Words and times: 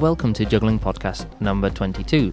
Welcome 0.00 0.32
to 0.32 0.46
Juggling 0.46 0.78
Podcast 0.78 1.26
number 1.42 1.68
22. 1.68 2.32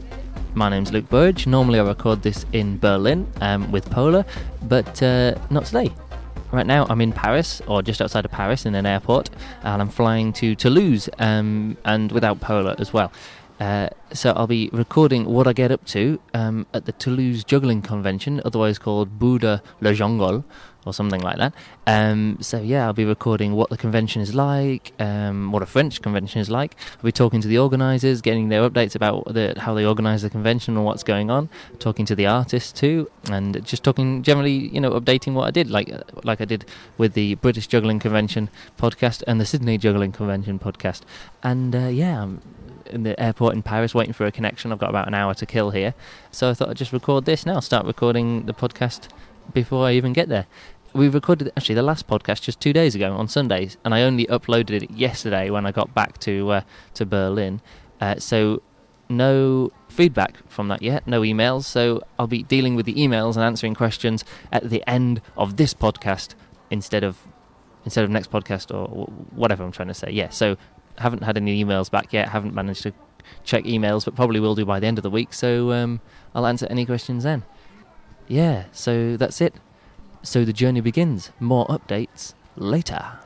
My 0.56 0.70
name's 0.70 0.94
Luke 0.94 1.10
Burge. 1.10 1.48
Normally 1.48 1.82
I 1.82 1.84
record 1.84 2.22
this 2.22 2.46
in 2.54 2.78
Berlin 2.80 3.30
um, 3.42 3.70
with 3.74 3.92
Pola, 3.92 4.26
but 4.64 5.04
uh, 5.04 5.36
not 5.50 5.66
today. 5.66 5.94
Right 6.54 6.66
now 6.66 6.86
I'm 6.90 7.02
in 7.02 7.12
Paris, 7.12 7.62
or 7.68 7.82
just 7.82 8.02
outside 8.02 8.24
of 8.24 8.32
Paris 8.32 8.66
in 8.66 8.74
an 8.74 8.86
airport, 8.86 9.32
and 9.64 9.82
I'm 9.82 9.90
flying 9.90 10.32
to 10.34 10.56
Toulouse, 10.56 11.10
um, 11.20 11.76
and 11.84 12.10
without 12.14 12.40
Pola 12.40 12.74
as 12.80 12.94
well. 12.94 13.12
Uh, 13.60 13.90
so 14.14 14.32
I'll 14.32 14.48
be 14.48 14.70
recording 14.72 15.26
what 15.26 15.46
I 15.46 15.52
get 15.52 15.70
up 15.70 15.84
to 15.88 16.22
um, 16.34 16.68
at 16.74 16.86
the 16.86 16.94
Toulouse 16.94 17.44
Juggling 17.44 17.82
Convention, 17.82 18.42
otherwise 18.46 18.80
called 18.80 19.20
Buda 19.20 19.62
Le 19.82 19.94
Jungle, 19.94 20.46
or 20.88 20.94
something 20.94 21.22
like 21.22 21.38
that. 21.38 21.54
Um, 21.86 22.38
so 22.42 22.60
yeah, 22.60 22.86
I'll 22.86 22.94
be 22.94 23.06
recording 23.06 23.54
what 23.54 23.70
the 23.70 23.78
convention 23.78 24.22
is 24.22 24.34
like, 24.34 24.94
um, 25.00 25.52
what 25.52 25.62
a 25.62 25.66
French 25.66 26.02
convention 26.02 26.42
is 26.42 26.50
like. 26.50 26.76
I'll 26.98 27.04
be 27.04 27.12
talking 27.12 27.42
to 27.42 27.48
the 27.48 27.60
organisers, 27.60 28.22
getting 28.22 28.50
their 28.50 28.68
updates 28.68 28.96
about 28.96 29.34
the, 29.34 29.54
how 29.58 29.74
they 29.74 29.86
organise 29.86 30.22
the 30.22 30.30
convention 30.30 30.76
and 30.76 30.86
what's 30.86 31.04
going 31.04 31.30
on. 31.30 31.50
Talking 31.80 32.06
to 32.06 32.16
the 32.16 32.26
artists 32.26 32.72
too, 32.72 33.10
and 33.30 33.64
just 33.66 33.84
talking 33.84 34.24
generally, 34.24 34.70
you 34.70 34.82
know, 34.82 34.92
updating 34.92 35.34
what 35.34 35.48
I 35.48 35.52
did, 35.52 35.70
like 35.70 35.92
like 36.24 36.42
I 36.42 36.46
did 36.46 36.66
with 36.98 37.14
the 37.14 37.36
British 37.36 37.68
Juggling 37.68 38.00
Convention 38.00 38.50
podcast 38.78 39.24
and 39.28 39.40
the 39.40 39.46
Sydney 39.46 39.78
Juggling 39.78 40.12
Convention 40.12 40.60
podcast. 40.60 41.02
And 41.44 41.76
uh, 41.76 41.88
yeah, 41.88 42.24
I'm 42.24 42.42
in 42.90 43.04
the 43.04 43.20
airport 43.20 43.54
in 43.54 43.62
Paris 43.62 43.94
waiting 43.94 44.14
for 44.14 44.26
a 44.26 44.32
connection. 44.32 44.72
I've 44.72 44.80
got 44.80 44.90
about 44.90 45.08
an 45.08 45.14
hour 45.14 45.34
to 45.34 45.46
kill 45.46 45.72
here, 45.72 45.94
so 46.32 46.50
I 46.50 46.54
thought 46.54 46.70
I'd 46.70 46.78
just 46.78 46.94
record 46.94 47.26
this 47.26 47.46
now. 47.46 47.60
Start 47.60 47.86
recording 47.86 48.46
the 48.46 48.54
podcast 48.54 49.10
before 49.54 49.86
I 49.86 49.94
even 49.94 50.12
get 50.12 50.28
there 50.28 50.46
we 50.98 51.08
recorded 51.08 51.52
actually 51.56 51.76
the 51.76 51.84
last 51.84 52.08
podcast 52.08 52.42
just 52.42 52.60
two 52.60 52.74
days 52.74 52.96
ago 52.96 53.14
on 53.14 53.28
Sundays, 53.28 53.78
and 53.86 53.94
I 53.94 54.02
only 54.02 54.26
uploaded 54.26 54.84
it 54.84 54.92
yesterday 54.92 55.50
when 55.50 55.66
I 55.66 55.72
got 55.72 55.94
back 55.94 56.18
to 56.20 56.50
uh, 56.52 56.62
to 56.96 57.06
Berlin. 57.06 57.62
Uh, 58.02 58.16
so 58.18 58.62
no 59.08 59.72
feedback 59.88 60.38
from 60.50 60.68
that 60.70 60.82
yet, 60.82 61.08
no 61.08 61.22
emails. 61.22 61.64
So 61.64 62.02
I'll 62.18 62.28
be 62.28 62.44
dealing 62.44 62.76
with 62.76 62.86
the 62.86 62.96
emails 62.96 63.36
and 63.36 63.44
answering 63.44 63.76
questions 63.76 64.26
at 64.52 64.70
the 64.70 64.84
end 64.88 65.22
of 65.38 65.58
this 65.58 65.74
podcast 65.74 66.34
instead 66.70 67.04
of 67.04 67.20
instead 67.86 68.04
of 68.04 68.10
next 68.10 68.32
podcast 68.32 68.74
or 68.74 69.06
whatever 69.32 69.64
I'm 69.64 69.72
trying 69.72 69.88
to 69.90 69.94
say. 69.94 70.10
Yeah. 70.12 70.30
So 70.30 70.58
haven't 70.98 71.24
had 71.24 71.38
any 71.38 71.64
emails 71.64 71.92
back 71.92 72.12
yet. 72.12 72.30
Haven't 72.30 72.54
managed 72.54 72.84
to 72.84 72.94
check 73.44 73.64
emails, 73.66 74.04
but 74.04 74.16
probably 74.16 74.40
will 74.40 74.56
do 74.56 74.66
by 74.66 74.80
the 74.80 74.88
end 74.88 74.98
of 74.98 75.04
the 75.04 75.12
week. 75.12 75.34
So 75.34 75.72
um, 75.72 76.02
I'll 76.34 76.48
answer 76.48 76.66
any 76.70 76.86
questions 76.86 77.24
then. 77.24 77.44
Yeah. 78.28 78.66
So 78.72 79.16
that's 79.16 79.40
it. 79.42 79.54
So 80.24 80.44
the 80.46 80.54
journey 80.54 80.82
begins. 80.82 81.32
More 81.40 81.66
updates 81.68 82.34
later. 82.56 83.20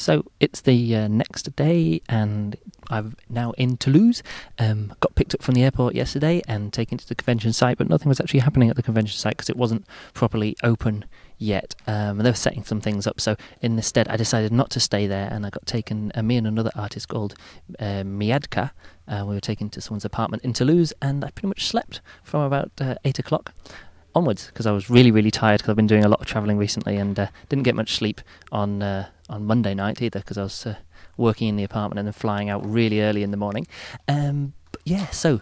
So 0.00 0.24
it's 0.40 0.62
the 0.62 0.96
uh, 0.96 1.08
next 1.08 1.54
day, 1.56 2.00
and 2.08 2.56
I'm 2.88 3.16
now 3.28 3.52
in 3.58 3.76
Toulouse. 3.76 4.22
Um, 4.58 4.94
got 5.00 5.14
picked 5.14 5.34
up 5.34 5.42
from 5.42 5.54
the 5.54 5.62
airport 5.62 5.94
yesterday 5.94 6.40
and 6.48 6.72
taken 6.72 6.96
to 6.96 7.06
the 7.06 7.14
convention 7.14 7.52
site, 7.52 7.76
but 7.76 7.88
nothing 7.88 8.08
was 8.08 8.18
actually 8.18 8.40
happening 8.40 8.70
at 8.70 8.76
the 8.76 8.82
convention 8.82 9.18
site 9.18 9.36
because 9.36 9.50
it 9.50 9.58
wasn't 9.58 9.84
properly 10.14 10.56
open 10.62 11.04
yet. 11.36 11.74
Um, 11.86 12.18
and 12.18 12.20
they 12.20 12.30
were 12.30 12.34
setting 12.34 12.64
some 12.64 12.80
things 12.80 13.06
up. 13.06 13.20
So 13.20 13.36
instead, 13.60 14.08
I 14.08 14.16
decided 14.16 14.52
not 14.52 14.70
to 14.70 14.80
stay 14.80 15.06
there, 15.06 15.28
and 15.30 15.44
I 15.44 15.50
got 15.50 15.66
taken. 15.66 16.12
Uh, 16.14 16.22
me 16.22 16.38
and 16.38 16.46
another 16.46 16.70
artist 16.74 17.08
called 17.08 17.34
uh, 17.78 18.02
Miadka. 18.02 18.70
Uh, 19.06 19.24
we 19.26 19.34
were 19.34 19.40
taken 19.40 19.68
to 19.70 19.82
someone's 19.82 20.06
apartment 20.06 20.44
in 20.44 20.54
Toulouse, 20.54 20.94
and 21.02 21.22
I 21.24 21.30
pretty 21.30 21.48
much 21.48 21.66
slept 21.66 22.00
from 22.22 22.40
about 22.40 22.70
uh, 22.80 22.94
eight 23.04 23.18
o'clock 23.18 23.52
onwards 24.14 24.46
because 24.46 24.66
I 24.66 24.72
was 24.72 24.90
really 24.90 25.10
really 25.10 25.30
tired 25.30 25.58
because 25.58 25.70
I've 25.70 25.76
been 25.76 25.86
doing 25.86 26.04
a 26.04 26.08
lot 26.08 26.20
of 26.20 26.26
travelling 26.26 26.58
recently 26.58 26.96
and 26.96 27.18
uh, 27.18 27.28
didn't 27.48 27.64
get 27.64 27.74
much 27.74 27.94
sleep 27.94 28.20
on 28.50 28.82
uh, 28.82 29.08
on 29.28 29.44
Monday 29.44 29.74
night 29.74 30.02
either 30.02 30.20
because 30.20 30.38
I 30.38 30.42
was 30.42 30.66
uh, 30.66 30.76
working 31.16 31.48
in 31.48 31.56
the 31.56 31.64
apartment 31.64 31.98
and 31.98 32.06
then 32.06 32.12
flying 32.12 32.48
out 32.48 32.64
really 32.64 33.00
early 33.00 33.22
in 33.22 33.30
the 33.30 33.36
morning. 33.36 33.66
Um, 34.08 34.54
but 34.72 34.80
yeah, 34.84 35.06
so 35.10 35.40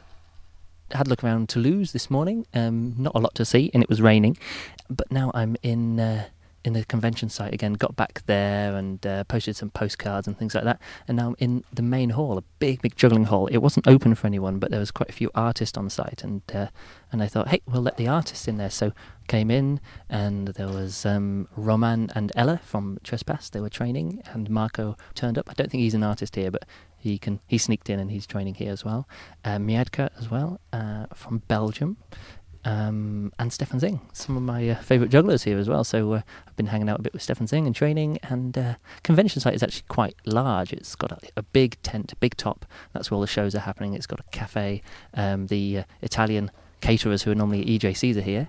had 0.90 1.06
a 1.06 1.10
look 1.10 1.22
around 1.22 1.48
Toulouse 1.48 1.92
this 1.92 2.10
morning. 2.10 2.46
Um, 2.54 2.94
not 2.98 3.14
a 3.14 3.18
lot 3.18 3.34
to 3.36 3.44
see 3.44 3.70
and 3.74 3.82
it 3.82 3.88
was 3.88 4.00
raining, 4.00 4.36
but 4.88 5.10
now 5.10 5.30
I'm 5.34 5.56
in 5.62 6.00
uh, 6.00 6.26
in 6.68 6.74
the 6.74 6.84
convention 6.84 7.28
site 7.30 7.52
again. 7.52 7.72
Got 7.72 7.96
back 7.96 8.22
there 8.26 8.76
and 8.76 9.04
uh, 9.04 9.24
posted 9.24 9.56
some 9.56 9.70
postcards 9.70 10.26
and 10.26 10.38
things 10.38 10.54
like 10.54 10.64
that. 10.64 10.80
And 11.08 11.16
now 11.16 11.34
in 11.38 11.64
the 11.72 11.82
main 11.82 12.10
hall, 12.10 12.38
a 12.38 12.42
big, 12.58 12.82
big 12.82 12.94
juggling 12.94 13.24
hall. 13.24 13.46
It 13.46 13.56
wasn't 13.58 13.88
open 13.88 14.14
for 14.14 14.26
anyone, 14.26 14.58
but 14.58 14.70
there 14.70 14.78
was 14.78 14.90
quite 14.90 15.08
a 15.08 15.12
few 15.12 15.30
artists 15.34 15.76
on 15.76 15.88
site, 15.90 16.22
and 16.22 16.42
uh, 16.54 16.68
and 17.10 17.22
I 17.22 17.26
thought, 17.26 17.48
hey, 17.48 17.62
we'll 17.66 17.82
let 17.82 17.96
the 17.96 18.06
artists 18.06 18.46
in 18.46 18.58
there. 18.58 18.70
So 18.70 18.92
came 19.26 19.50
in, 19.50 19.80
and 20.08 20.48
there 20.48 20.68
was 20.68 21.06
um, 21.06 21.48
Roman 21.56 22.10
and 22.14 22.30
Ella 22.36 22.60
from 22.62 22.98
Trespass. 23.02 23.48
They 23.48 23.60
were 23.60 23.70
training, 23.70 24.22
and 24.26 24.50
Marco 24.50 24.96
turned 25.14 25.38
up. 25.38 25.48
I 25.50 25.54
don't 25.54 25.70
think 25.70 25.80
he's 25.80 25.94
an 25.94 26.04
artist 26.04 26.36
here, 26.36 26.50
but 26.50 26.64
he 26.98 27.16
can 27.16 27.40
he 27.46 27.56
sneaked 27.56 27.88
in 27.88 27.98
and 28.00 28.10
he's 28.10 28.26
training 28.26 28.54
here 28.54 28.72
as 28.72 28.84
well. 28.84 29.08
Uh, 29.44 29.56
Miadka 29.56 30.10
as 30.18 30.28
well 30.28 30.60
uh, 30.72 31.06
from 31.14 31.38
Belgium 31.48 31.96
um, 32.64 33.32
and 33.38 33.52
Stefan 33.52 33.80
Sing, 33.80 34.00
some 34.12 34.36
of 34.36 34.42
my 34.42 34.70
uh, 34.70 34.74
favourite 34.76 35.10
jugglers 35.10 35.44
here 35.44 35.58
as 35.58 35.68
well. 35.68 35.84
So 35.84 36.14
uh, 36.14 36.22
I've 36.46 36.56
been 36.56 36.66
hanging 36.66 36.88
out 36.88 36.98
a 36.98 37.02
bit 37.02 37.12
with 37.12 37.22
Stefan 37.22 37.46
Sing 37.46 37.66
and 37.66 37.74
training. 37.74 38.18
And 38.24 38.58
uh, 38.58 38.74
convention 39.02 39.40
site 39.40 39.54
is 39.54 39.62
actually 39.62 39.84
quite 39.88 40.16
large. 40.26 40.72
It's 40.72 40.94
got 40.94 41.12
a, 41.12 41.18
a, 41.36 41.42
big 41.42 41.80
tent, 41.82 42.14
big 42.20 42.36
top. 42.36 42.66
That's 42.92 43.10
where 43.10 43.16
all 43.16 43.20
the 43.20 43.26
shows 43.26 43.54
are 43.54 43.60
happening. 43.60 43.94
It's 43.94 44.06
got 44.06 44.20
a 44.20 44.24
cafe. 44.32 44.82
Um, 45.14 45.46
the 45.46 45.78
uh, 45.78 45.84
Italian 46.02 46.50
caterers 46.80 47.22
who 47.22 47.30
are 47.30 47.36
normally 47.36 47.64
EJCs 47.64 48.16
are 48.16 48.22
here. 48.22 48.48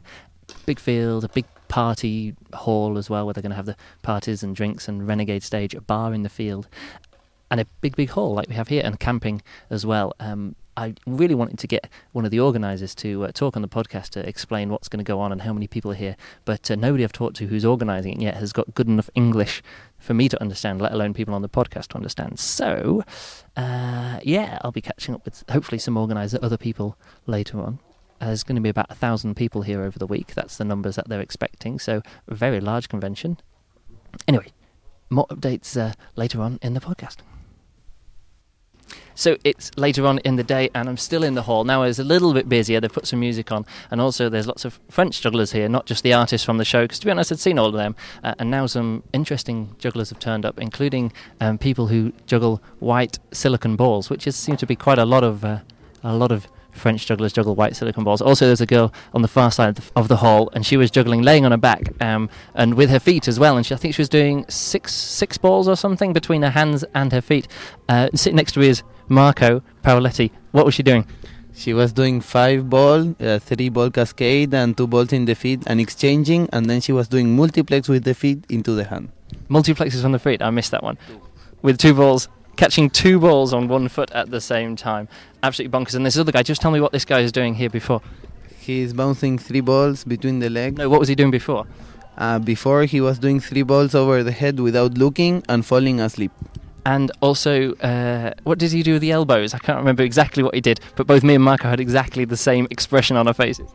Big 0.65 0.79
field, 0.79 1.23
a 1.23 1.29
big 1.29 1.45
party 1.67 2.35
hall 2.53 2.97
as 2.97 3.09
well, 3.09 3.25
where 3.25 3.33
they're 3.33 3.43
going 3.43 3.51
to 3.51 3.55
have 3.55 3.67
the 3.67 3.77
parties 4.01 4.41
and 4.41 4.55
drinks 4.55 4.87
and 4.87 5.07
renegade 5.07 5.43
stage, 5.43 5.75
a 5.75 5.81
bar 5.81 6.13
in 6.13 6.23
the 6.23 6.29
field, 6.29 6.67
and 7.51 7.59
a 7.59 7.65
big, 7.81 7.95
big 7.95 8.09
hall 8.09 8.33
like 8.33 8.49
we 8.49 8.55
have 8.55 8.67
here, 8.67 8.81
and 8.83 8.99
camping 8.99 9.43
as 9.69 9.85
well. 9.85 10.13
Um, 10.19 10.55
I 10.79 10.93
really 11.05 11.35
wanted 11.35 11.59
to 11.59 11.67
get 11.67 11.89
one 12.13 12.23
of 12.23 12.31
the 12.31 12.39
organisers 12.39 12.95
to 12.95 13.25
uh, 13.25 13.31
talk 13.33 13.57
on 13.57 13.61
the 13.61 13.67
podcast 13.67 14.11
to 14.11 14.25
explain 14.25 14.69
what's 14.69 14.87
going 14.87 15.03
to 15.03 15.07
go 15.07 15.19
on 15.19 15.33
and 15.33 15.41
how 15.41 15.51
many 15.51 15.67
people 15.67 15.91
are 15.91 15.95
here. 15.95 16.15
But 16.45 16.71
uh, 16.71 16.75
nobody 16.75 17.03
I've 17.03 17.11
talked 17.11 17.35
to 17.37 17.47
who's 17.47 17.65
organising 17.65 18.13
it 18.13 18.21
yet 18.21 18.37
has 18.37 18.53
got 18.53 18.73
good 18.75 18.87
enough 18.87 19.09
English 19.13 19.61
for 19.97 20.13
me 20.13 20.29
to 20.29 20.41
understand, 20.41 20.79
let 20.81 20.93
alone 20.93 21.13
people 21.13 21.33
on 21.33 21.41
the 21.41 21.49
podcast 21.49 21.87
to 21.87 21.95
understand. 21.97 22.39
So, 22.39 23.03
uh, 23.57 24.21
yeah, 24.23 24.57
I'll 24.61 24.71
be 24.71 24.79
catching 24.79 25.13
up 25.13 25.25
with 25.25 25.43
hopefully 25.49 25.79
some 25.79 25.97
organiser, 25.97 26.39
other 26.41 26.57
people 26.57 26.97
later 27.25 27.59
on. 27.59 27.79
There's 28.21 28.43
going 28.43 28.55
to 28.55 28.61
be 28.61 28.69
about 28.69 28.87
a 28.89 28.95
thousand 28.95 29.35
people 29.35 29.63
here 29.63 29.83
over 29.83 29.99
the 29.99 30.07
week. 30.07 30.33
That's 30.33 30.55
the 30.55 30.65
numbers 30.65 30.95
that 30.95 31.09
they're 31.09 31.19
expecting. 31.19 31.77
So, 31.79 32.01
a 32.29 32.35
very 32.35 32.61
large 32.61 32.87
convention. 32.87 33.37
Anyway, 34.29 34.47
more 35.09 35.27
updates 35.27 35.75
uh, 35.75 35.91
later 36.15 36.41
on 36.41 36.57
in 36.61 36.73
the 36.73 36.79
podcast. 36.79 37.17
So 39.19 39.35
it's 39.43 39.69
later 39.75 40.05
on 40.05 40.19
in 40.19 40.37
the 40.37 40.45
day, 40.45 40.69
and 40.73 40.87
I'm 40.87 40.95
still 40.95 41.23
in 41.23 41.33
the 41.33 41.41
hall. 41.41 41.65
Now 41.65 41.83
it's 41.83 41.99
a 41.99 42.05
little 42.05 42.33
bit 42.33 42.47
busier. 42.47 42.79
They've 42.79 42.89
put 42.91 43.05
some 43.05 43.19
music 43.19 43.51
on, 43.51 43.65
and 43.91 43.99
also 43.99 44.29
there's 44.29 44.47
lots 44.47 44.63
of 44.63 44.79
French 44.89 45.19
jugglers 45.19 45.51
here, 45.51 45.67
not 45.67 45.85
just 45.85 46.03
the 46.03 46.13
artists 46.13 46.45
from 46.45 46.57
the 46.57 46.63
show, 46.63 46.85
because 46.85 46.99
to 46.99 47.05
be 47.05 47.11
honest, 47.11 47.29
I'd 47.29 47.39
seen 47.39 47.59
all 47.59 47.65
of 47.65 47.73
them. 47.73 47.97
Uh, 48.23 48.35
and 48.39 48.49
now 48.49 48.65
some 48.65 49.03
interesting 49.11 49.75
jugglers 49.77 50.09
have 50.09 50.19
turned 50.19 50.45
up, 50.45 50.57
including 50.57 51.11
um, 51.41 51.57
people 51.57 51.87
who 51.87 52.13
juggle 52.27 52.61
white 52.79 53.19
silicon 53.33 53.75
balls, 53.75 54.09
which 54.09 54.23
seems 54.23 54.59
to 54.59 54.65
be 54.65 54.77
quite 54.77 54.97
a 54.97 55.03
lot 55.05 55.25
of 55.25 55.43
uh, 55.43 55.59
a 56.01 56.15
lot 56.15 56.31
of 56.31 56.47
French 56.71 57.05
jugglers 57.05 57.33
juggle 57.33 57.55
white 57.55 57.75
silicon 57.75 58.05
balls. 58.05 58.21
Also, 58.21 58.45
there's 58.45 58.61
a 58.61 58.65
girl 58.65 58.93
on 59.13 59.21
the 59.21 59.27
far 59.27 59.51
side 59.51 59.67
of 59.67 59.75
the, 59.75 59.91
of 59.97 60.07
the 60.07 60.15
hall, 60.15 60.49
and 60.53 60.65
she 60.65 60.77
was 60.77 60.89
juggling 60.89 61.23
laying 61.23 61.43
on 61.43 61.51
her 61.51 61.57
back 61.57 61.89
um, 62.01 62.29
and 62.55 62.75
with 62.75 62.89
her 62.89 62.99
feet 62.99 63.27
as 63.27 63.37
well. 63.37 63.57
And 63.57 63.65
she, 63.65 63.75
I 63.75 63.77
think 63.77 63.95
she 63.95 64.01
was 64.01 64.07
doing 64.07 64.45
six 64.47 64.93
six 64.95 65.37
balls 65.37 65.67
or 65.67 65.75
something 65.75 66.13
between 66.13 66.41
her 66.41 66.51
hands 66.51 66.85
and 66.95 67.11
her 67.11 67.21
feet. 67.21 67.49
Uh, 67.89 68.07
sitting 68.15 68.37
next 68.37 68.53
to 68.53 68.61
me 68.61 68.69
is 68.69 68.81
Marco 69.09 69.61
Paoletti. 69.83 70.31
What 70.51 70.65
was 70.65 70.75
she 70.75 70.83
doing? 70.83 71.05
She 71.53 71.73
was 71.73 71.91
doing 71.91 72.21
five 72.21 72.69
ball, 72.69 73.15
uh, 73.19 73.39
three 73.39 73.69
ball 73.69 73.89
cascade, 73.89 74.53
and 74.53 74.77
two 74.77 74.87
balls 74.87 75.11
in 75.11 75.25
the 75.25 75.35
feet, 75.35 75.63
and 75.67 75.81
exchanging, 75.81 76.47
and 76.53 76.69
then 76.69 76.79
she 76.79 76.93
was 76.93 77.07
doing 77.07 77.35
multiplex 77.35 77.89
with 77.89 78.05
the 78.05 78.13
feet 78.13 78.45
into 78.49 78.71
the 78.71 78.85
hand. 78.85 79.09
Multiplexes 79.49 80.05
on 80.05 80.13
the 80.13 80.19
feet. 80.19 80.41
I 80.41 80.51
missed 80.51 80.71
that 80.71 80.83
one. 80.83 80.97
With 81.61 81.77
two 81.77 81.93
balls, 81.93 82.29
catching 82.55 82.89
two 82.89 83.19
balls 83.19 83.53
on 83.53 83.67
one 83.67 83.89
foot 83.89 84.11
at 84.11 84.31
the 84.31 84.39
same 84.39 84.75
time. 84.75 85.09
Absolutely 85.43 85.77
bonkers. 85.77 85.95
And 85.95 86.05
this 86.05 86.17
other 86.17 86.31
guy, 86.31 86.43
just 86.43 86.61
tell 86.61 86.71
me 86.71 86.79
what 86.79 86.91
this 86.91 87.03
guy 87.03 87.19
is 87.19 87.31
doing 87.31 87.55
here 87.55 87.69
before. 87.69 88.01
He's 88.59 88.93
bouncing 88.93 89.37
three 89.37 89.61
balls 89.61 90.03
between 90.03 90.39
the 90.39 90.49
legs. 90.49 90.77
No, 90.77 90.87
what 90.87 90.99
was 90.99 91.09
he 91.09 91.15
doing 91.15 91.31
before? 91.31 91.65
Uh, 92.17 92.37
before 92.39 92.83
he 92.83 93.01
was 93.01 93.17
doing 93.17 93.39
three 93.39 93.63
balls 93.63 93.95
over 93.95 94.23
the 94.23 94.31
head 94.31 94.59
without 94.59 94.97
looking 94.97 95.43
and 95.49 95.65
falling 95.65 95.99
asleep. 95.99 96.31
And 96.85 97.11
also, 97.21 97.73
uh, 97.75 98.33
what 98.43 98.57
did 98.57 98.71
he 98.71 98.83
do 98.83 98.93
with 98.93 99.01
the 99.01 99.11
elbows? 99.11 99.53
I 99.53 99.59
can't 99.59 99.77
remember 99.77 100.03
exactly 100.03 100.43
what 100.43 100.55
he 100.55 100.61
did, 100.61 100.79
but 100.95 101.07
both 101.07 101.23
me 101.23 101.35
and 101.35 101.43
Marco 101.43 101.69
had 101.69 101.79
exactly 101.79 102.25
the 102.25 102.37
same 102.37 102.67
expression 102.71 103.17
on 103.17 103.27
our 103.27 103.33
faces. 103.33 103.69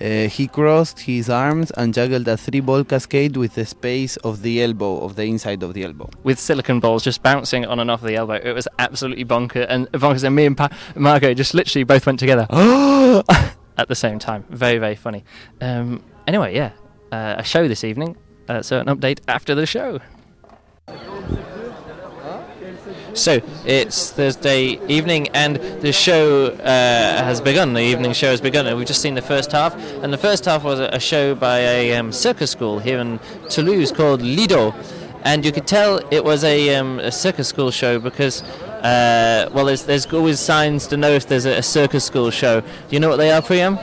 Uh, 0.00 0.28
he 0.28 0.48
crossed 0.48 0.98
his 1.00 1.30
arms 1.30 1.70
and 1.72 1.94
juggled 1.94 2.26
a 2.26 2.36
three 2.36 2.60
ball 2.60 2.82
cascade 2.82 3.36
with 3.36 3.54
the 3.54 3.64
space 3.64 4.16
of 4.18 4.42
the 4.42 4.62
elbow, 4.62 5.00
of 5.04 5.14
the 5.14 5.24
inside 5.24 5.62
of 5.62 5.72
the 5.72 5.84
elbow. 5.84 6.10
With 6.24 6.38
silicon 6.38 6.80
balls 6.80 7.04
just 7.04 7.22
bouncing 7.22 7.64
on 7.64 7.78
and 7.78 7.90
off 7.90 8.02
the 8.02 8.16
elbow. 8.16 8.34
It 8.34 8.52
was 8.52 8.66
absolutely 8.78 9.24
bonkers. 9.24 9.66
And 9.68 9.90
bonkers. 9.92 10.24
And 10.24 10.34
me 10.34 10.46
and 10.46 10.56
pa- 10.56 10.70
Marco 10.96 11.32
just 11.32 11.54
literally 11.54 11.84
both 11.84 12.06
went 12.06 12.18
together 12.18 12.46
at 12.50 13.88
the 13.88 13.94
same 13.94 14.18
time. 14.18 14.44
Very, 14.50 14.78
very 14.78 14.96
funny. 14.96 15.24
Um, 15.60 16.02
anyway, 16.26 16.54
yeah, 16.54 16.72
uh, 17.12 17.36
a 17.38 17.44
show 17.44 17.68
this 17.68 17.84
evening. 17.84 18.16
Uh, 18.48 18.62
so, 18.62 18.80
an 18.80 18.86
update 18.86 19.20
after 19.28 19.54
the 19.54 19.64
show. 19.64 20.00
So 23.14 23.40
it's 23.64 24.10
Thursday 24.10 24.80
evening, 24.88 25.28
and 25.28 25.56
the 25.56 25.92
show 25.92 26.46
uh, 26.46 27.24
has 27.24 27.40
begun. 27.40 27.72
The 27.72 27.80
evening 27.80 28.12
show 28.12 28.30
has 28.30 28.40
begun, 28.40 28.66
and 28.66 28.76
we've 28.76 28.88
just 28.88 29.00
seen 29.00 29.14
the 29.14 29.22
first 29.22 29.52
half. 29.52 29.76
And 30.02 30.12
the 30.12 30.18
first 30.18 30.44
half 30.46 30.64
was 30.64 30.80
a, 30.80 30.98
show 30.98 31.36
by 31.36 31.60
a 31.60 31.94
um, 31.94 32.10
circus 32.10 32.50
school 32.50 32.80
here 32.80 32.98
in 32.98 33.20
Toulouse 33.48 33.92
called 33.92 34.20
Lido, 34.20 34.74
and 35.22 35.44
you 35.44 35.52
could 35.52 35.68
tell 35.68 36.00
it 36.12 36.24
was 36.24 36.42
a, 36.42 36.74
um, 36.74 36.98
a 36.98 37.12
circus 37.12 37.48
school 37.48 37.70
show 37.70 37.98
because. 37.98 38.42
Uh, 38.84 39.48
well, 39.54 39.64
there's, 39.64 39.84
there's 39.84 40.04
always 40.12 40.38
signs 40.38 40.86
to 40.86 40.94
know 40.98 41.08
if 41.08 41.26
there's 41.26 41.46
a, 41.46 41.56
a 41.56 41.62
circus 41.62 42.04
school 42.04 42.30
show. 42.30 42.60
Do 42.60 42.66
you 42.90 43.00
know 43.00 43.08
what 43.08 43.16
they 43.16 43.30
are, 43.30 43.40
Priam? 43.40 43.78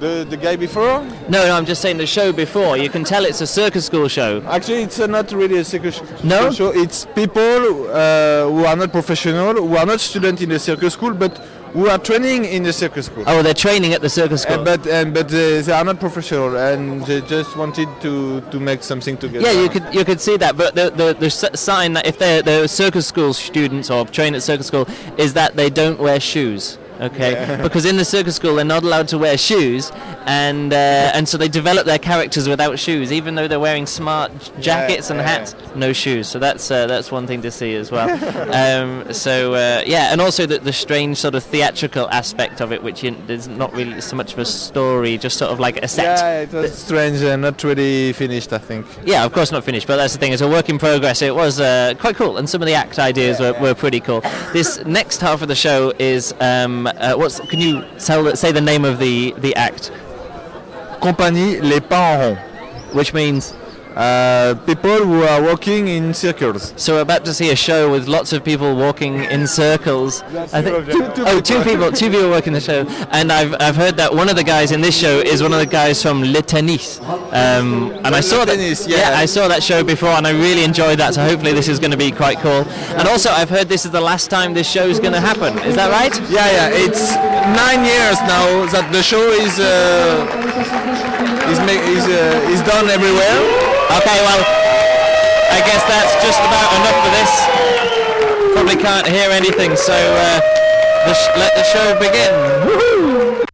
The, 0.00 0.26
the 0.28 0.36
guy 0.36 0.56
before? 0.56 1.02
No, 1.28 1.46
no, 1.46 1.52
I'm 1.56 1.64
just 1.64 1.80
saying 1.80 1.96
the 1.96 2.06
show 2.06 2.30
before. 2.32 2.76
You 2.76 2.90
can 2.90 3.02
tell 3.02 3.24
it's 3.24 3.40
a 3.40 3.46
circus 3.46 3.86
school 3.86 4.08
show. 4.08 4.42
Actually, 4.46 4.82
it's 4.82 5.00
uh, 5.00 5.06
not 5.06 5.32
really 5.32 5.56
a 5.58 5.64
circus 5.64 6.02
No? 6.22 6.50
show. 6.52 6.70
It's 6.70 7.06
people 7.14 7.88
uh, 7.88 8.44
who 8.50 8.64
are 8.66 8.76
not 8.76 8.92
professional, 8.92 9.54
who 9.54 9.74
are 9.76 9.86
not 9.86 10.00
students 10.00 10.42
in 10.42 10.50
the 10.50 10.58
circus 10.58 10.92
school, 10.92 11.14
but 11.14 11.38
who 11.72 11.88
are 11.88 11.98
training 11.98 12.44
in 12.44 12.62
the 12.62 12.72
circus 12.72 13.06
school. 13.06 13.24
Oh, 13.26 13.42
they're 13.42 13.54
training 13.54 13.94
at 13.94 14.02
the 14.02 14.08
circus 14.10 14.42
school. 14.42 14.56
And, 14.56 14.64
but 14.64 14.86
and, 14.86 15.14
but 15.14 15.28
they, 15.28 15.62
they 15.62 15.72
are 15.72 15.84
not 15.84 15.98
professional, 15.98 16.56
and 16.56 17.02
they 17.06 17.22
just 17.22 17.56
wanted 17.56 17.88
to, 18.02 18.42
to 18.42 18.60
make 18.60 18.82
something 18.82 19.16
together. 19.16 19.46
Yeah, 19.46 19.62
you 19.62 19.68
could 19.70 19.94
you 19.94 20.04
could 20.04 20.20
see 20.20 20.36
that, 20.36 20.56
but 20.58 20.74
the 20.74 20.90
the, 20.90 21.14
the 21.18 21.30
sign 21.30 21.94
that 21.94 22.06
if 22.06 22.18
they're, 22.18 22.42
they're 22.42 22.68
circus 22.68 23.06
school 23.06 23.32
students 23.32 23.90
or 23.90 24.04
train 24.06 24.34
at 24.34 24.42
circus 24.42 24.66
school 24.66 24.86
is 25.16 25.32
that 25.34 25.56
they 25.56 25.70
don't 25.70 25.98
wear 25.98 26.20
shoes. 26.20 26.78
Okay, 27.00 27.58
because 27.62 27.84
in 27.84 27.96
the 27.96 28.04
circus 28.04 28.36
school 28.36 28.54
they're 28.54 28.64
not 28.64 28.82
allowed 28.82 29.08
to 29.08 29.18
wear 29.18 29.36
shoes, 29.36 29.92
and 30.26 30.72
uh, 30.72 31.12
and 31.14 31.28
so 31.28 31.36
they 31.36 31.48
develop 31.48 31.84
their 31.86 31.98
characters 31.98 32.48
without 32.48 32.78
shoes, 32.78 33.12
even 33.12 33.34
though 33.34 33.46
they're 33.46 33.60
wearing 33.60 33.86
smart 33.86 34.32
j- 34.38 34.62
jackets 34.62 35.10
and 35.10 35.20
yeah. 35.20 35.26
hats, 35.26 35.54
no 35.74 35.92
shoes. 35.92 36.26
So 36.26 36.38
that's 36.38 36.70
uh, 36.70 36.86
that's 36.86 37.12
one 37.12 37.26
thing 37.26 37.42
to 37.42 37.50
see 37.50 37.74
as 37.74 37.90
well. 37.90 38.08
um, 38.54 39.12
so 39.12 39.54
uh, 39.54 39.82
yeah, 39.86 40.12
and 40.12 40.20
also 40.20 40.46
the, 40.46 40.58
the 40.58 40.72
strange 40.72 41.18
sort 41.18 41.34
of 41.34 41.44
theatrical 41.44 42.08
aspect 42.10 42.60
of 42.60 42.72
it, 42.72 42.82
which 42.82 43.02
you, 43.02 43.14
there's 43.26 43.48
not 43.48 43.72
really 43.74 44.00
so 44.00 44.16
much 44.16 44.32
of 44.32 44.38
a 44.38 44.44
story, 44.44 45.18
just 45.18 45.36
sort 45.36 45.52
of 45.52 45.60
like 45.60 45.76
a 45.82 45.88
set. 45.88 46.18
Yeah, 46.18 46.40
it 46.40 46.52
was 46.52 46.76
strange 46.76 47.20
and 47.20 47.42
not 47.42 47.62
really 47.62 48.12
finished, 48.14 48.52
I 48.52 48.58
think. 48.58 48.86
Yeah, 49.04 49.24
of 49.24 49.32
course 49.32 49.52
not 49.52 49.64
finished, 49.64 49.86
but 49.86 49.96
that's 49.96 50.14
the 50.14 50.18
thing. 50.18 50.32
It's 50.32 50.42
a 50.42 50.48
work 50.48 50.68
in 50.68 50.78
progress. 50.78 51.20
It 51.20 51.34
was 51.34 51.60
uh, 51.60 51.94
quite 51.98 52.16
cool, 52.16 52.38
and 52.38 52.48
some 52.48 52.62
of 52.62 52.66
the 52.66 52.74
act 52.74 52.98
ideas 52.98 53.38
were, 53.38 53.52
were 53.60 53.74
pretty 53.74 54.00
cool. 54.00 54.22
This 54.52 54.82
next 54.86 55.20
half 55.20 55.42
of 55.42 55.48
the 55.48 55.54
show 55.54 55.92
is 55.98 56.34
um, 56.40 56.85
uh, 56.86 57.14
what's? 57.14 57.40
Can 57.40 57.60
you 57.60 57.84
tell 57.98 58.34
say 58.36 58.52
the 58.52 58.60
name 58.60 58.84
of 58.84 58.98
the 58.98 59.32
the 59.38 59.54
act? 59.56 59.92
Compagnie 61.00 61.60
Les 61.60 61.80
Pas 61.80 61.96
en 61.96 62.20
Rond. 62.20 62.38
Which 62.94 63.12
means 63.12 63.54
Uh, 63.96 64.54
people 64.66 64.98
who 65.06 65.22
are 65.22 65.40
walking 65.42 65.88
in 65.88 66.12
circles. 66.12 66.74
so 66.76 66.96
we're 66.96 67.00
about 67.00 67.24
to 67.24 67.32
see 67.32 67.48
a 67.50 67.56
show 67.56 67.90
with 67.90 68.06
lots 68.06 68.30
of 68.34 68.44
people 68.44 68.76
walking 68.76 69.24
in 69.24 69.46
circles. 69.46 70.22
I 70.52 70.60
think 70.60 70.84
Two- 70.84 71.08
two 71.14 71.24
oh, 71.26 71.40
two 71.40 71.62
people, 71.64 71.90
two 71.90 72.10
people 72.10 72.28
working 72.28 72.52
the 72.52 72.60
show, 72.60 72.84
and 73.10 73.32
I've 73.32 73.54
I've 73.58 73.74
heard 73.74 73.96
that 73.96 74.14
one 74.14 74.28
of 74.28 74.36
the 74.36 74.44
guys 74.44 74.70
in 74.70 74.82
this 74.82 74.94
show 74.94 75.18
is 75.20 75.42
one 75.42 75.54
of 75.54 75.60
the 75.60 75.64
guys 75.80 76.02
from 76.02 76.22
Le 76.22 76.42
Tennis, 76.42 77.00
um, 77.32 77.90
and 78.04 78.14
I 78.14 78.20
saw 78.20 78.44
that. 78.44 78.56
Tennis, 78.56 78.86
yeah. 78.86 79.14
I 79.16 79.24
saw 79.24 79.48
that 79.48 79.62
show 79.62 79.82
before, 79.82 80.10
and 80.10 80.26
I 80.26 80.32
really 80.32 80.62
enjoyed 80.64 80.98
that. 80.98 81.14
So 81.14 81.22
hopefully 81.24 81.54
this 81.54 81.66
is 81.66 81.78
going 81.78 81.90
to 81.92 81.96
be 81.96 82.10
quite 82.12 82.38
cool. 82.40 82.68
And 83.00 83.08
also, 83.08 83.30
I've 83.30 83.48
heard 83.48 83.66
this 83.66 83.86
is 83.86 83.92
the 83.92 84.00
last 84.12 84.28
time 84.28 84.52
this 84.52 84.70
show 84.70 84.86
is 84.86 85.00
going 85.00 85.14
to 85.14 85.20
happen. 85.30 85.56
Is 85.64 85.74
that 85.76 85.88
right? 85.90 86.12
Yeah, 86.30 86.44
yeah. 86.52 86.84
It's 86.84 87.14
nine 87.64 87.80
years 87.92 88.20
now 88.28 88.66
that 88.76 88.92
the 88.92 89.02
show 89.02 89.24
is 89.46 89.58
uh, 89.58 90.20
is 91.48 91.58
ma- 91.64 91.84
is 91.96 92.04
uh, 92.04 92.52
is 92.54 92.60
done 92.68 92.88
everywhere. 92.90 93.40
Okay, 93.86 94.18
well, 94.26 94.42
I 95.52 95.60
guess 95.64 95.82
that's 95.86 96.14
just 96.24 96.40
about 96.40 96.68
enough 96.74 96.98
for 97.04 97.10
this. 97.14 98.52
Probably 98.52 98.76
can't 98.82 99.06
hear 99.06 99.30
anything, 99.30 99.76
so 99.76 99.92
uh, 99.94 100.40
the 101.06 101.14
sh- 101.14 101.36
let 101.36 101.54
the 101.54 101.62
show 101.62 101.98
begin. 101.98 102.32
Woohoo! 102.66 103.44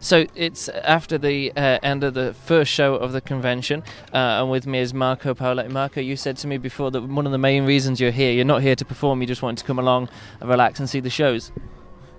So 0.00 0.26
it's 0.34 0.68
after 0.68 1.18
the 1.18 1.52
uh, 1.56 1.78
end 1.82 2.04
of 2.04 2.14
the 2.14 2.34
first 2.34 2.70
show 2.70 2.94
of 2.94 3.12
the 3.12 3.20
convention, 3.20 3.82
uh, 4.12 4.40
and 4.40 4.50
with 4.50 4.66
me 4.66 4.78
is 4.80 4.92
Marco 4.92 5.34
Paoletti. 5.34 5.70
Marco, 5.70 6.00
you 6.00 6.16
said 6.16 6.36
to 6.38 6.46
me 6.46 6.58
before 6.58 6.90
that 6.90 7.02
one 7.02 7.26
of 7.26 7.32
the 7.32 7.38
main 7.38 7.64
reasons 7.64 8.00
you're 8.00 8.10
here, 8.10 8.32
you're 8.32 8.44
not 8.44 8.62
here 8.62 8.76
to 8.76 8.84
perform, 8.84 9.20
you 9.20 9.26
just 9.26 9.42
want 9.42 9.58
to 9.58 9.64
come 9.64 9.78
along 9.78 10.08
and 10.40 10.48
relax 10.48 10.78
and 10.78 10.88
see 10.88 11.00
the 11.00 11.10
shows. 11.10 11.52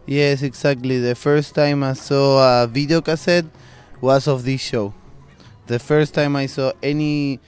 Yes, 0.06 0.41
exactly. 0.41 1.00
The 1.00 1.15
first 1.15 1.56
time 1.56 1.83
I 1.83 1.94
saw 1.94 2.63
a 2.63 2.68
video 2.68 3.01
cassette 3.01 3.45
was 4.01 4.27
of 4.27 4.44
this 4.44 4.62
show. 4.62 4.94
The 5.67 5.79
first 5.79 6.13
time 6.13 6.35
I 6.35 6.45
saw 6.45 6.71
any 6.83 7.39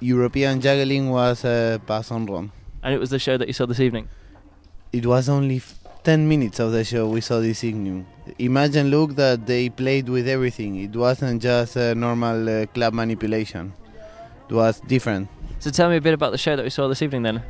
European 0.00 0.60
juggling 0.60 1.10
was 1.10 1.44
uh, 1.44 1.78
Pas 1.86 2.10
en 2.10 2.26
Rond. 2.26 2.50
And 2.82 2.94
it 2.94 2.98
was 2.98 3.10
the 3.10 3.18
show 3.18 3.36
that 3.36 3.46
you 3.48 3.52
saw 3.54 3.66
this 3.66 3.80
evening. 3.80 4.08
It 4.92 5.06
was 5.06 5.28
only 5.28 5.56
f- 5.56 5.74
10 6.04 6.28
minutes 6.28 6.60
of 6.60 6.72
the 6.72 6.84
show 6.84 7.08
we 7.08 7.20
saw 7.20 7.40
this 7.40 7.64
evening. 7.64 8.06
Imagine, 8.38 8.90
look, 8.90 9.14
that 9.16 9.46
they 9.46 9.68
played 9.70 10.08
with 10.08 10.28
everything. 10.28 10.76
It 10.76 10.94
wasn't 10.94 11.42
just 11.42 11.76
a 11.76 11.94
normal 11.94 12.48
uh, 12.48 12.66
club 12.66 12.94
manipulation. 12.94 13.72
It 14.48 14.54
was 14.54 14.80
different. 14.80 15.28
So 15.58 15.70
tell 15.70 15.88
me 15.88 15.96
a 15.96 16.00
bit 16.00 16.12
about 16.14 16.32
the 16.32 16.38
show 16.38 16.56
that 16.56 16.62
we 16.62 16.70
saw 16.70 16.88
this 16.88 17.00
evening 17.02 17.22
then. 17.22 17.42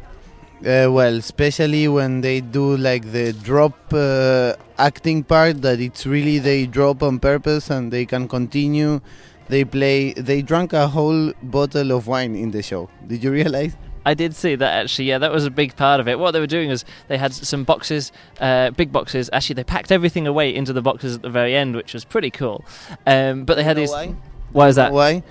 Uh, 0.65 0.91
well, 0.91 1.15
especially 1.17 1.89
when 1.89 2.21
they 2.21 2.41
do 2.41 2.77
like 2.77 3.11
the 3.13 3.33
drop 3.33 3.75
uh, 3.93 4.55
acting 4.79 5.25
part, 5.25 5.61
that 5.63 5.81
it's 5.81 6.07
really 6.07 6.39
they 6.39 6.65
drop 6.67 7.03
on 7.03 7.19
purpose 7.19 7.71
and 7.71 7.93
they 7.93 8.07
can 8.07 8.29
continue. 8.29 9.01
They 9.49 9.65
play. 9.65 10.13
They 10.15 10.43
drank 10.43 10.73
a 10.73 10.89
whole 10.89 11.33
bottle 11.43 11.93
of 11.93 12.07
wine 12.07 12.35
in 12.35 12.51
the 12.51 12.63
show. 12.63 12.89
Did 13.07 13.23
you 13.23 13.31
realize? 13.31 13.77
I 14.07 14.15
did 14.15 14.35
see 14.35 14.55
that 14.55 14.73
actually. 14.85 15.07
Yeah, 15.07 15.19
that 15.19 15.33
was 15.33 15.47
a 15.47 15.51
big 15.51 15.77
part 15.77 15.99
of 16.01 16.09
it. 16.09 16.19
What 16.19 16.33
they 16.33 16.41
were 16.41 16.47
doing 16.47 16.71
is 16.71 16.85
they 17.09 17.17
had 17.19 17.33
some 17.33 17.65
boxes, 17.65 18.13
uh, 18.41 18.71
big 18.71 18.93
boxes. 18.93 19.31
Actually, 19.33 19.55
they 19.55 19.65
packed 19.65 19.91
everything 19.93 20.27
away 20.27 20.55
into 20.55 20.73
the 20.73 20.83
boxes 20.83 21.17
at 21.17 21.23
the 21.23 21.31
very 21.31 21.55
end, 21.57 21.75
which 21.75 21.95
was 21.95 22.05
pretty 22.05 22.31
cool. 22.31 22.65
Um, 23.07 23.45
but 23.45 23.55
they 23.57 23.65
had 23.65 23.79
You 23.79 23.87
know 23.87 23.97
these. 23.99 24.09
why? 24.11 24.17
Why 24.53 24.69
is 24.69 24.77
that? 24.77 24.93
Why? 24.93 25.23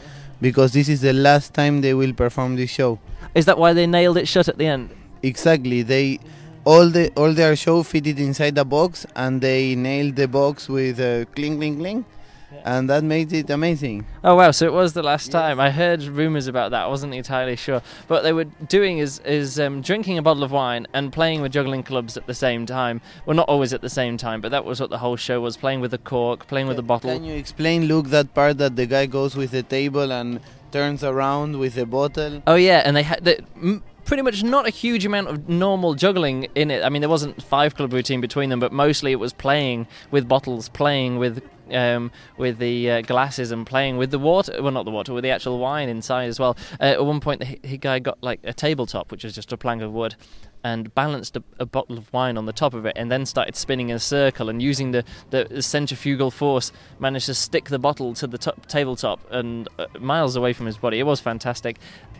Because 0.41 0.74
this 0.74 0.89
is 0.89 1.01
the 1.01 1.13
last 1.13 1.53
time 1.53 1.82
they 1.82 1.93
will 1.93 2.13
perform 2.13 2.55
this 2.55 2.70
show. 2.72 3.00
Is 3.36 3.46
that 3.46 3.58
why 3.58 3.74
they 3.74 3.88
nailed 3.88 4.17
it 4.17 4.27
shut 4.27 4.48
at 4.48 4.58
the 4.58 4.65
end? 4.67 4.89
Exactly. 5.22 5.84
They 5.84 6.20
all 6.65 6.89
the 6.89 7.12
all 7.15 7.32
their 7.34 7.55
show 7.55 7.84
fitted 7.84 8.20
inside 8.20 8.55
the 8.55 8.65
box, 8.65 9.05
and 9.15 9.39
they 9.41 9.75
nailed 9.75 10.15
the 10.15 10.27
box 10.27 10.67
with 10.67 11.00
a 11.00 11.25
cling 11.36 11.58
cling 11.58 11.77
cling, 11.77 12.05
and 12.63 12.89
that 12.89 13.03
made 13.03 13.32
it 13.34 13.50
amazing. 13.50 14.05
Oh 14.24 14.36
wow! 14.36 14.51
So 14.51 14.65
it 14.65 14.74
was 14.74 14.93
the 14.93 15.03
last 15.03 15.32
time. 15.32 15.60
I 15.60 15.70
heard 15.70 16.03
rumours 16.03 16.48
about 16.48 16.72
that. 16.72 16.84
I 16.84 16.88
wasn't 16.88 17.13
entirely 17.13 17.55
sure. 17.55 17.82
But 18.08 18.24
they 18.24 18.34
were 18.34 18.46
doing 18.46 19.00
is 19.00 19.20
is 19.20 19.60
um, 19.60 19.82
drinking 19.82 20.17
a 20.17 20.22
bottle 20.22 20.43
of 20.43 20.51
wine 20.51 20.88
and 20.93 21.12
playing 21.12 21.41
with 21.41 21.51
juggling 21.51 21.84
clubs 21.84 22.17
at 22.17 22.25
the 22.25 22.34
same 22.34 22.65
time. 22.65 23.01
Well, 23.25 23.36
not 23.36 23.50
always 23.50 23.74
at 23.74 23.82
the 23.82 23.89
same 23.89 24.17
time, 24.17 24.41
but 24.41 24.50
that 24.51 24.65
was 24.65 24.79
what 24.79 24.89
the 24.89 24.98
whole 24.98 25.17
show 25.17 25.41
was: 25.41 25.58
playing 25.58 25.82
with 25.82 25.91
the 25.91 25.98
cork, 25.98 26.48
playing 26.48 26.67
with 26.67 26.77
the 26.77 26.84
bottle. 26.84 27.12
Can 27.12 27.25
you 27.25 27.36
explain, 27.36 27.86
Luke, 27.86 28.08
that 28.08 28.34
part 28.34 28.58
that 28.60 28.75
the 28.75 28.86
guy 28.86 29.05
goes 29.05 29.36
with 29.36 29.51
the 29.51 29.63
table 29.63 30.12
and 30.12 30.39
turns 30.72 31.03
around 31.03 31.60
with 31.60 31.75
the 31.75 31.86
bottle? 31.86 32.41
Oh 32.48 32.55
yeah, 32.55 32.82
and 32.86 32.96
they 32.96 33.03
had 33.03 33.24
the, 33.25 33.43
m- 33.55 33.84
pretty 34.05 34.24
much 34.24 34.43
not 34.43 34.67
a 34.67 34.70
huge 34.70 35.05
amount 35.05 35.27
of 35.27 35.48
normal 35.50 35.93
juggling 35.93 36.48
in 36.55 36.72
it. 36.72 36.84
I 36.84 36.89
mean, 36.89 37.01
there 37.01 37.10
wasn't 37.10 37.41
five 37.43 37.75
club 37.75 37.93
routine 37.93 38.22
between 38.22 38.50
them, 38.50 38.60
but 38.60 38.72
mostly 38.72 39.12
it 39.12 39.20
was 39.20 39.34
playing 39.34 39.88
with 40.12 40.27
bottles, 40.27 40.70
playing 40.70 41.17
with 41.20 41.41
um, 41.74 42.12
with 42.38 42.60
the 42.60 42.92
uh, 42.92 43.01
glasses, 43.01 43.51
and 43.51 43.65
playing 43.65 43.98
with 43.98 44.12
the 44.12 44.20
water. 44.20 44.62
Well, 44.62 44.72
not 44.72 44.86
the 44.86 44.92
water, 44.92 45.13
with 45.13 45.24
the 45.24 45.32
actual 45.32 45.60
wine 45.60 45.89
inside 45.89 46.27
as 46.27 46.39
well. 46.39 46.58
Uh, 46.80 46.84
at 46.84 47.06
one 47.06 47.20
point, 47.20 47.42
the 47.42 47.60
h- 47.63 47.80
guy 47.80 48.00
got 48.00 48.18
like 48.22 48.39
a 48.44 48.53
tabletop, 48.53 49.12
which 49.12 49.24
was 49.24 49.34
just 49.34 49.51
a 49.51 49.58
plank 49.58 49.82
of 49.82 49.92
wood. 49.92 50.15
And 50.65 50.96
balanced 50.96 51.36
a, 51.36 51.44
a 51.60 51.65
bottle 51.65 51.98
of 51.98 52.13
wine 52.13 52.38
on 52.38 52.46
the 52.46 52.53
top 52.53 52.74
of 52.74 52.86
it, 52.86 52.94
and 52.96 53.12
then 53.12 53.25
started 53.25 53.58
spinning 53.58 53.89
in 53.89 53.98
a 53.98 54.00
circle. 54.00 54.48
And 54.48 54.62
using 54.62 54.92
the, 54.92 55.03
the 55.30 55.62
centrifugal 55.62 56.32
force, 56.32 56.72
managed 57.00 57.25
to 57.25 57.34
stick 57.34 57.65
the 57.65 57.80
bottle 57.80 58.13
to 58.13 58.27
the 58.27 58.38
top, 58.38 58.65
tabletop 58.68 59.20
and 59.30 59.68
uh, 59.77 59.88
miles 60.00 60.38
away 60.38 60.53
from 60.53 60.65
his 60.65 60.77
body. 60.77 61.00
It 61.00 61.03
was 61.03 61.20
fantastic. 61.20 61.80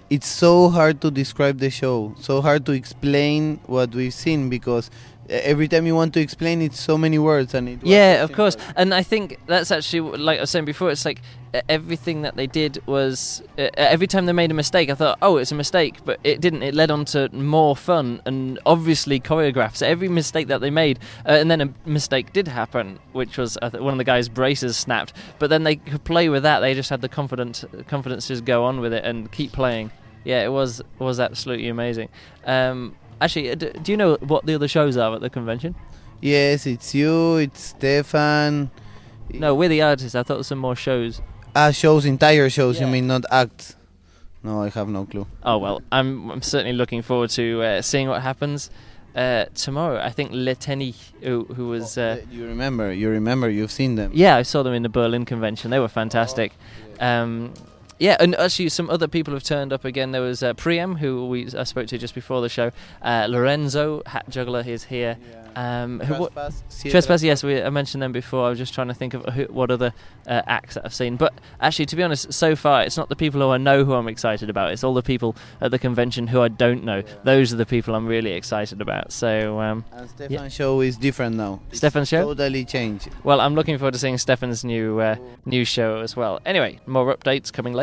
It's 0.10 0.28
so 0.28 0.68
hard 0.68 1.00
to 1.02 1.10
describe 1.10 1.60
the 1.60 1.70
show, 1.70 2.14
so 2.20 2.42
hard 2.42 2.66
to 2.66 2.74
explain 2.74 3.62
what 3.66 3.96
we've 3.96 4.14
seen 4.14 4.50
because 4.50 4.92
every 5.30 5.68
time 5.68 5.86
you 5.86 5.96
want 5.96 6.14
to 6.14 6.20
explain, 6.20 6.62
it's 6.62 6.80
so 6.80 6.98
many 6.98 7.20
words 7.20 7.54
and 7.54 7.70
it. 7.70 7.80
Yeah, 7.84 8.24
of 8.24 8.32
course. 8.32 8.56
time. 8.56 8.74
And 8.76 8.94
I 8.94 9.04
think 9.04 9.40
that's 9.48 9.72
actually 9.72 10.18
like 10.18 10.38
I 10.40 10.42
was 10.42 10.50
saying 10.50 10.66
before. 10.66 10.92
It's 10.92 11.06
like 11.06 11.22
uh, 11.54 11.62
everything 11.70 12.24
that 12.24 12.36
they 12.36 12.48
did 12.48 12.82
was 12.86 13.42
uh, 13.58 13.70
every 13.76 14.08
time 14.08 14.26
they 14.26 14.34
made 14.34 14.52
a 14.52 14.54
mistake, 14.54 14.90
I 14.90 14.96
thought, 14.96 15.18
oh, 15.22 15.38
it's 15.38 15.52
a 15.52 15.56
mistake, 15.56 15.98
but 16.06 16.20
it 16.24 16.42
didn't. 16.42 16.64
It 16.64 16.76
led 16.76 16.92
on 16.92 17.06
to 17.06 17.30
more 17.34 17.76
fun 17.76 18.22
and 18.26 18.60
obviously 18.66 19.20
choreographed. 19.20 19.78
So 19.78 19.88
every 19.88 20.10
mistake 20.10 20.48
that 20.48 20.62
they 20.62 20.72
made, 20.72 21.00
uh, 21.26 21.32
and 21.32 21.50
then 21.50 21.62
a 21.62 21.74
mistake 21.86 22.34
did 22.34 22.48
happen, 22.48 23.00
which 23.12 23.38
was 23.38 23.58
th- 23.62 23.74
one 23.74 23.94
of 23.94 23.98
the 23.98 24.04
guys' 24.04 24.30
braces 24.30 24.78
snapped. 24.78 25.14
But 25.40 25.50
then 25.50 25.64
they 25.64 25.76
could 25.78 26.04
play 26.04 26.30
with 26.30 26.44
that. 26.44 26.60
They 26.60 26.74
just 26.74 26.90
had 26.90 27.02
the 27.02 27.10
confidence, 27.10 27.66
confidence 27.88 28.28
to 28.28 28.34
just 28.34 28.46
go 28.46 28.66
on 28.66 28.80
with 28.80 28.94
it 28.94 29.04
and 29.04 29.32
keep 29.32 29.52
playing. 29.52 29.92
Yeah, 30.24 30.44
it 30.44 30.50
was 30.50 30.82
was 31.00 31.20
absolutely 31.20 31.68
amazing. 31.68 32.10
Um, 32.46 32.96
actually, 33.22 33.52
uh, 33.52 33.56
do 33.56 33.92
you 33.92 33.98
know 33.98 34.18
what 34.22 34.46
the 34.46 34.56
other 34.56 34.68
shows 34.68 34.98
are 34.98 35.16
at 35.16 35.22
the 35.22 35.30
convention? 35.30 35.76
Yes, 36.22 36.66
it's 36.66 36.94
you, 36.96 37.38
it's 37.38 37.62
Stefan. 37.62 38.72
No, 39.34 39.56
we're 39.56 39.70
the 39.70 39.82
artists. 39.82 40.16
I 40.16 40.20
thought 40.20 40.28
there 40.28 40.38
were 40.38 40.44
some 40.44 40.60
more 40.60 40.76
shows. 40.76 41.22
Ah, 41.56 41.72
shows, 41.72 42.06
entire 42.06 42.50
shows. 42.50 42.80
You 42.80 42.88
mean 42.88 43.08
not 43.08 43.24
acts? 43.32 43.76
No, 44.44 44.62
I 44.62 44.70
have 44.70 44.90
no 44.90 45.06
clue. 45.06 45.26
Oh 45.44 45.58
well, 45.58 45.82
I'm 45.92 46.30
I'm 46.30 46.42
certainly 46.42 46.74
looking 46.74 47.02
forward 47.02 47.30
to 47.32 47.62
uh, 47.62 47.82
seeing 47.82 48.10
what 48.10 48.22
happens 48.22 48.70
uh, 49.16 49.46
tomorrow. 49.56 50.00
I 50.00 50.10
think 50.10 50.32
Leteni, 50.32 50.96
who, 51.22 51.46
who 51.46 51.70
was 51.70 51.98
uh, 51.98 52.22
you 52.32 52.46
remember? 52.46 52.92
You 52.92 53.10
remember? 53.10 53.50
You've 53.50 53.72
seen 53.72 53.96
them. 53.96 54.12
yeah, 54.14 54.36
I 54.36 54.42
saw 54.42 54.64
them 54.64 54.74
in 54.74 54.84
the 54.84 54.90
Berlin 54.90 55.26
convention. 55.26 55.72
They 55.72 55.80
were 55.80 55.88
fantastic. 55.88 56.54
Um, 57.00 57.54
yeah, 58.00 58.18
and 58.20 58.36
actually, 58.36 58.70
some 58.70 58.90
other 58.90 59.08
people 59.08 59.34
have 59.34 59.44
turned 59.44 59.72
up 59.74 59.86
again. 59.86 60.12
There 60.12 60.22
was 60.22 60.44
uh, 60.44 60.54
Priam, 60.54 60.96
who 60.96 61.28
we 61.28 61.48
I 61.56 61.64
spoke 61.64 61.88
to 61.88 61.98
just 61.98 62.16
before 62.16 62.42
the 62.42 62.50
show. 62.50 62.72
Uh, 63.02 63.28
Lorenzo, 63.30 64.02
hat 64.06 64.26
juggler, 64.30 64.64
is 64.66 64.84
here. 64.86 65.18
Um, 65.56 66.00
who, 66.00 66.16
Trespass. 66.30 66.64
Trespass, 66.82 67.22
yes, 67.22 67.44
we, 67.44 67.62
I 67.62 67.70
mentioned 67.70 68.02
them 68.02 68.12
before. 68.12 68.48
I 68.48 68.50
was 68.50 68.58
just 68.58 68.74
trying 68.74 68.88
to 68.88 68.94
think 68.96 69.14
of 69.14 69.24
who, 69.36 69.44
what 69.46 69.70
other 69.70 69.94
uh, 70.26 70.42
acts 70.48 70.74
that 70.74 70.86
I've 70.86 70.96
seen. 70.96 71.16
But 71.16 71.32
actually, 71.62 71.86
to 71.88 71.96
be 71.96 72.02
honest, 72.02 72.34
so 72.34 72.56
far 72.56 72.82
it's 72.82 72.98
not 72.98 73.10
the 73.10 73.16
people 73.16 73.40
who 73.40 73.50
I 73.50 73.58
know 73.58 73.86
who 73.86 73.94
I'm 73.94 74.08
excited 74.08 74.50
about. 74.50 74.72
It's 74.72 74.84
all 74.84 74.96
the 74.96 75.04
people 75.04 75.36
at 75.62 75.70
the 75.70 75.78
convention 75.78 76.26
who 76.26 76.42
I 76.42 76.48
don't 76.48 76.84
know. 76.84 77.04
Those 77.24 77.54
are 77.54 77.58
the 77.58 77.68
people 77.68 77.94
I'm 77.94 78.08
really 78.08 78.32
excited 78.32 78.82
about. 78.82 79.12
So, 79.12 79.60
um, 79.60 79.86
And 79.92 80.10
Stefan 80.10 80.50
show 80.50 80.82
is 80.82 80.98
different 80.98 81.36
now. 81.36 81.62
Stefan's 81.72 82.10
show? 82.10 82.24
Totally 82.24 82.66
changed. 82.66 83.10
well, 83.24 83.40
I'm 83.40 83.54
looking 83.54 83.78
forward 83.78 83.94
to 83.94 84.00
seeing 84.00 84.18
Stefan's 84.18 84.64
new 84.64 85.00
uh, 85.02 85.18
new 85.46 85.66
show 85.66 85.98
as 85.98 86.16
well. 86.16 86.40
Anyway, 86.48 86.80
more 86.88 87.16
updates 87.16 87.54
coming 87.54 87.74
later. 87.74 87.83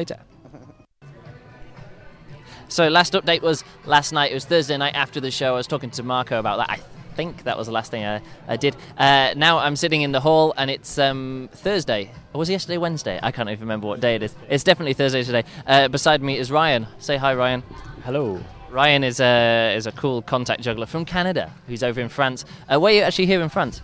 So 2.69 2.89
last 2.89 3.15
update 3.15 3.43
was 3.43 3.65
last 3.85 4.13
night. 4.13 4.31
It 4.31 4.35
was 4.35 4.45
Thursday 4.45 4.77
night 4.77 4.95
after 4.95 5.21
the 5.21 5.31
show. 5.31 5.55
I 5.55 5.57
was 5.57 5.67
talking 5.67 5.91
to 5.91 6.03
Marco 6.05 6.39
about 6.39 6.59
that. 6.59 6.71
I 6.71 6.79
think 7.17 7.43
that 7.43 7.59
was 7.59 7.67
the 7.67 7.73
last 7.73 7.91
thing 7.91 8.05
I, 8.05 8.23
I 8.47 8.57
did. 8.57 8.77
Uh, 8.97 9.35
now 9.37 9.59
I'm 9.59 9.75
sitting 9.75 10.03
in 10.03 10.13
the 10.13 10.21
hall 10.21 10.55
and 10.57 10.71
it's 10.71 10.97
um, 10.97 11.49
Thursday. 11.53 12.13
Or 12.33 12.39
was 12.39 12.49
it 12.49 12.53
yesterday 12.53 12.79
Wednesday? 12.79 13.19
I 13.23 13.33
can't 13.33 13.49
even 13.49 13.63
remember 13.63 13.89
what 13.89 14.01
day 14.01 14.15
it 14.15 14.23
is. 14.23 14.35
It's 14.49 14.63
definitely 14.63 14.95
Thursday 14.95 15.25
today. 15.25 15.45
Uh, 15.67 15.89
beside 15.89 16.23
me 16.23 16.39
is 16.39 16.53
Ryan. 16.53 16.87
Say 16.99 17.17
hi, 17.17 17.35
Ryan. 17.35 17.63
Hello. 18.05 18.41
Ryan 18.71 19.03
is 19.03 19.19
a 19.19 19.75
is 19.77 19.89
a 19.89 19.93
cool 19.93 20.23
contact 20.23 20.63
juggler 20.63 20.87
from 20.87 21.05
Canada 21.05 21.51
who's 21.67 21.83
over 21.83 22.01
in 22.01 22.09
France. 22.09 22.45
Uh, 22.73 22.79
where 22.79 22.93
are 22.93 22.97
you 22.97 23.03
actually 23.03 23.27
here 23.27 23.43
in 23.43 23.49
France? 23.49 23.83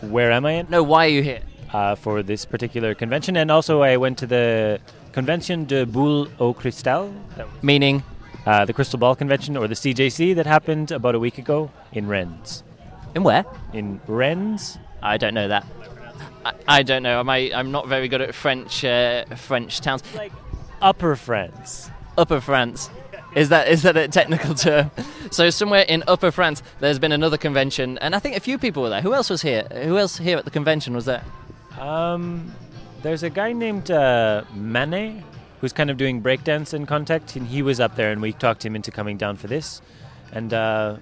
Where 0.00 0.32
am 0.32 0.44
I 0.44 0.52
in? 0.54 0.66
No, 0.68 0.82
why 0.82 1.06
are 1.06 1.10
you 1.10 1.22
here? 1.22 1.40
Uh, 1.72 1.94
for 1.94 2.22
this 2.24 2.44
particular 2.44 2.94
convention, 2.94 3.36
and 3.36 3.50
also 3.50 3.82
I 3.82 3.96
went 3.96 4.18
to 4.18 4.26
the 4.26 4.80
Convention 5.18 5.64
de 5.64 5.84
Boule 5.84 6.28
au 6.38 6.52
Cristal, 6.54 7.10
Meaning, 7.60 8.04
uh, 8.46 8.64
the 8.64 8.72
Crystal 8.72 9.00
Ball 9.00 9.16
Convention, 9.16 9.56
or 9.56 9.66
the 9.66 9.74
CJC, 9.74 10.36
that 10.36 10.46
happened 10.46 10.92
about 10.92 11.16
a 11.16 11.18
week 11.18 11.38
ago 11.38 11.72
in 11.90 12.06
Rennes. 12.06 12.62
in 13.16 13.24
where? 13.24 13.44
In 13.72 14.00
Rennes? 14.06 14.78
I 15.02 15.16
don't 15.16 15.34
know 15.34 15.48
that. 15.48 15.66
I, 16.44 16.52
I 16.68 16.82
don't 16.84 17.02
know. 17.02 17.18
Am 17.18 17.28
I, 17.28 17.50
I'm 17.52 17.72
not 17.72 17.88
very 17.88 18.06
good 18.06 18.20
at 18.20 18.32
French 18.32 18.84
uh, 18.84 19.24
French 19.34 19.80
towns. 19.80 20.04
Like 20.14 20.30
Upper 20.80 21.16
France. 21.16 21.90
Upper 22.16 22.40
France. 22.40 22.88
Is 23.34 23.48
that 23.48 23.66
is 23.66 23.82
that 23.82 23.96
a 23.96 24.06
technical 24.06 24.54
term? 24.54 24.92
So 25.32 25.50
somewhere 25.50 25.82
in 25.82 26.04
Upper 26.06 26.30
France, 26.30 26.62
there's 26.78 27.00
been 27.00 27.10
another 27.10 27.38
convention, 27.38 27.98
and 27.98 28.14
I 28.14 28.20
think 28.20 28.36
a 28.36 28.40
few 28.40 28.56
people 28.56 28.84
were 28.84 28.90
there. 28.90 29.02
Who 29.02 29.14
else 29.14 29.30
was 29.30 29.42
here? 29.42 29.66
Who 29.82 29.98
else 29.98 30.18
here 30.18 30.38
at 30.38 30.44
the 30.44 30.52
convention 30.52 30.94
was 30.94 31.06
there? 31.06 31.24
Um, 31.76 32.54
there's 33.02 33.22
a 33.22 33.30
guy 33.30 33.52
named 33.52 33.90
uh, 33.90 34.42
who's 35.60 35.72
kind 35.72 35.90
of 35.90 35.96
doing 35.96 36.22
breakdance 36.22 36.74
in 36.74 36.86
contact, 36.86 37.36
and 37.36 37.46
he 37.46 37.62
was 37.62 37.80
up 37.80 37.96
there, 37.96 38.12
and 38.12 38.20
we 38.20 38.32
talked 38.32 38.64
him 38.64 38.76
into 38.76 38.90
coming 38.90 39.16
down 39.16 39.36
for 39.36 39.46
this. 39.46 39.80
And 40.32 40.52
uh, 40.52 40.96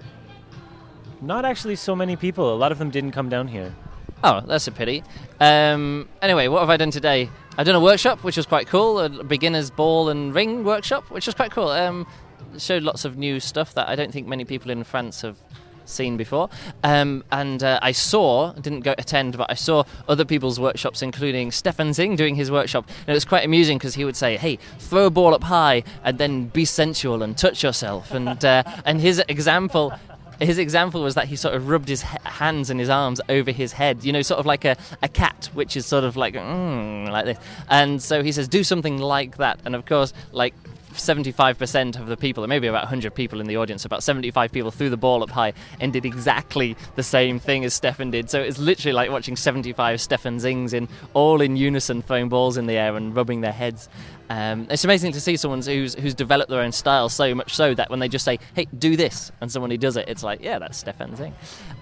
not 1.21 1.45
actually 1.45 1.75
so 1.75 1.95
many 1.95 2.15
people. 2.15 2.53
A 2.53 2.55
lot 2.55 2.71
of 2.71 2.77
them 2.77 2.89
didn't 2.89 3.11
come 3.11 3.29
down 3.29 3.47
here. 3.47 3.73
Oh, 4.23 4.41
that's 4.41 4.67
a 4.67 4.71
pity. 4.71 5.03
Um, 5.39 6.09
anyway, 6.21 6.47
what 6.47 6.61
have 6.61 6.69
I 6.69 6.77
done 6.77 6.91
today? 6.91 7.29
I've 7.57 7.65
done 7.65 7.75
a 7.75 7.81
workshop, 7.81 8.23
which 8.23 8.37
was 8.37 8.45
quite 8.45 8.67
cool, 8.67 8.99
a 8.99 9.23
beginner's 9.23 9.69
ball 9.69 10.09
and 10.09 10.33
ring 10.33 10.63
workshop, 10.63 11.09
which 11.11 11.25
was 11.25 11.35
quite 11.35 11.51
cool. 11.51 11.69
Um, 11.69 12.07
showed 12.57 12.83
lots 12.83 13.05
of 13.05 13.17
new 13.17 13.39
stuff 13.39 13.73
that 13.75 13.87
I 13.89 13.95
don't 13.95 14.11
think 14.11 14.27
many 14.27 14.45
people 14.45 14.71
in 14.71 14.83
France 14.83 15.21
have 15.21 15.37
seen 15.87 16.17
before. 16.17 16.49
Um, 16.83 17.23
and 17.31 17.63
uh, 17.63 17.79
I 17.81 17.91
saw, 17.91 18.53
didn't 18.53 18.81
go 18.81 18.93
attend, 18.97 19.37
but 19.37 19.49
I 19.49 19.55
saw 19.55 19.83
other 20.07 20.25
people's 20.25 20.59
workshops, 20.59 21.01
including 21.01 21.51
Stefan 21.51 21.93
Sing 21.93 22.15
doing 22.15 22.35
his 22.35 22.51
workshop. 22.51 22.87
And 23.01 23.09
it 23.09 23.13
was 23.13 23.25
quite 23.25 23.45
amusing 23.45 23.77
because 23.77 23.95
he 23.95 24.05
would 24.05 24.15
say, 24.15 24.37
hey, 24.37 24.57
throw 24.79 25.05
a 25.05 25.09
ball 25.09 25.33
up 25.33 25.43
high 25.43 25.83
and 26.03 26.17
then 26.17 26.47
be 26.47 26.65
sensual 26.65 27.23
and 27.23 27.37
touch 27.37 27.63
yourself. 27.63 28.11
And, 28.11 28.43
uh, 28.43 28.63
and 28.85 29.01
his 29.01 29.19
example 29.27 29.93
his 30.39 30.57
example 30.57 31.01
was 31.01 31.15
that 31.15 31.27
he 31.27 31.35
sort 31.35 31.55
of 31.55 31.67
rubbed 31.67 31.89
his 31.89 32.01
hands 32.01 32.69
and 32.69 32.79
his 32.79 32.89
arms 32.89 33.19
over 33.29 33.51
his 33.51 33.71
head, 33.71 34.03
you 34.03 34.13
know, 34.13 34.21
sort 34.21 34.39
of 34.39 34.45
like 34.45 34.65
a, 34.65 34.77
a 35.01 35.07
cat, 35.07 35.49
which 35.53 35.75
is 35.75 35.85
sort 35.85 36.03
of 36.03 36.15
like, 36.15 36.35
mm, 36.35 37.09
like 37.09 37.25
this. 37.25 37.37
And 37.69 38.01
so 38.01 38.21
he 38.21 38.31
says, 38.31 38.47
do 38.47 38.63
something 38.63 38.99
like 38.99 39.37
that. 39.37 39.59
And 39.65 39.75
of 39.75 39.85
course, 39.85 40.13
like 40.31 40.53
75% 40.97 41.99
of 41.99 42.07
the 42.07 42.17
people, 42.17 42.45
maybe 42.47 42.67
about 42.67 42.83
100 42.83 43.13
people 43.13 43.39
in 43.39 43.47
the 43.47 43.57
audience, 43.57 43.85
about 43.85 44.03
75 44.03 44.51
people 44.51 44.71
threw 44.71 44.89
the 44.89 44.97
ball 44.97 45.23
up 45.23 45.29
high 45.29 45.53
and 45.79 45.93
did 45.93 46.05
exactly 46.05 46.75
the 46.95 47.03
same 47.03 47.39
thing 47.39 47.65
as 47.65 47.73
Stefan 47.73 48.11
did. 48.11 48.29
So 48.29 48.41
it's 48.41 48.59
literally 48.59 48.93
like 48.93 49.09
watching 49.11 49.35
75 49.35 50.01
Stefan 50.01 50.39
Sings 50.39 50.73
in 50.73 50.87
all 51.13 51.41
in 51.41 51.55
unison 51.55 52.01
throwing 52.01 52.29
balls 52.29 52.57
in 52.57 52.67
the 52.67 52.73
air 52.73 52.95
and 52.95 53.15
rubbing 53.15 53.41
their 53.41 53.51
heads. 53.51 53.89
Um, 54.29 54.67
it's 54.69 54.83
amazing 54.83 55.13
to 55.13 55.21
see 55.21 55.37
someone 55.37 55.61
who's 55.61 55.93
who's 55.95 56.13
developed 56.13 56.49
their 56.49 56.61
own 56.61 56.73
style 56.73 57.07
so 57.07 57.33
much 57.33 57.55
so 57.55 57.73
that 57.75 57.89
when 57.89 57.99
they 57.99 58.09
just 58.09 58.25
say, 58.25 58.39
"Hey, 58.55 58.67
do 58.77 58.97
this," 58.97 59.31
and 59.39 59.49
someone 59.49 59.71
who 59.71 59.77
does 59.77 59.95
it, 59.95 60.09
it's 60.09 60.21
like, 60.21 60.41
"Yeah, 60.41 60.59
that's 60.59 60.77
Stefan 60.77 61.15
Sing." 61.15 61.33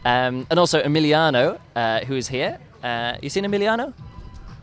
Um, 0.06 0.46
and 0.52 0.60
also 0.60 0.82
Emiliano, 0.84 1.60
uh, 1.76 2.02
who 2.02 2.16
is 2.16 2.28
here. 2.28 2.60
Uh, 2.84 3.18
you 3.22 3.30
seen 3.30 3.46
Emiliano? 3.46 3.94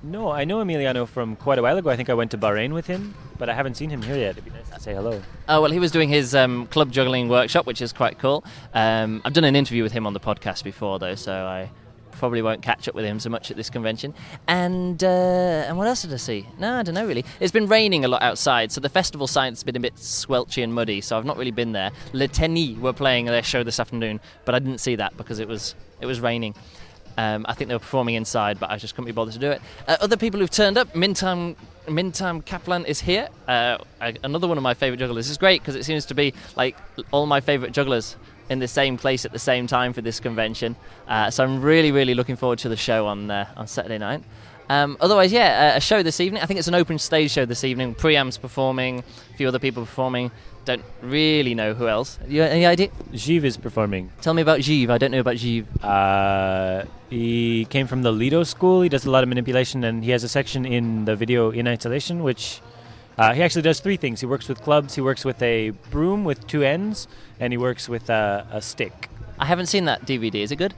No, 0.05 0.31
I 0.31 0.45
know 0.45 0.59
Emiliano 0.63 1.07
from 1.07 1.37
quite 1.37 1.59
a 1.59 1.63
while 1.63 1.79
ago. 1.79 1.89
I 1.89 1.97
think 1.97 2.11
I 2.11 2.15
went 2.15 2.33
to 2.33 2.39
Bahrain 2.39 2.73
with 2.73 2.89
him, 2.89 3.15
but 3.39 3.49
I 3.49 3.55
haven't 3.55 3.77
seen 3.77 3.89
him 3.89 4.03
here 4.03 4.17
yet. 4.17 4.31
It'd 4.31 4.45
be 4.45 4.51
nice 4.51 4.69
to 4.71 4.81
say 4.81 4.95
hello. 4.95 5.23
Oh 5.49 5.63
well, 5.63 5.71
he 5.71 5.79
was 5.79 5.93
doing 5.93 6.09
his 6.09 6.35
um, 6.35 6.67
club 6.67 6.91
juggling 6.91 7.29
workshop, 7.29 7.67
which 7.67 7.81
is 7.81 7.93
quite 7.93 8.19
cool. 8.19 8.45
Um, 8.75 9.23
I've 9.25 9.33
done 9.33 9.45
an 9.45 9.55
interview 9.55 9.85
with 9.85 9.93
him 9.93 10.07
on 10.07 10.13
the 10.13 10.21
podcast 10.21 10.65
before, 10.65 10.99
though, 10.99 11.15
so 11.15 11.33
I 11.33 11.71
probably 12.11 12.43
won't 12.43 12.63
catch 12.63 12.89
up 12.89 12.95
with 12.95 13.05
him 13.05 13.19
so 13.21 13.31
much 13.31 13.51
at 13.51 13.57
this 13.57 13.71
convention. 13.71 14.13
And 14.49 15.03
uh, 15.05 15.67
and 15.67 15.79
what 15.79 15.87
else 15.87 16.03
did 16.03 16.13
I 16.13 16.17
see? 16.17 16.49
No, 16.59 16.75
I 16.75 16.83
don't 16.83 16.95
know 16.97 17.07
really. 17.07 17.25
It's 17.39 17.53
been 17.53 17.67
raining 17.67 18.05
a 18.05 18.09
lot 18.09 18.23
outside, 18.23 18.73
so 18.73 18.81
the 18.81 18.89
festival 18.89 19.29
side's 19.29 19.63
been 19.63 19.77
a 19.77 19.81
bit 19.81 19.95
squelchy 19.97 20.65
and 20.65 20.75
muddy. 20.75 21.01
So 21.01 21.17
I've 21.17 21.25
not 21.25 21.37
really 21.37 21.53
been 21.53 21.73
there. 21.73 21.93
Le 22.13 22.29
were 22.81 22.93
playing 22.93 23.27
their 23.27 23.43
show 23.43 23.63
this 23.63 23.79
afternoon, 23.79 24.21
but 24.45 24.55
I 24.57 24.59
didn't 24.59 24.79
see 24.79 24.97
that 24.97 25.17
because 25.17 25.39
it 25.39 25.47
was 25.47 25.77
it 26.01 26.07
was 26.07 26.21
raining. 26.21 26.55
Um, 27.17 27.45
I 27.49 27.55
think 27.55 27.69
they 27.69 27.75
were 27.75 27.81
performing 27.81 28.15
inside, 28.15 28.59
but 28.59 28.71
I 28.71 28.77
just 28.77 28.95
couldn't 28.95 29.07
be 29.07 29.13
bothered 29.13 29.35
to 29.35 29.41
do 29.41 29.51
it. 29.51 29.61
Uh, 29.87 29.97
other 30.01 30.17
people 30.17 30.41
who've 30.41 30.51
turned 30.51 30.79
up, 30.79 30.93
Mintam, 30.95 31.57
Mintam 31.87 32.45
Kaplan 32.45 32.87
is 32.87 33.01
here. 33.01 33.29
Uh, 33.47 33.79
another 34.01 34.49
one 34.49 34.57
of 34.57 34.63
my 34.63 34.75
favourite 34.75 34.99
jugglers. 34.99 35.27
This 35.27 35.31
is 35.31 35.39
great 35.39 35.61
because 35.61 35.75
it 35.75 35.85
seems 35.85 36.07
to 36.07 36.15
be 36.15 36.35
like 36.57 36.77
all 37.11 37.27
my 37.27 37.41
favourite 37.41 37.73
jugglers 37.73 38.17
in 38.49 38.59
the 38.59 38.69
same 38.69 38.97
place 38.97 39.25
at 39.25 39.33
the 39.33 39.39
same 39.39 39.67
time 39.67 39.93
for 39.93 40.01
this 40.01 40.21
convention. 40.21 40.77
Uh, 41.09 41.31
so 41.31 41.45
I'm 41.45 41.61
really, 41.61 41.93
really 41.93 42.15
looking 42.15 42.37
forward 42.37 42.59
to 42.61 42.69
the 42.69 42.77
show 42.77 43.07
on 43.07 43.31
uh, 43.31 43.47
on 43.57 43.67
Saturday 43.67 43.99
night. 43.99 44.23
Um, 44.69 44.97
otherwise, 45.01 45.33
yeah, 45.33 45.73
uh, 45.75 45.77
a 45.77 45.81
show 45.81 46.03
this 46.03 46.21
evening. 46.21 46.43
I 46.43 46.47
think 46.47 46.59
it's 46.59 46.69
an 46.69 46.75
open 46.75 46.99
stage 46.99 47.31
show 47.31 47.45
this 47.45 47.65
evening. 47.65 47.95
Priam's 47.95 48.39
performing, 48.39 49.01
a 49.01 49.37
few 49.37 49.49
other 49.49 49.59
people 49.59 49.85
performing. 49.85 50.31
Don't 50.65 50.85
really 51.03 51.55
know 51.55 51.75
who 51.75 51.89
else. 51.89 52.19
You 52.29 52.43
any 52.45 52.67
idea? 52.67 52.89
Jeev 53.13 53.43
is 53.43 53.57
performing. 53.57 54.13
Tell 54.21 54.33
me 54.33 54.43
about 54.43 54.61
Jeev. 54.61 54.91
I 54.91 54.99
don't 54.99 55.11
know 55.11 55.21
about 55.21 55.35
Jeev. 55.35 55.67
Uh, 55.83 56.85
he 57.11 57.65
came 57.65 57.89
from 57.89 58.03
the 58.03 58.13
Lido 58.13 58.45
school. 58.45 58.83
He 58.83 58.89
does 58.89 59.05
a 59.05 59.11
lot 59.11 59.25
of 59.25 59.29
manipulation, 59.29 59.83
and 59.83 60.05
he 60.05 60.13
has 60.13 60.23
a 60.23 60.29
section 60.29 60.65
in 60.65 61.05
the 61.05 61.17
video 61.17 61.51
in 61.51 61.67
isolation, 61.67 62.23
which 62.23 62.61
uh, 63.19 63.35
he 63.35 63.43
actually 63.43 63.63
does 63.63 63.81
three 63.81 63.97
things. 63.97 64.21
He 64.21 64.27
works 64.27 64.49
with 64.49 64.63
clubs, 64.63 64.95
he 64.95 65.01
works 65.01 65.25
with 65.25 65.43
a 65.43 65.71
broom 65.91 66.25
with 66.25 66.47
two 66.47 66.63
ends, 66.63 67.09
and 67.41 67.53
he 67.53 67.57
works 67.57 67.89
with 67.89 68.09
a, 68.09 68.47
a 68.51 68.63
stick. 68.63 69.09
I 69.39 69.47
haven't 69.47 69.67
seen 69.67 69.85
that 69.87 70.07
DVD. 70.07 70.37
Is 70.37 70.53
it 70.53 70.57
good? 70.57 70.75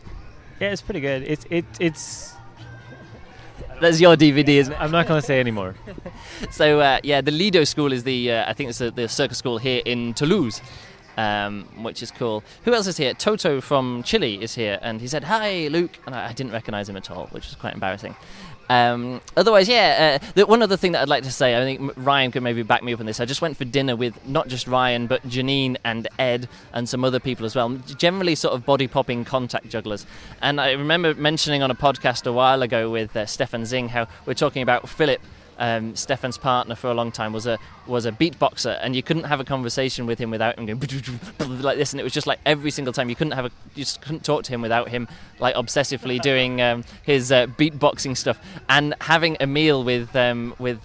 Yeah, 0.61 0.71
it's 0.71 0.83
pretty 0.83 1.01
good. 1.01 1.23
It's 1.23 1.45
it 1.51 1.67
it's. 1.79 2.35
That's 3.85 4.01
your 4.01 4.17
DVD, 4.17 4.49
isn't 4.49 4.73
it? 4.73 4.81
I'm 4.81 4.91
not 4.91 5.07
going 5.07 5.21
to 5.21 5.27
say 5.27 5.41
anymore. 5.41 5.75
So 6.51 6.81
uh, 6.81 7.01
yeah, 7.03 7.21
the 7.21 7.31
Lido 7.31 7.65
School 7.65 7.93
is 7.93 8.05
the 8.05 8.33
uh, 8.33 8.51
I 8.51 8.55
think 8.55 8.71
it's 8.71 8.79
the, 8.79 8.91
the 8.91 9.09
circus 9.09 9.39
school 9.39 9.59
here 9.59 9.83
in 9.85 10.15
Toulouse, 10.15 10.61
um, 11.17 11.65
which 11.83 12.03
is 12.03 12.11
cool. 12.11 12.43
Who 12.65 12.73
else 12.75 12.87
is 12.87 12.97
here? 12.97 13.15
Toto 13.15 13.61
from 13.61 14.03
Chile 14.03 14.43
is 14.43 14.55
here, 14.55 14.79
and 14.83 15.01
he 15.01 15.09
said 15.09 15.25
hi, 15.25 15.69
Luke, 15.69 15.99
and 16.07 16.15
I, 16.15 16.29
I 16.29 16.33
didn't 16.33 16.53
recognise 16.53 16.89
him 16.89 16.97
at 16.97 17.11
all, 17.11 17.27
which 17.27 17.47
was 17.47 17.57
quite 17.57 17.75
embarrassing. 17.75 18.15
Um, 18.69 19.21
otherwise, 19.37 19.69
yeah. 19.69 20.19
Uh, 20.23 20.33
the, 20.35 20.47
one 20.47 20.63
other 20.63 20.77
thing 20.77 20.93
that 20.93 21.03
I'd 21.03 21.09
like 21.09 21.25
to 21.25 21.33
say, 21.33 21.61
I 21.61 21.65
think 21.65 21.93
Ryan 21.97 22.31
could 22.31 22.43
maybe 22.43 22.63
back 22.63 22.83
me 22.83 22.95
up 22.95 23.01
on 23.01 23.07
this. 23.07 23.21
I 23.21 23.25
just 23.25 23.43
went 23.43 23.57
for 23.57 23.65
dinner 23.65 23.97
with 23.97 24.27
not 24.27 24.49
just 24.49 24.67
Ryan, 24.67 25.07
but 25.07 25.27
Janine 25.29 25.77
and 25.85 26.09
Ed 26.19 26.49
and 26.73 26.89
some 26.89 27.05
other 27.05 27.21
people 27.21 27.47
as 27.47 27.55
well. 27.55 27.71
Generally, 27.71 28.37
sort 28.37 28.55
of 28.55 28.65
body 28.65 28.87
popping 28.87 29.25
contact 29.25 29.69
jugglers. 29.69 30.07
And 30.41 30.61
I 30.61 30.73
remember 30.73 31.15
mentioning 31.15 31.63
on 31.63 31.71
a 31.71 31.75
podcast 31.75 32.27
a 32.27 32.33
while 32.33 32.63
ago 32.63 32.91
with 32.91 33.17
uh, 33.17 33.27
Stefan 33.27 33.67
Sing 33.67 33.89
how 33.89 34.09
we're 34.27 34.35
talking 34.35 34.63
about 34.63 34.89
Philip 34.89 35.21
um, 35.59 35.95
Stefan's 35.97 36.39
partner 36.39 36.75
for 36.75 36.91
a 36.91 36.95
long 36.95 37.13
time 37.13 37.33
was 37.33 37.47
a 37.47 37.59
was 37.87 38.07
a 38.07 38.13
beatboxer, 38.13 38.79
and 38.83 38.95
you 38.97 39.03
couldn't 39.03 39.25
have 39.25 39.41
a 39.41 39.45
conversation 39.45 40.07
with 40.07 40.19
him 40.19 40.31
without 40.31 40.59
him 40.59 40.67
going 40.67 40.81
like 41.61 41.77
this, 41.77 41.93
and 41.93 42.01
it 42.01 42.05
was 42.05 42.13
just 42.13 42.27
like 42.27 42.39
every 42.47 42.71
single 42.71 42.93
time 42.93 43.09
you 43.09 43.17
couldn't 43.17 43.33
have 43.33 43.45
a 43.45 43.51
you 43.75 43.85
just 43.85 44.01
couldn't 44.01 44.25
talk 44.25 44.45
to 44.45 44.53
him 44.53 44.63
without 44.63 44.89
him 44.89 45.09
like 45.39 45.55
obsessively 45.55 46.21
doing 46.21 46.61
um, 46.61 46.85
his 47.03 47.33
uh, 47.33 47.47
beatboxing 47.47 48.17
stuff, 48.17 48.39
and 48.69 48.95
having 49.01 49.37
a 49.41 49.47
meal 49.47 49.85
with 49.85 50.15
um, 50.17 50.55
with 50.59 50.81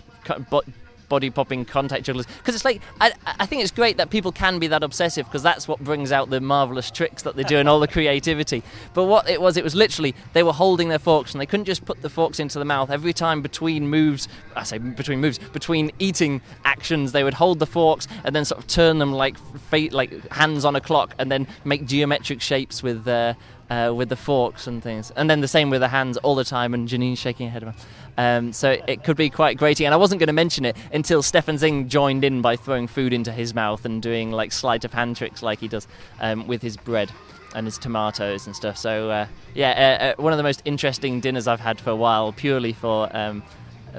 body 1.10 1.30
popping 1.30 1.66
contact 1.66 2.06
jugglers. 2.06 2.26
Because 2.26 2.56
it's 2.56 2.66
like 2.66 2.82
I, 3.02 3.12
I 3.26 3.46
think 3.46 3.64
it's 3.64 3.72
great 3.72 3.98
that 3.98 4.10
people 4.10 4.32
can 4.32 4.60
be 4.60 4.68
that 4.68 4.84
obsessive 4.84 5.26
because 5.26 5.44
that's 5.44 5.68
what 5.68 5.80
brings 5.84 6.12
out 6.12 6.30
the 6.30 6.40
marvelous 6.40 6.92
tricks 6.92 7.24
that 7.24 7.36
they 7.36 7.44
do 7.44 7.58
and 7.58 7.68
all 7.68 7.80
the 7.80 7.88
creativity. 7.88 8.64
But 8.94 9.06
what 9.06 9.30
it 9.30 9.42
was, 9.42 9.58
it 9.58 9.64
was 9.64 9.76
literally 9.76 10.16
they 10.34 10.44
were 10.44 10.54
holding 10.54 10.90
their 10.90 11.00
forks 11.00 11.34
and 11.34 11.42
they 11.42 11.46
couldn't 11.46 11.66
just 11.66 11.84
put 11.86 12.02
the 12.02 12.10
forks 12.10 12.40
into 12.40 12.60
the 12.60 12.66
mouth 12.66 12.90
every 12.90 13.14
time 13.14 13.42
between 13.42 13.88
moves. 13.88 14.28
I 14.56 14.64
say 14.64 14.78
between 14.78 15.20
moves, 15.20 15.40
between 15.40 15.92
eating 16.00 16.42
actions, 16.64 17.12
they 17.12 17.24
would 17.24 17.34
hold 17.34 17.60
the 17.60 17.66
forks 17.66 18.08
and 18.24 18.36
then 18.36 18.46
sort 18.46 18.62
of 18.62 18.68
turn 18.68 19.00
them 19.00 19.12
like 19.12 19.38
fa- 19.70 19.90
like 19.92 20.32
hands 20.32 20.64
on 20.64 20.76
a 20.76 20.82
clock 20.82 21.16
and 21.18 21.32
then 21.32 21.48
make 21.66 21.86
geometric 21.86 22.42
shapes 22.42 22.82
with. 22.84 23.08
Uh, 23.08 23.34
uh, 23.70 23.94
with 23.96 24.10
the 24.10 24.16
forks 24.16 24.68
and 24.68 24.82
things, 24.82 25.12
and 25.12 25.30
then 25.30 25.42
the 25.42 25.48
same 25.48 25.70
with 25.70 25.82
the 25.82 25.90
hands 25.90 26.18
all 26.18 26.36
the 26.36 26.44
time. 26.44 26.74
And 26.74 26.88
Janine's 26.88 27.20
shaking 27.20 27.50
her 27.50 27.60
head. 27.60 27.74
Um, 28.20 28.52
so 28.52 28.76
it 28.86 29.06
could 29.06 29.16
be 29.16 29.30
quite 29.30 29.58
grating. 29.58 29.86
And 29.86 29.94
I 29.94 29.98
wasn't 29.98 30.20
going 30.20 30.28
to 30.28 30.34
mention 30.34 30.66
it 30.66 30.76
until 30.92 31.24
Stefan 31.24 31.58
Sing 31.58 31.88
joined 31.88 32.26
in 32.26 32.42
by 32.42 32.58
throwing 32.58 32.86
food 32.86 33.14
into 33.14 33.32
his 33.32 33.54
mouth 33.54 33.86
and 33.86 34.02
doing 34.02 34.30
like 34.30 34.52
sleight 34.52 34.84
of 34.84 34.92
hand 34.92 35.16
tricks 35.16 35.42
like 35.42 35.60
he 35.60 35.70
does 35.70 35.88
um, 36.20 36.46
with 36.46 36.62
his 36.62 36.76
bread 36.76 37.14
and 37.56 37.66
his 37.66 37.78
tomatoes 37.78 38.46
and 38.46 38.54
stuff. 38.54 38.78
So 38.78 39.10
uh, 39.10 39.28
yeah, 39.56 39.72
uh, 39.72 40.04
uh, 40.04 40.22
one 40.22 40.34
of 40.34 40.38
the 40.38 40.44
most 40.44 40.62
interesting 40.66 41.22
dinners 41.22 41.48
I've 41.48 41.62
had 41.62 41.80
for 41.80 41.92
a 41.92 41.96
while, 41.96 42.34
purely 42.34 42.74
for 42.74 43.10
um, 43.16 43.42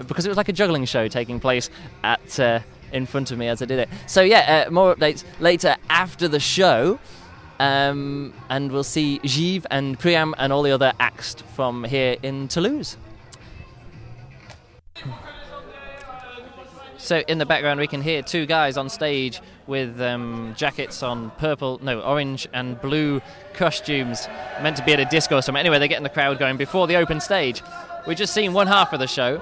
because 0.06 0.26
it 0.26 0.28
was 0.28 0.36
like 0.36 0.50
a 0.50 0.52
juggling 0.52 0.84
show 0.84 1.08
taking 1.08 1.40
place 1.40 1.70
at 2.04 2.38
uh, 2.38 2.60
in 2.92 3.06
front 3.06 3.30
of 3.30 3.38
me 3.38 3.48
as 3.48 3.62
I 3.62 3.64
did 3.64 3.78
it. 3.78 3.88
So 4.06 4.20
yeah, 4.20 4.66
uh, 4.66 4.70
more 4.70 4.94
updates 4.94 5.24
later 5.40 5.76
after 5.88 6.28
the 6.28 6.40
show. 6.40 6.98
Um, 7.58 8.32
and 8.48 8.70
we'll 8.70 8.84
see 8.84 9.18
Givre 9.22 9.66
and 9.70 9.98
Priam 9.98 10.34
and 10.38 10.50
all 10.50 10.62
the 10.62 10.72
other 10.72 10.94
acts 10.98 11.36
from 11.54 11.84
here 11.84 12.16
in 12.22 12.48
Toulouse. 12.48 12.96
So 16.98 17.22
in 17.26 17.38
the 17.38 17.46
background, 17.46 17.80
we 17.80 17.86
can 17.86 18.02
hear 18.02 18.20
two 18.20 18.44
guys 18.44 18.76
on 18.76 18.90
stage 18.90 19.40
with 19.66 20.00
um, 20.00 20.52
jackets 20.56 21.02
on 21.02 21.30
purple, 21.38 21.80
no, 21.82 22.00
orange 22.02 22.46
and 22.52 22.80
blue 22.80 23.22
costumes, 23.54 24.28
meant 24.62 24.76
to 24.76 24.84
be 24.84 24.92
at 24.92 25.00
a 25.00 25.06
disco 25.06 25.38
or 25.38 25.42
something. 25.42 25.60
Anyway, 25.60 25.78
they're 25.78 25.88
getting 25.88 26.04
the 26.04 26.10
crowd 26.10 26.38
going 26.38 26.58
before 26.58 26.86
the 26.86 26.96
open 26.96 27.18
stage. 27.20 27.62
We've 28.06 28.18
just 28.18 28.34
seen 28.34 28.52
one 28.52 28.66
half 28.66 28.92
of 28.92 29.00
the 29.00 29.06
show. 29.06 29.40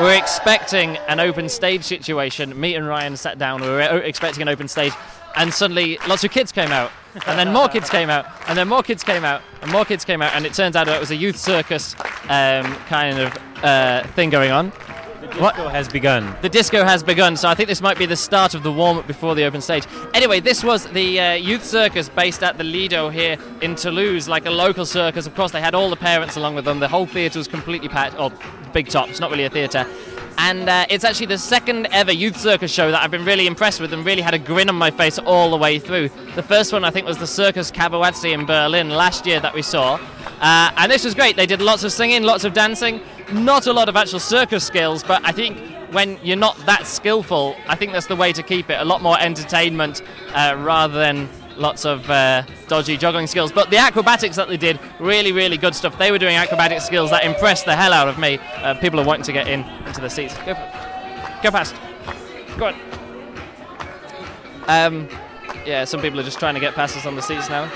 We're 0.00 0.18
expecting 0.18 0.96
an 1.08 1.20
open 1.20 1.48
stage 1.48 1.84
situation. 1.84 2.58
Me 2.58 2.74
and 2.74 2.86
Ryan 2.86 3.16
sat 3.16 3.38
down. 3.38 3.60
We 3.60 3.68
were 3.68 3.80
expecting 4.00 4.42
an 4.42 4.48
open 4.48 4.68
stage, 4.68 4.92
and 5.36 5.52
suddenly 5.54 5.98
lots 6.08 6.24
of 6.24 6.30
kids 6.30 6.52
came 6.52 6.70
out, 6.70 6.90
and 7.26 7.38
then 7.38 7.52
more 7.52 7.68
kids 7.68 7.88
came 7.90 8.10
out, 8.10 8.26
and 8.48 8.56
then 8.56 8.68
more 8.68 8.82
kids 8.82 9.02
came 9.02 9.24
out, 9.24 9.42
and 9.62 9.70
more 9.70 9.84
kids 9.84 10.04
came 10.04 10.22
out, 10.22 10.34
and 10.34 10.46
it 10.46 10.54
turns 10.54 10.76
out 10.76 10.88
it 10.88 11.00
was 11.00 11.10
a 11.10 11.16
youth 11.16 11.36
circus 11.36 11.94
um, 12.28 12.64
kind 12.86 13.18
of 13.18 13.36
uh, 13.64 14.06
thing 14.08 14.30
going 14.30 14.50
on. 14.50 14.72
The 15.20 15.26
disco 15.26 15.68
has 15.68 15.88
begun. 15.88 16.36
The 16.42 16.48
disco 16.48 16.84
has 16.84 17.02
begun, 17.02 17.36
so 17.36 17.48
I 17.48 17.54
think 17.54 17.68
this 17.68 17.82
might 17.82 17.98
be 17.98 18.06
the 18.06 18.16
start 18.16 18.54
of 18.54 18.62
the 18.62 18.72
warm 18.72 18.98
up 18.98 19.06
before 19.06 19.34
the 19.34 19.44
open 19.44 19.60
stage. 19.60 19.84
Anyway, 20.14 20.40
this 20.40 20.64
was 20.64 20.86
the 20.86 21.20
uh, 21.20 21.32
youth 21.34 21.64
circus 21.64 22.08
based 22.08 22.42
at 22.42 22.56
the 22.56 22.64
Lido 22.64 23.08
here 23.10 23.36
in 23.60 23.74
Toulouse, 23.74 24.28
like 24.28 24.46
a 24.46 24.50
local 24.50 24.86
circus. 24.86 25.26
Of 25.26 25.34
course, 25.34 25.52
they 25.52 25.60
had 25.60 25.74
all 25.74 25.90
the 25.90 25.96
parents 25.96 26.36
along 26.36 26.54
with 26.54 26.64
them. 26.64 26.80
The 26.80 26.88
whole 26.88 27.06
theatre 27.06 27.38
was 27.38 27.48
completely 27.48 27.88
packed, 27.88 28.18
or 28.18 28.32
big 28.72 28.88
top, 28.88 29.08
it's 29.08 29.20
not 29.20 29.30
really 29.30 29.44
a 29.44 29.50
theatre. 29.50 29.86
And 30.38 30.68
uh, 30.68 30.86
it's 30.88 31.02
actually 31.02 31.26
the 31.26 31.36
second 31.36 31.88
ever 31.90 32.12
youth 32.12 32.36
circus 32.36 32.70
show 32.70 32.92
that 32.92 33.02
I've 33.02 33.10
been 33.10 33.24
really 33.24 33.48
impressed 33.48 33.80
with 33.80 33.92
and 33.92 34.06
really 34.06 34.22
had 34.22 34.34
a 34.34 34.38
grin 34.38 34.68
on 34.68 34.76
my 34.76 34.92
face 34.92 35.18
all 35.18 35.50
the 35.50 35.56
way 35.56 35.80
through. 35.80 36.10
The 36.36 36.44
first 36.44 36.72
one, 36.72 36.84
I 36.84 36.90
think, 36.90 37.08
was 37.08 37.18
the 37.18 37.26
Circus 37.26 37.72
Cabuwazi 37.72 38.32
in 38.32 38.46
Berlin 38.46 38.90
last 38.90 39.26
year 39.26 39.40
that 39.40 39.52
we 39.52 39.62
saw. 39.62 39.94
Uh, 40.40 40.70
and 40.76 40.92
this 40.92 41.04
was 41.04 41.16
great. 41.16 41.34
They 41.34 41.46
did 41.46 41.60
lots 41.60 41.82
of 41.82 41.90
singing, 41.90 42.22
lots 42.22 42.44
of 42.44 42.52
dancing, 42.52 43.00
not 43.32 43.66
a 43.66 43.72
lot 43.72 43.88
of 43.88 43.96
actual 43.96 44.20
circus 44.20 44.64
skills, 44.64 45.02
but 45.02 45.20
I 45.24 45.32
think 45.32 45.58
when 45.92 46.20
you're 46.22 46.36
not 46.36 46.56
that 46.66 46.86
skillful, 46.86 47.56
I 47.66 47.74
think 47.74 47.90
that's 47.90 48.06
the 48.06 48.16
way 48.16 48.32
to 48.32 48.42
keep 48.42 48.70
it. 48.70 48.80
A 48.80 48.84
lot 48.84 49.02
more 49.02 49.18
entertainment 49.18 50.02
uh, 50.34 50.54
rather 50.56 50.94
than 50.94 51.28
lots 51.58 51.84
of 51.84 52.08
uh, 52.10 52.42
dodgy 52.68 52.96
juggling 52.96 53.26
skills. 53.26 53.52
But 53.52 53.70
the 53.70 53.76
acrobatics 53.76 54.36
that 54.36 54.48
they 54.48 54.56
did, 54.56 54.78
really, 54.98 55.32
really 55.32 55.56
good 55.56 55.74
stuff. 55.74 55.98
They 55.98 56.10
were 56.10 56.18
doing 56.18 56.36
acrobatic 56.36 56.80
skills 56.80 57.10
that 57.10 57.24
impressed 57.24 57.64
the 57.64 57.76
hell 57.76 57.92
out 57.92 58.08
of 58.08 58.18
me. 58.18 58.38
Uh, 58.56 58.74
people 58.74 59.00
are 59.00 59.04
wanting 59.04 59.24
to 59.24 59.32
get 59.32 59.48
in 59.48 59.64
into 59.86 60.00
the 60.00 60.08
seats. 60.08 60.36
Go, 60.38 60.54
go 61.42 61.50
past. 61.50 61.74
Go 62.56 62.66
on. 62.66 62.74
Um, 64.68 65.08
yeah, 65.66 65.84
some 65.84 66.00
people 66.00 66.20
are 66.20 66.24
just 66.24 66.38
trying 66.38 66.54
to 66.54 66.60
get 66.60 66.74
past 66.74 66.96
us 66.96 67.06
on 67.06 67.14
the 67.14 67.22
seats 67.22 67.48
now. 67.48 67.70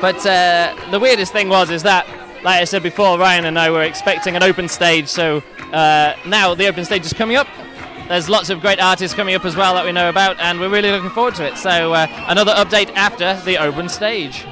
But 0.00 0.24
uh, 0.24 0.76
the 0.90 1.00
weirdest 1.00 1.32
thing 1.32 1.48
was 1.48 1.70
is 1.70 1.82
that, 1.82 2.06
like 2.44 2.60
I 2.60 2.64
said 2.64 2.82
before, 2.82 3.18
Ryan 3.18 3.46
and 3.46 3.58
I 3.58 3.70
were 3.70 3.82
expecting 3.82 4.36
an 4.36 4.42
open 4.42 4.68
stage. 4.68 5.08
So 5.08 5.42
uh, 5.72 6.14
now 6.26 6.54
the 6.54 6.68
open 6.68 6.84
stage 6.84 7.04
is 7.04 7.12
coming 7.12 7.36
up. 7.36 7.48
There's 8.08 8.30
lots 8.30 8.48
of 8.48 8.62
great 8.62 8.80
artists 8.80 9.14
coming 9.14 9.34
up 9.34 9.44
as 9.44 9.54
well 9.54 9.74
that 9.74 9.84
we 9.84 9.92
know 9.92 10.08
about, 10.08 10.40
and 10.40 10.58
we're 10.58 10.70
really 10.70 10.90
looking 10.90 11.10
forward 11.10 11.34
to 11.34 11.46
it. 11.46 11.58
So 11.58 11.92
uh, 11.92 12.06
another 12.26 12.52
update 12.52 12.90
after 12.94 13.38
the 13.44 13.58
open 13.58 13.90
stage. 13.90 14.46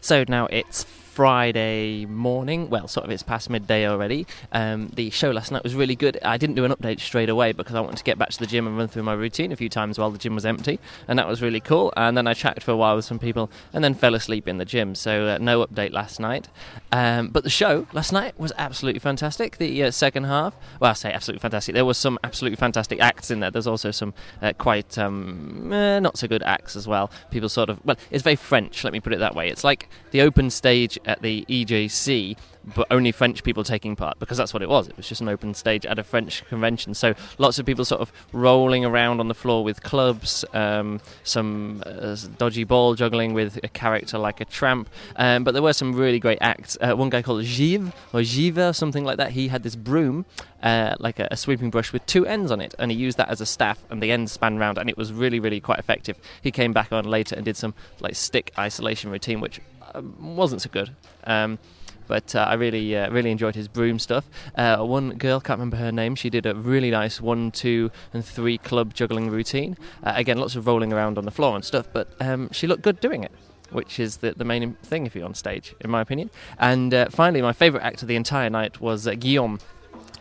So 0.00 0.24
now 0.26 0.46
it's 0.46 0.82
Friday 0.82 2.04
morning. 2.06 2.68
Well, 2.68 2.88
sort 2.88 3.04
of 3.04 3.12
it's 3.12 3.22
past 3.22 3.48
midday 3.48 3.86
already. 3.86 4.26
Um, 4.50 4.88
the 4.94 5.10
show 5.10 5.30
last 5.30 5.52
night 5.52 5.62
was 5.62 5.76
really 5.76 5.94
good. 5.94 6.18
I 6.24 6.36
didn't 6.36 6.56
do 6.56 6.64
an 6.64 6.72
update 6.72 6.98
straight 6.98 7.28
away 7.28 7.52
because 7.52 7.76
I 7.76 7.80
wanted 7.80 7.98
to 7.98 8.04
get 8.04 8.18
back 8.18 8.30
to 8.30 8.38
the 8.38 8.46
gym 8.46 8.66
and 8.66 8.76
run 8.76 8.88
through 8.88 9.04
my 9.04 9.12
routine 9.12 9.52
a 9.52 9.56
few 9.56 9.68
times 9.68 10.00
while 10.00 10.10
the 10.10 10.18
gym 10.18 10.34
was 10.34 10.44
empty, 10.44 10.80
and 11.06 11.16
that 11.16 11.28
was 11.28 11.40
really 11.42 11.60
cool. 11.60 11.92
And 11.96 12.16
then 12.16 12.26
I 12.26 12.34
chatted 12.34 12.64
for 12.64 12.72
a 12.72 12.76
while 12.76 12.96
with 12.96 13.04
some 13.04 13.20
people 13.20 13.52
and 13.72 13.84
then 13.84 13.94
fell 13.94 14.16
asleep 14.16 14.48
in 14.48 14.58
the 14.58 14.64
gym. 14.64 14.96
So 14.96 15.26
uh, 15.26 15.38
no 15.38 15.64
update 15.64 15.92
last 15.92 16.18
night. 16.18 16.48
Um, 16.92 17.28
but 17.28 17.44
the 17.44 17.50
show 17.50 17.86
last 17.92 18.12
night 18.12 18.38
was 18.38 18.52
absolutely 18.58 18.98
fantastic. 18.98 19.58
The 19.58 19.84
uh, 19.84 19.90
second 19.90 20.24
half, 20.24 20.56
well, 20.80 20.90
I 20.90 20.94
say 20.94 21.12
absolutely 21.12 21.40
fantastic. 21.40 21.74
There 21.74 21.84
was 21.84 21.96
some 21.96 22.18
absolutely 22.24 22.56
fantastic 22.56 23.00
acts 23.00 23.30
in 23.30 23.40
there. 23.40 23.50
There's 23.50 23.66
also 23.66 23.90
some 23.90 24.12
uh, 24.42 24.52
quite 24.58 24.98
um, 24.98 25.72
eh, 25.72 26.00
not 26.00 26.18
so 26.18 26.26
good 26.26 26.42
acts 26.42 26.74
as 26.74 26.88
well. 26.88 27.10
People 27.30 27.48
sort 27.48 27.70
of 27.70 27.80
well, 27.84 27.96
it's 28.10 28.24
very 28.24 28.36
French. 28.36 28.82
Let 28.82 28.92
me 28.92 29.00
put 29.00 29.12
it 29.12 29.20
that 29.20 29.34
way. 29.34 29.48
It's 29.48 29.62
like 29.64 29.88
the 30.10 30.22
open 30.22 30.50
stage 30.50 30.98
at 31.04 31.22
the 31.22 31.44
EJC, 31.48 32.36
but 32.64 32.86
only 32.90 33.12
French 33.12 33.42
people 33.42 33.64
taking 33.64 33.96
part 33.96 34.18
because 34.18 34.36
that's 34.36 34.52
what 34.52 34.62
it 34.62 34.68
was. 34.68 34.88
It 34.88 34.96
was 34.96 35.08
just 35.08 35.20
an 35.20 35.28
open 35.28 35.54
stage 35.54 35.86
at 35.86 35.98
a 35.98 36.04
French 36.04 36.44
convention. 36.46 36.94
So 36.94 37.14
lots 37.38 37.58
of 37.58 37.66
people 37.66 37.84
sort 37.84 38.00
of 38.00 38.12
rolling 38.32 38.84
around 38.84 39.20
on 39.20 39.28
the 39.28 39.34
floor 39.34 39.64
with 39.64 39.82
clubs, 39.82 40.44
um, 40.52 41.00
some 41.24 41.82
uh, 41.86 42.16
dodgy 42.38 42.64
ball 42.64 42.94
juggling 42.94 43.34
with 43.34 43.58
a 43.62 43.68
character 43.68 44.18
like 44.18 44.40
a 44.40 44.44
tramp. 44.44 44.88
Um, 45.16 45.44
but 45.44 45.52
there 45.52 45.62
were 45.62 45.72
some 45.72 45.94
really 45.94 46.18
great 46.18 46.38
acts. 46.40 46.76
Uh, 46.80 46.94
one 46.94 47.10
guy 47.10 47.22
called 47.22 47.44
Givre 47.44 47.92
or 48.12 48.22
Givre, 48.22 48.74
something 48.74 49.04
like 49.04 49.16
that. 49.16 49.32
He 49.32 49.48
had 49.48 49.62
this 49.62 49.76
broom. 49.76 50.26
Uh, 50.62 50.94
like 51.00 51.18
a, 51.18 51.26
a, 51.30 51.38
sweeping 51.38 51.70
brush 51.70 51.90
with 51.90 52.04
two 52.04 52.26
ends 52.26 52.50
on 52.50 52.60
it, 52.60 52.74
and 52.78 52.90
he 52.90 52.96
used 52.96 53.16
that 53.16 53.30
as 53.30 53.40
a 53.40 53.46
staff, 53.46 53.82
and 53.88 54.02
the 54.02 54.12
ends 54.12 54.30
span 54.30 54.58
round, 54.58 54.76
and 54.76 54.90
it 54.90 54.96
was 54.98 55.10
really, 55.10 55.40
really 55.40 55.58
quite 55.58 55.78
effective. 55.78 56.18
He 56.42 56.50
came 56.50 56.74
back 56.74 56.92
on 56.92 57.06
later 57.06 57.34
and 57.34 57.46
did 57.46 57.56
some 57.56 57.72
like 57.98 58.14
stick 58.14 58.52
isolation 58.58 59.10
routine, 59.10 59.40
which 59.40 59.58
um, 59.94 60.14
wasn't 60.36 60.60
so 60.60 60.68
good. 60.70 60.90
But 62.10 62.34
uh, 62.34 62.40
I 62.40 62.54
really, 62.54 62.96
uh, 62.96 63.08
really 63.12 63.30
enjoyed 63.30 63.54
his 63.54 63.68
broom 63.68 64.00
stuff. 64.00 64.28
Uh, 64.56 64.78
one 64.78 65.10
girl, 65.10 65.38
can't 65.38 65.60
remember 65.60 65.76
her 65.76 65.92
name, 65.92 66.16
she 66.16 66.28
did 66.28 66.44
a 66.44 66.56
really 66.56 66.90
nice 66.90 67.20
one, 67.20 67.52
two, 67.52 67.92
and 68.12 68.24
three 68.24 68.58
club 68.58 68.94
juggling 68.94 69.30
routine. 69.30 69.76
Uh, 70.02 70.14
again, 70.16 70.36
lots 70.36 70.56
of 70.56 70.66
rolling 70.66 70.92
around 70.92 71.18
on 71.18 71.24
the 71.24 71.30
floor 71.30 71.54
and 71.54 71.64
stuff, 71.64 71.86
but 71.92 72.08
um, 72.18 72.50
she 72.50 72.66
looked 72.66 72.82
good 72.82 72.98
doing 72.98 73.22
it 73.22 73.30
which 73.70 74.00
is 74.00 74.16
the, 74.16 74.32
the 74.32 74.44
main 74.44 74.74
thing 74.82 75.06
if 75.06 75.14
you're 75.14 75.24
on 75.24 75.32
stage, 75.32 75.76
in 75.80 75.88
my 75.88 76.00
opinion. 76.00 76.28
And 76.58 76.92
uh, 76.92 77.08
finally, 77.08 77.40
my 77.40 77.52
favourite 77.52 77.84
act 77.84 78.02
of 78.02 78.08
the 78.08 78.16
entire 78.16 78.50
night 78.50 78.80
was 78.80 79.06
uh, 79.06 79.14
Guillaume. 79.14 79.60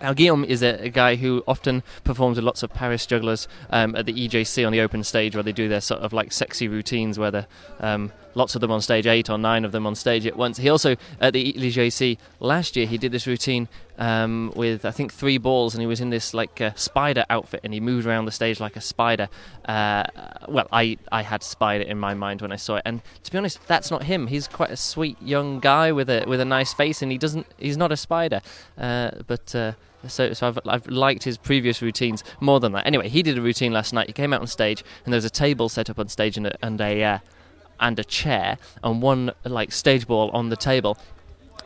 Now, 0.03 0.13
Guillaume 0.13 0.45
is 0.45 0.61
a, 0.61 0.85
a, 0.85 0.89
guy 0.89 1.15
who 1.15 1.43
often 1.47 1.81
performs 2.03 2.37
with 2.37 2.45
lots 2.45 2.61
of 2.61 2.71
Paris 2.71 3.07
jugglers 3.07 3.47
um, 3.71 3.95
at 3.95 4.05
the 4.05 4.13
EJC 4.13 4.63
on 4.63 4.71
the 4.71 4.81
open 4.81 5.03
stage, 5.03 5.35
where 5.35 5.41
they 5.41 5.51
do 5.51 5.67
their 5.67 5.81
sort 5.81 6.01
of 6.01 6.13
like 6.13 6.31
sexy 6.31 6.67
routines, 6.67 7.17
where 7.17 7.31
they're 7.31 7.47
um, 7.79 8.11
lots 8.35 8.55
of 8.55 8.61
them 8.61 8.71
on 8.71 8.81
stage, 8.81 9.07
eight 9.07 9.29
or 9.29 9.37
nine 9.37 9.65
of 9.65 9.71
them 9.71 9.85
on 9.85 9.95
stage 9.95 10.25
at 10.25 10.35
once. 10.35 10.57
He 10.57 10.69
also, 10.69 10.95
at 11.19 11.33
the 11.33 11.53
EJC 11.53 12.17
last 12.39 12.75
year, 12.75 12.85
he 12.85 12.97
did 12.97 13.11
this 13.11 13.27
routine 13.27 13.67
um, 13.97 14.51
with, 14.55 14.85
I 14.85 14.91
think, 14.91 15.13
three 15.13 15.37
balls, 15.37 15.73
and 15.73 15.81
he 15.81 15.87
was 15.87 15.99
in 16.01 16.09
this 16.09 16.33
like 16.33 16.61
uh, 16.61 16.71
spider 16.75 17.25
outfit, 17.29 17.61
and 17.63 17.73
he 17.73 17.79
moved 17.79 18.07
around 18.07 18.25
the 18.25 18.31
stage 18.31 18.59
like 18.59 18.75
a 18.75 18.81
spider. 18.81 19.29
Uh, 19.65 20.05
well, 20.47 20.67
I, 20.71 20.97
I 21.11 21.21
had 21.21 21.43
spider 21.43 21.83
in 21.83 21.99
my 21.99 22.13
mind 22.13 22.41
when 22.41 22.51
I 22.51 22.55
saw 22.55 22.75
it, 22.77 22.83
and 22.85 23.01
to 23.23 23.31
be 23.31 23.37
honest, 23.37 23.59
that's 23.67 23.91
not 23.91 24.03
him. 24.03 24.27
He's 24.27 24.47
quite 24.47 24.71
a 24.71 24.77
sweet 24.77 25.21
young 25.21 25.59
guy 25.59 25.91
with 25.91 26.09
a 26.09 26.23
with 26.25 26.39
a 26.39 26.45
nice 26.45 26.73
face, 26.73 27.01
and 27.01 27.11
he 27.11 27.17
doesn't, 27.17 27.45
he's 27.57 27.77
not 27.77 27.91
a 27.91 27.97
spider, 27.97 28.41
uh, 28.77 29.11
but. 29.27 29.53
Uh, 29.53 29.73
so, 30.07 30.31
so 30.31 30.47
I've, 30.47 30.59
I've 30.65 30.87
liked 30.87 31.23
his 31.23 31.37
previous 31.37 31.81
routines 31.81 32.23
more 32.39 32.61
than 32.61 32.71
that. 32.71 32.87
Anyway, 32.87 33.09
he 33.09 33.21
did 33.21 33.37
a 33.37 33.41
routine 33.41 33.73
last 33.73 33.91
night. 33.91 34.07
He 34.07 34.13
came 34.13 34.31
out 34.31 34.39
on 34.39 34.47
stage, 34.47 34.81
and 35.03 35.11
there 35.11 35.17
was 35.17 35.25
a 35.25 35.29
table 35.29 35.67
set 35.67 35.89
up 35.89 35.99
on 35.99 36.07
stage 36.07 36.37
and 36.37 36.47
a, 36.47 36.65
and 36.65 36.79
a 36.79 37.03
uh, 37.03 37.17
and 37.79 37.97
a 37.99 38.03
chair 38.03 38.57
and 38.83 39.01
one 39.01 39.31
like 39.43 39.71
stage 39.71 40.07
ball 40.07 40.29
on 40.31 40.49
the 40.49 40.57
table. 40.57 40.97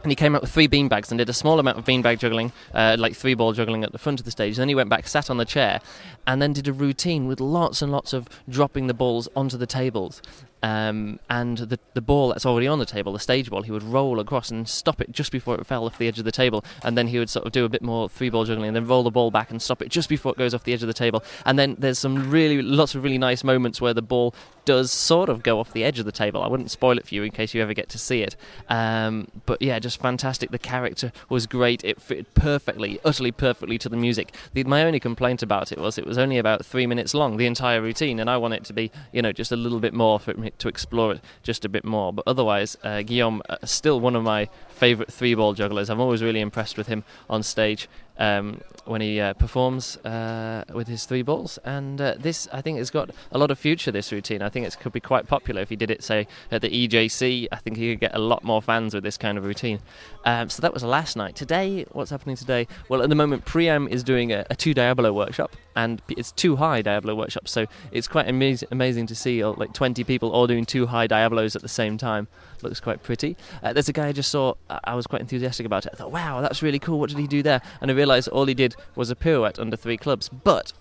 And 0.04 0.12
he 0.12 0.18
came 0.18 0.36
out 0.36 0.42
with 0.42 0.52
three 0.52 0.68
beanbags 0.68 1.12
and 1.12 1.18
did 1.18 1.30
a 1.30 1.34
small 1.34 1.60
amount 1.60 1.78
of 1.78 1.86
beanbag 1.86 2.20
juggling, 2.20 2.52
uh, 2.74 2.98
like 3.00 3.16
three 3.16 3.36
ball 3.36 3.54
juggling 3.54 3.86
at 3.86 3.94
the 3.94 3.98
front 3.98 4.20
of 4.20 4.26
the 4.26 4.32
stage. 4.32 4.58
Then 4.58 4.68
he 4.68 4.76
went 4.76 4.90
back, 4.90 5.08
sat 5.08 5.30
on 5.30 5.38
the 5.38 5.46
chair, 5.46 5.80
and 6.28 6.42
then 6.42 6.52
did 6.52 6.68
a 6.68 6.74
routine 6.74 7.26
with 7.26 7.40
lots 7.40 7.82
and 7.82 7.90
lots 7.90 8.12
of 8.12 8.28
dropping 8.50 8.88
the 8.88 8.94
balls 8.94 9.30
onto 9.34 9.58
the 9.58 9.66
tables. 9.66 10.22
Um, 10.64 11.20
and 11.30 11.58
the 11.58 11.78
the 11.94 12.02
ball 12.02 12.30
that's 12.30 12.46
already 12.46 12.68
on 12.68 12.80
the 12.80 12.86
table, 12.86 13.12
the 13.12 13.20
stage 13.20 13.50
ball, 13.50 13.64
he 13.64 13.72
would 13.72 13.84
roll 13.84 14.20
across 14.22 14.50
and 14.50 14.68
stop 14.68 15.02
it 15.02 15.12
just 15.12 15.32
before 15.32 15.56
it 15.56 15.66
fell 15.68 15.86
off 15.86 15.98
the 15.98 16.08
edge 16.08 16.20
of 16.20 16.26
the 16.26 16.32
table, 16.32 16.64
and 16.84 16.98
then 16.98 17.08
he 17.08 17.20
would 17.20 17.30
sort 17.30 17.46
of 17.46 17.52
do 17.52 17.66
a 17.66 17.70
bit 17.70 17.82
more 17.82 18.08
three 18.08 18.30
ball 18.30 18.46
juggling, 18.46 18.70
and 18.70 18.76
then 18.76 18.88
roll 18.88 19.04
the 19.04 19.12
ball 19.12 19.30
back 19.30 19.52
and 19.52 19.62
stop 19.62 19.82
it 19.82 19.90
just 19.90 20.08
before 20.08 20.32
it 20.32 20.38
goes 20.38 20.54
off 20.54 20.64
the 20.64 20.72
edge 20.72 20.82
of 20.82 20.88
the 20.88 20.94
table. 20.94 21.22
And 21.46 21.60
then 21.60 21.76
there's 21.78 22.00
some 22.00 22.32
really 22.32 22.62
lots 22.62 22.96
of 22.96 23.04
really 23.04 23.18
nice 23.18 23.44
moments 23.44 23.82
where 23.82 23.94
the 23.94 24.02
ball 24.02 24.34
does 24.66 24.90
sort 24.92 25.28
of 25.28 25.44
go 25.44 25.60
off 25.60 25.74
the 25.74 25.84
edge 25.84 26.00
of 26.00 26.06
the 26.06 26.12
table. 26.14 26.42
I 26.42 26.48
wouldn't 26.48 26.72
spoil 26.72 26.98
it 26.98 27.06
for 27.06 27.16
you 27.16 27.24
in 27.24 27.32
case 27.32 27.54
you 27.54 27.62
ever 27.62 27.74
get 27.74 27.90
to 27.90 27.98
see 27.98 28.22
it. 28.22 28.38
Um, 28.70 29.28
but 29.46 29.62
yeah, 29.62 29.78
just 29.80 30.02
fantastic. 30.02 30.52
The 30.52 30.60
character 30.60 31.12
was 31.28 31.46
great. 31.46 31.84
It 31.84 32.02
fitted 32.02 32.34
perfectly, 32.34 33.02
utterly 33.04 33.34
perfectly 33.34 33.78
to 33.80 33.90
the 33.90 33.98
music. 33.98 34.34
The, 34.54 34.64
my 34.64 34.86
only 34.86 35.02
complaint 35.02 35.44
about 35.44 35.74
it 35.74 35.80
was 35.80 35.98
it 35.98 36.06
was 36.06 36.18
only 36.18 36.38
about 36.38 36.66
three 36.66 36.88
minutes 36.88 37.14
long, 37.14 37.36
the 37.36 37.46
entire 37.46 37.82
routine, 37.82 38.22
and 38.22 38.30
I 38.30 38.38
want 38.38 38.54
it 38.54 38.64
to 38.66 38.74
be, 38.74 38.92
you 39.12 39.22
know, 39.22 39.34
just 39.34 39.52
a 39.52 39.58
little 39.58 39.82
bit 39.82 39.94
more 39.94 40.20
for 40.20 40.34
me 40.36 40.53
to 40.60 40.68
explore 40.68 41.14
it 41.14 41.22
just 41.42 41.66
a 41.66 41.70
bit 41.70 41.86
more. 41.86 42.14
But 42.14 42.24
otherwise, 42.28 42.78
uh, 42.84 43.02
Guillaume, 43.02 43.42
uh, 43.50 43.58
still 43.64 44.00
one 44.00 44.16
of 44.16 44.24
my 44.24 44.50
favourite 44.84 45.14
three 45.14 45.34
ball 45.34 45.54
jugglers. 45.54 45.90
I'm 45.90 46.02
always 46.02 46.22
really 46.22 46.42
impressed 46.42 46.78
with 46.78 46.88
him 46.88 47.06
on 47.30 47.42
stage 47.42 47.88
um, 48.18 48.60
when 48.86 49.00
he 49.00 49.20
uh, 49.20 49.34
performs 49.34 49.98
uh, 49.98 50.66
with 50.74 50.88
his 50.90 51.06
three 51.06 51.22
balls. 51.22 51.58
And 51.64 52.02
uh, 52.02 52.16
this, 52.20 52.50
I 52.52 52.62
think, 52.62 52.80
has 52.80 52.90
got 52.90 53.10
a 53.32 53.38
lot 53.38 53.50
of 53.50 53.58
future. 53.58 53.92
This 53.92 54.12
routine, 54.12 54.42
I 54.42 54.50
think 54.50 54.68
it 54.68 54.78
could 54.82 54.92
be 54.92 55.00
quite 55.00 55.26
popular 55.26 55.62
if 55.62 55.70
he 55.70 55.78
did 55.78 55.90
it, 55.90 56.04
say, 56.04 56.28
at 56.52 56.62
the 56.62 56.70
EJC. 56.70 57.48
I 57.50 57.56
think 57.56 57.78
he 57.78 57.92
could 57.92 58.02
get 58.02 58.14
a 58.14 58.20
lot 58.20 58.44
more 58.44 58.62
fans 58.62 58.94
with 58.94 59.06
this 59.06 59.18
kind 59.18 59.38
of 59.38 59.46
routine. 59.46 59.80
Um, 60.26 60.50
so 60.50 60.62
that 60.62 60.74
was 60.74 60.84
last 60.84 61.16
night. 61.16 61.38
Today, 61.38 61.86
what's 61.94 62.12
happening 62.12 62.36
today? 62.36 62.68
Well, 62.90 63.02
at 63.02 63.08
the 63.08 63.16
moment, 63.16 63.46
Priam 63.46 63.88
is 63.88 64.04
doing 64.04 64.34
a, 64.34 64.46
a 64.50 64.56
two 64.56 64.74
Diablo 64.74 65.14
workshop, 65.14 65.56
and 65.78 66.02
it's 66.10 66.34
two 66.34 66.58
high 66.58 66.82
Diablo 66.82 67.16
workshops. 67.16 67.52
So 67.52 67.68
it's 67.94 68.10
quite 68.10 68.28
amaz- 68.28 68.66
amazing 68.70 69.08
to 69.08 69.16
see 69.16 69.42
uh, 69.42 69.54
like 69.54 69.74
20 69.74 70.04
people 70.04 70.30
all 70.32 70.46
doing 70.46 70.66
two 70.66 70.88
high 70.88 71.08
Diabolos 71.08 71.56
at 71.56 71.62
the 71.62 71.70
same 71.70 71.98
time. 71.98 72.28
Looks 72.64 72.80
quite 72.80 73.04
pretty. 73.04 73.36
Uh, 73.62 73.74
there's 73.74 73.90
a 73.90 73.94
guy 73.94 74.08
I 74.08 74.12
just 74.12 74.32
saw. 74.32 74.56
I 74.70 74.96
was 74.96 75.08
quite 75.08 75.22
enthusiastic 75.22 75.66
about 75.66 75.86
it. 75.86 75.92
I 75.94 75.98
thought, 75.98 76.12
wow, 76.12 76.42
that's 76.42 76.62
really 76.62 76.80
cool. 76.80 77.00
What 77.00 77.10
did 77.10 77.20
he 77.20 77.28
do 77.28 77.44
there? 77.44 77.62
And 77.82 77.92
I 77.92 77.94
realised 77.94 78.28
all 78.30 78.46
he 78.46 78.54
did 78.54 78.76
was 78.96 79.10
a 79.10 79.16
pirouette 79.16 79.60
under 79.60 79.76
three 79.76 79.98
clubs, 79.98 80.30
but 80.30 80.74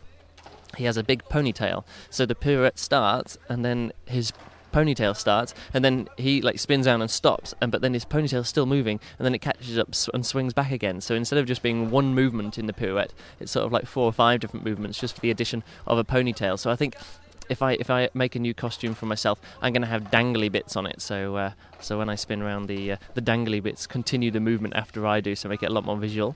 he 0.76 0.84
has 0.84 0.96
a 0.96 1.04
big 1.04 1.24
ponytail. 1.24 1.84
So 2.08 2.24
the 2.24 2.34
pirouette 2.34 2.78
starts, 2.78 3.36
and 3.48 3.64
then 3.64 3.92
his 4.06 4.32
ponytail 4.72 5.14
starts, 5.14 5.54
and 5.74 5.84
then 5.84 6.08
he 6.16 6.40
like 6.40 6.58
spins 6.58 6.86
down 6.86 7.02
and 7.02 7.10
stops, 7.10 7.54
and 7.60 7.70
but 7.70 7.82
then 7.82 7.92
his 7.92 8.06
ponytail's 8.06 8.48
still 8.48 8.64
moving, 8.64 9.00
and 9.18 9.26
then 9.26 9.34
it 9.34 9.40
catches 9.40 9.76
up 9.78 9.94
and 10.14 10.24
swings 10.24 10.54
back 10.54 10.70
again. 10.70 11.00
So 11.02 11.14
instead 11.14 11.38
of 11.38 11.46
just 11.46 11.62
being 11.62 11.90
one 11.90 12.14
movement 12.14 12.58
in 12.58 12.66
the 12.66 12.72
pirouette, 12.72 13.12
it's 13.38 13.52
sort 13.52 13.66
of 13.66 13.72
like 13.72 13.84
four 13.86 14.04
or 14.04 14.12
five 14.12 14.40
different 14.40 14.64
movements 14.64 14.98
just 14.98 15.14
for 15.14 15.20
the 15.20 15.30
addition 15.30 15.62
of 15.86 15.98
a 15.98 16.04
ponytail. 16.04 16.58
So 16.58 16.70
I 16.70 16.76
think 16.76 16.96
if 17.52 17.62
I 17.62 17.72
if 17.72 17.90
I 17.90 18.08
make 18.14 18.34
a 18.34 18.38
new 18.38 18.54
costume 18.54 18.94
for 18.94 19.06
myself, 19.06 19.40
I'm 19.60 19.72
going 19.72 19.82
to 19.82 19.88
have 19.88 20.10
dangly 20.10 20.50
bits 20.50 20.76
on 20.76 20.86
it. 20.86 21.00
So 21.00 21.36
uh, 21.36 21.52
so 21.80 21.98
when 21.98 22.08
I 22.08 22.16
spin 22.16 22.42
around, 22.42 22.66
the 22.66 22.92
uh, 22.92 22.96
the 23.14 23.22
dangly 23.22 23.62
bits 23.62 23.86
continue 23.86 24.30
the 24.30 24.40
movement 24.40 24.74
after 24.74 25.06
I 25.06 25.20
do, 25.20 25.36
so 25.36 25.48
make 25.48 25.62
it 25.62 25.70
a 25.70 25.72
lot 25.72 25.84
more 25.84 25.96
visual. 25.96 26.34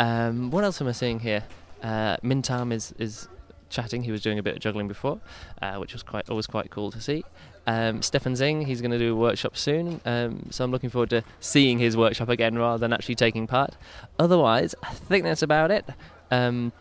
Um, 0.00 0.50
what 0.50 0.64
else 0.64 0.80
am 0.80 0.88
I 0.88 0.92
seeing 0.92 1.20
here? 1.20 1.44
Uh, 1.82 2.16
Mintam 2.18 2.72
is 2.72 2.92
is 2.98 3.28
chatting. 3.70 4.02
He 4.02 4.10
was 4.10 4.22
doing 4.22 4.38
a 4.38 4.42
bit 4.42 4.54
of 4.56 4.60
juggling 4.60 4.88
before, 4.88 5.20
uh, 5.62 5.76
which 5.76 5.92
was 5.92 6.02
quite 6.02 6.28
always 6.28 6.46
quite 6.46 6.70
cool 6.70 6.90
to 6.90 7.00
see. 7.00 7.24
Um, 7.66 8.00
Stefan 8.00 8.34
Sing, 8.34 8.62
he's 8.62 8.80
going 8.80 8.92
to 8.92 8.98
do 8.98 9.12
a 9.12 9.16
workshop 9.16 9.54
soon, 9.56 10.00
um, 10.06 10.46
so 10.50 10.64
I'm 10.64 10.70
looking 10.70 10.88
forward 10.88 11.10
to 11.10 11.22
seeing 11.38 11.78
his 11.78 11.96
workshop 11.96 12.30
again 12.30 12.56
rather 12.56 12.78
than 12.78 12.94
actually 12.94 13.16
taking 13.16 13.46
part. 13.46 13.76
Otherwise, 14.18 14.74
I 14.82 14.94
think 14.94 15.24
that's 15.24 15.42
about 15.42 15.70
it. 15.70 15.84
Um, 16.30 16.72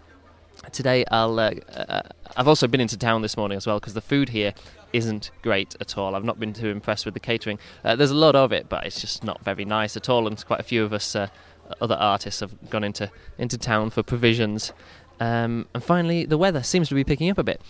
today, 0.72 1.06
I'll. 1.12 1.40
Uh, 1.40 1.54
uh, 1.76 2.02
I've 2.36 2.48
also 2.48 2.68
been 2.68 2.82
into 2.82 2.98
town 2.98 3.22
this 3.22 3.38
morning 3.38 3.58
as 3.58 3.66
well 3.66 3.80
because 3.80 3.94
the 3.94 4.02
food 4.02 4.30
here 4.30 4.54
isn't 4.94 5.32
great 5.42 5.76
at 5.80 5.98
all. 5.98 6.16
I've 6.16 6.24
not 6.24 6.40
been 6.40 6.54
too 6.54 6.70
impressed 6.70 7.06
with 7.06 7.14
the 7.14 7.20
catering. 7.20 7.60
Uh, 7.84 7.96
there's 7.96 8.12
a 8.12 8.16
lot 8.16 8.36
of 8.36 8.52
it, 8.52 8.70
but 8.70 8.86
it's 8.86 9.02
just 9.02 9.24
not 9.24 9.44
very 9.44 9.66
nice 9.66 9.98
at 9.98 10.10
all. 10.10 10.28
And 10.28 10.46
quite 10.46 10.60
a 10.60 10.64
few 10.64 10.84
of 10.84 10.94
us, 10.94 11.16
uh, 11.16 11.28
other 11.82 11.96
artists, 11.96 12.40
have 12.42 12.70
gone 12.70 12.84
into 12.84 13.10
into 13.38 13.58
town 13.58 13.90
for 13.90 14.04
provisions. 14.04 14.72
Um, 15.20 15.68
and 15.74 15.84
finally, 15.84 16.26
the 16.26 16.38
weather 16.38 16.64
seems 16.64 16.90
to 16.90 16.96
be 16.96 17.04
picking 17.04 17.30
up 17.30 17.38
a 17.38 17.44
bit. 17.44 17.62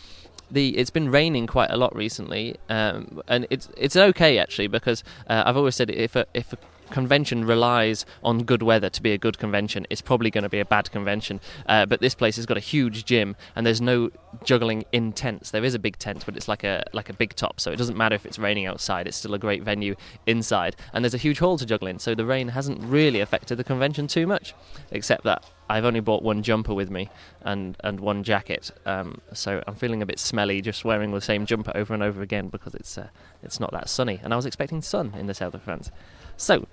The 0.50 0.78
it's 0.78 0.90
been 0.90 1.10
raining 1.10 1.48
quite 1.48 1.72
a 1.72 1.78
lot 1.78 1.96
recently, 1.96 2.56
um, 2.70 3.22
and 3.28 3.48
it's 3.50 3.70
it's 3.78 3.96
okay 3.96 4.38
actually 4.38 4.68
because 4.68 5.04
uh, 5.30 5.44
I've 5.46 5.58
always 5.58 5.76
said 5.76 5.90
if 5.90 6.16
a 6.16 6.26
if 6.34 6.54
a 6.54 6.58
convention 6.90 7.46
relies 7.46 8.06
on 8.24 8.44
good 8.44 8.64
weather 8.64 8.90
to 8.90 9.02
be 9.02 9.14
a 9.14 9.18
good 9.18 9.38
convention, 9.38 9.86
it's 9.90 10.02
probably 10.02 10.30
going 10.30 10.44
to 10.44 10.50
be 10.50 10.60
a 10.60 10.66
bad 10.66 10.92
convention. 10.92 11.40
Uh, 11.68 11.86
but 11.86 12.02
this 12.02 12.16
place 12.16 12.36
has 12.36 12.46
got 12.46 12.58
a 12.58 12.62
huge 12.62 13.06
gym, 13.06 13.36
and 13.56 13.66
there's 13.66 13.82
no 13.82 14.10
juggling 14.44 14.86
in 14.92 15.14
tents. 15.14 15.52
There 15.52 15.64
is 15.64 15.74
a 15.74 15.80
big 15.80 15.98
tent, 15.98 16.24
but 16.26 16.36
it's 16.36 16.48
like 16.48 16.64
a 16.64 16.84
like 16.94 17.10
a 17.10 17.14
big 17.14 17.36
top, 17.36 17.60
so 17.60 17.72
it 17.72 17.78
doesn't 17.78 17.98
matter 17.98 18.16
if 18.16 18.26
it's 18.26 18.40
raining 18.40 18.66
outside. 18.66 19.08
It's 19.08 19.18
still 19.18 19.34
a 19.34 19.40
great 19.40 19.64
venue 19.64 19.96
inside, 20.26 20.76
and 20.94 21.04
there's 21.04 21.14
a 21.14 21.20
huge 21.20 21.40
hall 21.40 21.58
to 21.58 21.66
juggle 21.66 21.88
in. 21.88 22.00
So 22.00 22.16
the 22.16 22.26
rain 22.26 22.50
hasn't 22.50 22.82
really 22.82 23.20
affected 23.20 23.58
the 23.58 23.64
convention 23.64 24.08
too 24.08 24.28
much, 24.28 24.54
except 24.92 25.24
that 25.24 25.46
I've 25.70 25.86
only 25.86 26.00
bought 26.00 26.24
one 26.24 26.44
jumper 26.44 26.74
with 26.74 26.90
me 26.90 27.10
and 27.42 27.76
and 27.84 28.00
one 28.00 28.24
jacket. 28.24 28.72
Um, 28.86 29.22
so 29.34 29.64
I'm 29.68 29.76
feeling 29.76 30.02
a 30.02 30.06
bit 30.06 30.20
smelly 30.20 30.62
just 30.62 30.86
wearing 30.86 31.12
the 31.12 31.22
same 31.22 31.46
jumper 31.46 31.72
over 31.76 31.94
and 31.94 32.04
over 32.04 32.22
again 32.22 32.48
because 32.48 32.74
it's 32.76 32.98
uh, 32.98 33.08
it's 33.44 33.60
not 33.60 33.72
that 33.72 33.90
sunny, 33.90 34.20
and 34.24 34.34
I 34.34 34.36
was 34.36 34.46
expecting 34.46 34.82
sun 34.82 35.14
in 35.18 35.28
the 35.28 35.34
south 35.34 35.54
of 35.54 35.62
France. 35.62 35.92
So 36.38 36.68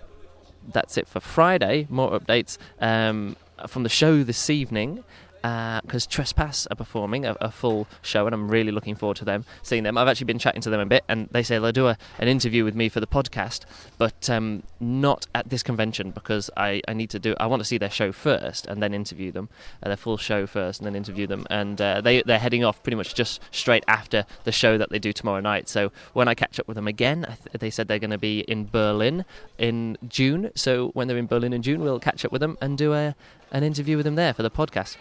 that's 0.73 0.97
it 0.97 1.09
for 1.09 1.21
Friday. 1.21 1.87
More 1.89 2.19
updates 2.19 2.59
um, 2.81 3.37
from 3.67 3.83
the 3.83 3.89
show 3.89 4.23
this 4.23 4.51
evening. 4.51 5.05
Because 5.45 6.07
Trespass 6.07 6.67
are 6.71 6.75
performing 6.75 7.27
a, 7.27 7.37
a, 7.39 7.51
full 7.51 7.87
show, 8.01 8.25
and 8.25 8.35
I'm 8.35 8.51
really 8.51 8.73
looking 8.73 8.95
forward 8.95 9.19
to 9.19 9.27
them 9.27 9.45
seeing 9.63 9.83
them. 9.83 9.99
I've 9.99 10.09
actually 10.09 10.25
been 10.25 10.39
chatting 10.39 10.63
to 10.63 10.71
them 10.71 10.81
a 10.81 10.87
bit, 10.87 11.05
and 11.07 11.29
they 11.33 11.43
say 11.43 11.59
they'll 11.59 11.71
do 11.71 11.89
a, 11.89 11.99
an 12.19 12.29
interview 12.29 12.65
with 12.65 12.75
me 12.75 12.89
for 12.89 13.01
the 13.01 13.07
podcast, 13.07 13.67
but 13.99 14.31
um, 14.31 14.63
not 14.81 15.27
at 15.35 15.51
this 15.51 15.63
convention 15.63 16.13
because 16.13 16.51
I, 16.57 16.81
I 16.89 16.95
need 16.95 17.11
to 17.11 17.19
do. 17.19 17.35
I 17.39 17.47
want 17.47 17.61
to 17.61 17.65
see 17.65 17.77
their 17.77 17.91
show 17.91 18.11
first 18.11 18.67
and 18.67 18.83
then 18.83 18.95
interview 18.95 19.33
them, 19.33 19.51
uh, 19.83 19.89
their 19.89 19.99
full 19.99 20.17
show 20.17 20.47
first 20.47 20.81
and 20.81 20.87
then 20.87 20.97
interview 20.97 21.27
them. 21.27 21.47
And 21.51 21.79
uh, 21.79 22.01
they 22.01 22.23
they're 22.23 22.39
heading 22.39 22.65
off 22.65 22.83
pretty 22.83 22.97
much 22.97 23.15
just 23.15 23.41
straight 23.51 23.85
after 23.87 24.25
the 24.45 24.53
show 24.53 24.79
that 24.79 24.89
they 24.89 24.99
do 24.99 25.13
tomorrow 25.13 25.41
night. 25.41 25.69
So 25.69 25.93
when 26.15 26.27
I 26.27 26.35
catch 26.35 26.59
up 26.59 26.67
with 26.67 26.77
them 26.77 26.89
again, 26.89 27.27
th- 27.27 27.61
they 27.61 27.69
said 27.69 27.89
they're 27.89 27.99
going 27.99 28.11
to 28.11 28.19
be 28.19 28.41
in 28.41 28.67
Berlin 28.67 29.27
in 29.59 29.99
June. 30.09 30.51
So 30.55 30.89
when 30.95 31.07
they're 31.07 31.19
in 31.19 31.27
Berlin 31.27 31.53
in 31.53 31.61
June, 31.61 31.83
we'll 31.83 32.01
catch 32.01 32.25
up 32.25 32.33
with 32.33 32.41
them 32.41 32.57
and 32.63 32.79
do 32.79 32.95
a 32.95 33.15
an 33.53 33.63
interview 33.63 33.97
with 33.97 34.05
them 34.05 34.15
there 34.15 34.33
for 34.33 34.43
the 34.43 34.51
podcast 34.51 34.97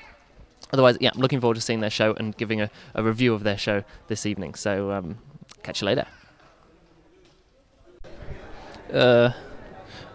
otherwise, 0.74 0.98
yeah, 1.00 1.12
I'm 1.14 1.22
looking 1.22 1.40
forward 1.40 1.56
to 1.56 1.62
seeing 1.62 1.80
their 1.80 1.90
show 1.90 2.14
and 2.16 2.36
giving 2.36 2.60
a, 2.60 2.70
a 2.96 3.04
review 3.04 3.34
of 3.34 3.44
their 3.44 3.58
show 3.58 3.84
this 4.08 4.26
evening. 4.26 4.56
So, 4.56 4.92
um, 4.92 5.20
catch 5.62 5.82
you 5.82 5.86
later. 5.86 6.08
Uh, 8.92 9.32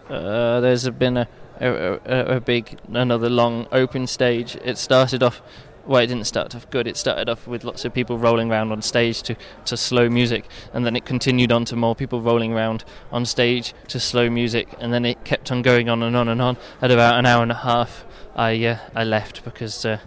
uh, 0.09 0.59
there's 0.59 0.89
been 0.91 1.17
a, 1.17 1.27
a, 1.59 2.35
a, 2.35 2.39
big, 2.39 2.79
another 2.89 3.29
long 3.29 3.67
open 3.71 4.07
stage. 4.07 4.55
It 4.63 4.77
started 4.77 5.21
off, 5.21 5.41
well, 5.85 6.01
it 6.01 6.07
didn't 6.07 6.25
start 6.25 6.55
off 6.55 6.69
good. 6.69 6.87
It 6.87 6.97
started 6.97 7.29
off 7.29 7.47
with 7.47 7.63
lots 7.63 7.85
of 7.85 7.93
people 7.93 8.17
rolling 8.17 8.51
around 8.51 8.71
on 8.71 8.81
stage 8.81 9.21
to, 9.23 9.35
to 9.65 9.77
slow 9.77 10.09
music, 10.09 10.45
and 10.73 10.85
then 10.85 10.95
it 10.95 11.05
continued 11.05 11.51
on 11.51 11.65
to 11.65 11.75
more 11.75 11.95
people 11.95 12.21
rolling 12.21 12.53
around 12.53 12.83
on 13.11 13.25
stage 13.25 13.73
to 13.89 13.99
slow 13.99 14.29
music, 14.29 14.67
and 14.79 14.93
then 14.93 15.05
it 15.05 15.23
kept 15.25 15.51
on 15.51 15.61
going 15.61 15.89
on 15.89 16.01
and 16.03 16.15
on 16.15 16.27
and 16.27 16.41
on. 16.41 16.57
At 16.81 16.91
about 16.91 17.19
an 17.19 17.25
hour 17.25 17.43
and 17.43 17.51
a 17.51 17.55
half, 17.55 18.05
I 18.35 18.65
uh, 18.65 18.77
I 18.95 19.03
left 19.03 19.43
because 19.43 19.85
uh, 19.85 19.99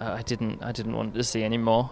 uh, 0.00 0.16
I 0.18 0.22
didn't 0.22 0.62
I 0.62 0.72
didn't 0.72 0.96
want 0.96 1.14
to 1.14 1.24
see 1.24 1.42
any 1.42 1.58
more. 1.58 1.90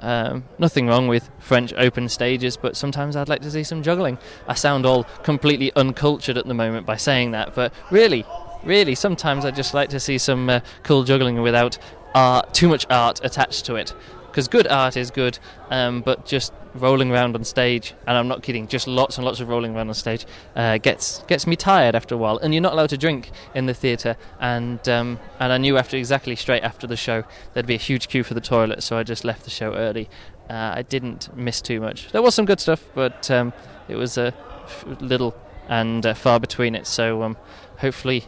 Um, 0.00 0.44
nothing 0.58 0.88
wrong 0.88 1.08
with 1.08 1.30
French 1.38 1.72
open 1.72 2.08
stages, 2.10 2.56
but 2.58 2.76
sometimes 2.76 3.16
I'd 3.16 3.30
like 3.30 3.40
to 3.42 3.50
see 3.50 3.64
some 3.64 3.82
juggling. 3.82 4.18
I 4.46 4.54
sound 4.54 4.84
all 4.84 5.04
completely 5.22 5.72
uncultured 5.74 6.36
at 6.36 6.46
the 6.46 6.54
moment 6.54 6.86
by 6.86 6.96
saying 6.96 7.30
that, 7.30 7.54
but 7.54 7.72
really, 7.90 8.26
really, 8.62 8.94
sometimes 8.94 9.46
I 9.46 9.50
just 9.52 9.72
like 9.72 9.88
to 9.90 10.00
see 10.00 10.18
some 10.18 10.50
uh, 10.50 10.60
cool 10.82 11.04
juggling 11.04 11.40
without 11.40 11.78
art, 12.14 12.52
too 12.52 12.68
much 12.68 12.86
art 12.90 13.20
attached 13.24 13.64
to 13.66 13.76
it. 13.76 13.94
Because 14.36 14.48
good 14.48 14.66
art 14.66 14.98
is 14.98 15.10
good, 15.10 15.38
um, 15.70 16.02
but 16.02 16.26
just 16.26 16.52
rolling 16.74 17.10
around 17.10 17.34
on 17.34 17.42
stage, 17.42 17.94
and 18.06 18.18
I'm 18.18 18.28
not 18.28 18.42
kidding, 18.42 18.68
just 18.68 18.86
lots 18.86 19.16
and 19.16 19.24
lots 19.24 19.40
of 19.40 19.48
rolling 19.48 19.74
around 19.74 19.88
on 19.88 19.94
stage 19.94 20.26
uh, 20.54 20.76
gets 20.76 21.22
gets 21.22 21.46
me 21.46 21.56
tired 21.56 21.94
after 21.94 22.14
a 22.14 22.18
while. 22.18 22.36
And 22.36 22.52
you're 22.52 22.60
not 22.60 22.74
allowed 22.74 22.90
to 22.90 22.98
drink 22.98 23.30
in 23.54 23.64
the 23.64 23.72
theatre, 23.72 24.14
and 24.38 24.86
um, 24.90 25.20
and 25.40 25.54
I 25.54 25.56
knew 25.56 25.78
after 25.78 25.96
exactly 25.96 26.36
straight 26.36 26.62
after 26.62 26.86
the 26.86 26.98
show 26.98 27.24
there'd 27.54 27.66
be 27.66 27.76
a 27.76 27.78
huge 27.78 28.08
queue 28.08 28.22
for 28.22 28.34
the 28.34 28.42
toilet, 28.42 28.82
so 28.82 28.98
I 28.98 29.04
just 29.04 29.24
left 29.24 29.44
the 29.44 29.50
show 29.50 29.72
early. 29.72 30.10
Uh, 30.50 30.74
I 30.74 30.82
didn't 30.82 31.34
miss 31.34 31.62
too 31.62 31.80
much. 31.80 32.12
There 32.12 32.20
was 32.20 32.34
some 32.34 32.44
good 32.44 32.60
stuff, 32.60 32.84
but 32.94 33.30
um, 33.30 33.54
it 33.88 33.96
was 33.96 34.18
a 34.18 34.34
f- 34.64 34.84
little 35.00 35.34
and 35.66 36.04
uh, 36.04 36.12
far 36.12 36.40
between 36.40 36.74
it. 36.74 36.86
So 36.86 37.22
um, 37.22 37.38
hopefully, 37.78 38.26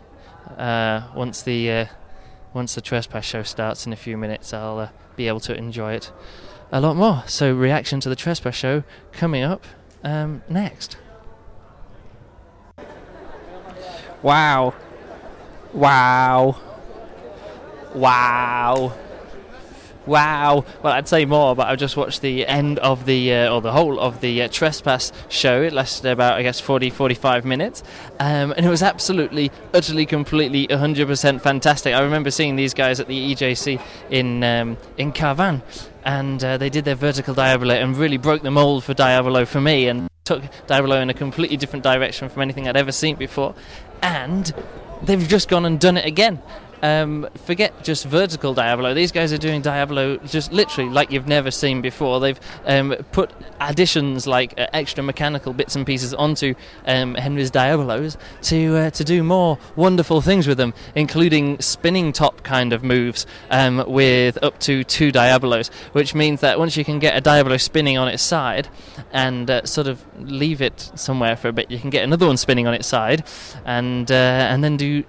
uh, 0.57 1.03
once 1.15 1.43
the 1.43 1.71
uh, 1.71 1.87
once 2.55 2.75
the 2.75 2.81
trespass 2.81 3.27
show 3.27 3.43
starts 3.43 3.85
in 3.85 3.93
a 3.93 3.97
few 3.97 4.17
minutes, 4.17 4.55
I'll 4.55 4.79
uh, 4.79 4.89
be 5.19 5.29
able 5.29 5.41
to 5.41 5.55
enjoy 5.55 5.93
it 5.93 6.11
a 6.73 6.81
lot 6.81 6.97
more. 6.97 7.25
So, 7.27 7.53
reaction 7.53 8.01
to 8.01 8.09
the 8.09 8.17
Trespass 8.17 8.55
show 8.55 8.85
coming 9.13 9.43
up 9.43 9.67
um, 10.03 10.43
next. 10.49 10.97
Wow. 14.23 14.75
Wow. 15.75 16.57
Wow. 17.95 18.93
Wow. 20.09 20.65
Well, 20.83 20.95
I'd 20.95 21.07
say 21.07 21.27
more, 21.27 21.55
but 21.55 21.67
I've 21.67 21.79
just 21.79 21.95
watched 21.95 22.23
the 22.23 22.47
end 22.47 22.79
of 22.79 23.05
the, 23.05 23.35
uh, 23.35 23.53
or 23.53 23.61
the 23.61 23.73
whole 23.73 24.01
of 24.01 24.23
the 24.23 24.43
uh, 24.43 24.49
Trespass 24.49 25.13
show. 25.29 25.61
It 25.63 25.75
lasted 25.75 26.11
about, 26.11 26.39
I 26.39 26.43
guess, 26.43 26.59
40, 26.61 26.89
45 26.89 27.45
minutes. 27.45 27.83
Um, 28.19 28.53
and 28.57 28.65
it 28.65 28.71
was 28.71 28.83
absolutely, 28.83 29.53
utterly, 29.75 30.07
completely, 30.07 30.67
100% 30.67 31.43
fantastic. 31.43 31.95
I 31.95 32.01
remember 32.01 32.31
seeing 32.31 32.57
these 32.57 32.73
guys 32.73 33.01
at 33.01 33.07
the 33.07 33.35
EJC 33.35 33.83
in, 34.09 34.43
um, 34.43 34.79
in 34.97 35.13
Carvin. 35.13 35.61
And 36.07 36.43
uh, 36.43 36.57
they 36.57 36.71
did 36.71 36.87
their 36.87 36.95
vertical 36.95 37.35
Diabolo 37.35 37.75
and 37.75 37.95
really 37.95 38.17
broke 38.17 38.41
the 38.41 38.51
mold 38.51 38.85
for 38.85 38.95
Diabolo 38.95 39.45
for 39.45 39.61
me 39.61 39.89
and 39.89 40.09
took 40.25 40.43
Diabolo 40.67 41.01
in 41.01 41.11
a 41.11 41.15
completely 41.15 41.59
different 41.59 41.83
direction 41.83 42.31
from 42.31 42.41
anything 42.41 42.67
I'd 42.67 42.79
ever 42.79 42.93
seen 42.93 43.17
before. 43.17 43.55
And 44.01 44.55
they've 45.03 45.29
just 45.29 45.51
gone 45.51 45.67
and 45.67 45.79
done 45.79 45.99
it 45.99 46.07
again. 46.07 46.41
Um, 46.83 47.29
forget 47.45 47.83
just 47.85 48.05
vertical 48.05 48.55
Diablo. 48.55 48.95
These 48.95 49.13
guys 49.13 49.33
are 49.33 49.39
doing 49.39 49.63
Diablo 49.63 50.17
just 50.19 50.53
literally 50.53 50.91
like 50.91 51.11
you've 51.11 51.27
never 51.27 51.51
seen 51.51 51.81
before. 51.83 52.21
They've 52.21 52.41
um, 52.67 52.95
put 53.13 53.31
additions 53.61 54.27
like 54.27 54.59
uh, 54.59 54.67
extra 54.73 55.03
mechanical 55.03 55.53
bits 55.53 55.77
and 55.77 55.85
pieces 55.85 56.15
onto 56.15 56.55
um, 56.87 57.15
Henrys 57.15 57.51
Diabolos 57.51 58.17
to 58.43 58.77
uh, 58.77 58.91
to 58.91 59.05
do 59.05 59.23
more 59.23 59.59
wonderful 59.77 60.21
things 60.21 60.47
with 60.47 60.59
them, 60.59 60.75
including 60.95 61.61
spinning 61.61 62.13
top 62.13 62.43
kind 62.43 62.73
of 62.73 62.85
moves 62.85 63.27
um, 63.51 63.85
with 63.89 64.43
up 64.43 64.59
to 64.61 64.85
two 64.85 65.11
Diabolos, 65.11 65.73
which 65.93 66.15
means 66.15 66.41
that 66.41 66.59
once 66.59 66.77
you 66.77 66.85
can 66.85 66.99
get 66.99 67.17
a 67.17 67.21
Diablo 67.21 67.57
spinning 67.57 67.99
on 67.99 68.09
its 68.09 68.23
side 68.23 68.69
and 69.13 69.51
uh, 69.51 69.65
sort 69.65 69.87
of 69.87 70.05
leave 70.19 70.63
it 70.63 70.91
somewhere 70.95 71.37
for 71.37 71.49
a 71.49 71.53
bit, 71.53 71.71
you 71.71 71.79
can 71.79 71.91
get 71.91 72.05
another 72.05 72.27
one 72.27 72.37
spinning 72.37 72.67
on 72.67 72.75
its 72.75 72.87
side, 72.87 73.25
and 73.65 74.11
uh, 74.11 74.15
and 74.15 74.63
then 74.63 74.77
do 74.77 75.05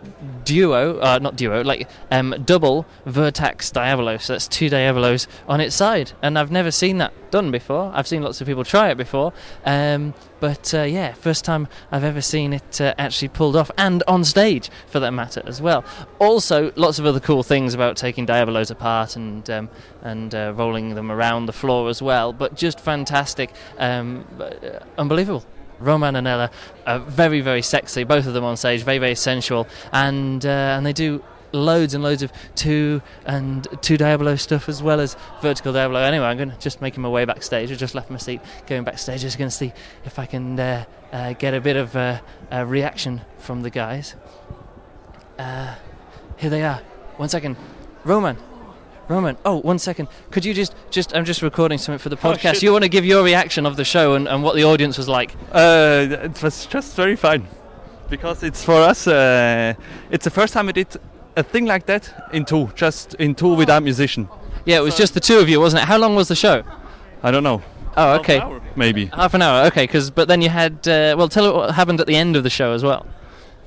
duo, 0.45 0.99
uh, 0.99 1.19
not 1.19 1.36
duo, 1.36 1.58
like 1.63 1.89
um, 2.11 2.35
double 2.45 2.85
vertex 3.05 3.71
Diabolo. 3.71 4.17
So 4.17 4.33
that's 4.33 4.47
two 4.47 4.69
Diabolos 4.69 5.27
on 5.47 5.61
its 5.61 5.75
side, 5.75 6.13
and 6.21 6.37
I've 6.37 6.51
never 6.51 6.71
seen 6.71 6.97
that 6.99 7.13
done 7.31 7.51
before. 7.51 7.91
I've 7.93 8.07
seen 8.07 8.23
lots 8.23 8.41
of 8.41 8.47
people 8.47 8.63
try 8.63 8.89
it 8.89 8.95
before, 8.95 9.33
um, 9.65 10.13
but 10.39 10.73
uh, 10.73 10.83
yeah, 10.83 11.13
first 11.13 11.45
time 11.45 11.67
I've 11.91 12.03
ever 12.03 12.21
seen 12.21 12.53
it 12.53 12.81
uh, 12.81 12.93
actually 12.97 13.27
pulled 13.27 13.55
off 13.55 13.69
and 13.77 14.03
on 14.07 14.23
stage 14.23 14.69
for 14.87 14.99
that 14.99 15.11
matter 15.11 15.41
as 15.45 15.61
well. 15.61 15.83
Also, 16.19 16.71
lots 16.75 16.99
of 16.99 17.05
other 17.05 17.19
cool 17.19 17.43
things 17.43 17.73
about 17.73 17.97
taking 17.97 18.25
Diabolos 18.25 18.71
apart 18.71 19.15
and 19.15 19.49
um, 19.49 19.69
and 20.01 20.33
uh, 20.33 20.53
rolling 20.55 20.95
them 20.95 21.11
around 21.11 21.45
the 21.45 21.53
floor 21.53 21.89
as 21.89 22.01
well. 22.01 22.33
But 22.33 22.55
just 22.55 22.79
fantastic, 22.79 23.51
um, 23.77 24.25
uh, 24.39 24.79
unbelievable. 24.97 25.45
Roman 25.79 26.15
and 26.15 26.27
Ella 26.27 26.51
are 26.85 26.99
very, 26.99 27.41
very 27.41 27.61
sexy. 27.61 28.03
Both 28.03 28.27
of 28.27 28.33
them 28.33 28.43
on 28.43 28.57
stage, 28.57 28.83
very, 28.83 28.97
very 28.97 29.15
sensual, 29.15 29.67
and 29.91 30.45
uh, 30.45 30.49
and 30.49 30.85
they 30.85 30.93
do 30.93 31.23
loads 31.51 31.93
and 31.93 32.03
loads 32.03 32.21
of 32.23 32.31
two 32.55 33.01
and 33.25 33.67
two 33.81 33.97
Diablo 33.97 34.35
stuff 34.35 34.69
as 34.69 34.81
well 34.83 34.99
as 34.99 35.15
vertical 35.41 35.73
Diablo. 35.73 35.99
Anyway, 35.99 36.25
I'm 36.25 36.38
going 36.38 36.51
to 36.51 36.57
just 36.59 36.81
making 36.81 37.01
my 37.01 37.09
way 37.09 37.25
backstage. 37.25 37.71
I 37.71 37.75
just 37.75 37.95
left 37.95 38.09
my 38.09 38.17
seat, 38.17 38.41
going 38.67 38.83
backstage. 38.83 39.21
Just 39.21 39.38
going 39.38 39.49
to 39.49 39.55
see 39.55 39.73
if 40.05 40.19
I 40.19 40.25
can 40.25 40.59
uh, 40.59 40.85
uh, 41.12 41.33
get 41.33 41.53
a 41.53 41.62
bit 41.62 41.75
of 41.75 41.95
uh, 41.95 42.19
a 42.51 42.65
reaction 42.65 43.21
from 43.38 43.62
the 43.62 43.69
guys. 43.69 44.15
Uh, 45.38 45.75
here 46.38 46.49
they 46.49 46.63
are. 46.63 46.81
One 47.17 47.29
second, 47.29 47.57
Roman. 48.03 48.38
Roman, 49.07 49.38
oh, 49.43 49.55
one 49.62 49.79
second. 49.79 50.07
Could 50.29 50.45
you 50.45 50.53
just, 50.53 50.75
just, 50.91 51.15
I'm 51.15 51.25
just 51.25 51.41
recording 51.41 51.79
something 51.79 51.97
for 51.97 52.09
the 52.09 52.15
Oh, 52.17 52.33
podcast. 52.33 52.53
shit. 52.55 52.63
you 52.63 52.71
want 52.71 52.83
to 52.83 52.89
give 52.89 53.03
your 53.03 53.23
reaction 53.23 53.65
of 53.65 53.75
the 53.75 53.83
show 53.83 54.13
and, 54.13 54.27
and 54.27 54.43
what 54.43 54.53
the 54.55 54.63
audience 54.65 54.99
was 54.99 55.07
like? 55.07 55.33
Uh, 55.51 56.05
it 56.25 56.43
was 56.43 56.67
just 56.67 56.95
very 56.95 57.15
fun 57.15 57.47
because 58.12 58.43
it's 58.43 58.63
for 58.63 58.75
us. 58.75 59.07
Uh, 59.07 59.73
it's 60.12 60.25
the 60.25 60.29
first 60.29 60.53
time 60.53 60.67
we 60.67 60.73
did 60.73 60.95
a 61.35 61.43
thing 61.43 61.65
like 61.65 61.85
that 61.87 62.11
in 62.33 62.45
two, 62.45 62.69
just 62.75 63.13
in 63.15 63.35
two 63.35 63.53
without 63.55 63.83
musician. 63.83 64.27
Yeah, 64.65 64.77
it 64.77 64.83
was 64.83 64.97
just 64.97 65.13
the 65.13 65.19
two 65.19 65.39
of 65.39 65.49
you, 65.49 65.59
wasn't 65.59 65.83
it? 65.83 65.85
How 65.87 65.97
long 65.97 66.15
was 66.15 66.27
the 66.27 66.35
show? 66.35 66.63
I 67.23 67.31
don't 67.31 67.43
know. 67.43 67.61
Oh, 67.97 68.11
Half 68.13 68.19
okay. 68.21 68.37
an 68.37 68.41
hour, 68.43 68.61
maybe. 68.75 69.05
Half 69.07 69.33
an 69.33 69.41
hour, 69.41 69.65
okay. 69.67 69.83
Because 69.83 70.09
but 70.11 70.27
then 70.27 70.41
you 70.41 70.49
had 70.49 70.87
uh, 70.87 71.15
well, 71.17 71.27
tell 71.29 71.45
it 71.45 71.55
what 71.55 71.75
happened 71.75 71.99
at 71.99 72.07
the 72.07 72.15
end 72.15 72.35
of 72.35 72.43
the 72.43 72.49
show 72.49 72.73
as 72.73 72.83
well. 72.83 73.05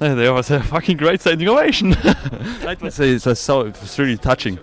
Uh, 0.01 0.15
there 0.15 0.33
was 0.33 0.51
a 0.59 0.63
fucking 0.63 0.97
great 0.97 1.21
standing 1.21 1.49
ovation. 1.49 1.91
that 1.91 2.79
was, 2.81 2.99
uh, 3.01 3.05
it 3.05 3.25
was 3.27 3.39
so 3.41 3.61
it 3.63 3.81
was 3.81 3.99
really 3.99 4.17
touching. 4.17 4.59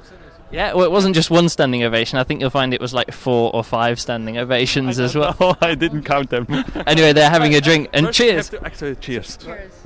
Yeah, 0.51 0.73
well, 0.73 0.83
it 0.85 0.91
wasn't 0.91 1.13
just 1.13 1.29
one 1.29 1.47
standing 1.47 1.83
ovation. 1.83 2.17
I 2.17 2.23
think 2.23 2.41
you'll 2.41 2.49
find 2.49 2.73
it 2.73 2.81
was 2.81 2.91
like 2.93 3.11
four 3.11 3.53
or 3.53 3.63
five 3.63 3.99
standing 3.99 4.39
ovations 4.39 4.99
as 4.99 5.15
well. 5.15 5.35
Oh, 5.39 5.55
I 5.61 5.75
didn't 5.75 6.03
count 6.03 6.31
them. 6.31 6.47
Anyway, 6.87 7.13
they're 7.13 7.29
having 7.29 7.53
a 7.53 7.61
drink 7.61 7.89
and 7.93 8.11
cheers. 8.11 8.49
to- 8.49 8.65
actually, 8.65 8.95
cheers. 8.95 9.37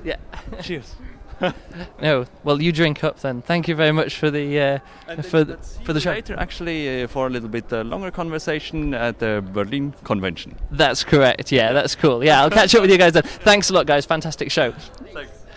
Yeah. 0.05 0.15
Cheers. 0.61 0.95
No, 2.01 2.25
well, 2.43 2.61
you 2.61 2.71
drink 2.71 3.03
up 3.03 3.19
then. 3.19 3.41
Thank 3.41 3.67
you 3.67 3.75
very 3.75 3.91
much 3.91 4.17
for 4.17 4.29
the 4.29 4.59
uh, 4.59 5.21
for 5.23 5.43
the, 5.43 5.57
for 5.83 5.93
the 5.93 5.99
show. 5.99 6.11
Later, 6.11 6.35
actually, 6.37 7.03
uh, 7.03 7.07
for 7.07 7.27
a 7.27 7.29
little 7.29 7.49
bit 7.49 7.71
uh, 7.71 7.81
longer 7.83 8.11
conversation 8.11 8.93
at 8.93 9.19
the 9.19 9.43
Berlin 9.53 9.93
convention. 10.03 10.55
That's 10.71 11.03
correct. 11.03 11.51
Yeah, 11.51 11.71
that's 11.73 11.95
cool. 11.95 12.23
Yeah, 12.23 12.41
I'll 12.41 12.49
catch 12.61 12.75
up 12.75 12.81
with 12.81 12.91
you 12.91 12.97
guys 12.97 13.13
then. 13.13 13.23
Thanks 13.23 13.69
a 13.69 13.73
lot, 13.73 13.85
guys. 13.85 14.05
Fantastic 14.05 14.51
show. 14.51 14.73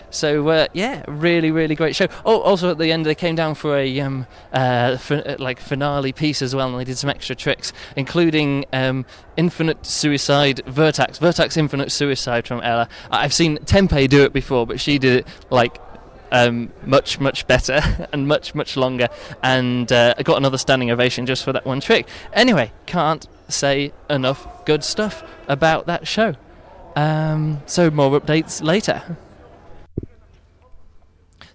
So 0.09 0.47
uh, 0.49 0.67
yeah, 0.73 1.03
really, 1.07 1.51
really 1.51 1.75
great 1.75 1.95
show. 1.95 2.07
Oh, 2.25 2.41
also 2.41 2.71
at 2.71 2.77
the 2.77 2.91
end 2.91 3.05
they 3.05 3.15
came 3.15 3.35
down 3.35 3.55
for 3.55 3.77
a 3.77 3.99
um, 3.99 4.25
uh, 4.53 4.97
fin- 4.97 5.23
uh, 5.25 5.35
like 5.39 5.59
finale 5.59 6.13
piece 6.13 6.41
as 6.41 6.55
well, 6.55 6.69
and 6.69 6.79
they 6.79 6.85
did 6.85 6.97
some 6.97 7.09
extra 7.09 7.35
tricks, 7.35 7.73
including 7.95 8.65
um, 8.71 9.05
Infinite 9.35 9.85
Suicide 9.85 10.61
Vertex, 10.65 11.19
Vertex 11.19 11.57
Infinite 11.57 11.91
Suicide 11.91 12.47
from 12.47 12.61
Ella. 12.61 12.87
I've 13.11 13.33
seen 13.33 13.57
Tempe 13.65 14.07
do 14.07 14.23
it 14.23 14.33
before, 14.33 14.65
but 14.65 14.79
she 14.79 14.97
did 14.97 15.19
it 15.19 15.27
like 15.49 15.79
um, 16.31 16.71
much, 16.85 17.19
much 17.19 17.47
better 17.47 18.07
and 18.13 18.27
much, 18.27 18.55
much 18.55 18.77
longer, 18.77 19.07
and 19.43 19.91
uh, 19.91 20.13
I 20.17 20.23
got 20.23 20.37
another 20.37 20.57
standing 20.57 20.89
ovation 20.91 21.25
just 21.25 21.43
for 21.43 21.53
that 21.53 21.65
one 21.65 21.81
trick. 21.81 22.07
Anyway, 22.33 22.71
can't 22.85 23.27
say 23.49 23.93
enough 24.09 24.65
good 24.65 24.83
stuff 24.83 25.23
about 25.47 25.85
that 25.87 26.07
show. 26.07 26.35
Um, 26.95 27.61
so 27.65 27.91
more 27.91 28.19
updates 28.19 28.63
later. 28.63 29.17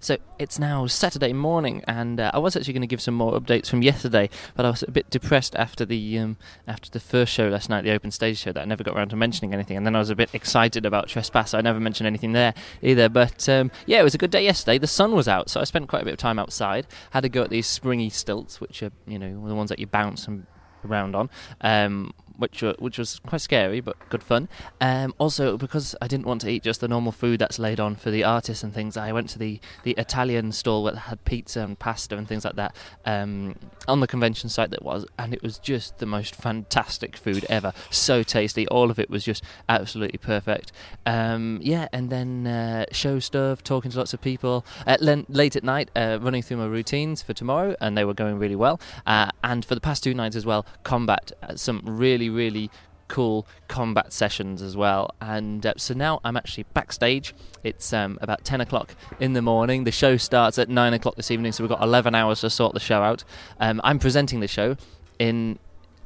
So 0.02 0.16
it's 0.36 0.58
now 0.58 0.88
Saturday 0.88 1.32
morning, 1.32 1.84
and 1.86 2.18
uh, 2.18 2.32
I 2.34 2.40
was 2.40 2.56
actually 2.56 2.72
going 2.72 2.80
to 2.80 2.88
give 2.88 3.00
some 3.00 3.14
more 3.14 3.38
updates 3.38 3.68
from 3.68 3.82
yesterday, 3.82 4.30
but 4.56 4.66
I 4.66 4.70
was 4.70 4.82
a 4.82 4.90
bit 4.90 5.08
depressed 5.10 5.54
after 5.54 5.84
the 5.84 6.18
um, 6.18 6.38
after 6.66 6.90
the 6.90 6.98
first 6.98 7.32
show 7.32 7.46
last 7.46 7.70
night, 7.70 7.84
the 7.84 7.92
open 7.92 8.10
stage 8.10 8.38
show, 8.38 8.50
that 8.50 8.62
I 8.62 8.64
never 8.64 8.82
got 8.82 8.96
around 8.96 9.10
to 9.10 9.16
mentioning 9.16 9.54
anything, 9.54 9.76
and 9.76 9.86
then 9.86 9.94
I 9.94 10.00
was 10.00 10.10
a 10.10 10.16
bit 10.16 10.34
excited 10.34 10.84
about 10.84 11.06
Trespass. 11.06 11.54
I 11.54 11.60
never 11.60 11.78
mentioned 11.78 12.08
anything 12.08 12.32
there 12.32 12.52
either, 12.82 13.08
but 13.08 13.48
um, 13.48 13.70
yeah, 13.86 14.00
it 14.00 14.02
was 14.02 14.16
a 14.16 14.18
good 14.18 14.32
day 14.32 14.42
yesterday. 14.42 14.76
The 14.76 14.88
sun 14.88 15.12
was 15.12 15.28
out, 15.28 15.48
so 15.48 15.60
I 15.60 15.64
spent 15.64 15.88
quite 15.88 16.02
a 16.02 16.04
bit 16.04 16.14
of 16.14 16.18
time 16.18 16.40
outside. 16.40 16.88
Had 17.10 17.20
to 17.20 17.28
go 17.28 17.44
at 17.44 17.50
these 17.50 17.68
springy 17.68 18.10
stilts, 18.10 18.60
which 18.60 18.82
are 18.82 18.90
you 19.06 19.20
know 19.20 19.46
the 19.46 19.54
ones 19.54 19.68
that 19.68 19.78
you 19.78 19.86
bounce 19.86 20.26
and 20.26 20.48
around 20.84 21.14
on, 21.14 21.30
um, 21.60 22.12
which 22.36 22.62
were, 22.62 22.74
which 22.78 22.98
was 22.98 23.20
quite 23.26 23.40
scary 23.40 23.80
but 23.80 23.96
good 24.08 24.22
fun. 24.22 24.48
Um, 24.80 25.14
also, 25.18 25.56
because 25.56 25.94
I 26.00 26.08
didn't 26.08 26.26
want 26.26 26.40
to 26.42 26.50
eat 26.50 26.62
just 26.62 26.80
the 26.80 26.88
normal 26.88 27.12
food 27.12 27.38
that's 27.38 27.58
laid 27.58 27.80
on 27.80 27.96
for 27.96 28.10
the 28.10 28.24
artists 28.24 28.62
and 28.62 28.72
things, 28.72 28.96
I 28.96 29.12
went 29.12 29.28
to 29.30 29.38
the, 29.38 29.60
the 29.82 29.92
Italian 29.92 30.52
stall 30.52 30.84
that 30.84 30.96
had 30.96 31.24
pizza 31.24 31.60
and 31.60 31.78
pasta 31.78 32.16
and 32.16 32.26
things 32.26 32.44
like 32.44 32.56
that 32.56 32.74
um, 33.04 33.56
on 33.88 34.00
the 34.00 34.06
convention 34.06 34.48
site 34.48 34.70
that 34.70 34.82
was, 34.82 35.06
and 35.18 35.34
it 35.34 35.42
was 35.42 35.58
just 35.58 35.98
the 35.98 36.06
most 36.06 36.34
fantastic 36.34 37.16
food 37.16 37.44
ever. 37.48 37.72
So 37.90 38.22
tasty, 38.22 38.66
all 38.68 38.90
of 38.90 38.98
it 38.98 39.10
was 39.10 39.24
just 39.24 39.42
absolutely 39.68 40.18
perfect. 40.18 40.72
Um, 41.06 41.58
yeah, 41.62 41.88
and 41.92 42.10
then 42.10 42.46
uh, 42.46 42.86
show 42.92 43.18
stuff, 43.18 43.62
talking 43.62 43.90
to 43.90 43.98
lots 43.98 44.14
of 44.14 44.20
people. 44.20 44.64
At 44.86 45.02
len- 45.02 45.26
late 45.28 45.56
at 45.56 45.64
night, 45.64 45.90
uh, 45.96 46.18
running 46.20 46.42
through 46.42 46.58
my 46.58 46.66
routines 46.66 47.22
for 47.22 47.32
tomorrow, 47.32 47.76
and 47.80 47.96
they 47.96 48.04
were 48.04 48.14
going 48.14 48.38
really 48.38 48.56
well. 48.56 48.80
Uh, 49.06 49.30
and 49.42 49.64
for 49.64 49.74
the 49.74 49.80
past 49.80 50.02
two 50.02 50.14
nights 50.14 50.36
as 50.36 50.46
well, 50.46 50.66
combat, 50.82 51.32
uh, 51.42 51.56
some 51.56 51.82
really, 51.84 52.21
really 52.28 52.52
really 52.52 52.70
cool 53.08 53.46
combat 53.68 54.10
sessions 54.10 54.62
as 54.62 54.74
well. 54.74 55.14
And 55.20 55.64
uh, 55.66 55.74
so 55.76 55.92
now 55.92 56.20
I'm 56.24 56.36
actually 56.36 56.64
backstage. 56.72 57.34
It's 57.62 57.92
um, 57.92 58.18
about 58.22 58.42
10 58.42 58.62
o'clock 58.62 58.94
in 59.20 59.34
the 59.34 59.42
morning. 59.42 59.84
The 59.84 59.92
show 59.92 60.16
starts 60.16 60.58
at 60.58 60.70
9 60.70 60.94
o'clock 60.94 61.16
this 61.16 61.30
evening, 61.30 61.52
so 61.52 61.62
we've 61.62 61.68
got 61.68 61.82
11 61.82 62.14
hours 62.14 62.40
to 62.40 62.48
sort 62.48 62.72
the 62.72 62.80
show 62.80 63.02
out. 63.02 63.22
Um, 63.60 63.82
I'm 63.84 63.98
presenting 63.98 64.40
the 64.40 64.48
show 64.48 64.76
in. 65.18 65.58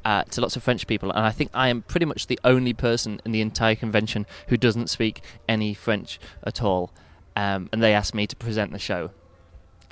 Uh, 0.05 0.23
to 0.23 0.39
lots 0.39 0.55
of 0.55 0.63
French 0.63 0.87
people, 0.87 1.11
and 1.11 1.19
I 1.19 1.31
think 1.31 1.51
I 1.53 1.67
am 1.67 1.81
pretty 1.81 2.05
much 2.05 2.27
the 2.27 2.39
only 2.45 2.71
person 2.71 3.19
in 3.25 3.33
the 3.33 3.41
entire 3.41 3.75
convention 3.75 4.25
who 4.47 4.55
doesn't 4.55 4.89
speak 4.89 5.21
any 5.49 5.73
French 5.73 6.17
at 6.45 6.63
all. 6.63 6.93
Um, 7.35 7.67
and 7.73 7.83
they 7.83 7.93
asked 7.93 8.15
me 8.15 8.25
to 8.25 8.35
present 8.37 8.71
the 8.71 8.79
show 8.79 9.11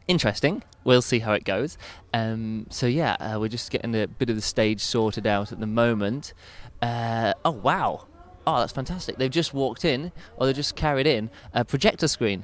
interesting. 0.08 0.64
We'll 0.84 1.02
see 1.02 1.20
how 1.20 1.34
it 1.34 1.44
goes. 1.44 1.78
Um, 2.14 2.68
so 2.70 2.88
yeah, 2.88 3.14
uh, 3.20 3.40
we're 3.40 3.50
just 3.50 3.72
getting 3.72 3.96
a 3.96 4.08
bit 4.08 4.30
of 4.30 4.36
the 4.36 4.42
stage 4.42 4.82
sorted 4.82 5.26
out 5.26 5.52
at 5.52 5.60
the 5.60 5.68
moment. 5.68 6.34
Uh, 6.82 7.34
oh 7.44 7.52
wow! 7.52 8.08
Oh, 8.48 8.60
that's 8.60 8.74
fantastic. 8.74 9.18
They've 9.18 9.32
just 9.32 9.54
walked 9.54 9.84
in, 9.86 10.12
or 10.38 10.46
they've 10.46 10.56
just 10.56 10.76
carried 10.76 11.08
in 11.08 11.30
a 11.54 11.66
projector 11.66 12.08
screen. 12.08 12.44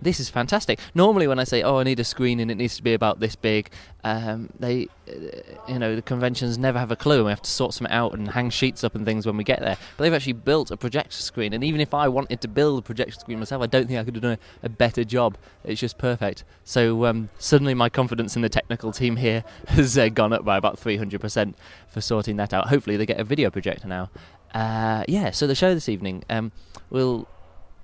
This 0.00 0.20
is 0.20 0.28
fantastic. 0.28 0.78
Normally, 0.94 1.26
when 1.26 1.38
I 1.38 1.44
say, 1.44 1.62
"Oh, 1.62 1.78
I 1.78 1.82
need 1.82 2.00
a 2.00 2.04
screen 2.04 2.40
and 2.40 2.50
it 2.50 2.56
needs 2.56 2.76
to 2.76 2.82
be 2.82 2.94
about 2.94 3.20
this 3.20 3.36
big," 3.36 3.70
um, 4.04 4.50
they, 4.58 4.88
uh, 5.08 5.12
you 5.68 5.78
know, 5.78 5.96
the 5.96 6.02
conventions 6.02 6.58
never 6.58 6.78
have 6.78 6.90
a 6.90 6.96
clue. 6.96 7.16
and 7.16 7.24
We 7.26 7.30
have 7.30 7.42
to 7.42 7.50
sort 7.50 7.74
something 7.74 7.92
out 7.92 8.14
and 8.14 8.28
hang 8.30 8.50
sheets 8.50 8.84
up 8.84 8.94
and 8.94 9.04
things 9.04 9.26
when 9.26 9.36
we 9.36 9.44
get 9.44 9.60
there. 9.60 9.76
But 9.96 10.04
they've 10.04 10.14
actually 10.14 10.34
built 10.34 10.70
a 10.70 10.76
projector 10.76 11.16
screen, 11.16 11.52
and 11.52 11.64
even 11.64 11.80
if 11.80 11.94
I 11.94 12.08
wanted 12.08 12.40
to 12.42 12.48
build 12.48 12.78
a 12.78 12.82
projector 12.82 13.18
screen 13.18 13.38
myself, 13.38 13.62
I 13.62 13.66
don't 13.66 13.86
think 13.86 13.98
I 13.98 14.04
could 14.04 14.14
have 14.14 14.22
done 14.22 14.38
a, 14.62 14.66
a 14.66 14.68
better 14.68 15.04
job. 15.04 15.36
It's 15.64 15.80
just 15.80 15.98
perfect. 15.98 16.44
So 16.64 17.06
um, 17.06 17.30
suddenly, 17.38 17.74
my 17.74 17.88
confidence 17.88 18.36
in 18.36 18.42
the 18.42 18.48
technical 18.48 18.92
team 18.92 19.16
here 19.16 19.44
has 19.68 19.98
uh, 19.98 20.08
gone 20.08 20.32
up 20.32 20.44
by 20.44 20.56
about 20.56 20.78
three 20.78 20.96
hundred 20.96 21.20
percent 21.20 21.56
for 21.88 22.00
sorting 22.00 22.36
that 22.36 22.52
out. 22.52 22.68
Hopefully, 22.68 22.96
they 22.96 23.06
get 23.06 23.20
a 23.20 23.24
video 23.24 23.50
projector 23.50 23.88
now. 23.88 24.10
Uh, 24.54 25.04
yeah. 25.08 25.30
So 25.30 25.46
the 25.46 25.54
show 25.54 25.74
this 25.74 25.88
evening, 25.88 26.24
um, 26.30 26.52
will 26.88 27.28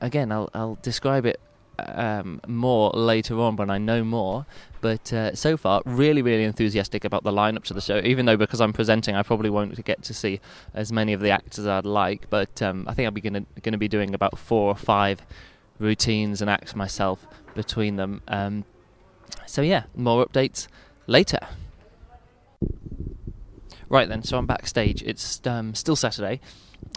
again, 0.00 0.31
I'll, 0.31 0.50
I'll 0.55 0.79
describe 0.83 1.27
it 1.27 1.40
um, 1.78 2.40
more 2.46 2.90
later 2.90 3.38
on 3.40 3.56
when 3.56 3.70
I 3.70 3.78
know 3.78 4.04
more. 4.04 4.46
But 4.80 5.12
uh, 5.12 5.34
so 5.34 5.56
far, 5.56 5.82
really, 5.84 6.20
really 6.20 6.44
enthusiastic 6.44 7.04
about 7.04 7.24
the 7.24 7.32
lineup 7.32 7.64
to 7.64 7.74
the 7.74 7.80
show. 7.80 8.00
Even 8.04 8.26
though 8.26 8.37
because 8.37 8.60
I'm 8.60 8.72
presenting, 8.72 9.14
I 9.16 9.22
probably 9.22 9.50
won't 9.50 9.82
get 9.84 10.02
to 10.04 10.14
see 10.14 10.40
as 10.74 10.92
many 10.92 11.12
of 11.12 11.20
the 11.20 11.30
acts 11.30 11.58
as 11.58 11.66
I'd 11.66 11.87
like. 11.87 12.28
But 12.28 12.60
um, 12.60 12.84
I 12.87 12.94
think 12.94 13.06
I'll 13.06 13.12
be 13.12 13.20
going 13.20 13.46
to 13.62 13.78
be 13.78 13.88
doing 13.88 14.14
about 14.14 14.38
four 14.38 14.68
or 14.68 14.76
five 14.76 15.24
routines 15.78 16.40
and 16.40 16.50
acts 16.50 16.76
myself 16.76 17.26
between 17.54 17.96
them. 17.96 18.22
Um, 18.28 18.64
so 19.46 19.62
yeah, 19.62 19.84
more 19.94 20.24
updates 20.26 20.68
later. 21.06 21.40
Right 23.88 24.08
then, 24.08 24.22
so 24.22 24.38
I'm 24.38 24.46
backstage. 24.46 25.02
It's 25.02 25.40
um, 25.46 25.74
still 25.74 25.96
Saturday. 25.96 26.40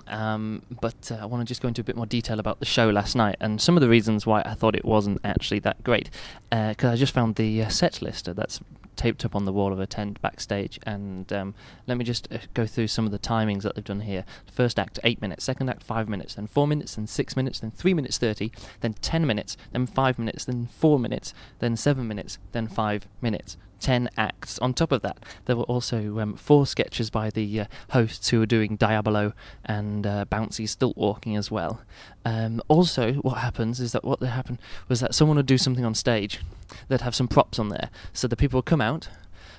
Um, 0.07 0.63
but 0.81 1.11
uh, 1.11 1.15
I 1.15 1.25
want 1.25 1.41
to 1.41 1.45
just 1.45 1.61
go 1.61 1.67
into 1.67 1.81
a 1.81 1.83
bit 1.83 1.95
more 1.95 2.05
detail 2.05 2.39
about 2.39 2.59
the 2.59 2.65
show 2.65 2.89
last 2.89 3.15
night 3.15 3.35
and 3.39 3.61
some 3.61 3.77
of 3.77 3.81
the 3.81 3.89
reasons 3.89 4.25
why 4.25 4.41
I 4.45 4.53
thought 4.53 4.75
it 4.75 4.85
wasn't 4.85 5.19
actually 5.23 5.59
that 5.59 5.83
great. 5.83 6.09
Because 6.49 6.89
uh, 6.89 6.93
I 6.93 6.95
just 6.95 7.13
found 7.13 7.35
the 7.35 7.63
uh, 7.63 7.69
set 7.69 8.01
list 8.01 8.33
that's 8.35 8.61
taped 8.97 9.23
up 9.23 9.35
on 9.35 9.45
the 9.45 9.53
wall 9.53 9.71
of 9.71 9.79
a 9.79 9.87
tent 9.87 10.21
backstage. 10.21 10.79
And 10.83 11.31
um, 11.31 11.55
let 11.85 11.97
me 11.97 12.03
just 12.03 12.27
uh, 12.31 12.39
go 12.53 12.65
through 12.65 12.87
some 12.87 13.05
of 13.05 13.11
the 13.11 13.19
timings 13.19 13.61
that 13.61 13.75
they've 13.75 13.83
done 13.83 14.01
here. 14.01 14.25
First 14.51 14.77
act, 14.77 14.99
8 15.03 15.21
minutes. 15.21 15.45
Second 15.45 15.69
act, 15.69 15.83
5 15.83 16.09
minutes. 16.09 16.35
Then 16.35 16.47
4 16.47 16.67
minutes. 16.67 16.95
Then 16.95 17.07
6 17.07 17.35
minutes. 17.35 17.59
Then 17.61 17.71
3 17.71 17.93
minutes 17.93 18.17
30. 18.17 18.51
Then 18.81 18.93
10 18.93 19.25
minutes. 19.25 19.55
Then 19.71 19.85
5 19.85 20.19
minutes. 20.19 20.45
Then 20.45 20.67
4 20.67 20.99
minutes. 20.99 21.33
Then 21.59 21.77
7 21.77 22.07
minutes. 22.07 22.39
Then 22.51 22.67
5 22.67 23.07
minutes. 23.21 23.57
10 23.79 24.09
acts. 24.17 24.59
On 24.59 24.73
top 24.73 24.91
of 24.91 25.01
that, 25.01 25.17
there 25.45 25.55
were 25.55 25.63
also 25.63 26.19
um, 26.19 26.35
four 26.35 26.65
sketches 26.65 27.09
by 27.09 27.29
the 27.29 27.61
uh, 27.61 27.65
hosts 27.91 28.29
who 28.29 28.39
were 28.39 28.45
doing 28.45 28.75
Diabolo 28.75 29.33
and 29.65 30.05
uh, 30.05 30.25
Bouncy 30.29 30.67
Stilt 30.67 30.97
Walking 30.97 31.35
as 31.35 31.51
well. 31.51 31.81
Um, 32.25 32.61
also, 32.67 33.13
what 33.13 33.39
happens 33.39 33.79
is 33.79 33.91
that 33.93 34.03
what 34.03 34.21
happened 34.21 34.59
was 34.87 34.99
that 34.99 35.15
someone 35.15 35.37
would 35.37 35.45
do 35.45 35.57
something 35.57 35.85
on 35.85 35.95
stage, 35.95 36.41
they'd 36.87 37.01
have 37.01 37.15
some 37.15 37.27
props 37.27 37.59
on 37.59 37.69
there. 37.69 37.89
So 38.13 38.27
the 38.27 38.35
people 38.35 38.57
would 38.57 38.65
come 38.65 38.81
out, 38.81 39.09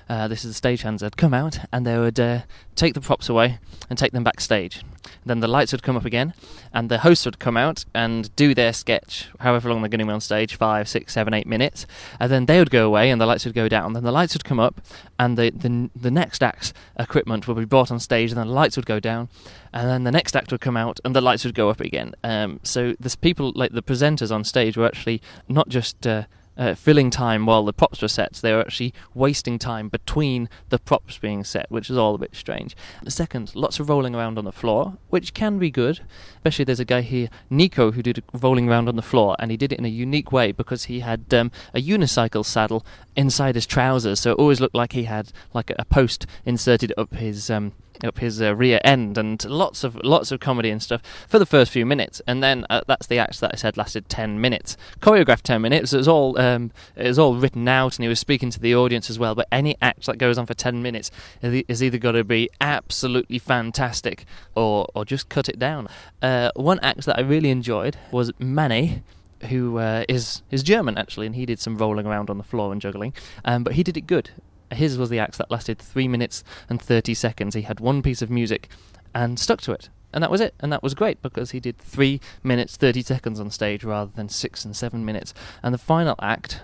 uh, 0.09 0.27
this 0.27 0.43
is 0.43 0.59
the 0.59 0.67
stagehands, 0.67 0.99
they'd 0.99 1.17
come 1.17 1.33
out 1.33 1.59
and 1.71 1.85
they 1.85 1.97
would 1.97 2.19
uh, 2.19 2.41
take 2.75 2.93
the 2.93 3.01
props 3.01 3.29
away 3.29 3.59
and 3.89 3.97
take 3.97 4.11
them 4.11 4.23
backstage. 4.23 4.83
Then 5.25 5.39
the 5.39 5.47
lights 5.47 5.71
would 5.71 5.83
come 5.83 5.97
up 5.97 6.05
again, 6.05 6.33
and 6.73 6.89
the 6.89 6.99
hosts 6.99 7.25
would 7.25 7.39
come 7.39 7.57
out 7.57 7.85
and 7.93 8.33
do 8.35 8.53
their 8.53 8.73
sketch, 8.73 9.29
however 9.39 9.69
long 9.69 9.81
they're 9.81 9.89
going 9.89 9.99
to 9.99 10.05
be 10.05 10.11
on 10.11 10.21
stage 10.21 10.55
five, 10.55 10.87
six, 10.87 11.13
seven, 11.13 11.33
eight 11.33 11.47
minutes. 11.47 11.85
And 12.19 12.31
then 12.31 12.45
they 12.45 12.59
would 12.59 12.71
go 12.71 12.85
away, 12.85 13.09
and 13.09 13.19
the 13.19 13.25
lights 13.25 13.45
would 13.45 13.53
go 13.53 13.67
down. 13.67 13.93
Then 13.93 14.03
the 14.03 14.11
lights 14.11 14.33
would 14.33 14.43
come 14.43 14.59
up, 14.59 14.81
and 15.17 15.37
the, 15.37 15.51
the, 15.51 15.89
the 15.95 16.11
next 16.11 16.43
act's 16.43 16.73
equipment 16.97 17.47
would 17.47 17.57
be 17.57 17.65
brought 17.65 17.91
on 17.91 17.99
stage, 17.99 18.31
and 18.31 18.39
then 18.39 18.47
the 18.47 18.53
lights 18.53 18.75
would 18.75 18.85
go 18.85 18.99
down. 18.99 19.29
And 19.73 19.87
then 19.87 20.03
the 20.03 20.11
next 20.11 20.35
act 20.35 20.51
would 20.51 20.61
come 20.61 20.77
out, 20.77 20.99
and 21.05 21.15
the 21.15 21.21
lights 21.21 21.45
would 21.45 21.55
go 21.55 21.69
up 21.69 21.79
again. 21.79 22.13
Um, 22.23 22.59
so 22.63 22.95
the 22.99 23.15
people, 23.21 23.51
like 23.55 23.71
the 23.71 23.83
presenters 23.83 24.33
on 24.33 24.43
stage, 24.43 24.77
were 24.77 24.87
actually 24.87 25.21
not 25.47 25.69
just. 25.69 26.05
Uh, 26.05 26.23
uh, 26.57 26.75
filling 26.75 27.09
time 27.09 27.45
while 27.45 27.63
the 27.63 27.73
props 27.73 28.01
were 28.01 28.07
set. 28.07 28.35
So 28.35 28.47
they 28.47 28.53
were 28.53 28.61
actually 28.61 28.93
wasting 29.13 29.59
time 29.59 29.89
between 29.89 30.49
the 30.69 30.79
props 30.79 31.17
being 31.17 31.43
set, 31.43 31.69
which 31.69 31.89
is 31.89 31.97
all 31.97 32.15
a 32.15 32.19
bit 32.19 32.35
strange. 32.35 32.75
Second, 33.07 33.55
lots 33.55 33.79
of 33.79 33.89
rolling 33.89 34.15
around 34.15 34.37
on 34.37 34.45
the 34.45 34.51
floor, 34.51 34.97
which 35.09 35.33
can 35.33 35.57
be 35.59 35.71
good. 35.71 36.01
Especially 36.39 36.63
there's 36.63 36.79
a 36.79 36.85
guy 36.85 37.01
here, 37.01 37.27
Nico, 37.49 37.91
who 37.91 38.01
did 38.01 38.23
rolling 38.33 38.69
around 38.69 38.87
on 38.87 38.95
the 38.95 39.01
floor, 39.01 39.35
and 39.39 39.51
he 39.51 39.57
did 39.57 39.73
it 39.73 39.79
in 39.79 39.83
a 39.85 39.89
unique 39.89 40.31
way 40.31 40.53
because 40.53 40.85
he 40.85 41.01
had 41.01 41.33
um, 41.33 41.51
a 41.73 41.81
unicycle 41.81 42.45
saddle 42.45 42.85
inside 43.15 43.55
his 43.55 43.65
trousers, 43.65 44.21
so 44.21 44.31
it 44.31 44.39
always 44.39 44.61
looked 44.61 44.75
like 44.75 44.93
he 44.93 45.03
had 45.03 45.33
like 45.53 45.69
a 45.77 45.83
post 45.85 46.25
inserted 46.45 46.93
up 46.97 47.13
his 47.15 47.49
um, 47.49 47.73
up 48.03 48.19
his 48.19 48.41
uh, 48.41 48.55
rear 48.55 48.79
end, 48.83 49.17
and 49.17 49.43
lots 49.45 49.83
of 49.83 49.95
lots 50.03 50.31
of 50.31 50.39
comedy 50.39 50.69
and 50.69 50.81
stuff 50.81 51.01
for 51.27 51.39
the 51.39 51.45
first 51.45 51.71
few 51.71 51.85
minutes, 51.85 52.21
and 52.25 52.41
then 52.41 52.65
uh, 52.69 52.81
that's 52.87 53.07
the 53.07 53.17
act 53.17 53.41
that 53.41 53.51
I 53.53 53.57
said 53.57 53.75
lasted 53.75 54.07
ten 54.07 54.39
minutes, 54.39 54.77
choreographed 55.01 55.41
ten 55.41 55.61
minutes. 55.61 55.91
It 55.91 55.97
was 55.97 56.07
all 56.07 56.39
um, 56.39 56.71
it 56.95 57.07
was 57.07 57.19
all 57.19 57.35
written 57.35 57.67
out, 57.67 57.97
and 57.97 58.03
he 58.03 58.09
was 58.09 58.19
speaking 58.19 58.49
to 58.51 58.59
the 58.59 58.75
audience 58.75 59.09
as 59.09 59.19
well. 59.19 59.35
But 59.35 59.47
any 59.51 59.75
act 59.81 60.05
that 60.05 60.17
goes 60.17 60.37
on 60.37 60.45
for 60.45 60.53
ten 60.53 60.81
minutes 60.81 61.11
is 61.41 61.83
either 61.83 61.97
got 61.97 62.13
to 62.13 62.23
be 62.23 62.49
absolutely 62.61 63.39
fantastic 63.39 64.25
or 64.55 64.87
or 64.95 65.03
just 65.03 65.27
cut 65.27 65.49
it 65.49 65.59
down. 65.59 65.89
Uh, 66.21 66.28
one 66.55 66.79
act 66.81 67.05
that 67.05 67.17
I 67.17 67.21
really 67.21 67.49
enjoyed 67.49 67.97
was 68.11 68.31
Manny 68.39 69.03
who 69.47 69.77
uh, 69.77 70.03
is 70.09 70.41
is 70.51 70.63
German 70.63 70.97
actually, 70.97 71.25
and 71.25 71.35
he 71.35 71.45
did 71.45 71.59
some 71.59 71.77
rolling 71.77 72.05
around 72.05 72.29
on 72.29 72.37
the 72.37 72.43
floor 72.43 72.71
and 72.71 72.81
juggling, 72.81 73.13
um, 73.45 73.63
but 73.63 73.73
he 73.73 73.83
did 73.83 73.97
it 73.97 74.07
good. 74.07 74.31
His 74.71 74.97
was 74.97 75.09
the 75.09 75.19
act 75.19 75.37
that 75.37 75.49
lasted 75.49 75.79
three 75.79 76.07
minutes 76.07 76.43
and 76.69 76.81
30 76.81 77.13
seconds. 77.13 77.55
He 77.55 77.63
had 77.63 77.79
one 77.79 78.01
piece 78.01 78.21
of 78.21 78.29
music 78.29 78.69
and 79.15 79.39
stuck 79.39 79.61
to 79.61 79.71
it. 79.71 79.89
And 80.13 80.23
that 80.23 80.31
was 80.31 80.41
it. 80.41 80.53
And 80.59 80.71
that 80.71 80.83
was 80.83 80.93
great 80.93 81.21
because 81.21 81.51
he 81.51 81.59
did 81.59 81.77
three 81.77 82.19
minutes, 82.43 82.77
30 82.77 83.01
seconds 83.01 83.39
on 83.39 83.49
stage 83.49 83.83
rather 83.83 84.11
than 84.15 84.29
six 84.29 84.65
and 84.65 84.75
seven 84.75 85.05
minutes. 85.05 85.33
And 85.63 85.73
the 85.73 85.79
final 85.79 86.15
act 86.21 86.61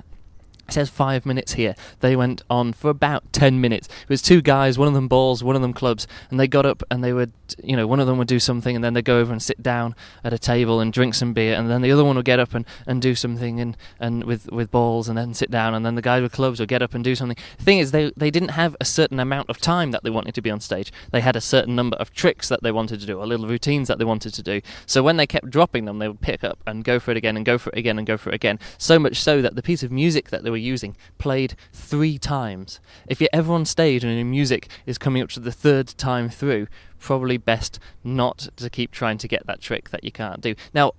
it 0.67 0.73
says 0.73 0.89
five 0.89 1.25
minutes 1.25 1.53
here. 1.53 1.75
They 1.99 2.15
went 2.15 2.43
on 2.49 2.73
for 2.73 2.89
about 2.89 3.31
ten 3.33 3.61
minutes. 3.61 3.87
It 3.87 4.09
was 4.09 4.21
two 4.21 4.41
guys, 4.41 4.77
one 4.77 4.87
of 4.87 4.93
them 4.93 5.07
balls, 5.07 5.43
one 5.43 5.55
of 5.55 5.61
them 5.61 5.73
clubs, 5.73 6.07
and 6.29 6.39
they 6.39 6.47
got 6.47 6.65
up 6.65 6.83
and 6.89 7.03
they 7.03 7.13
would, 7.13 7.31
you 7.63 7.75
know, 7.75 7.87
one 7.87 7.99
of 7.99 8.07
them 8.07 8.17
would 8.17 8.27
do 8.27 8.39
something 8.39 8.75
and 8.75 8.83
then 8.83 8.93
they'd 8.93 9.05
go 9.05 9.19
over 9.19 9.31
and 9.31 9.41
sit 9.41 9.61
down 9.61 9.95
at 10.23 10.33
a 10.33 10.39
table 10.39 10.79
and 10.79 10.91
drink 10.91 11.13
some 11.13 11.33
beer, 11.33 11.55
and 11.55 11.69
then 11.69 11.81
the 11.81 11.91
other 11.91 12.03
one 12.03 12.15
would 12.15 12.25
get 12.25 12.39
up 12.39 12.53
and, 12.53 12.65
and 12.87 13.01
do 13.01 13.15
something 13.15 13.59
and, 13.59 13.77
and 13.99 14.23
with, 14.23 14.51
with 14.51 14.71
balls 14.71 15.07
and 15.07 15.17
then 15.17 15.33
sit 15.33 15.51
down, 15.51 15.73
and 15.73 15.85
then 15.85 15.95
the 15.95 16.01
guy 16.01 16.19
with 16.19 16.31
clubs 16.31 16.59
would 16.59 16.69
get 16.69 16.81
up 16.81 16.93
and 16.93 17.03
do 17.03 17.15
something. 17.15 17.37
The 17.57 17.63
thing 17.63 17.79
is, 17.79 17.91
they, 17.91 18.11
they 18.17 18.31
didn't 18.31 18.49
have 18.49 18.75
a 18.79 18.85
certain 18.85 19.19
amount 19.19 19.49
of 19.49 19.59
time 19.59 19.91
that 19.91 20.03
they 20.03 20.09
wanted 20.09 20.35
to 20.35 20.41
be 20.41 20.49
on 20.49 20.59
stage. 20.59 20.91
They 21.11 21.21
had 21.21 21.35
a 21.35 21.41
certain 21.41 21.75
number 21.75 21.97
of 21.97 22.13
tricks 22.13 22.49
that 22.49 22.63
they 22.63 22.71
wanted 22.71 22.99
to 23.01 23.05
do, 23.05 23.19
or 23.19 23.27
little 23.27 23.47
routines 23.47 23.87
that 23.87 23.99
they 23.99 24.05
wanted 24.05 24.33
to 24.33 24.43
do. 24.43 24.61
So 24.85 25.03
when 25.03 25.17
they 25.17 25.27
kept 25.27 25.49
dropping 25.49 25.85
them, 25.85 25.99
they 25.99 26.07
would 26.07 26.21
pick 26.21 26.43
up 26.43 26.59
and 26.65 26.83
go 26.83 26.99
for 26.99 27.11
it 27.11 27.17
again 27.17 27.37
and 27.37 27.45
go 27.45 27.57
for 27.57 27.69
it 27.71 27.77
again 27.77 27.97
and 27.97 28.07
go 28.07 28.17
for 28.17 28.29
it 28.29 28.35
again. 28.35 28.59
So 28.77 28.97
much 28.99 29.17
so 29.17 29.41
that 29.41 29.55
the 29.55 29.63
piece 29.63 29.83
of 29.83 29.91
music 29.91 30.29
that 30.29 30.43
they 30.43 30.49
were 30.55 30.59
using 30.59 30.95
played 31.17 31.55
three 31.73 32.17
times. 32.17 32.79
If 33.07 33.19
you're 33.19 33.29
ever 33.33 33.53
on 33.53 33.65
stage 33.65 34.03
and 34.03 34.15
your 34.15 34.25
music 34.25 34.69
is 34.85 34.97
coming 34.97 35.21
up 35.21 35.29
to 35.29 35.39
the 35.39 35.51
third 35.51 35.87
time 35.97 36.29
through, 36.29 36.67
probably 36.99 37.37
best 37.37 37.79
not 38.03 38.49
to 38.55 38.69
keep 38.69 38.91
trying 38.91 39.17
to 39.19 39.27
get 39.27 39.45
that 39.45 39.61
trick 39.61 39.89
that 39.89 40.03
you 40.03 40.11
can't 40.11 40.41
do. 40.41 40.55
Now, 40.73 40.93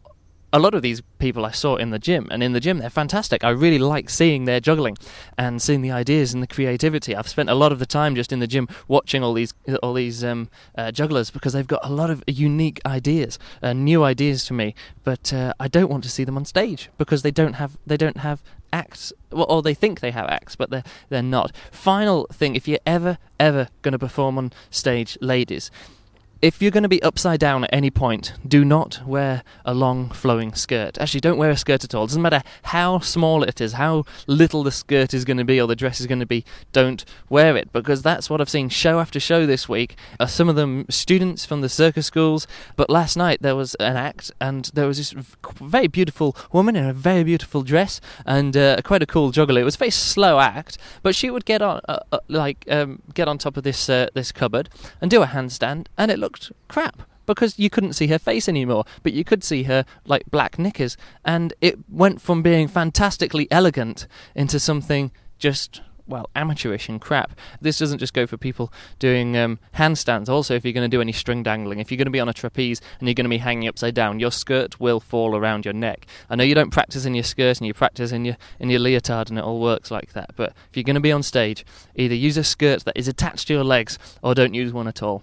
a 0.57 0.59
lot 0.59 0.75
of 0.75 0.81
these 0.81 1.03
people 1.19 1.45
I 1.45 1.51
saw 1.51 1.77
in 1.77 1.91
the 1.91 1.99
gym, 1.99 2.29
and 2.31 2.43
in 2.43 2.53
the 2.55 2.61
gym 2.61 2.79
they're 2.79 2.89
fantastic. 2.89 3.45
I 3.45 3.51
really 3.51 3.79
like 3.79 4.09
seeing 4.09 4.47
their 4.47 4.59
juggling 4.59 4.97
and 5.37 5.61
seeing 5.61 5.83
the 5.83 5.91
ideas 5.91 6.33
and 6.33 6.43
the 6.43 6.47
creativity. 6.47 7.15
I've 7.15 7.29
spent 7.29 7.51
a 7.51 7.55
lot 7.55 7.73
of 7.73 7.79
the 7.79 7.85
time 7.85 8.15
just 8.15 8.33
in 8.33 8.39
the 8.39 8.47
gym 8.47 8.67
watching 8.89 9.23
all 9.23 9.35
these 9.35 9.53
all 9.83 9.93
these 9.93 10.25
um, 10.25 10.49
uh, 10.75 10.93
jugglers 10.93 11.31
because 11.31 11.53
they've 11.53 11.67
got 11.67 11.85
a 11.85 11.93
lot 11.93 12.09
of 12.09 12.25
unique 12.27 12.81
ideas, 12.87 13.39
uh, 13.63 13.75
new 13.75 14.03
ideas 14.03 14.47
to 14.47 14.55
me. 14.55 14.75
But 15.05 15.31
uh, 15.31 15.53
I 15.61 15.69
don't 15.69 15.91
want 15.91 16.05
to 16.05 16.11
see 16.11 16.25
them 16.25 16.39
on 16.39 16.47
stage 16.47 16.89
because 16.97 17.21
they 17.21 17.31
don't 17.31 17.55
have 17.55 17.77
they 17.87 17.99
don't 17.99 18.19
have 18.19 18.43
acts, 18.73 19.13
well, 19.31 19.47
or 19.51 19.61
they 19.61 19.75
think 19.75 20.01
they 20.01 20.11
have 20.11 20.27
acts, 20.31 20.57
but 20.57 20.71
they're 20.71 20.85
they're 21.11 21.23
not. 21.23 21.55
Final 21.71 22.27
thing: 22.33 22.57
if 22.57 22.67
you're 22.67 22.87
ever 22.87 23.19
ever 23.39 23.69
going 23.83 23.93
to 23.93 23.99
perform 23.99 24.39
on 24.39 24.55
stage, 24.71 25.19
ladies, 25.21 25.71
if 26.43 26.61
you're 26.61 26.71
going 26.71 26.83
to 26.83 26.89
be 26.89 27.03
upside 27.03 27.41
down 27.41 27.65
at 27.65 27.71
any 27.73 27.91
point, 27.91 28.35
do 28.47 28.65
not 28.65 29.01
wear 29.07 29.43
a 29.65 29.73
long 29.73 30.11
flowing 30.11 30.53
skirt. 30.53 30.99
Actually, 30.99 31.21
don't 31.21 31.39
wear 31.39 31.51
a 31.51 31.57
skirt 31.57 31.83
at 31.83 31.95
all. 31.95 32.05
It 32.05 32.09
doesn't 32.09 32.23
matter 32.23 32.43
how 32.65 32.99
small 32.99 33.43
it 33.43 33.61
is, 33.61 33.75
how 33.75 34.05
little 34.27 34.63
the 34.63 34.71
skirt 34.71 35.15
is 35.15 35.25
going 35.25 35.39
to 35.39 35.45
be 35.45 35.61
or 35.61 35.67
the 35.67 35.75
dress 35.75 35.99
is 35.99 36.07
going 36.07 36.21
to 36.21 36.27
be, 36.27 36.45
don't 36.73 37.05
wear 37.31 37.57
it 37.57 37.73
because 37.73 38.03
that's 38.03 38.29
what 38.29 38.41
I've 38.41 38.51
seen 38.51 38.69
show 38.69 39.01
after 39.01 39.19
show 39.19 39.47
this 39.47 39.69
week. 39.69 39.97
Uh, 40.21 40.27
some 40.27 40.49
of 40.49 40.57
them 40.57 40.85
students 40.91 41.47
from 41.47 41.63
the 41.63 41.69
circus 41.71 42.07
schools, 42.07 42.47
but 42.77 42.91
last 42.91 43.17
night 43.17 43.41
there 43.41 43.57
was 43.57 43.75
an 43.77 43.97
act 43.97 44.31
and 44.39 44.71
there 44.75 44.87
was 44.87 44.99
this 44.99 45.15
very 45.59 45.87
beautiful 45.87 46.37
woman 46.53 46.77
in 46.77 46.85
a 46.85 46.93
very 46.93 47.25
beautiful 47.25 47.63
dress 47.63 48.01
and 48.27 48.57
uh, 48.57 48.77
quite 48.85 49.03
a 49.03 49.07
cool 49.07 49.31
juggler. 49.31 49.63
It 49.63 49.65
was 49.65 49.77
a 49.77 49.79
very 49.79 49.91
slow 49.91 50.39
act, 50.39 50.77
but 51.03 51.15
she 51.15 51.31
would 51.31 51.47
get 51.47 51.63
on 51.63 51.81
uh, 51.89 52.01
uh 52.13 52.19
like 52.29 52.65
um, 52.69 53.01
get 53.15 53.27
on 53.27 53.39
top 53.39 53.57
of 53.57 53.63
this 53.63 53.89
uh, 53.89 54.09
this 54.13 54.33
cupboard 54.33 54.69
and 55.01 55.11
do 55.11 55.23
a 55.23 55.27
handstand 55.27 55.87
and 55.97 56.11
it 56.11 56.19
looked 56.19 56.26
crap 56.69 57.03
because 57.27 57.59
you 57.59 57.69
couldn't 57.69 57.95
see 57.95 58.07
her 58.07 58.19
face 58.19 58.49
anymore, 58.49 58.85
but 59.03 59.13
you 59.13 59.25
could 59.25 59.45
see 59.45 59.65
her 59.65 59.85
like 60.07 60.31
black 60.31 60.59
knickers, 60.59 60.97
and 61.25 61.53
it 61.61 61.79
went 61.91 62.21
from 62.21 62.43
being 62.43 62.69
fantastically 62.69 63.49
elegant 63.51 64.07
into 64.35 64.59
something 64.59 65.11
just 65.39 65.81
well 66.09 66.31
amateurish 66.37 66.89
and 66.89 67.01
crap. 67.01 67.33
This 67.61 67.79
doesn't 67.79 67.99
just 67.99 68.15
go 68.15 68.27
for 68.27 68.37
people 68.37 68.73
doing 68.99 69.37
um, 69.37 69.59
handstands. 69.75 70.29
Also, 70.29 70.55
if 70.55 70.65
you're 70.65 70.73
going 70.73 70.89
to 70.89 70.97
do 70.97 71.01
any 71.01 71.13
string 71.13 71.43
dangling, 71.43 71.81
if 71.81 71.91
you're 71.91 71.97
going 71.97 72.07
to 72.07 72.13
be 72.13 72.21
on 72.21 72.29
a 72.29 72.33
trapeze 72.33 72.81
and 73.01 73.09
you're 73.09 73.15
going 73.15 73.25
to 73.25 73.31
be 73.31 73.39
hanging 73.39 73.69
upside 73.69 73.95
down, 73.95 74.21
your 74.21 74.31
skirt 74.31 74.79
will 74.79 75.01
fall 75.01 75.37
around 75.37 75.65
your 75.65 75.75
neck. 75.75 76.07
I 76.31 76.37
know 76.37 76.45
you 76.45 76.55
don't 76.55 76.71
practice 76.71 77.05
in 77.05 77.15
your 77.15 77.25
skirt 77.25 77.59
and 77.59 77.67
you 77.67 77.75
practice 77.75 78.13
in 78.13 78.25
your 78.25 78.37
in 78.61 78.71
your 78.71 78.81
leotard, 78.81 79.31
and 79.31 79.39
it 79.39 79.45
all 79.45 79.61
works 79.61 79.91
like 79.91 80.13
that. 80.13 80.31
But 80.37 80.51
if 80.71 80.77
you're 80.77 80.85
going 80.85 80.95
to 80.95 81.01
be 81.01 81.13
on 81.13 81.23
stage, 81.23 81.67
either 81.97 82.15
use 82.15 82.37
a 82.37 82.45
skirt 82.45 82.85
that 82.85 82.97
is 82.97 83.09
attached 83.09 83.49
to 83.49 83.55
your 83.55 83.65
legs 83.65 83.99
or 84.23 84.35
don't 84.35 84.55
use 84.55 84.73
one 84.73 84.89
at 84.89 85.03
all. 85.03 85.23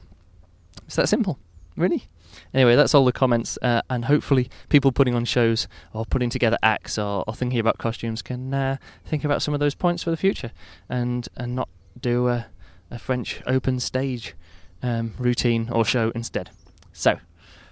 It's 0.85 0.95
that 0.95 1.09
simple, 1.09 1.39
really. 1.75 2.05
Anyway, 2.53 2.75
that's 2.75 2.93
all 2.95 3.05
the 3.05 3.11
comments, 3.11 3.57
uh, 3.61 3.81
and 3.89 4.05
hopefully, 4.05 4.49
people 4.69 4.91
putting 4.91 5.15
on 5.15 5.25
shows 5.25 5.67
or 5.93 6.05
putting 6.05 6.29
together 6.29 6.57
acts 6.63 6.97
or, 6.97 7.23
or 7.27 7.33
thinking 7.33 7.59
about 7.59 7.77
costumes 7.77 8.21
can 8.21 8.53
uh, 8.53 8.77
think 9.05 9.23
about 9.23 9.41
some 9.41 9.53
of 9.53 9.59
those 9.59 9.75
points 9.75 10.03
for 10.03 10.11
the 10.11 10.17
future, 10.17 10.51
and 10.89 11.29
and 11.37 11.55
not 11.55 11.69
do 11.99 12.27
a, 12.27 12.47
a 12.89 12.97
French 12.97 13.41
open 13.45 13.79
stage 13.79 14.35
um, 14.81 15.13
routine 15.17 15.69
or 15.71 15.85
show 15.85 16.11
instead. 16.15 16.49
So, 16.91 17.19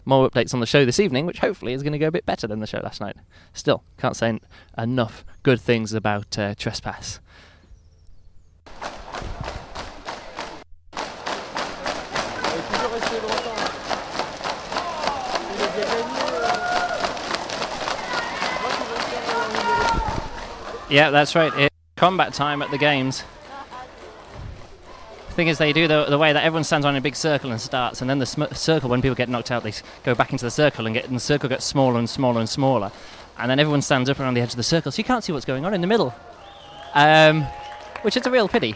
more 0.05 0.29
updates 0.29 0.53
on 0.53 0.59
the 0.59 0.65
show 0.65 0.85
this 0.85 0.99
evening, 0.99 1.25
which 1.25 1.39
hopefully 1.39 1.73
is 1.73 1.83
going 1.83 1.93
to 1.93 1.99
go 1.99 2.07
a 2.07 2.11
bit 2.11 2.25
better 2.25 2.47
than 2.47 2.59
the 2.59 2.67
show 2.67 2.79
last 2.79 3.01
night. 3.01 3.17
Still, 3.53 3.83
can't 3.97 4.15
say 4.15 4.29
en- 4.29 4.41
enough 4.77 5.25
good 5.43 5.59
things 5.59 5.93
about 5.93 6.37
uh, 6.37 6.55
Trespass. 6.55 7.19
Yeah, 20.91 21.09
that's 21.09 21.35
right. 21.35 21.53
It's 21.55 21.75
combat 21.95 22.33
time 22.33 22.61
at 22.61 22.69
the 22.69 22.77
games. 22.77 23.23
The 25.29 25.33
thing 25.35 25.47
is, 25.47 25.57
they 25.57 25.71
do 25.71 25.87
the, 25.87 26.03
the 26.03 26.17
way 26.17 26.33
that 26.33 26.43
everyone 26.43 26.65
stands 26.65 26.85
on 26.85 26.97
a 26.97 26.99
big 26.99 27.15
circle 27.15 27.49
and 27.49 27.61
starts, 27.61 28.01
and 28.01 28.09
then 28.09 28.19
the 28.19 28.25
circle, 28.25 28.89
when 28.89 29.01
people 29.01 29.15
get 29.15 29.29
knocked 29.29 29.51
out, 29.51 29.63
they 29.63 29.71
go 30.03 30.13
back 30.13 30.33
into 30.33 30.43
the 30.43 30.51
circle, 30.51 30.85
and, 30.85 30.93
get, 30.93 31.05
and 31.05 31.15
the 31.15 31.21
circle 31.21 31.47
gets 31.47 31.63
smaller 31.63 31.97
and 31.97 32.09
smaller 32.09 32.41
and 32.41 32.49
smaller, 32.49 32.91
and 33.37 33.49
then 33.49 33.57
everyone 33.57 33.81
stands 33.81 34.09
up 34.09 34.19
around 34.19 34.33
the 34.33 34.41
edge 34.41 34.49
of 34.49 34.57
the 34.57 34.63
circle, 34.63 34.91
so 34.91 34.97
you 34.97 35.05
can't 35.05 35.23
see 35.23 35.31
what's 35.31 35.45
going 35.45 35.63
on 35.63 35.73
in 35.73 35.79
the 35.79 35.87
middle, 35.87 36.13
um, 36.93 37.43
which 38.01 38.17
is 38.17 38.25
a 38.25 38.31
real 38.31 38.49
pity. 38.49 38.75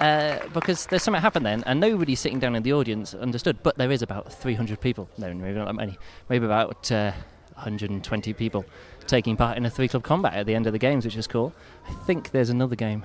Uh, 0.00 0.46
because 0.52 0.84
there's 0.86 1.02
something 1.02 1.22
happened 1.22 1.46
then, 1.46 1.64
and 1.64 1.80
nobody 1.80 2.14
sitting 2.14 2.38
down 2.38 2.54
in 2.56 2.62
the 2.62 2.74
audience 2.74 3.14
understood. 3.14 3.62
But 3.62 3.78
there 3.78 3.90
is 3.90 4.02
about 4.02 4.32
300 4.32 4.80
people. 4.80 5.08
No, 5.16 5.32
maybe 5.32 5.58
not 5.58 5.64
that 5.64 5.72
many. 5.72 5.98
Maybe 6.28 6.44
about 6.44 6.92
uh, 6.92 7.12
120 7.58 8.32
people 8.32 8.64
taking 9.06 9.36
part 9.36 9.56
in 9.56 9.66
a 9.66 9.70
three 9.70 9.88
club 9.88 10.02
combat 10.02 10.34
at 10.34 10.46
the 10.46 10.54
end 10.54 10.66
of 10.66 10.72
the 10.72 10.78
games, 10.78 11.04
which 11.04 11.16
is 11.16 11.26
cool. 11.26 11.52
I 11.88 11.92
think 11.92 12.30
there's 12.30 12.50
another 12.50 12.76
game 12.76 13.04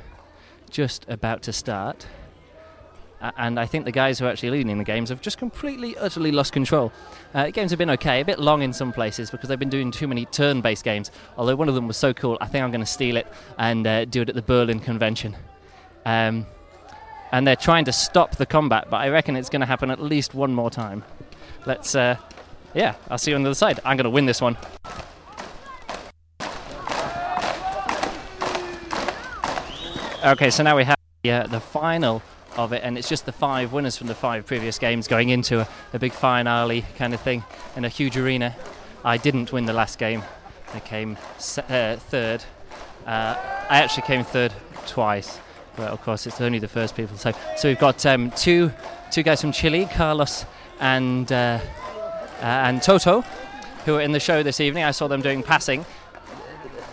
just 0.69 1.05
about 1.09 1.43
to 1.43 1.53
start. 1.53 2.07
And 3.37 3.57
I 3.57 3.65
think 3.65 3.85
the 3.85 3.91
guys 3.91 4.19
who 4.19 4.25
are 4.25 4.29
actually 4.29 4.49
leading 4.49 4.77
the 4.77 4.83
games 4.83 5.07
have 5.07 5.21
just 5.21 5.37
completely, 5.37 5.97
utterly 5.97 6.33
lost 6.33 6.51
control. 6.51 6.91
Uh, 7.33 7.51
games 7.51 7.71
have 7.71 7.77
been 7.77 7.91
okay, 7.91 8.19
a 8.19 8.25
bit 8.25 8.37
long 8.37 8.61
in 8.61 8.73
some 8.73 8.91
places 8.91 9.31
because 9.31 9.47
they've 9.47 9.57
been 9.57 9.69
doing 9.69 9.91
too 9.91 10.09
many 10.09 10.25
turn 10.25 10.59
based 10.59 10.83
games. 10.83 11.09
Although 11.37 11.55
one 11.55 11.69
of 11.69 11.75
them 11.75 11.87
was 11.87 11.95
so 11.95 12.13
cool, 12.13 12.37
I 12.41 12.47
think 12.47 12.65
I'm 12.65 12.71
going 12.71 12.81
to 12.81 12.85
steal 12.85 13.15
it 13.15 13.25
and 13.57 13.87
uh, 13.87 14.03
do 14.05 14.23
it 14.23 14.29
at 14.29 14.35
the 14.35 14.41
Berlin 14.41 14.81
Convention. 14.81 15.37
Um, 16.05 16.45
and 17.31 17.47
they're 17.47 17.55
trying 17.55 17.85
to 17.85 17.93
stop 17.93 18.35
the 18.35 18.45
combat, 18.45 18.87
but 18.89 18.97
I 18.97 19.07
reckon 19.07 19.37
it's 19.37 19.49
going 19.49 19.61
to 19.61 19.65
happen 19.65 19.89
at 19.89 20.01
least 20.01 20.35
one 20.35 20.53
more 20.53 20.69
time. 20.69 21.05
Let's, 21.65 21.95
uh, 21.95 22.17
yeah, 22.73 22.95
I'll 23.09 23.17
see 23.17 23.31
you 23.31 23.35
on 23.35 23.43
the 23.43 23.49
other 23.49 23.55
side. 23.55 23.79
I'm 23.85 23.97
going 23.97 24.05
to 24.05 24.09
win 24.09 24.25
this 24.25 24.41
one. 24.41 24.57
Okay, 30.25 30.49
so 30.49 30.63
now 30.63 30.77
we 30.77 30.85
have 30.85 30.97
the, 31.23 31.31
uh, 31.31 31.47
the 31.47 31.59
final 31.59 32.21
of 32.55 32.71
it, 32.71 32.81
and 32.83 32.97
it's 32.97 33.09
just 33.09 33.25
the 33.25 33.31
five 33.31 33.73
winners 33.73 33.97
from 33.97 34.07
the 34.07 34.15
five 34.15 34.45
previous 34.45 34.79
games 34.79 35.07
going 35.07 35.29
into 35.29 35.59
a, 35.59 35.67
a 35.93 35.99
big 35.99 36.13
finale 36.13 36.85
kind 36.97 37.13
of 37.13 37.19
thing 37.19 37.43
in 37.75 37.83
a 37.83 37.89
huge 37.89 38.17
arena. 38.17 38.55
I 39.03 39.17
didn't 39.17 39.51
win 39.51 39.65
the 39.65 39.73
last 39.73 39.99
game. 39.99 40.23
I 40.73 40.79
came 40.79 41.17
uh, 41.57 41.97
third. 41.97 42.43
Uh, 43.05 43.35
I 43.69 43.79
actually 43.79 44.03
came 44.03 44.23
third 44.23 44.53
twice, 44.87 45.39
but 45.75 45.89
of 45.89 46.01
course 46.01 46.25
it's 46.25 46.39
only 46.39 46.59
the 46.59 46.69
first 46.69 46.95
people. 46.95 47.17
So, 47.17 47.33
so 47.57 47.67
we've 47.67 47.79
got 47.79 48.05
um, 48.05 48.31
two 48.31 48.71
two 49.11 49.23
guys 49.23 49.41
from 49.41 49.51
Chile, 49.51 49.87
Carlos 49.93 50.45
and 50.79 51.31
uh, 51.31 51.59
and 52.41 52.81
Toto, 52.81 53.21
who 53.85 53.95
are 53.95 54.01
in 54.01 54.11
the 54.11 54.19
show 54.19 54.43
this 54.43 54.59
evening. 54.59 54.83
I 54.83 54.91
saw 54.91 55.07
them 55.07 55.21
doing 55.21 55.43
passing, 55.43 55.85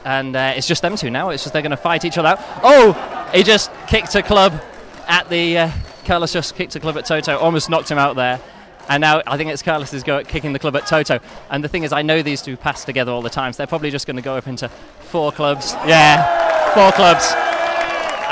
and 0.04 0.34
uh, 0.36 0.54
it's 0.56 0.66
just 0.66 0.82
them 0.82 0.96
two 0.96 1.10
now. 1.10 1.30
It's 1.30 1.42
just 1.42 1.52
they're 1.52 1.62
going 1.62 1.70
to 1.70 1.76
fight 1.76 2.04
each 2.04 2.18
other 2.18 2.28
out. 2.28 2.38
Oh, 2.62 3.30
he 3.34 3.42
just 3.42 3.70
kicked 3.86 4.14
a 4.14 4.22
club 4.22 4.60
at 5.08 5.28
the. 5.28 5.58
Uh, 5.58 5.70
Carlos 6.04 6.32
just 6.32 6.54
kicked 6.54 6.74
a 6.76 6.80
club 6.80 6.96
at 6.96 7.04
Toto, 7.04 7.36
almost 7.38 7.70
knocked 7.70 7.90
him 7.90 7.98
out 7.98 8.16
there. 8.16 8.40
And 8.88 9.00
now 9.02 9.22
I 9.26 9.36
think 9.36 9.50
it's 9.50 9.62
Carlos's 9.62 10.02
go 10.02 10.18
at 10.18 10.26
kicking 10.26 10.52
the 10.52 10.58
club 10.58 10.74
at 10.74 10.86
Toto. 10.86 11.20
And 11.50 11.62
the 11.62 11.68
thing 11.68 11.84
is, 11.84 11.92
I 11.92 12.02
know 12.02 12.22
these 12.22 12.42
two 12.42 12.56
pass 12.56 12.84
together 12.84 13.12
all 13.12 13.22
the 13.22 13.30
time, 13.30 13.52
so 13.52 13.58
they're 13.58 13.66
probably 13.68 13.90
just 13.90 14.06
going 14.06 14.16
to 14.16 14.22
go 14.22 14.36
up 14.36 14.48
into 14.48 14.68
four 14.68 15.30
clubs. 15.30 15.74
Yeah, 15.86 16.74
four 16.74 16.90
clubs. 16.92 17.32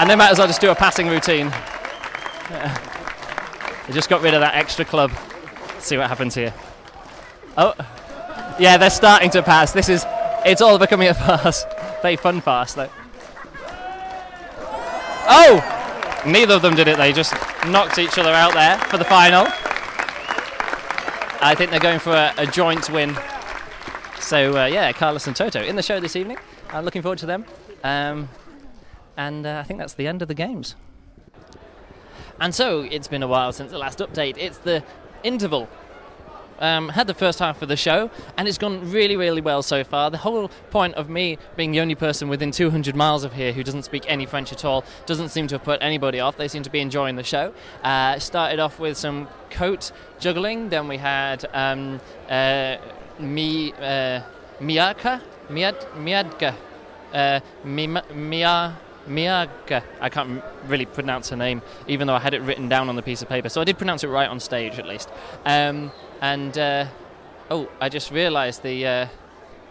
And 0.00 0.10
they 0.10 0.16
might 0.16 0.30
as 0.30 0.38
well 0.38 0.48
just 0.48 0.60
do 0.60 0.70
a 0.70 0.74
passing 0.74 1.08
routine. 1.08 1.52
They 3.88 3.94
just 3.94 4.10
got 4.10 4.20
rid 4.20 4.34
of 4.34 4.40
that 4.42 4.54
extra 4.54 4.84
club. 4.84 5.10
see 5.78 5.96
what 5.96 6.08
happens 6.08 6.34
here. 6.34 6.52
Oh, 7.58 7.74
yeah, 8.60 8.76
they're 8.76 8.88
starting 8.88 9.30
to 9.30 9.42
pass. 9.42 9.72
This 9.72 9.88
is, 9.88 10.06
it's 10.46 10.62
all 10.62 10.78
becoming 10.78 11.08
a 11.08 11.14
farce. 11.14 11.64
Very 12.02 12.14
fun 12.14 12.40
farce, 12.40 12.74
though. 12.74 12.88
Oh! 15.28 15.74
Neither 16.24 16.54
of 16.54 16.62
them 16.62 16.76
did 16.76 16.88
it. 16.88 16.96
They 16.96 17.12
just 17.12 17.34
knocked 17.66 17.98
each 17.98 18.16
other 18.16 18.30
out 18.30 18.54
there 18.54 18.78
for 18.78 18.96
the 18.96 19.04
final. 19.04 19.46
I 21.40 21.54
think 21.56 21.70
they're 21.70 21.80
going 21.80 21.98
for 21.98 22.12
a, 22.12 22.32
a 22.38 22.46
joint 22.46 22.90
win. 22.90 23.16
So 24.20 24.56
uh, 24.56 24.66
yeah, 24.66 24.92
Carlos 24.92 25.26
and 25.26 25.34
Toto 25.34 25.62
in 25.62 25.76
the 25.76 25.82
show 25.82 26.00
this 26.00 26.16
evening. 26.16 26.38
I'm 26.70 26.84
looking 26.84 27.02
forward 27.02 27.18
to 27.18 27.26
them. 27.26 27.44
Um, 27.84 28.28
and 29.16 29.46
uh, 29.46 29.58
I 29.60 29.62
think 29.62 29.78
that's 29.78 29.94
the 29.94 30.06
end 30.06 30.22
of 30.22 30.28
the 30.28 30.34
games. 30.34 30.74
And 32.40 32.54
so 32.54 32.82
it's 32.82 33.08
been 33.08 33.22
a 33.22 33.28
while 33.28 33.52
since 33.52 33.70
the 33.70 33.78
last 33.78 33.98
update. 33.98 34.36
It's 34.36 34.58
the 34.58 34.84
interval. 35.22 35.68
Um, 36.60 36.88
had 36.90 37.06
the 37.06 37.14
first 37.14 37.38
half 37.38 37.62
of 37.62 37.68
the 37.68 37.76
show, 37.76 38.10
and 38.36 38.48
it's 38.48 38.58
gone 38.58 38.90
really, 38.90 39.16
really 39.16 39.40
well 39.40 39.62
so 39.62 39.84
far. 39.84 40.10
The 40.10 40.18
whole 40.18 40.48
point 40.70 40.94
of 40.94 41.08
me 41.08 41.38
being 41.56 41.72
the 41.72 41.80
only 41.80 41.94
person 41.94 42.28
within 42.28 42.50
200 42.50 42.96
miles 42.96 43.24
of 43.24 43.32
here 43.34 43.52
who 43.52 43.62
doesn't 43.62 43.84
speak 43.84 44.04
any 44.08 44.26
French 44.26 44.52
at 44.52 44.64
all 44.64 44.84
doesn't 45.06 45.28
seem 45.28 45.46
to 45.48 45.54
have 45.56 45.64
put 45.64 45.82
anybody 45.82 46.20
off. 46.20 46.36
They 46.36 46.48
seem 46.48 46.62
to 46.64 46.70
be 46.70 46.80
enjoying 46.80 47.16
the 47.16 47.22
show. 47.22 47.54
Uh, 47.82 48.18
started 48.18 48.58
off 48.58 48.78
with 48.78 48.96
some 48.96 49.28
coat 49.50 49.92
juggling, 50.18 50.68
then 50.68 50.88
we 50.88 50.96
had 50.96 51.44
um, 51.52 52.00
uh, 52.28 52.76
mi, 53.18 53.72
uh, 53.74 54.22
Miad, 54.60 55.86
Miadka, 55.96 56.54
uh, 57.12 57.40
Mia. 57.64 58.76
Miyaga. 59.08 59.82
I 60.00 60.08
can't 60.08 60.42
really 60.66 60.86
pronounce 60.86 61.30
her 61.30 61.36
name, 61.36 61.62
even 61.86 62.06
though 62.06 62.14
I 62.14 62.18
had 62.20 62.34
it 62.34 62.42
written 62.42 62.68
down 62.68 62.88
on 62.88 62.96
the 62.96 63.02
piece 63.02 63.22
of 63.22 63.28
paper. 63.28 63.48
So 63.48 63.60
I 63.60 63.64
did 63.64 63.78
pronounce 63.78 64.04
it 64.04 64.08
right 64.08 64.28
on 64.28 64.38
stage, 64.38 64.78
at 64.78 64.86
least. 64.86 65.08
Um, 65.44 65.90
and 66.20 66.56
uh, 66.58 66.86
oh, 67.50 67.68
I 67.80 67.88
just 67.88 68.10
realised 68.10 68.62
the 68.62 68.86
uh, 68.86 69.08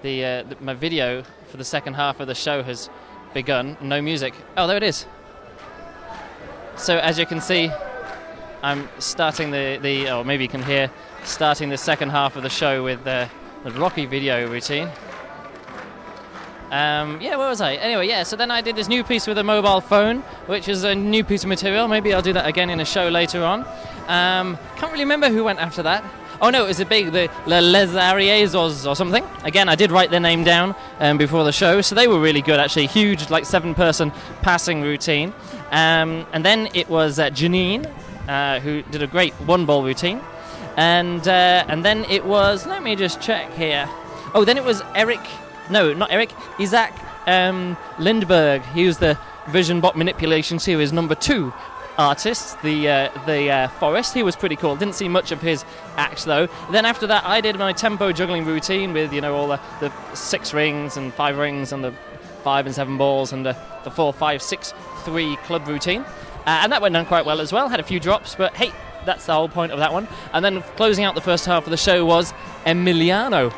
the, 0.02 0.26
uh, 0.26 0.44
the 0.44 0.58
my 0.60 0.74
video 0.74 1.24
for 1.50 1.58
the 1.58 1.66
second 1.66 1.96
half 1.96 2.20
of 2.20 2.28
the 2.28 2.36
show 2.36 2.64
has 2.64 2.90
begun. 3.34 3.78
No 3.82 4.02
music. 4.02 4.34
Oh, 4.56 4.68
there 4.68 4.78
it 4.78 4.84
is. 4.84 5.06
So 6.76 6.98
as 6.98 7.18
you 7.18 7.26
can 7.26 7.42
see, 7.42 7.72
I'm 8.64 8.88
starting 9.00 9.52
the 9.52 9.80
the 9.82 10.12
or 10.12 10.24
maybe 10.24 10.44
you 10.44 10.50
can 10.50 10.64
hear 10.64 10.92
starting 11.24 11.70
the 11.70 11.78
second 11.78 12.10
half 12.10 12.36
of 12.36 12.44
the 12.44 12.50
show 12.50 12.84
with 12.84 13.06
uh, 13.06 13.28
the 13.64 13.72
Rocky 13.72 14.06
video 14.06 14.50
routine. 14.50 14.90
Um, 16.70 17.22
yeah, 17.22 17.38
where 17.38 17.48
was 17.48 17.62
I? 17.62 17.76
Anyway, 17.76 18.08
yeah, 18.10 18.24
so 18.24 18.36
then 18.36 18.52
I 18.52 18.60
did 18.60 18.76
this 18.76 18.90
new 18.90 19.02
piece 19.02 19.26
with 19.26 19.38
a 19.38 19.44
mobile 19.44 19.80
phone, 19.80 20.20
which 20.48 20.68
is 20.68 20.84
a 20.84 20.94
new 20.94 21.24
piece 21.24 21.44
of 21.44 21.50
material. 21.50 21.88
Maybe 21.88 22.14
I'll 22.14 22.22
do 22.22 22.34
that 22.34 22.46
again 22.46 22.70
in 22.70 22.82
a 22.82 22.86
show 22.86 23.08
later 23.08 23.42
on. 23.42 23.62
Um, 24.08 24.58
can't 24.76 24.92
really 24.92 25.06
remember 25.06 25.30
who 25.30 25.46
went 25.46 25.60
after 25.60 25.82
that. 25.84 26.04
Oh 26.42 26.50
no, 26.50 26.66
it 26.66 26.68
was 26.68 26.80
a 26.80 26.86
big, 26.86 27.12
the 27.12 27.30
Le 27.46 27.62
Les 27.62 27.88
Ariezos 27.88 28.88
or 28.88 28.96
something. 28.96 29.24
Again, 29.44 29.70
I 29.70 29.76
did 29.76 29.92
write 29.92 30.12
their 30.12 30.20
name 30.20 30.44
down 30.44 30.76
um, 31.00 31.18
before 31.18 31.44
the 31.44 31.52
show, 31.52 31.82
so 31.82 31.96
they 31.96 32.08
were 32.08 32.20
really 32.20 32.42
good 32.42 32.60
actually. 32.60 32.88
Huge, 32.88 33.30
like 33.30 33.46
seven 33.46 33.74
person 33.74 34.12
passing 34.42 34.82
routine. 34.82 35.34
Um, 35.72 36.26
and 36.34 36.46
then 36.46 36.70
it 36.74 36.90
was 36.90 37.20
uh, 37.20 37.30
Janine, 37.30 37.92
uh, 38.28 38.60
who 38.60 38.84
did 38.84 39.02
a 39.02 39.08
great 39.08 39.34
one 39.46 39.66
ball 39.66 39.84
routine. 39.84 40.22
And, 40.78 41.28
uh, 41.28 41.66
and 41.68 41.84
then 41.84 42.06
it 42.06 42.24
was, 42.24 42.68
let 42.68 42.84
me 42.84 42.96
just 42.96 43.20
check 43.20 43.52
here. 43.54 43.90
Oh, 44.36 44.46
then 44.46 44.58
it 44.58 44.64
was 44.64 44.84
Eric 44.94 45.22
no, 45.70 45.94
not 45.94 46.12
Eric, 46.12 46.32
Isaac 46.60 46.94
um, 47.26 47.78
Lindberg. 47.98 48.64
He 48.74 48.86
was 48.86 48.98
the 48.98 49.18
Vision 49.50 49.82
Bot 49.82 49.98
Manipulation 49.98 50.60
Series 50.60 50.94
number 50.94 51.16
two 51.16 51.54
artist, 51.98 52.62
the 52.62 52.90
uh, 52.90 53.26
the 53.26 53.50
uh, 53.50 53.68
Forest. 53.80 54.14
He 54.14 54.24
was 54.24 54.36
pretty 54.36 54.56
cool. 54.56 54.76
Didn't 54.76 54.96
see 54.96 55.08
much 55.08 55.32
of 55.32 55.42
his 55.42 55.66
act 55.96 56.26
though. 56.26 56.48
Then 56.72 56.86
after 56.86 57.08
that, 57.08 57.24
I 57.26 57.42
did 57.42 57.58
my 57.58 57.74
tempo 57.74 58.12
juggling 58.12 58.46
routine 58.46 58.94
with 58.94 59.14
you 59.14 59.22
know 59.22 59.36
all 59.36 59.48
the, 59.48 59.60
the 59.80 59.92
six 60.16 60.54
rings 60.54 60.98
and 60.98 61.14
five 61.14 61.38
rings 61.38 61.72
and 61.72 61.84
the 61.84 61.94
five 62.44 62.66
and 62.66 62.74
seven 62.74 62.98
balls 62.98 63.34
and 63.34 63.46
the, 63.46 63.58
the 63.84 63.92
four, 63.92 64.14
five, 64.14 64.42
six, 64.42 64.74
three 65.04 65.36
club 65.44 65.68
routine, 65.68 66.02
uh, 66.02 66.62
and 66.64 66.72
that 66.72 66.82
went 66.82 66.94
down 66.94 67.06
quite 67.06 67.26
well 67.26 67.42
as 67.42 67.52
well. 67.52 67.68
Had 67.68 67.80
a 67.80 67.84
few 67.84 68.00
drops, 68.00 68.36
but 68.36 68.56
hey, 68.56 68.72
that's 69.06 69.26
the 69.26 69.34
whole 69.34 69.50
point 69.50 69.72
of 69.72 69.80
that 69.80 69.92
one. 69.92 70.08
And 70.34 70.46
then 70.46 70.62
closing 70.76 71.04
out 71.04 71.16
the 71.16 71.22
first 71.22 71.46
half 71.46 71.66
of 71.66 71.72
the 71.72 71.78
show 71.78 72.06
was 72.06 72.34
Emiliano. 72.66 73.54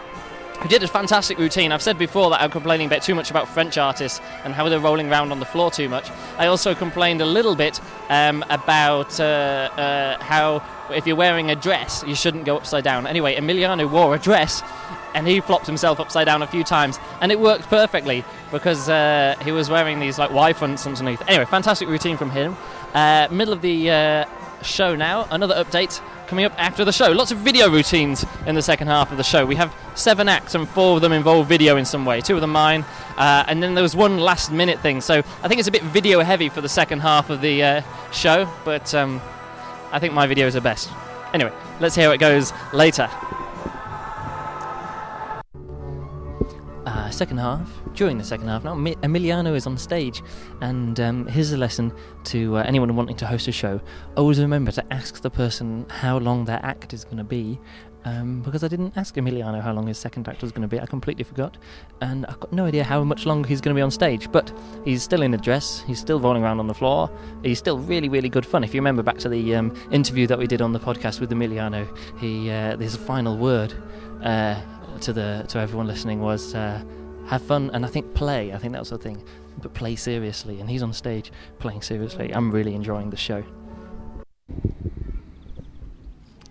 Who 0.62 0.68
did 0.68 0.84
a 0.84 0.88
fantastic 0.89 1.38
routine. 1.38 1.72
I've 1.72 1.82
said 1.82 1.97
before 1.97 2.30
that 2.32 2.41
I'm 2.41 2.51
complaining 2.51 2.88
a 2.88 2.89
bit 2.89 3.01
too 3.01 3.16
much 3.16 3.32
about 3.32 3.47
French 3.47 3.78
artists 3.78 4.20
and 4.43 4.53
how 4.53 4.68
they're 4.68 4.80
rolling 4.80 5.10
around 5.10 5.32
on 5.32 5.39
the 5.39 5.45
floor 5.45 5.72
too 5.72 5.88
much. 5.88 6.10
I 6.38 6.47
also 6.47 6.76
complained 6.76 7.22
a 7.22 7.26
little 7.26 7.55
bit 7.55 7.80
um, 8.10 8.43
about 8.49 9.18
uh, 9.22 9.24
uh, 9.24 10.22
how 10.22 10.62
if 10.91 11.07
you're 11.07 11.16
wearing 11.16 11.49
a 11.49 11.55
dress, 11.55 12.03
you 12.05 12.14
shouldn't 12.14 12.43
go 12.43 12.57
upside 12.57 12.84
down. 12.84 13.07
Anyway, 13.07 13.36
Emiliano 13.36 13.89
wore 13.89 14.16
a 14.16 14.20
dress 14.20 14.62
and 15.16 15.26
he 15.26 15.39
flopped 15.39 15.66
himself 15.66 15.99
upside 15.99 16.26
down 16.26 16.41
a 16.41 16.47
few 16.47 16.64
times, 16.64 16.99
and 17.22 17.32
it 17.32 17.39
worked 17.39 17.64
perfectly 17.64 18.24
because 18.51 18.89
uh, 18.89 19.36
he 19.43 19.51
was 19.51 19.70
wearing 19.70 19.99
these 19.99 20.20
like 20.20 20.32
Y 20.32 20.53
fronts 20.53 20.86
underneath. 20.86 21.22
Anyway, 21.28 21.45
fantastic 21.45 21.88
routine 21.88 22.18
from 22.18 22.32
him. 22.32 22.55
Uh, 22.93 23.28
middle 23.32 23.53
of 23.53 23.62
the 23.62 23.89
uh, 23.89 24.26
show 24.62 24.95
now. 24.95 25.28
Another 25.32 25.55
update 25.55 26.01
coming 26.30 26.45
up 26.45 26.53
after 26.57 26.86
the 26.86 26.91
show. 26.91 27.11
Lots 27.11 27.32
of 27.32 27.39
video 27.39 27.69
routines 27.69 28.23
in 28.45 28.53
the 28.53 28.61
second 28.61 28.88
half 28.88 29.11
of 29.11 29.17
the 29.17 29.23
show. 29.23 29.45
We 29.45 29.55
have 29.55 29.73
seven 29.95 30.30
acts, 30.30 30.53
and 30.53 30.69
four 30.69 30.95
of 30.95 31.01
them 31.01 31.11
involve 31.11 31.47
video 31.47 31.75
in 31.77 31.86
some 31.86 32.05
way. 32.05 32.21
Two 32.21 32.36
of 32.36 32.41
them 32.41 32.51
mine, 32.51 32.86
uh, 33.17 33.45
and 33.47 33.61
then 33.63 33.73
there 33.73 33.82
was 33.82 33.95
one 33.95 34.19
last 34.19 34.51
minute 34.51 34.80
thing. 34.80 35.01
So 35.01 35.17
I 35.17 35.47
think 35.47 35.59
it's 35.59 35.67
a 35.67 35.71
bit 35.71 35.82
video 35.84 36.21
heavy 36.21 36.47
for 36.47 36.61
the 36.61 36.69
second 36.69 36.99
half 36.99 37.32
of 37.32 37.41
the 37.41 37.63
uh, 37.63 37.82
show, 38.11 38.47
but 38.63 38.93
um, 38.93 39.19
I 39.91 39.97
think 39.97 40.13
my 40.13 40.27
videos 40.27 40.55
are 40.55 40.61
best. 40.61 40.89
Anyway, 41.34 41.51
let's 41.80 41.95
hear 41.95 42.05
how 42.05 42.11
it 42.11 42.19
goes 42.19 42.53
later. 42.73 43.09
uh, 47.09 47.11
second 47.11 47.38
half, 47.38 47.78
during 48.00 48.18
the 48.18 48.24
second 48.24 48.47
half 48.47 48.64
now, 48.64 48.76
Emiliano 48.76 49.54
is 49.54 49.68
on 49.68 49.78
stage, 49.78 50.24
and 50.62 51.02
um, 51.02 51.28
here's 51.28 51.52
a 51.52 51.58
lesson 51.58 51.91
to 52.24 52.56
uh, 52.56 52.64
anyone 52.64 52.95
wanting 52.95 53.18
to 53.18 53.28
host 53.28 53.50
a 53.50 53.52
show. 53.52 53.82
Always 54.16 54.39
remember 54.39 54.72
to 54.72 54.93
ask 54.93 55.22
the 55.22 55.30
person 55.30 55.86
how 55.89 56.18
long 56.18 56.45
their 56.45 56.62
act 56.64 56.93
is 56.93 57.04
going 57.04 57.18
to 57.18 57.26
be, 57.26 57.60
um, 58.06 58.41
because 58.41 58.64
I 58.64 58.70
didn't 58.70 58.95
ask 58.95 59.16
Emiliano 59.16 59.62
how 59.62 59.74
long 59.74 59.86
his 59.86 59.97
second 59.97 60.30
act 60.30 60.41
was 60.41 60.54
going 60.54 60.62
to 60.62 60.68
be. 60.70 60.80
I 60.80 60.86
completely 60.86 61.26
forgot, 61.26 61.58
and 62.00 62.26
I've 62.28 62.39
got 62.39 62.54
no 62.54 62.64
idea 62.68 62.86
how 62.86 63.04
much 63.04 63.26
longer 63.26 63.50
he's 63.50 63.60
going 63.60 63.76
to 63.76 63.78
be 63.78 63.84
on 63.84 63.91
stage. 63.91 64.32
But 64.32 64.50
he's 64.86 65.04
still 65.04 65.22
in 65.22 65.34
a 65.34 65.38
dress. 65.38 65.84
He's 65.86 66.00
still 66.00 66.22
rolling 66.22 66.41
around 66.41 66.62
on 66.62 66.68
the 66.68 66.74
floor. 66.74 67.12
He's 67.43 67.60
still 67.60 67.80
really, 67.80 68.08
really 68.08 68.30
good 68.30 68.45
fun. 68.45 68.64
If 68.64 68.74
you 68.74 68.80
remember 68.80 69.04
back 69.04 69.18
to 69.18 69.28
the 69.28 69.56
um, 69.56 69.76
interview 69.91 70.26
that 70.28 70.39
we 70.39 70.47
did 70.47 70.62
on 70.62 70.72
the 70.72 70.80
podcast 70.80 71.20
with 71.20 71.32
Emiliano, 71.32 71.86
he 72.18 72.50
uh, 72.50 72.78
his 72.78 72.95
final 72.95 73.38
word. 73.38 73.74
Uh, 74.24 74.62
to 75.02 75.14
the 75.14 75.45
to 75.47 75.58
everyone 75.60 75.88
listening 75.88 76.20
was 76.20 76.54
uh, 76.56 76.84
have 77.30 77.43
fun 77.43 77.69
and 77.73 77.86
I 77.86 77.89
think 77.89 78.13
play. 78.15 78.53
I 78.53 78.57
think 78.57 78.73
that 78.73 78.80
was 78.80 78.89
the 78.89 78.97
thing, 78.97 79.23
but 79.61 79.73
play 79.73 79.95
seriously. 79.95 80.59
And 80.59 80.69
he's 80.69 80.82
on 80.82 80.91
stage 80.93 81.32
playing 81.59 81.84
seriously. 81.84 82.34
I'm 82.34 82.51
really 82.51 82.73
enjoying 82.73 83.11
the 83.11 83.17
show. 83.17 83.43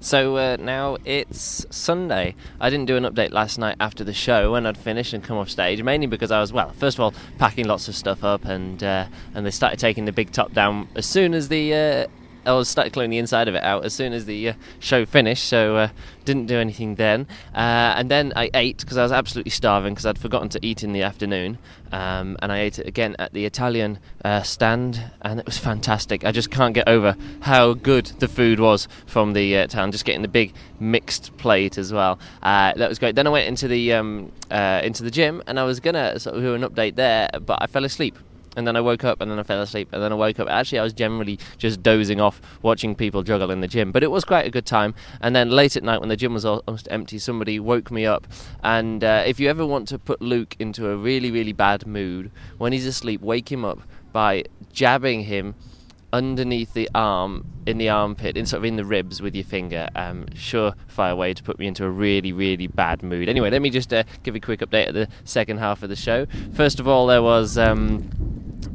So 0.00 0.36
uh, 0.36 0.56
now 0.60 0.96
it's 1.04 1.66
Sunday. 1.70 2.36
I 2.60 2.70
didn't 2.70 2.86
do 2.86 2.96
an 2.96 3.02
update 3.02 3.32
last 3.32 3.58
night 3.58 3.76
after 3.80 4.04
the 4.04 4.14
show 4.14 4.52
when 4.52 4.64
I'd 4.64 4.78
finished 4.78 5.12
and 5.12 5.24
come 5.24 5.36
off 5.36 5.50
stage, 5.50 5.82
mainly 5.82 6.06
because 6.06 6.30
I 6.30 6.40
was 6.40 6.52
well. 6.52 6.70
First 6.70 6.98
of 6.98 7.00
all, 7.02 7.14
packing 7.38 7.66
lots 7.66 7.88
of 7.88 7.96
stuff 7.96 8.22
up, 8.22 8.44
and 8.44 8.80
uh, 8.84 9.06
and 9.34 9.44
they 9.44 9.50
started 9.50 9.80
taking 9.80 10.04
the 10.04 10.12
big 10.12 10.30
top 10.30 10.52
down 10.52 10.88
as 10.94 11.04
soon 11.04 11.34
as 11.34 11.48
the 11.48 11.74
uh, 11.74 12.06
I 12.48 12.52
was 12.52 12.66
started 12.66 12.94
clearing 12.94 13.10
the 13.10 13.18
inside 13.18 13.46
of 13.46 13.54
it 13.54 13.62
out 13.62 13.84
as 13.84 13.92
soon 13.92 14.14
as 14.14 14.24
the 14.24 14.50
uh, 14.50 14.52
show 14.78 15.04
finished, 15.04 15.44
so 15.44 15.76
uh, 15.76 15.88
didn't 16.24 16.46
do 16.46 16.58
anything 16.58 16.94
then. 16.94 17.26
Uh, 17.54 17.92
and 17.96 18.10
then 18.10 18.32
I 18.34 18.50
ate 18.54 18.78
because 18.78 18.96
I 18.96 19.02
was 19.02 19.12
absolutely 19.12 19.50
starving 19.50 19.92
because 19.92 20.06
I'd 20.06 20.18
forgotten 20.18 20.48
to 20.50 20.66
eat 20.66 20.82
in 20.82 20.92
the 20.92 21.02
afternoon. 21.02 21.58
Um, 21.92 22.36
and 22.40 22.50
I 22.50 22.60
ate 22.60 22.78
it 22.78 22.86
again 22.86 23.16
at 23.18 23.32
the 23.34 23.44
Italian 23.44 23.98
uh, 24.24 24.42
stand, 24.42 25.10
and 25.20 25.38
it 25.40 25.46
was 25.46 25.58
fantastic. 25.58 26.24
I 26.24 26.32
just 26.32 26.50
can't 26.50 26.74
get 26.74 26.88
over 26.88 27.16
how 27.40 27.74
good 27.74 28.06
the 28.18 28.28
food 28.28 28.60
was 28.60 28.88
from 29.06 29.34
the 29.34 29.58
uh, 29.58 29.66
town. 29.66 29.92
Just 29.92 30.06
getting 30.06 30.22
the 30.22 30.28
big 30.28 30.54
mixed 30.80 31.36
plate 31.36 31.76
as 31.76 31.92
well. 31.92 32.18
Uh, 32.42 32.72
that 32.74 32.88
was 32.88 32.98
great. 32.98 33.14
Then 33.14 33.26
I 33.26 33.30
went 33.30 33.46
into 33.46 33.68
the 33.68 33.92
um, 33.92 34.32
into 34.50 35.02
the 35.02 35.10
gym, 35.10 35.42
and 35.46 35.60
I 35.60 35.64
was 35.64 35.80
gonna 35.80 36.18
sort 36.18 36.36
of 36.36 36.42
do 36.42 36.54
an 36.54 36.62
update 36.62 36.94
there, 36.96 37.28
but 37.44 37.58
I 37.60 37.66
fell 37.66 37.84
asleep 37.84 38.18
and 38.56 38.66
then 38.66 38.76
I 38.76 38.80
woke 38.80 39.04
up 39.04 39.20
and 39.20 39.30
then 39.30 39.38
I 39.38 39.42
fell 39.42 39.60
asleep 39.60 39.88
and 39.92 40.02
then 40.02 40.12
I 40.12 40.14
woke 40.14 40.38
up. 40.40 40.48
Actually, 40.48 40.78
I 40.80 40.82
was 40.82 40.92
generally 40.92 41.38
just 41.56 41.82
dozing 41.82 42.20
off 42.20 42.40
watching 42.62 42.94
people 42.94 43.22
juggle 43.22 43.50
in 43.50 43.60
the 43.60 43.68
gym, 43.68 43.92
but 43.92 44.02
it 44.02 44.10
was 44.10 44.24
quite 44.24 44.46
a 44.46 44.50
good 44.50 44.66
time. 44.66 44.94
And 45.20 45.34
then 45.34 45.50
late 45.50 45.76
at 45.76 45.82
night 45.82 46.00
when 46.00 46.08
the 46.08 46.16
gym 46.16 46.34
was 46.34 46.44
almost 46.44 46.88
empty, 46.90 47.18
somebody 47.18 47.60
woke 47.60 47.90
me 47.90 48.06
up. 48.06 48.26
And 48.62 49.04
uh, 49.04 49.24
if 49.26 49.38
you 49.40 49.48
ever 49.48 49.66
want 49.66 49.88
to 49.88 49.98
put 49.98 50.20
Luke 50.20 50.56
into 50.58 50.88
a 50.88 50.96
really, 50.96 51.30
really 51.30 51.52
bad 51.52 51.86
mood, 51.86 52.30
when 52.58 52.72
he's 52.72 52.86
asleep, 52.86 53.20
wake 53.20 53.50
him 53.50 53.64
up 53.64 53.80
by 54.12 54.44
jabbing 54.72 55.24
him 55.24 55.54
underneath 56.12 56.72
the 56.72 56.88
arm 56.94 57.46
in 57.66 57.76
the 57.78 57.88
armpit 57.88 58.36
in 58.36 58.46
sort 58.46 58.58
of 58.58 58.64
in 58.64 58.76
the 58.76 58.84
ribs 58.84 59.20
with 59.20 59.34
your 59.34 59.44
finger 59.44 59.88
um 59.94 60.24
surefire 60.34 61.16
way 61.16 61.34
to 61.34 61.42
put 61.42 61.58
me 61.58 61.66
into 61.66 61.84
a 61.84 61.90
really 61.90 62.32
really 62.32 62.66
bad 62.66 63.02
mood. 63.02 63.28
Anyway 63.28 63.50
let 63.50 63.60
me 63.60 63.70
just 63.70 63.92
uh, 63.92 64.02
give 64.22 64.34
a 64.34 64.40
quick 64.40 64.60
update 64.60 64.88
of 64.88 64.94
the 64.94 65.08
second 65.24 65.58
half 65.58 65.82
of 65.82 65.88
the 65.88 65.96
show. 65.96 66.26
First 66.54 66.80
of 66.80 66.88
all 66.88 67.06
there 67.06 67.22
was 67.22 67.58
um 67.58 68.10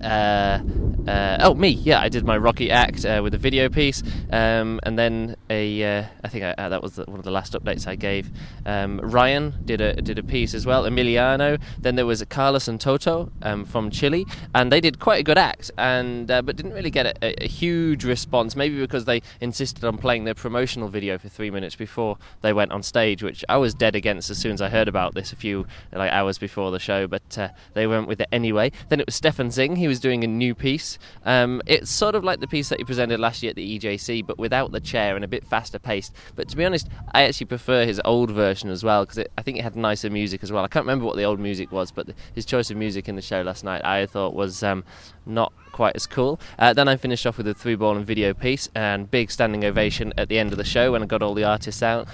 uh, 0.04 0.60
uh, 1.08 1.38
oh 1.42 1.54
me. 1.54 1.70
Yeah 1.70 2.00
I 2.00 2.10
did 2.10 2.26
my 2.26 2.38
Rocky 2.38 2.72
act 2.72 3.06
uh, 3.06 3.22
with 3.24 3.34
a 3.34 3.38
video 3.38 3.70
piece. 3.70 4.04
Um, 4.32 4.80
and 4.84 4.98
then 4.98 5.36
a 5.50 5.84
uh, 6.00 6.04
I 6.24 6.28
think 6.28 6.44
I, 6.44 6.52
uh, 6.52 6.70
that 6.70 6.82
was 6.82 6.96
the, 6.96 7.06
one 7.06 7.20
of 7.20 7.26
the 7.26 7.32
last 7.32 7.54
updates 7.54 7.88
I 7.88 7.96
gave. 7.96 8.30
Um, 8.66 9.00
Ryan 9.02 9.54
did 9.66 9.82
a 9.82 10.02
did 10.02 10.20
a 10.20 10.24
piece 10.24 10.54
as 10.54 10.66
well 10.66 10.84
Emiliano. 10.84 11.60
Then 11.80 11.96
there 11.96 12.06
was 12.06 12.24
Carlos 12.30 12.68
and 12.68 12.80
Toto 12.80 13.32
um, 13.42 13.66
from 13.66 13.90
Chile. 13.92 14.26
And 14.54 14.72
they 14.72 14.82
did 14.82 15.00
quite 15.00 15.20
a 15.20 15.24
good 15.24 15.38
act. 15.38 15.72
And 15.78 16.30
uh, 16.30 16.42
but 16.42 16.56
didn't 16.56 16.74
really 16.74 16.92
get 16.92 17.06
a, 17.06 17.44
a, 17.44 17.48
huge 17.48 18.04
response. 18.04 18.56
Maybe 18.56 18.80
because 18.80 19.06
they 19.06 19.22
insisted 19.42 19.84
on 19.84 19.98
playing 19.98 20.24
their 20.26 20.36
promotional 20.36 20.90
video 20.90 21.18
for 21.18 21.30
three 21.30 21.52
minutes 21.52 21.76
before 21.76 22.18
they 22.42 22.54
went 22.54 22.72
on 22.72 22.84
stage 22.84 23.24
which 23.24 23.44
I 23.50 23.58
was 23.58 23.74
dead 23.74 23.96
against 23.96 24.30
as 24.30 24.38
soon 24.38 24.54
as 24.54 24.62
I 24.62 24.70
heard 24.70 24.88
about 24.88 25.14
this 25.14 25.32
a 25.34 25.36
few 25.36 25.66
like 25.92 26.12
hours 26.12 26.38
before 26.38 26.72
the 26.72 26.80
show. 26.80 27.08
But 27.08 27.38
they 27.74 27.88
went 27.88 28.08
with 28.08 28.22
it 28.22 28.28
anyway. 28.32 28.72
Then 28.90 29.00
it 29.00 29.06
was 29.06 29.16
Stefan 29.16 29.52
Sing. 29.52 29.76
He 29.76 29.88
was 29.88 29.93
doing 30.00 30.24
a 30.24 30.28
new 30.28 30.56
piece. 30.56 30.98
Um, 31.26 31.62
it's 31.66 31.92
sort 31.92 32.16
of 32.16 32.24
like 32.24 32.40
the 32.40 32.48
piece 32.48 32.70
that 32.70 32.80
he 32.80 32.86
presented 32.86 33.20
last 33.20 33.44
year 33.44 33.52
at 33.52 33.56
the 33.56 33.80
EJC, 33.80 34.26
but 34.26 34.38
without 34.38 34.72
the 34.72 34.80
chair 34.80 35.16
and 35.16 35.24
a 35.24 35.28
bit 35.28 35.46
faster 35.46 35.80
paced. 35.80 36.14
But 36.36 36.50
to 36.50 36.58
be 36.58 36.66
honest, 36.66 36.88
I 37.14 37.24
actually 37.24 37.48
prefer 37.48 37.86
his 37.86 38.02
old 38.06 38.32
version 38.32 38.70
as 38.70 38.84
well 38.84 39.06
because 39.06 39.26
I 39.38 39.42
think 39.42 39.58
it 39.58 39.64
had 39.64 39.76
nicer 39.76 40.10
music 40.10 40.44
as 40.44 40.52
well. 40.52 40.64
I 40.64 40.68
can't 40.68 40.86
remember 40.86 41.06
what 41.06 41.16
the 41.16 41.24
old 41.24 41.40
music 41.40 41.72
was, 41.72 41.92
but 41.92 42.10
his 42.34 42.46
choice 42.46 42.70
of 42.72 42.78
music 42.78 43.08
in 43.08 43.16
the 43.16 43.22
show 43.22 43.42
last 43.42 43.64
night 43.64 43.84
I 43.84 44.06
thought 44.06 44.34
was 44.34 44.64
um, 44.64 44.84
not 45.26 45.54
quite 45.72 45.96
as 45.96 46.08
cool. 46.08 46.40
Uh, 46.60 46.74
then 46.74 46.88
I 46.88 46.96
finished 46.96 47.26
off 47.26 47.38
with 47.38 47.48
a 47.48 47.54
three 47.54 47.76
ball 47.76 47.96
and 47.96 48.06
video 48.06 48.34
piece 48.34 48.70
and 48.76 49.10
big 49.10 49.32
standing 49.32 49.64
ovation 49.66 50.14
at 50.18 50.30
the 50.30 50.40
end 50.40 50.52
of 50.52 50.58
the 50.58 50.64
show 50.64 50.92
when 50.92 51.04
I 51.04 51.06
got 51.06 51.22
all 51.22 51.34
the 51.34 51.44
artists 51.44 51.82
out 51.82 52.08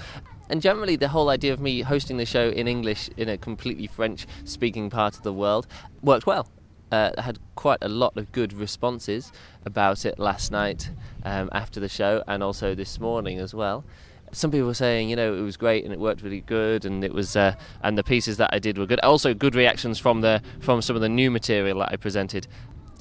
and 0.50 0.60
generally 0.60 0.96
the 0.96 1.08
whole 1.08 1.30
idea 1.30 1.52
of 1.52 1.60
me 1.60 1.80
hosting 1.80 2.16
the 2.16 2.26
show 2.26 2.50
in 2.50 2.66
English 2.66 3.08
in 3.16 3.28
a 3.28 3.38
completely 3.38 3.86
French 3.86 4.26
speaking 4.44 4.90
part 4.90 5.16
of 5.16 5.22
the 5.22 5.32
world 5.32 5.66
worked 6.02 6.26
well 6.26 6.48
uh, 6.90 7.20
had 7.20 7.38
quite 7.54 7.78
a 7.82 7.88
lot 7.88 8.16
of 8.16 8.32
good 8.32 8.52
responses 8.52 9.32
about 9.64 10.04
it 10.04 10.18
last 10.18 10.50
night 10.50 10.90
um, 11.24 11.48
after 11.52 11.80
the 11.80 11.88
show 11.88 12.22
and 12.26 12.42
also 12.42 12.74
this 12.74 12.98
morning 12.98 13.38
as 13.38 13.54
well. 13.54 13.84
Some 14.32 14.50
people 14.52 14.68
were 14.68 14.74
saying, 14.74 15.10
you 15.10 15.16
know, 15.16 15.34
it 15.34 15.40
was 15.40 15.56
great 15.56 15.84
and 15.84 15.92
it 15.92 15.98
worked 15.98 16.22
really 16.22 16.42
good, 16.42 16.84
and 16.84 17.02
it 17.02 17.12
was, 17.12 17.34
uh, 17.34 17.56
and 17.82 17.98
the 17.98 18.04
pieces 18.04 18.36
that 18.36 18.50
I 18.52 18.60
did 18.60 18.78
were 18.78 18.86
good. 18.86 19.00
Also, 19.00 19.34
good 19.34 19.56
reactions 19.56 19.98
from 19.98 20.20
the 20.20 20.40
from 20.60 20.82
some 20.82 20.94
of 20.94 21.02
the 21.02 21.08
new 21.08 21.32
material 21.32 21.80
that 21.80 21.90
I 21.90 21.96
presented 21.96 22.46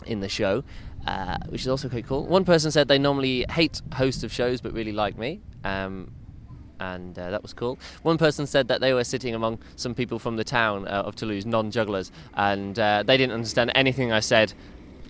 in 0.07 0.21
the 0.21 0.29
show, 0.29 0.63
uh, 1.05 1.37
which 1.49 1.61
is 1.61 1.67
also 1.67 1.87
quite 1.87 2.07
cool. 2.07 2.25
One 2.25 2.45
person 2.45 2.71
said 2.71 2.87
they 2.87 2.97
normally 2.97 3.45
hate 3.51 3.79
hosts 3.93 4.23
of 4.23 4.31
shows 4.31 4.59
but 4.59 4.73
really 4.73 4.91
like 4.91 5.19
me. 5.19 5.41
Um, 5.63 6.11
and 6.79 7.17
uh, 7.17 7.29
that 7.31 7.41
was 7.41 7.53
cool. 7.53 7.77
One 8.03 8.17
person 8.17 8.45
said 8.47 8.67
that 8.67 8.81
they 8.81 8.93
were 8.93 9.03
sitting 9.03 9.35
among 9.35 9.59
some 9.75 9.93
people 9.93 10.19
from 10.19 10.35
the 10.35 10.43
town 10.43 10.87
uh, 10.87 11.03
of 11.05 11.15
Toulouse, 11.15 11.45
non 11.45 11.71
jugglers, 11.71 12.11
and 12.33 12.77
uh, 12.77 13.03
they 13.03 13.17
didn't 13.17 13.33
understand 13.33 13.71
anything 13.75 14.11
I 14.11 14.19
said 14.19 14.53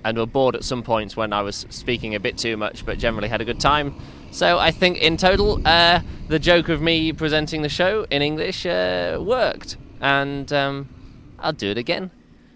and 0.04 0.18
were 0.18 0.26
bored 0.26 0.56
at 0.56 0.64
some 0.64 0.84
points 0.84 1.18
when 1.18 1.34
I 1.34 1.42
was 1.42 1.66
speaking 1.70 2.16
a 2.16 2.20
bit 2.20 2.38
too 2.38 2.58
much, 2.58 2.86
but 2.86 2.98
generally 2.98 3.28
had 3.28 3.42
a 3.42 3.46
good 3.46 3.60
time. 3.60 3.96
So 4.32 4.58
I 4.58 4.72
think 4.72 4.98
in 5.00 5.18
total, 5.18 5.60
uh, 5.66 6.02
the 6.28 6.40
joke 6.40 6.70
of 6.70 6.82
me 6.82 7.12
presenting 7.12 7.62
the 7.64 7.70
show 7.70 8.06
in 8.10 8.22
English 8.22 8.66
uh, 8.66 9.18
worked, 9.20 9.78
and 10.00 10.52
um, 10.54 10.90
I'll 11.40 11.54
do 11.54 11.72
it 11.72 11.78
again. 11.78 12.12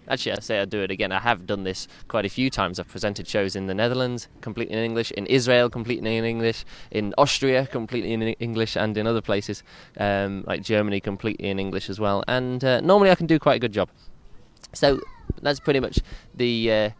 Actually, 0.08 0.32
I 0.32 0.40
say 0.40 0.60
I'd 0.60 0.70
do 0.70 0.82
it 0.82 0.90
again. 0.90 1.12
I 1.12 1.20
have 1.20 1.46
done 1.46 1.64
this 1.64 1.88
quite 2.08 2.24
a 2.24 2.28
few 2.28 2.50
times. 2.50 2.78
I've 2.78 2.88
presented 2.88 3.26
shows 3.26 3.56
in 3.56 3.66
the 3.66 3.74
Netherlands, 3.74 4.28
completely 4.40 4.76
in 4.76 4.84
English, 4.84 5.10
in 5.12 5.26
Israel, 5.26 5.70
completely 5.70 6.16
in 6.16 6.24
English, 6.24 6.64
in 6.90 7.14
Austria, 7.16 7.66
completely 7.66 8.12
in 8.12 8.22
English, 8.22 8.76
and 8.76 8.96
in 8.96 9.06
other 9.06 9.22
places 9.22 9.62
um, 9.98 10.44
like 10.46 10.62
Germany, 10.62 11.00
completely 11.00 11.48
in 11.48 11.58
English 11.58 11.88
as 11.88 11.98
well. 11.98 12.22
And 12.28 12.62
uh, 12.64 12.80
normally 12.80 13.10
I 13.10 13.14
can 13.14 13.26
do 13.26 13.38
quite 13.38 13.56
a 13.56 13.60
good 13.60 13.72
job. 13.72 13.88
So 14.72 15.00
that's 15.42 15.60
pretty 15.60 15.80
much 15.80 16.00
the. 16.34 16.72
Uh, 16.72 16.90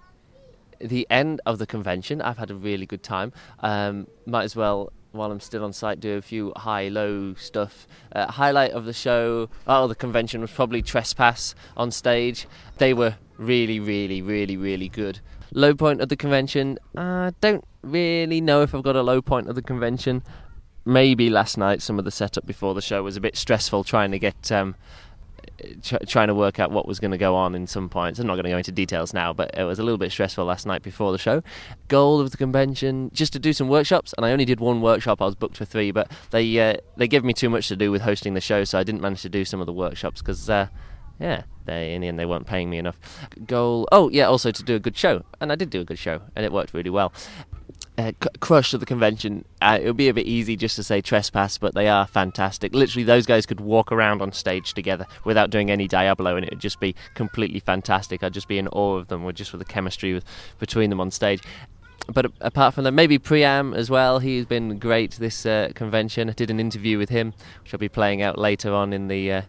the 0.81 1.07
end 1.09 1.41
of 1.47 1.59
the 1.59 1.67
convention. 1.67 2.21
I've 2.21 2.37
had 2.37 2.51
a 2.51 2.55
really 2.55 2.85
good 2.85 3.03
time. 3.03 3.33
Um, 3.61 4.07
might 4.27 4.43
as 4.43 4.55
well 4.55 4.93
while 5.15 5.31
I'm 5.31 5.41
still 5.41 5.65
on 5.65 5.73
site, 5.73 6.01
do 6.01 6.17
a 6.17 6.23
few 6.23 6.53
high 6.57 6.89
low 6.89 7.35
stuff. 7.35 7.87
Uh, 8.13 8.31
highlight 8.31 8.73
of 8.73 8.85
the 8.85 8.93
show, 8.93 9.49
oh, 9.67 9.87
the 9.87 9.95
convention 9.95 10.41
was 10.41 10.51
probably 10.51 10.83
Trespass 10.83 11.55
on 11.77 11.91
stage. 11.91 12.47
They 12.79 12.93
were 12.93 13.17
really, 13.39 13.81
really, 13.81 14.23
really, 14.23 14.57
really 14.57 14.89
good. 14.89 15.21
Low 15.53 15.75
point 15.75 16.01
of 16.01 16.09
the 16.09 16.17
convention, 16.17 16.79
I 16.97 17.33
don't 17.41 17.65
really 17.83 18.41
know 18.41 18.63
if 18.63 18.75
I've 18.75 18.83
got 18.83 18.97
a 18.97 19.03
low 19.03 19.23
point 19.23 19.49
of 19.49 19.55
the 19.55 19.63
convention. 19.63 20.23
Maybe 20.85 21.31
last 21.31 21.57
night 21.57 21.81
some 21.81 21.99
of 21.99 22.05
the 22.05 22.11
setup 22.11 22.45
before 22.45 22.75
the 22.75 22.83
show 22.83 23.03
was 23.03 23.17
a 23.17 23.21
bit 23.21 23.37
stressful 23.37 23.85
trying 23.85 24.11
to 24.11 24.19
get 24.19 24.51
um, 24.53 24.75
tr- 25.83 25.97
trying 26.07 26.29
to 26.29 26.35
work 26.35 26.59
out 26.59 26.71
what 26.71 26.87
was 26.87 27.01
going 27.01 27.11
to 27.11 27.19
go 27.19 27.35
on 27.35 27.55
in 27.55 27.67
some 27.67 27.89
points. 27.89 28.19
I'm 28.19 28.27
not 28.27 28.35
going 28.35 28.45
to 28.45 28.51
go 28.51 28.57
into 28.57 28.73
details 28.73 29.13
now, 29.13 29.33
but 29.33 29.57
it 29.57 29.65
was 29.65 29.79
a 29.79 29.83
little 29.83 29.99
bit 29.99 30.13
stressful 30.13 30.45
last 30.45 30.67
night 30.67 30.83
before 30.83 31.13
the 31.13 31.19
show. 31.19 31.43
Goal 31.89 32.21
of 32.21 32.31
the 32.31 32.37
convention 32.37 33.11
just 33.13 33.33
to 33.35 33.39
do 33.39 33.53
some 33.53 33.69
workshops, 33.69 34.15
and 34.17 34.27
I 34.27 34.33
only 34.33 34.45
did 34.45 34.61
one 34.61 34.81
workshop. 34.81 35.21
I 35.21 35.27
was 35.27 35.35
booked 35.35 35.57
for 35.57 35.65
three, 35.65 35.91
but 35.91 36.11
they 36.31 36.59
uh, 36.59 36.77
they 36.97 37.09
gave 37.09 37.25
me 37.25 37.33
too 37.33 37.51
much 37.51 37.69
to 37.69 37.77
do 37.77 37.91
with 37.91 38.03
hosting 38.03 38.35
the 38.35 38.41
show, 38.41 38.65
so 38.65 38.79
I 38.79 38.85
didn't 38.85 39.01
manage 39.01 39.23
to 39.23 39.29
do 39.29 39.45
some 39.45 39.61
of 39.61 39.67
the 39.67 39.73
workshops 39.73 40.21
because. 40.21 40.49
Uh, 40.49 40.69
yeah, 41.21 41.45
they 41.65 41.95
in 41.95 42.01
the 42.01 42.09
end 42.09 42.19
they 42.19 42.27
weren't 42.27 42.45
paying 42.45 42.69
me 42.69 42.77
enough. 42.77 42.99
Goal. 43.47 43.89
Oh 43.93 44.11
yeah, 44.11 44.25
also 44.25 44.51
to 44.51 44.63
do 44.65 44.75
a 44.75 44.81
good 44.81 44.97
show, 44.97 45.25
and 45.41 45.53
I 45.53 45.55
did 45.55 45.71
do 45.71 45.81
a 45.81 45.85
good 45.85 45.99
show, 45.99 46.23
and 46.35 46.45
it 46.45 46.51
worked 46.51 46.75
really 46.75 46.91
well 46.91 47.13
uh, 47.97 48.13
crush 48.41 48.75
of 48.75 48.81
the 48.81 48.87
convention. 48.87 49.45
Uh, 49.63 49.79
it 49.81 49.87
would 49.87 49.97
be 49.97 50.09
a 50.09 50.15
bit 50.15 50.27
easy 50.27 50.57
just 50.57 50.77
to 50.77 50.83
say 50.83 51.01
trespass, 51.01 51.59
but 51.59 51.75
they 51.75 51.89
are 51.89 52.07
fantastic. 52.07 52.75
Literally, 52.75 53.05
those 53.05 53.27
guys 53.27 53.47
could 53.47 53.61
walk 53.61 53.93
around 53.93 54.21
on 54.21 54.33
stage 54.33 54.75
together 54.75 55.07
without 55.25 55.51
doing 55.51 55.71
any 55.71 55.87
Diabolo, 55.87 56.37
and 56.37 56.45
it 56.45 56.51
would 56.51 56.61
just 56.61 56.81
be 56.81 56.95
completely 57.15 57.61
fantastic. 57.61 58.23
I'd 58.23 58.35
just 58.35 58.49
be 58.49 58.59
in 58.59 58.69
awe 58.69 58.97
of 58.97 59.09
them, 59.09 59.25
with 59.25 59.37
just 59.37 59.53
with 59.53 59.61
the 59.61 59.65
chemistry 59.65 60.15
with, 60.15 60.25
between 60.59 60.91
them 60.91 61.01
on 61.01 61.11
stage. 61.11 61.43
But 62.13 62.33
apart 62.41 62.75
from 62.75 62.85
that, 62.85 62.93
maybe 62.93 63.19
Priam 63.19 63.73
as 63.73 63.89
well. 63.89 64.19
He's 64.19 64.45
been 64.45 64.79
great 64.79 65.13
this 65.13 65.47
uh, 65.47 65.71
convention. 65.75 66.29
I 66.29 66.33
did 66.33 66.51
an 66.51 66.61
interview 66.61 66.99
with 66.99 67.09
him, 67.09 67.33
which 67.63 67.73
I'll 67.73 67.79
be 67.79 67.89
playing 67.89 68.21
out 68.21 68.39
later 68.39 68.75
on 68.75 68.93
in 68.93 69.09
the 69.09 69.33
uh, 69.33 69.43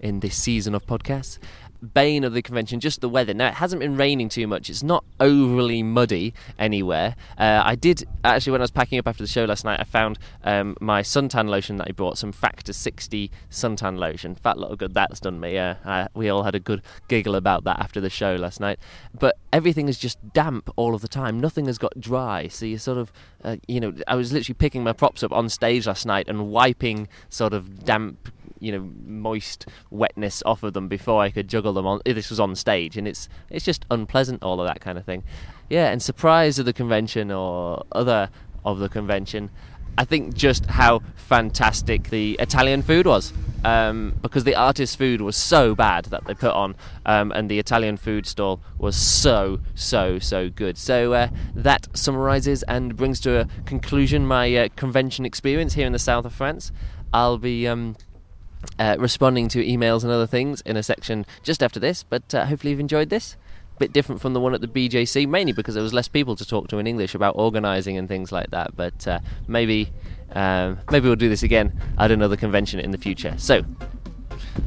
in 0.00 0.20
this 0.20 0.36
season 0.36 0.74
of 0.74 0.84
podcasts 0.84 1.38
bane 1.82 2.24
of 2.24 2.32
the 2.32 2.42
convention, 2.42 2.80
just 2.80 3.00
the 3.00 3.08
weather. 3.08 3.34
Now, 3.34 3.48
it 3.48 3.54
hasn't 3.54 3.80
been 3.80 3.96
raining 3.96 4.28
too 4.28 4.46
much. 4.46 4.70
It's 4.70 4.82
not 4.82 5.04
overly 5.20 5.82
muddy 5.82 6.34
anywhere. 6.58 7.16
Uh, 7.36 7.62
I 7.64 7.74
did, 7.74 8.04
actually, 8.24 8.52
when 8.52 8.60
I 8.60 8.64
was 8.64 8.70
packing 8.70 8.98
up 8.98 9.08
after 9.08 9.22
the 9.22 9.28
show 9.28 9.44
last 9.44 9.64
night, 9.64 9.80
I 9.80 9.84
found 9.84 10.18
um, 10.44 10.76
my 10.80 11.02
suntan 11.02 11.48
lotion 11.48 11.76
that 11.78 11.88
I 11.88 11.92
bought, 11.92 12.18
some 12.18 12.32
Factor 12.32 12.72
60 12.72 13.30
suntan 13.50 13.98
lotion. 13.98 14.34
Fat 14.34 14.58
lot 14.58 14.70
of 14.70 14.78
good 14.78 14.94
that's 14.94 15.20
done 15.20 15.40
me. 15.40 15.58
Uh, 15.58 15.74
I, 15.84 16.08
we 16.14 16.28
all 16.28 16.42
had 16.42 16.54
a 16.54 16.60
good 16.60 16.82
giggle 17.08 17.34
about 17.34 17.64
that 17.64 17.78
after 17.80 18.00
the 18.00 18.10
show 18.10 18.34
last 18.36 18.60
night. 18.60 18.78
But 19.18 19.36
everything 19.52 19.88
is 19.88 19.98
just 19.98 20.18
damp 20.32 20.70
all 20.76 20.94
of 20.94 21.02
the 21.02 21.08
time. 21.08 21.40
Nothing 21.40 21.66
has 21.66 21.78
got 21.78 21.98
dry. 22.00 22.48
So 22.48 22.66
you 22.66 22.78
sort 22.78 22.98
of, 22.98 23.12
uh, 23.44 23.56
you 23.66 23.80
know, 23.80 23.94
I 24.06 24.14
was 24.14 24.32
literally 24.32 24.54
picking 24.54 24.84
my 24.84 24.92
props 24.92 25.22
up 25.22 25.32
on 25.32 25.48
stage 25.48 25.86
last 25.86 26.06
night 26.06 26.28
and 26.28 26.50
wiping 26.50 27.08
sort 27.28 27.52
of 27.52 27.84
damp 27.84 28.32
you 28.62 28.72
know 28.72 28.88
moist 29.04 29.66
wetness 29.90 30.42
off 30.46 30.62
of 30.62 30.72
them 30.72 30.88
before 30.88 31.20
I 31.20 31.30
could 31.30 31.48
juggle 31.48 31.72
them 31.72 31.86
on. 31.86 32.00
This 32.04 32.30
was 32.30 32.40
on 32.40 32.54
stage, 32.54 32.96
and 32.96 33.08
it's 33.08 33.28
it's 33.50 33.64
just 33.64 33.84
unpleasant, 33.90 34.42
all 34.42 34.60
of 34.60 34.66
that 34.66 34.80
kind 34.80 34.96
of 34.96 35.04
thing. 35.04 35.24
Yeah, 35.68 35.90
and 35.90 36.00
surprise 36.00 36.58
of 36.58 36.64
the 36.64 36.72
convention 36.72 37.30
or 37.30 37.84
other 37.92 38.30
of 38.64 38.78
the 38.78 38.88
convention. 38.88 39.50
I 39.98 40.04
think 40.04 40.34
just 40.34 40.64
how 40.66 41.02
fantastic 41.16 42.08
the 42.08 42.36
Italian 42.38 42.80
food 42.80 43.06
was. 43.06 43.32
Um, 43.64 44.18
because 44.20 44.42
the 44.42 44.56
artist's 44.56 44.96
food 44.96 45.20
was 45.20 45.36
so 45.36 45.76
bad 45.76 46.06
that 46.06 46.24
they 46.26 46.34
put 46.34 46.52
on, 46.52 46.74
um, 47.06 47.30
and 47.30 47.48
the 47.48 47.60
Italian 47.60 47.96
food 47.96 48.26
stall 48.26 48.60
was 48.76 48.96
so, 48.96 49.60
so, 49.76 50.18
so 50.18 50.50
good. 50.50 50.76
So 50.76 51.12
uh, 51.12 51.28
that 51.54 51.86
summarizes 51.94 52.64
and 52.64 52.96
brings 52.96 53.20
to 53.20 53.40
a 53.40 53.48
conclusion 53.64 54.26
my 54.26 54.52
uh, 54.56 54.68
convention 54.74 55.24
experience 55.24 55.74
here 55.74 55.86
in 55.86 55.92
the 55.92 56.00
south 56.00 56.24
of 56.24 56.32
France. 56.32 56.72
I'll 57.12 57.38
be 57.38 57.68
um, 57.68 57.94
uh, 58.78 58.96
responding 58.98 59.48
to 59.48 59.64
emails 59.64 60.02
and 60.02 60.12
other 60.12 60.26
things 60.26 60.60
in 60.62 60.76
a 60.76 60.82
section 60.82 61.26
just 61.42 61.62
after 61.62 61.80
this. 61.80 62.02
But 62.02 62.34
uh, 62.34 62.46
hopefully 62.46 62.70
you've 62.70 62.80
enjoyed 62.80 63.10
this. 63.10 63.36
A 63.76 63.78
Bit 63.78 63.92
different 63.92 64.20
from 64.20 64.34
the 64.34 64.40
one 64.40 64.54
at 64.54 64.60
the 64.60 64.68
BJC, 64.68 65.28
mainly 65.28 65.52
because 65.52 65.74
there 65.74 65.82
was 65.82 65.94
less 65.94 66.08
people 66.08 66.36
to 66.36 66.46
talk 66.46 66.68
to 66.68 66.78
in 66.78 66.86
English 66.86 67.14
about 67.14 67.34
organising 67.36 67.96
and 67.96 68.08
things 68.08 68.30
like 68.30 68.50
that. 68.50 68.76
But 68.76 69.06
uh, 69.06 69.20
maybe 69.46 69.92
um, 70.34 70.78
maybe 70.90 71.08
we'll 71.08 71.16
do 71.16 71.28
this 71.28 71.42
again 71.42 71.78
at 71.98 72.10
another 72.10 72.36
convention 72.36 72.80
in 72.80 72.90
the 72.90 72.98
future. 72.98 73.34
So 73.38 73.62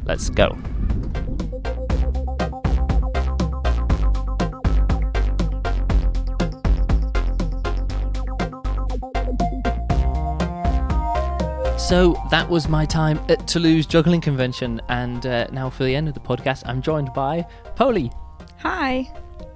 let's 0.04 0.30
go. 0.30 0.56
So 11.86 12.20
that 12.30 12.50
was 12.50 12.68
my 12.68 12.84
time 12.84 13.20
at 13.28 13.46
Toulouse 13.46 13.86
Juggling 13.86 14.20
Convention, 14.20 14.82
and 14.88 15.24
uh, 15.24 15.46
now 15.52 15.70
for 15.70 15.84
the 15.84 15.94
end 15.94 16.08
of 16.08 16.14
the 16.14 16.20
podcast, 16.20 16.64
I'm 16.66 16.82
joined 16.82 17.12
by 17.14 17.46
Pola. 17.76 18.10
Hi. 18.58 19.08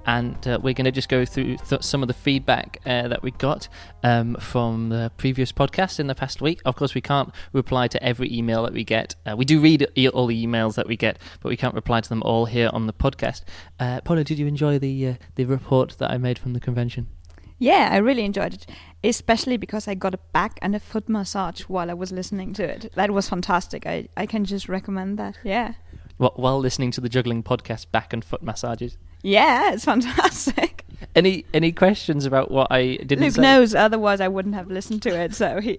And 0.05 0.47
uh, 0.47 0.57
we're 0.63 0.73
going 0.73 0.85
to 0.85 0.93
just 0.93 1.09
go 1.09 1.25
through 1.25 1.57
th- 1.57 1.83
some 1.83 2.01
of 2.01 2.07
the 2.07 2.13
feedback 2.13 2.79
uh, 2.85 3.09
that 3.09 3.21
we 3.21 3.31
got 3.31 3.67
um, 4.03 4.35
from 4.35 4.87
the 4.87 5.11
previous 5.17 5.51
podcast 5.51 5.99
in 5.99 6.07
the 6.07 6.15
past 6.15 6.41
week. 6.41 6.61
Of 6.63 6.77
course, 6.77 6.95
we 6.95 7.01
can't 7.01 7.33
reply 7.51 7.89
to 7.89 8.01
every 8.01 8.33
email 8.33 8.63
that 8.63 8.71
we 8.71 8.85
get. 8.85 9.13
Uh, 9.25 9.35
we 9.35 9.43
do 9.43 9.59
read 9.59 9.85
e- 9.97 10.07
all 10.07 10.27
the 10.27 10.47
emails 10.47 10.75
that 10.75 10.87
we 10.87 10.95
get, 10.95 11.19
but 11.41 11.49
we 11.49 11.57
can't 11.57 11.75
reply 11.75 11.99
to 11.99 12.07
them 12.07 12.23
all 12.23 12.45
here 12.45 12.69
on 12.71 12.87
the 12.87 12.93
podcast. 12.93 13.43
Uh, 13.77 13.99
Pola, 14.05 14.23
did 14.23 14.39
you 14.39 14.47
enjoy 14.47 14.79
the 14.79 15.05
uh, 15.05 15.13
the 15.35 15.43
report 15.43 15.97
that 15.97 16.09
I 16.09 16.17
made 16.17 16.39
from 16.39 16.53
the 16.53 16.61
convention? 16.61 17.09
Yeah, 17.59 17.89
I 17.91 17.97
really 17.97 18.25
enjoyed 18.25 18.55
it, 18.55 18.65
especially 19.03 19.57
because 19.57 19.87
I 19.87 19.95
got 19.95 20.13
a 20.13 20.19
back 20.31 20.59
and 20.61 20.75
a 20.75 20.79
foot 20.79 21.09
massage 21.09 21.61
while 21.61 21.89
I 21.89 21.93
was 21.93 22.11
listening 22.11 22.53
to 22.53 22.63
it. 22.63 22.91
That 22.95 23.11
was 23.11 23.29
fantastic. 23.29 23.85
I, 23.85 24.07
I 24.15 24.25
can 24.25 24.45
just 24.45 24.69
recommend 24.69 25.17
that. 25.17 25.37
Yeah. 25.43 25.73
Well, 26.17 26.33
while 26.35 26.59
listening 26.59 26.91
to 26.91 27.01
the 27.01 27.09
juggling 27.09 27.41
podcast, 27.41 27.91
back 27.91 28.13
and 28.13 28.23
foot 28.23 28.43
massages. 28.43 28.97
Yeah, 29.23 29.73
it's 29.73 29.85
fantastic. 29.93 30.85
Any 31.15 31.45
any 31.51 31.71
questions 31.71 32.25
about 32.25 32.51
what 32.51 32.67
I 32.69 32.97
didn't 32.97 33.21
Luke 33.21 33.33
say? 33.33 33.41
knows, 33.41 33.73
otherwise 33.73 34.21
I 34.21 34.27
wouldn't 34.27 34.53
have 34.53 34.69
listened 34.69 35.01
to 35.03 35.09
it. 35.19 35.33
So 35.33 35.59
he 35.59 35.77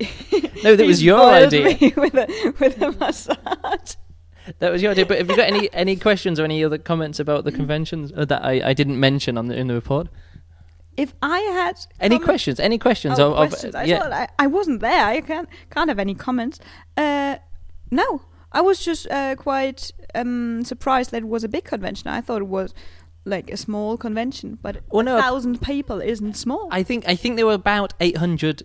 No, 0.65 0.75
that 0.75 0.85
was 0.87 1.03
your 1.03 1.21
idea. 1.21 1.93
with 1.97 2.15
a 2.15 2.55
with 2.59 2.83
a 2.83 2.91
massage. 2.93 3.95
That 4.59 4.73
was 4.73 4.83
your 4.83 4.91
idea. 4.91 5.07
But 5.07 5.19
have 5.19 5.31
you 5.31 5.37
got 5.37 5.47
any 5.47 5.73
any 5.73 5.95
questions 5.95 6.41
or 6.41 6.45
any 6.45 6.65
other 6.65 6.77
comments 6.77 7.21
about 7.21 7.45
the 7.45 7.53
conventions 7.53 8.13
uh, 8.17 8.25
that 8.25 8.45
I, 8.45 8.71
I 8.71 8.75
didn't 8.75 8.99
mention 8.99 9.39
on 9.39 9.47
the 9.47 9.57
in 9.57 9.69
the 9.69 9.75
report? 9.75 10.09
If 10.97 11.15
I 11.23 11.39
had 11.39 11.77
Any 12.01 12.19
questions? 12.19 12.61
Any 12.61 12.79
questions? 12.79 13.19
Oh, 13.19 13.33
of, 13.33 13.39
of- 13.39 13.49
questions. 13.51 13.75
I 13.75 13.85
yeah. 13.85 14.01
thought 14.01 14.13
I, 14.13 14.29
I 14.39 14.47
wasn't 14.47 14.81
there. 14.81 15.07
I 15.07 15.21
can't 15.21 15.49
can't 15.71 15.89
have 15.89 15.99
any 15.99 16.15
comments. 16.15 16.59
Uh, 16.97 17.37
no, 17.91 18.23
I 18.53 18.61
was 18.61 18.85
just 18.85 19.11
uh, 19.11 19.35
quite 19.37 19.91
um, 20.15 20.65
surprised 20.65 21.11
that 21.13 21.23
it 21.23 21.29
was 21.29 21.45
a 21.45 21.49
big 21.49 21.65
convention. 21.65 22.09
I 22.09 22.21
thought 22.21 22.43
it 22.43 22.49
was 22.49 22.75
like 23.25 23.51
a 23.51 23.57
small 23.57 23.97
convention, 23.97 24.59
but 24.61 24.83
Well, 24.91 25.05
no, 25.05 25.17
a 25.17 25.21
thousand 25.23 25.63
people 25.63 26.01
isn't 26.01 26.35
small. 26.37 26.69
I 26.71 26.83
think 26.83 27.05
I 27.09 27.15
think 27.15 27.37
there 27.37 27.47
were 27.47 27.53
about 27.55 27.95
eight 28.01 28.19
hundred 28.19 28.63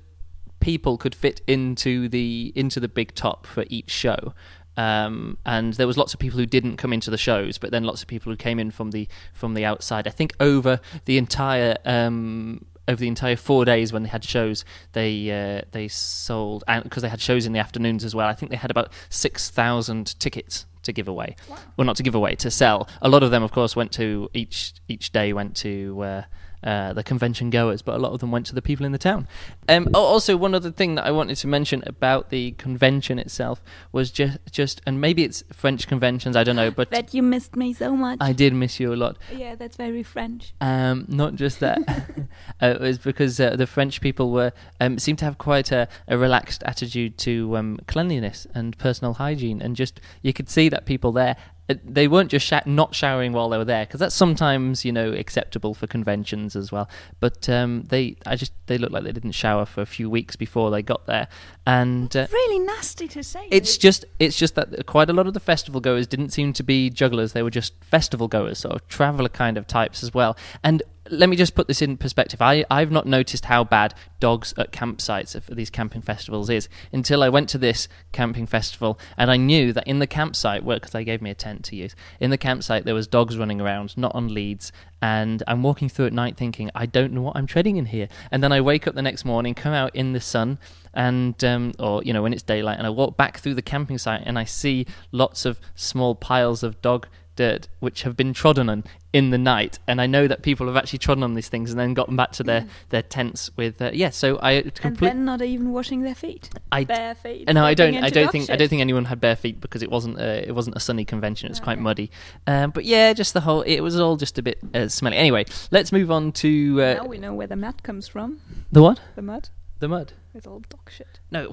people 0.60 0.98
could 0.98 1.14
fit 1.14 1.42
into 1.48 2.10
the 2.10 2.52
into 2.56 2.80
the 2.80 2.88
big 2.88 3.14
top 3.14 3.46
for 3.46 3.66
each 3.70 3.92
show. 3.92 4.34
Um, 4.78 5.38
and 5.46 5.74
there 5.74 5.88
was 5.88 5.98
lots 5.98 6.14
of 6.14 6.20
people 6.20 6.40
who 6.40 6.46
didn't 6.46 6.78
come 6.78 6.94
into 6.94 7.10
the 7.10 7.18
shows, 7.18 7.58
but 7.58 7.72
then 7.72 7.84
lots 7.84 8.02
of 8.02 8.08
people 8.08 8.32
who 8.32 8.38
came 8.38 8.60
in 8.60 8.72
from 8.72 8.92
the 8.92 9.08
from 9.34 9.56
the 9.56 9.66
outside. 9.66 10.08
I 10.08 10.12
think 10.12 10.34
over 10.40 10.80
the 11.06 11.18
entire 11.18 11.78
um, 11.84 12.64
over 12.88 13.00
the 13.00 13.08
entire 13.08 13.36
four 13.36 13.66
days 13.66 13.92
when 13.92 14.04
they 14.04 14.10
had 14.10 14.24
shows, 14.24 14.64
they 14.94 15.32
uh, 15.32 15.62
they 15.72 15.88
sold 15.88 16.64
and 16.68 16.84
because 16.84 17.04
they 17.04 17.10
had 17.10 17.20
shows 17.20 17.46
in 17.46 17.54
the 17.54 17.60
afternoons 17.60 18.06
as 18.06 18.16
well. 18.16 18.28
I 18.28 18.34
think 18.34 18.52
they 18.52 18.58
had 18.58 18.72
about 18.72 18.92
six 19.10 19.50
thousand 19.50 20.18
tickets 20.20 20.66
to 20.84 20.94
give 20.94 21.08
away. 21.08 21.36
Well, 21.76 21.86
not 21.86 21.98
to 21.98 22.04
give 22.04 22.16
away, 22.16 22.36
to 22.36 22.52
sell. 22.52 22.88
A 23.02 23.10
lot 23.10 23.24
of 23.24 23.32
them, 23.32 23.44
of 23.44 23.52
course, 23.52 23.76
went 23.76 23.92
to 23.94 24.30
each 24.34 24.74
each 24.88 25.12
day 25.12 25.34
went 25.34 25.56
to. 25.58 26.02
Uh, 26.02 26.22
uh, 26.64 26.94
the 26.94 27.04
convention 27.04 27.50
goers, 27.50 27.82
but 27.82 27.96
a 27.96 28.00
lot 28.00 28.14
of 28.14 28.20
them 28.20 28.32
went 28.32 28.46
to 28.48 28.56
the 28.56 28.62
people 28.62 28.86
in 28.86 28.92
the 28.92 28.98
town. 28.98 29.28
Um, 29.70 29.88
also, 29.94 30.36
one 30.36 30.56
other 30.56 30.72
thing 30.72 30.96
that 30.96 31.06
I 31.06 31.12
wanted 31.12 31.36
to 31.38 31.48
mention 31.48 31.84
about 31.86 32.30
the 32.30 32.52
convention 32.54 33.20
itself 33.20 33.62
was 33.92 34.12
just, 34.12 34.40
just, 34.52 34.82
and 34.86 35.00
maybe 35.00 35.24
it's 35.24 35.44
French 35.52 35.88
conventions, 35.88 36.36
I 36.36 36.44
don't 36.44 36.56
know, 36.56 36.72
but 36.72 36.90
that 36.92 37.14
you 37.14 37.22
missed 37.22 37.56
me 37.56 37.74
so 37.74 37.96
much. 37.96 38.18
I 38.22 38.34
did 38.34 38.54
miss 38.54 38.80
you 38.80 38.94
a 38.94 38.96
lot. 38.96 39.18
yeah, 39.36 39.56
that's 39.56 39.78
very 39.78 40.04
French. 40.04 40.54
Um, 40.62 41.06
not 41.08 41.36
just 41.36 41.60
that, 41.60 41.80
uh, 42.62 42.68
it 42.68 42.82
was 42.82 42.98
because 42.98 43.40
uh, 43.40 43.56
the 43.56 43.68
French 43.68 44.02
people 44.02 44.32
were 44.32 44.52
um, 44.80 44.98
seemed 45.00 45.20
to 45.20 45.26
have 45.26 45.38
quite 45.38 45.72
a, 45.72 45.88
a 46.08 46.18
relaxed 46.18 46.64
attitude 46.64 47.18
to 47.20 47.56
um, 47.58 47.80
cleanliness 47.88 48.48
and 48.54 48.78
personal 48.78 49.14
hygiene, 49.14 49.62
and 49.62 49.76
just 49.76 50.00
you 50.22 50.34
could 50.34 50.50
see 50.50 50.70
that 50.70 50.86
people 50.86 51.12
there. 51.12 51.36
Uh, 51.70 51.76
They 51.84 52.08
weren't 52.08 52.32
just 52.32 52.46
sha- 52.46 52.62
not 52.66 52.96
showering 52.96 53.34
while 53.34 53.50
they 53.50 53.58
were 53.58 53.66
there 53.66 53.86
because 53.86 54.00
that's 54.00 54.16
sometimes 54.16 54.86
you 54.86 54.92
know 54.92 55.12
acceptable 55.12 55.74
for 55.74 55.88
conventions 55.88 56.56
as 56.56 56.72
well. 56.72 56.90
But 57.20 57.48
um, 57.50 57.84
they, 57.90 58.16
I 58.26 58.36
just 58.36 58.54
they 58.68 58.78
looked 58.78 58.94
like 58.94 59.04
they 59.04 59.12
didn't 59.12 59.32
shower 59.34 59.66
for 59.66 59.82
a 59.82 59.86
few 59.86 60.10
weeks 60.10 60.36
before 60.36 60.72
they 60.72 60.82
got 60.82 61.06
there, 61.06 61.28
and 61.66 62.16
uh, 62.16 62.28
Really 62.32 62.60
nasty 62.60 63.08
to 63.10 63.24
say. 63.24 63.48
it's 63.52 63.78
just 63.78 64.06
it's 64.20 64.38
just 64.38 64.56
that 64.56 64.86
quite 64.86 65.10
a 65.10 65.14
lot 65.14 65.28
of 65.28 65.34
the 65.34 65.40
festival 65.40 65.82
goers 65.82 66.08
didn't 66.08 66.30
seem 66.30 66.54
to 66.54 66.64
be 66.64 66.90
jugglers; 66.90 67.34
they 67.34 67.44
were 67.44 67.50
just 67.52 67.74
festival 67.84 68.28
goers, 68.28 68.60
sort 68.60 68.76
of 68.76 68.88
traveller 68.88 69.30
kind 69.30 69.58
of 69.58 69.68
types 69.68 70.04
as 70.04 70.14
well. 70.14 70.38
And 70.64 70.84
let 71.10 71.30
me 71.30 71.36
just 71.36 71.56
put 71.56 71.68
this 71.68 71.82
in 71.82 71.98
perspective. 71.98 72.42
I, 72.42 72.66
I've 72.70 72.92
not 72.92 73.06
noticed 73.06 73.46
how 73.46 73.64
bad 73.64 73.94
dogs 74.20 74.54
at 74.58 74.72
campsites 74.72 75.40
for 75.42 75.56
these 75.56 75.70
camping 75.70 76.02
festivals 76.02 76.50
is 76.50 76.70
until 76.92 77.24
I 77.24 77.30
went 77.30 77.50
to 77.50 77.58
this 77.58 77.88
camping 78.12 78.46
festival 78.46 79.00
and 79.18 79.30
I 79.30 79.38
knew 79.38 79.74
that 79.74 79.88
in 79.88 80.00
the 80.00 80.08
campsite, 80.08 80.66
because 80.66 80.92
they 80.92 81.04
gave 81.04 81.22
me 81.22 81.30
a 81.30 81.36
tent 81.36 81.64
to 81.66 81.76
use, 81.76 81.96
in 82.20 82.30
the 82.30 82.38
campsite 82.38 82.86
there 82.86 82.96
was 82.96 83.08
dogs 83.08 83.38
running 83.38 83.62
around, 83.62 83.98
not 83.98 84.14
on 84.16 84.34
leads, 84.34 84.72
and 85.02 85.44
I'm 85.48 85.64
walking 85.64 85.90
through 85.90 86.08
at 86.08 86.14
night 86.14 86.38
thinking, 86.38 86.72
I 86.74 86.86
don't 86.86 87.14
know 87.14 87.22
what 87.22 87.38
I'm 87.38 87.48
treading 87.48 87.78
in 87.78 87.86
here. 87.86 88.08
And 88.32 88.44
then 88.44 88.52
I 88.52 88.62
wake 88.62 88.88
up 88.88 88.96
the 88.96 89.02
next 89.02 89.26
morning, 89.26 89.54
come 89.54 89.74
out 89.74 89.96
in 89.96 90.14
the 90.14 90.22
sun, 90.22 90.58
and 90.94 91.42
um, 91.44 91.74
or 91.78 92.04
you 92.04 92.14
know 92.14 92.24
when 92.24 92.34
it's 92.34 92.42
daylight, 92.42 92.80
and 92.80 92.88
I 92.88 92.90
walk 92.90 93.16
back 93.18 93.38
through 93.38 93.54
the 93.54 93.62
camping 93.62 94.00
site 94.00 94.24
and 94.26 94.40
I 94.40 94.46
see 94.46 94.88
lots 95.12 95.46
of 95.46 95.60
small 95.76 96.16
piles 96.16 96.64
of 96.64 96.82
dog 96.82 97.08
dirt 97.38 97.70
which 97.80 98.04
have 98.04 98.18
been 98.18 98.34
trodden 98.34 98.70
on 98.70 98.84
in 99.14 99.30
the 99.30 99.38
night 99.38 99.80
and 99.88 100.02
i 100.02 100.06
know 100.06 100.28
that 100.28 100.42
people 100.42 100.68
have 100.68 100.76
actually 100.76 101.00
trodden 101.00 101.24
on 101.24 101.34
these 101.34 101.48
things 101.48 101.72
and 101.72 101.80
then 101.80 101.94
gotten 101.94 102.16
back 102.18 102.32
to 102.34 102.44
their, 102.44 102.68
their 102.90 103.02
tents 103.02 103.50
with 103.56 103.82
uh, 103.82 103.90
yeah 103.94 104.10
so 104.10 104.38
i 104.42 104.62
completely. 104.62 105.08
and 105.10 105.20
then 105.20 105.26
not 105.26 105.42
even 105.42 105.72
washing 105.72 106.02
their 106.02 106.16
feet. 106.16 106.50
I- 106.72 106.84
bare 106.84 107.16
feet. 107.16 107.46
and 107.48 107.56
no, 107.56 107.64
I 107.66 107.74
don't. 107.74 107.96
I 108.04 108.10
don't 108.10 108.32
think. 108.32 108.50
I 108.50 108.56
don't 108.56 108.68
think 108.68 108.82
anyone 108.82 109.06
had 109.06 109.20
bare 109.22 109.36
feet 109.36 109.62
because 109.62 109.84
it 109.84 109.90
wasn't. 109.92 110.20
A, 110.20 110.48
it 110.48 110.54
wasn't 110.54 110.76
a 110.76 110.80
sunny 110.80 111.06
convention. 111.06 111.48
It's 111.50 111.60
was 111.60 111.64
quite 111.64 111.80
muddy. 111.80 112.10
Um, 112.46 112.72
but 112.72 112.86
yeah, 112.86 113.14
just 113.14 113.34
the 113.34 113.42
whole. 113.42 113.62
It 113.62 113.82
was 113.82 114.00
all 114.00 114.16
just 114.18 114.38
a 114.38 114.42
bit 114.42 114.60
uh, 114.74 114.88
smelly. 114.88 115.18
Anyway, 115.18 115.46
let's 115.72 115.92
move 115.92 116.10
on 116.12 116.32
to 116.34 116.82
uh, 116.82 116.94
now 116.96 117.06
we 117.06 117.18
know 117.18 117.34
where 117.34 117.48
the 117.48 117.56
mud 117.56 117.84
comes 117.84 118.08
from. 118.08 118.40
the 118.72 118.82
what? 118.82 119.00
The 119.16 119.22
mud. 119.22 119.50
The 119.80 119.88
mud. 119.88 120.14
It's 120.34 120.48
all 120.48 120.62
dog 120.70 120.90
shit. 120.90 121.20
No, 121.32 121.52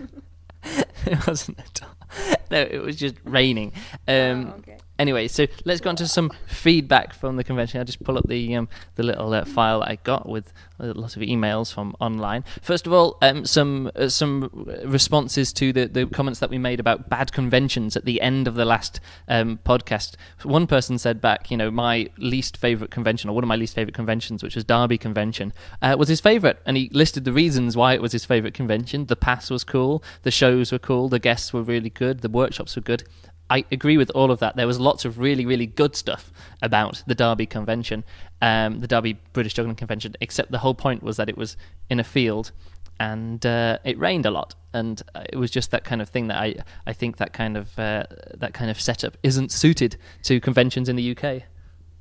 it 1.06 1.26
wasn't 1.26 1.58
at 1.58 1.80
all. 1.82 2.36
No, 2.50 2.60
it 2.60 2.82
was 2.82 2.96
just 2.96 3.16
raining. 3.24 3.72
Um, 4.08 4.52
Oh, 4.54 4.58
okay. 4.58 4.78
Anyway, 4.98 5.28
so 5.28 5.46
let's 5.64 5.80
go 5.80 5.90
on 5.90 5.96
to 5.96 6.08
some 6.08 6.30
feedback 6.46 7.12
from 7.12 7.36
the 7.36 7.44
convention. 7.44 7.78
I'll 7.78 7.84
just 7.84 8.02
pull 8.02 8.16
up 8.16 8.26
the 8.28 8.54
um, 8.56 8.68
the 8.94 9.02
little 9.02 9.32
uh, 9.32 9.44
file 9.44 9.82
I 9.82 9.96
got 9.96 10.28
with 10.28 10.52
a 10.78 10.86
lot 10.86 11.16
of 11.16 11.22
emails 11.22 11.72
from 11.72 11.94
online. 12.00 12.44
First 12.62 12.86
of 12.86 12.92
all, 12.92 13.18
um, 13.20 13.44
some 13.44 13.90
uh, 13.94 14.08
some 14.08 14.50
responses 14.84 15.52
to 15.54 15.72
the, 15.72 15.86
the 15.86 16.06
comments 16.06 16.40
that 16.40 16.48
we 16.48 16.58
made 16.58 16.80
about 16.80 17.10
bad 17.10 17.32
conventions 17.32 17.96
at 17.96 18.04
the 18.06 18.20
end 18.20 18.48
of 18.48 18.54
the 18.54 18.64
last 18.64 19.00
um, 19.28 19.58
podcast. 19.64 20.14
One 20.42 20.66
person 20.66 20.98
said 20.98 21.20
back, 21.20 21.50
you 21.50 21.56
know, 21.56 21.70
my 21.70 22.08
least 22.16 22.56
favorite 22.56 22.90
convention, 22.90 23.28
or 23.28 23.34
one 23.34 23.44
of 23.44 23.48
my 23.48 23.56
least 23.56 23.74
favorite 23.74 23.94
conventions, 23.94 24.42
which 24.42 24.54
was 24.54 24.64
Derby 24.64 24.98
Convention, 24.98 25.52
uh, 25.82 25.94
was 25.98 26.08
his 26.08 26.20
favorite, 26.20 26.60
and 26.64 26.76
he 26.76 26.88
listed 26.92 27.24
the 27.24 27.32
reasons 27.32 27.76
why 27.76 27.92
it 27.92 28.00
was 28.00 28.12
his 28.12 28.24
favorite 28.24 28.54
convention. 28.54 29.06
The 29.06 29.16
pass 29.16 29.50
was 29.50 29.62
cool, 29.64 30.02
the 30.22 30.30
shows 30.30 30.72
were 30.72 30.78
cool, 30.78 31.08
the 31.08 31.18
guests 31.18 31.52
were 31.52 31.62
really 31.62 31.90
good, 31.90 32.20
the 32.20 32.30
workshops 32.30 32.76
were 32.76 32.82
good. 32.82 33.04
I 33.48 33.64
agree 33.70 33.96
with 33.96 34.10
all 34.10 34.30
of 34.30 34.40
that. 34.40 34.56
There 34.56 34.66
was 34.66 34.80
lots 34.80 35.04
of 35.04 35.18
really, 35.18 35.46
really 35.46 35.66
good 35.66 35.94
stuff 35.94 36.32
about 36.62 37.02
the 37.06 37.14
Derby 37.14 37.46
convention, 37.46 38.04
um, 38.42 38.80
the 38.80 38.88
Derby 38.88 39.18
British 39.32 39.54
Juggling 39.54 39.76
Convention, 39.76 40.16
except 40.20 40.50
the 40.50 40.58
whole 40.58 40.74
point 40.74 41.02
was 41.02 41.16
that 41.16 41.28
it 41.28 41.36
was 41.36 41.56
in 41.88 42.00
a 42.00 42.04
field 42.04 42.52
and 42.98 43.44
uh, 43.44 43.78
it 43.84 43.98
rained 43.98 44.26
a 44.26 44.30
lot. 44.30 44.54
And 44.72 45.00
uh, 45.14 45.24
it 45.28 45.36
was 45.36 45.50
just 45.50 45.70
that 45.70 45.84
kind 45.84 46.02
of 46.02 46.08
thing 46.08 46.26
that 46.28 46.38
I, 46.38 46.56
I 46.86 46.92
think 46.92 47.18
that 47.18 47.32
kind 47.32 47.56
of 47.56 47.78
uh, 47.78 48.04
that 48.34 48.52
kind 48.52 48.70
of 48.70 48.80
setup 48.80 49.16
isn't 49.22 49.52
suited 49.52 49.96
to 50.24 50.40
conventions 50.40 50.88
in 50.88 50.96
the 50.96 51.16
UK. 51.16 51.42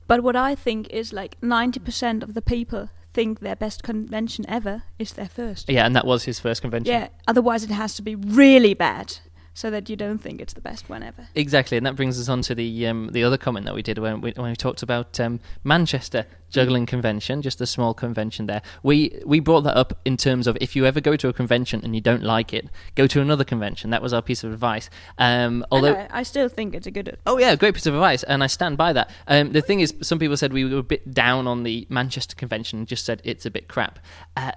But 0.08 0.24
what 0.24 0.36
I 0.36 0.56
think 0.56 0.90
is 0.90 1.14
like 1.14 1.40
90% 1.42 2.22
of 2.22 2.34
the 2.34 2.42
people 2.42 2.90
think 3.14 3.40
their 3.40 3.56
best 3.56 3.82
convention 3.82 4.46
ever 4.48 4.84
is 5.00 5.14
their 5.14 5.30
first. 5.30 5.70
Yeah, 5.70 5.86
and 5.86 5.96
that 5.96 6.06
was 6.06 6.26
his 6.26 6.40
first 6.40 6.62
convention. 6.62 6.94
Yeah, 6.94 7.08
otherwise 7.28 7.64
it 7.64 7.72
has 7.72 7.96
to 7.96 8.02
be 8.02 8.16
really 8.16 8.74
bad 8.74 9.18
so 9.56 9.72
that 9.72 9.90
you 9.90 9.96
don't 9.96 10.18
think 10.20 10.42
it's 10.42 10.54
the 10.54 10.62
best 10.62 10.90
one 10.90 11.02
ever. 11.02 11.30
Exactly, 11.34 11.78
and 11.78 11.86
that 11.86 11.96
brings 11.96 12.20
us 12.20 12.28
on 12.28 12.42
to 12.42 12.54
the 12.54 12.86
um, 12.86 13.10
the 13.14 13.24
other 13.24 13.38
comment 13.38 13.66
that 13.66 13.74
we 13.74 13.82
did 13.82 13.98
when 13.98 14.20
we, 14.20 14.32
when 14.36 14.52
we 14.52 14.56
talked 14.56 14.84
about 14.84 15.18
um, 15.20 15.40
Manchester 15.64 16.28
Juggling 16.50 16.86
Convention, 16.86 17.42
just 17.42 17.62
a 17.62 17.66
small 17.66 17.94
convention 17.94 18.48
there. 18.48 18.62
We 18.84 19.22
we 19.26 19.40
brought 19.40 19.62
that 19.62 19.78
up 19.78 19.98
in 20.04 20.18
terms 20.18 20.46
of 20.46 20.58
if 20.60 20.76
you 20.76 20.86
ever 20.86 21.00
go 21.00 21.16
to 21.16 21.30
a 21.30 21.34
convention 21.34 21.80
and 21.86 21.96
you 21.96 22.02
don't 22.02 22.22
like 22.22 22.54
it, 22.54 22.70
go 22.96 23.08
to 23.08 23.22
another 23.22 23.46
convention. 23.46 23.92
That 23.92 24.02
was 24.02 24.12
our 24.12 24.22
piece 24.22 24.44
of 24.44 24.52
advice. 24.52 24.90
Um, 25.18 25.66
although. 25.72 25.94
I, 25.94 26.10
I 26.12 26.24
still 26.24 26.50
think 26.50 26.76
it's 26.76 26.86
a 26.86 26.92
good. 26.92 27.18
Oh 27.26 27.38
yeah, 27.38 27.56
great 27.56 27.76
piece 27.76 27.86
of 27.86 27.94
advice, 27.94 28.24
and 28.24 28.44
I 28.44 28.48
stand 28.48 28.78
by 28.78 28.92
that. 28.92 29.10
Um, 29.26 29.54
the 29.54 29.62
thing 29.62 29.80
is, 29.80 29.94
some 30.02 30.20
people 30.20 30.36
said 30.36 30.52
we 30.52 30.66
were 30.66 30.80
a 30.80 30.84
bit 30.84 31.14
down 31.14 31.48
on 31.48 31.64
the 31.64 31.88
Manchester 31.90 32.36
convention, 32.36 32.80
and 32.80 32.88
just 32.90 33.06
said 33.06 33.22
it's 33.24 33.46
a 33.46 33.52
bit 33.52 33.70
crap. 33.70 34.00
Uh, 34.36 34.52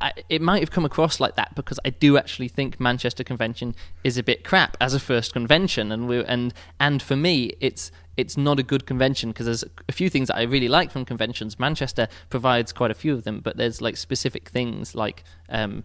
I, 0.00 0.12
it 0.28 0.42
might 0.42 0.60
have 0.60 0.70
come 0.70 0.84
across 0.84 1.20
like 1.20 1.36
that 1.36 1.54
because 1.54 1.78
I 1.84 1.90
do 1.90 2.18
actually 2.18 2.48
think 2.48 2.78
Manchester 2.80 3.24
Convention 3.24 3.74
is 4.04 4.18
a 4.18 4.22
bit 4.22 4.44
crap 4.44 4.76
as 4.80 4.94
a 4.94 5.00
first 5.00 5.32
convention, 5.32 5.92
and 5.92 6.08
we 6.08 6.24
and 6.24 6.52
and 6.78 7.02
for 7.02 7.16
me, 7.16 7.54
it's 7.60 7.90
it's 8.16 8.36
not 8.36 8.58
a 8.58 8.62
good 8.62 8.86
convention 8.86 9.30
because 9.30 9.46
there's 9.46 9.64
a 9.88 9.92
few 9.92 10.08
things 10.08 10.28
that 10.28 10.36
I 10.36 10.42
really 10.42 10.68
like 10.68 10.90
from 10.90 11.04
conventions. 11.04 11.58
Manchester 11.58 12.08
provides 12.30 12.72
quite 12.72 12.90
a 12.90 12.94
few 12.94 13.12
of 13.12 13.24
them, 13.24 13.40
but 13.40 13.56
there's 13.56 13.80
like 13.80 13.96
specific 13.96 14.48
things 14.48 14.94
like 14.94 15.24
um, 15.48 15.84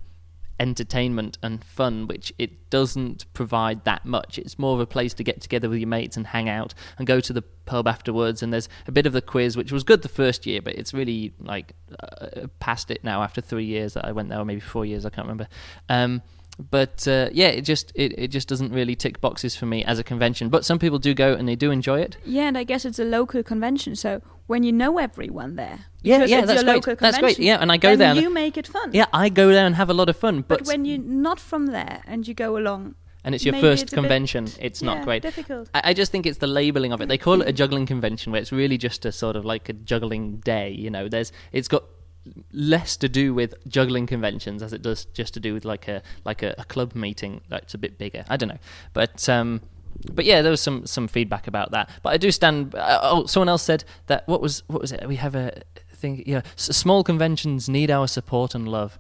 entertainment 0.61 1.39
and 1.41 1.63
fun, 1.63 2.05
which 2.05 2.31
it 2.37 2.69
doesn't 2.69 3.25
provide 3.33 3.83
that 3.83 4.05
much. 4.05 4.37
It's 4.37 4.59
more 4.59 4.75
of 4.75 4.79
a 4.79 4.85
place 4.85 5.11
to 5.15 5.23
get 5.23 5.41
together 5.41 5.67
with 5.67 5.79
your 5.79 5.87
mates 5.87 6.15
and 6.15 6.27
hang 6.27 6.47
out 6.47 6.75
and 6.99 7.07
go 7.07 7.19
to 7.19 7.33
the 7.33 7.41
pub 7.41 7.87
afterwards. 7.87 8.43
And 8.43 8.53
there's 8.53 8.69
a 8.85 8.91
bit 8.91 9.07
of 9.07 9.13
the 9.13 9.23
quiz, 9.23 9.57
which 9.57 9.71
was 9.71 9.83
good 9.83 10.03
the 10.03 10.07
first 10.07 10.45
year, 10.45 10.61
but 10.61 10.75
it's 10.75 10.93
really 10.93 11.33
like 11.39 11.73
uh, 11.99 12.45
past 12.59 12.91
it 12.91 13.03
now 13.03 13.23
after 13.23 13.41
three 13.41 13.65
years 13.65 13.95
that 13.95 14.05
I 14.05 14.11
went 14.11 14.29
there, 14.29 14.39
or 14.39 14.45
maybe 14.45 14.61
four 14.61 14.85
years, 14.85 15.03
I 15.03 15.09
can't 15.09 15.25
remember. 15.25 15.47
Um, 15.89 16.21
but 16.59 17.07
uh, 17.07 17.29
yeah, 17.31 17.47
it 17.47 17.61
just 17.61 17.91
it, 17.95 18.13
it 18.17 18.27
just 18.27 18.47
doesn't 18.47 18.71
really 18.71 18.95
tick 18.95 19.19
boxes 19.21 19.55
for 19.55 19.65
me 19.65 19.83
as 19.85 19.99
a 19.99 20.03
convention. 20.03 20.49
But 20.49 20.65
some 20.65 20.79
people 20.79 20.99
do 20.99 21.13
go 21.13 21.33
and 21.33 21.47
they 21.47 21.55
do 21.55 21.71
enjoy 21.71 22.01
it. 22.01 22.17
Yeah, 22.25 22.47
and 22.47 22.57
I 22.57 22.63
guess 22.63 22.85
it's 22.85 22.99
a 22.99 23.03
local 23.05 23.41
convention, 23.43 23.95
so 23.95 24.21
when 24.47 24.63
you 24.63 24.71
know 24.71 24.97
everyone 24.97 25.55
there, 25.55 25.79
Yeah, 26.01 26.25
yeah, 26.25 26.39
it's 26.39 26.47
that's 26.47 26.63
great. 26.63 26.75
local 26.75 26.95
That's 26.95 27.17
great. 27.17 27.39
Yeah, 27.39 27.57
and 27.61 27.71
I 27.71 27.77
go 27.77 27.95
there 27.95 28.11
and- 28.11 28.19
you 28.21 28.29
make 28.29 28.57
it 28.57 28.67
fun. 28.67 28.91
Yeah, 28.93 29.05
I 29.13 29.29
go 29.29 29.49
there 29.49 29.65
and 29.65 29.75
have 29.75 29.89
a 29.89 29.93
lot 29.93 30.09
of 30.09 30.17
fun, 30.17 30.41
but, 30.47 30.59
but 30.59 30.67
when 30.67 30.85
you're 30.85 30.97
not 30.99 31.39
from 31.39 31.67
there 31.67 32.01
and 32.05 32.27
you 32.27 32.33
go 32.33 32.57
along, 32.57 32.95
and 33.23 33.33
it's 33.33 33.45
your 33.45 33.53
maybe 33.53 33.61
first 33.67 33.83
it's 33.83 33.93
a 33.93 33.95
bit- 33.95 34.01
convention, 34.01 34.47
it's 34.59 34.81
not 34.81 34.97
yeah, 34.97 35.03
great. 35.05 35.21
Difficult. 35.21 35.69
I, 35.73 35.81
I 35.85 35.93
just 35.93 36.11
think 36.11 36.25
it's 36.25 36.39
the 36.39 36.47
labeling 36.47 36.91
of 36.91 37.01
it. 37.01 37.07
They 37.07 37.17
call 37.19 37.41
it 37.41 37.47
a 37.47 37.53
juggling 37.61 37.85
convention, 37.85 38.31
where 38.31 38.41
it's 38.41 38.51
really 38.51 38.77
just 38.77 39.05
a 39.05 39.11
sort 39.11 39.35
of 39.35 39.45
like 39.45 39.69
a 39.69 39.73
juggling 39.73 40.37
day. 40.37 40.71
You 40.71 40.89
know, 40.89 41.07
there's 41.07 41.31
it's 41.51 41.67
got 41.67 41.83
less 42.51 42.97
to 42.97 43.09
do 43.09 43.33
with 43.33 43.55
juggling 43.67 44.05
conventions 44.05 44.61
as 44.61 44.73
it 44.73 44.81
does 44.81 45.05
just 45.05 45.33
to 45.33 45.39
do 45.39 45.53
with 45.53 45.65
like 45.65 45.87
a 45.87 46.01
like 46.23 46.43
a, 46.43 46.53
a 46.57 46.65
club 46.65 46.95
meeting 46.95 47.41
that's 47.49 47.73
a 47.73 47.77
bit 47.77 47.97
bigger. 47.97 48.23
I 48.29 48.37
don't 48.37 48.49
know, 48.49 48.59
but 48.93 49.27
um, 49.27 49.61
but 50.13 50.25
yeah, 50.25 50.41
there 50.41 50.51
was 50.51 50.61
some 50.61 50.85
some 50.85 51.07
feedback 51.07 51.47
about 51.47 51.71
that. 51.71 51.89
But 52.03 52.13
I 52.13 52.17
do 52.17 52.31
stand. 52.31 52.75
Uh, 52.75 52.99
oh, 53.01 53.25
someone 53.25 53.49
else 53.49 53.63
said 53.63 53.83
that 54.07 54.27
what 54.27 54.41
was 54.41 54.63
what 54.67 54.81
was 54.81 54.91
it? 54.91 55.07
We 55.07 55.15
have 55.17 55.35
a 55.35 55.61
thing. 55.93 56.23
Yeah, 56.25 56.41
small 56.55 57.03
conventions 57.03 57.69
need 57.69 57.91
our 57.91 58.07
support 58.07 58.55
and 58.55 58.67
love. 58.67 58.99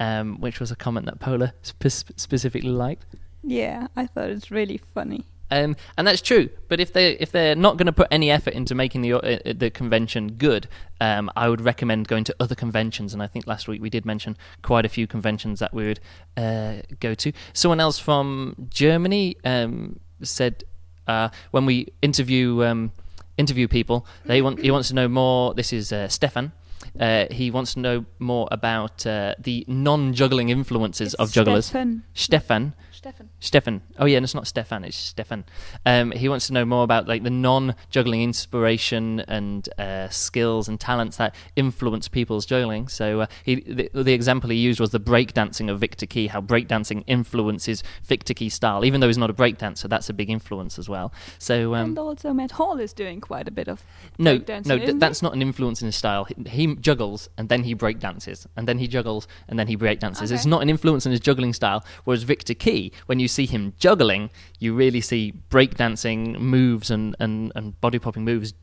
Um, 0.00 0.40
which 0.40 0.58
was 0.58 0.72
a 0.72 0.76
comment 0.76 1.06
that 1.06 1.20
Pola 1.20 1.54
spe- 1.62 1.86
specifically 2.16 2.70
liked. 2.70 3.06
Yeah, 3.44 3.86
I 3.94 4.06
thought 4.06 4.28
it's 4.28 4.50
really 4.50 4.80
funny. 4.92 5.24
Um, 5.50 5.76
and 5.96 6.06
that's 6.06 6.22
true. 6.22 6.48
But 6.68 6.80
if 6.80 6.92
they 6.92 7.12
if 7.12 7.30
they're 7.30 7.54
not 7.54 7.76
going 7.76 7.86
to 7.86 7.92
put 7.92 8.08
any 8.10 8.30
effort 8.30 8.54
into 8.54 8.74
making 8.74 9.02
the 9.02 9.12
uh, 9.14 9.52
the 9.54 9.70
convention 9.70 10.32
good, 10.32 10.68
um, 11.00 11.30
I 11.36 11.48
would 11.48 11.60
recommend 11.60 12.08
going 12.08 12.24
to 12.24 12.36
other 12.40 12.54
conventions. 12.54 13.12
And 13.12 13.22
I 13.22 13.26
think 13.26 13.46
last 13.46 13.68
week 13.68 13.80
we 13.82 13.90
did 13.90 14.04
mention 14.04 14.36
quite 14.62 14.84
a 14.84 14.88
few 14.88 15.06
conventions 15.06 15.60
that 15.60 15.72
we 15.74 15.86
would 15.86 16.00
uh, 16.36 16.76
go 17.00 17.14
to. 17.14 17.32
Someone 17.52 17.80
else 17.80 17.98
from 17.98 18.68
Germany 18.70 19.36
um, 19.44 20.00
said 20.22 20.64
uh, 21.06 21.28
when 21.50 21.66
we 21.66 21.88
interview 22.02 22.64
um, 22.64 22.92
interview 23.36 23.68
people, 23.68 24.06
they 24.24 24.42
want 24.42 24.60
he 24.60 24.70
wants 24.70 24.88
to 24.88 24.94
know 24.94 25.08
more. 25.08 25.54
This 25.54 25.72
is 25.72 25.92
uh, 25.92 26.08
Stefan. 26.08 26.52
Uh, 26.98 27.26
he 27.30 27.50
wants 27.50 27.74
to 27.74 27.80
know 27.80 28.04
more 28.18 28.46
about 28.50 29.06
uh, 29.06 29.34
the 29.38 29.64
non-juggling 29.66 30.50
influences 30.50 31.14
of 31.14 31.32
jugglers. 31.32 31.66
Stefan. 31.66 32.02
Stefan. 32.12 32.74
Stefan. 33.04 33.28
Stefan. 33.38 33.82
Oh 33.98 34.06
yeah, 34.06 34.16
and 34.16 34.24
it's 34.24 34.34
not 34.34 34.46
Stefan. 34.46 34.82
It's 34.82 34.96
Stefan. 34.96 35.44
Um, 35.84 36.10
he 36.10 36.30
wants 36.30 36.46
to 36.46 36.54
know 36.54 36.64
more 36.64 36.84
about 36.84 37.06
like 37.06 37.22
the 37.22 37.28
non-juggling 37.28 38.22
inspiration 38.22 39.20
and 39.20 39.68
uh, 39.78 40.08
skills 40.08 40.68
and 40.68 40.80
talents 40.80 41.18
that 41.18 41.34
influence 41.54 42.08
people's 42.08 42.46
juggling. 42.46 42.88
So 42.88 43.20
uh, 43.20 43.26
he, 43.44 43.56
the, 43.56 43.90
the 43.92 44.14
example 44.14 44.48
he 44.48 44.56
used 44.56 44.80
was 44.80 44.88
the 44.88 45.00
breakdancing 45.00 45.70
of 45.70 45.80
Viktor 45.80 46.06
Kee. 46.06 46.28
How 46.28 46.40
breakdancing 46.40 47.04
influences 47.06 47.82
Viktor 48.04 48.32
Kee 48.32 48.48
style, 48.48 48.86
even 48.86 49.02
though 49.02 49.08
he's 49.08 49.18
not 49.18 49.28
a 49.28 49.34
breakdancer. 49.34 49.86
That's 49.86 50.08
a 50.08 50.14
big 50.14 50.30
influence 50.30 50.78
as 50.78 50.88
well. 50.88 51.12
So 51.38 51.74
um, 51.74 51.90
and 51.90 51.98
also 51.98 52.32
Matt 52.32 52.52
Hall 52.52 52.80
is 52.80 52.94
doing 52.94 53.20
quite 53.20 53.48
a 53.48 53.50
bit 53.50 53.68
of 53.68 53.84
no, 54.16 54.38
breakdancing, 54.38 54.66
no, 54.66 54.76
isn't 54.76 54.98
that's 54.98 55.20
not 55.20 55.34
an 55.34 55.42
influence 55.42 55.82
in 55.82 55.86
his 55.86 55.96
style. 55.96 56.24
He, 56.24 56.36
he 56.48 56.74
juggles 56.76 57.28
and 57.36 57.50
then 57.50 57.64
he 57.64 57.74
breakdances, 57.74 58.46
and 58.56 58.66
then 58.66 58.78
he 58.78 58.88
juggles 58.88 59.28
and 59.46 59.58
then 59.58 59.66
he 59.66 59.76
breakdances. 59.76 60.32
It's 60.32 60.46
not 60.46 60.62
an 60.62 60.70
influence 60.70 61.04
in 61.04 61.12
his 61.12 61.20
juggling 61.20 61.52
style. 61.52 61.84
Whereas 62.04 62.22
Viktor 62.22 62.54
Kee, 62.54 62.92
when 63.06 63.18
you 63.20 63.28
see 63.28 63.46
him 63.46 63.74
juggling, 63.78 64.30
you 64.58 64.74
really 64.74 65.00
see 65.00 65.34
breakdancing 65.50 66.38
moves 66.38 66.90
and, 66.90 67.16
and, 67.18 67.52
and 67.54 67.80
body 67.80 67.98
popping 67.98 68.24
moves 68.24 68.54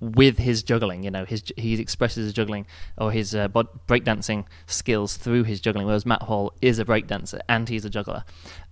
with 0.00 0.38
his 0.38 0.62
juggling. 0.62 1.02
You 1.02 1.10
know, 1.10 1.24
his 1.24 1.42
he 1.56 1.80
expresses 1.80 2.24
his 2.26 2.32
juggling 2.32 2.66
or 2.98 3.12
his 3.12 3.34
uh, 3.34 3.48
bod- 3.48 3.68
breakdancing 3.86 4.46
skills 4.66 5.16
through 5.16 5.44
his 5.44 5.60
juggling. 5.60 5.86
Whereas 5.86 6.06
Matt 6.06 6.22
Hall 6.22 6.52
is 6.60 6.78
a 6.78 6.84
breakdancer 6.84 7.40
and 7.48 7.68
he's 7.68 7.84
a 7.84 7.90
juggler. 7.90 8.24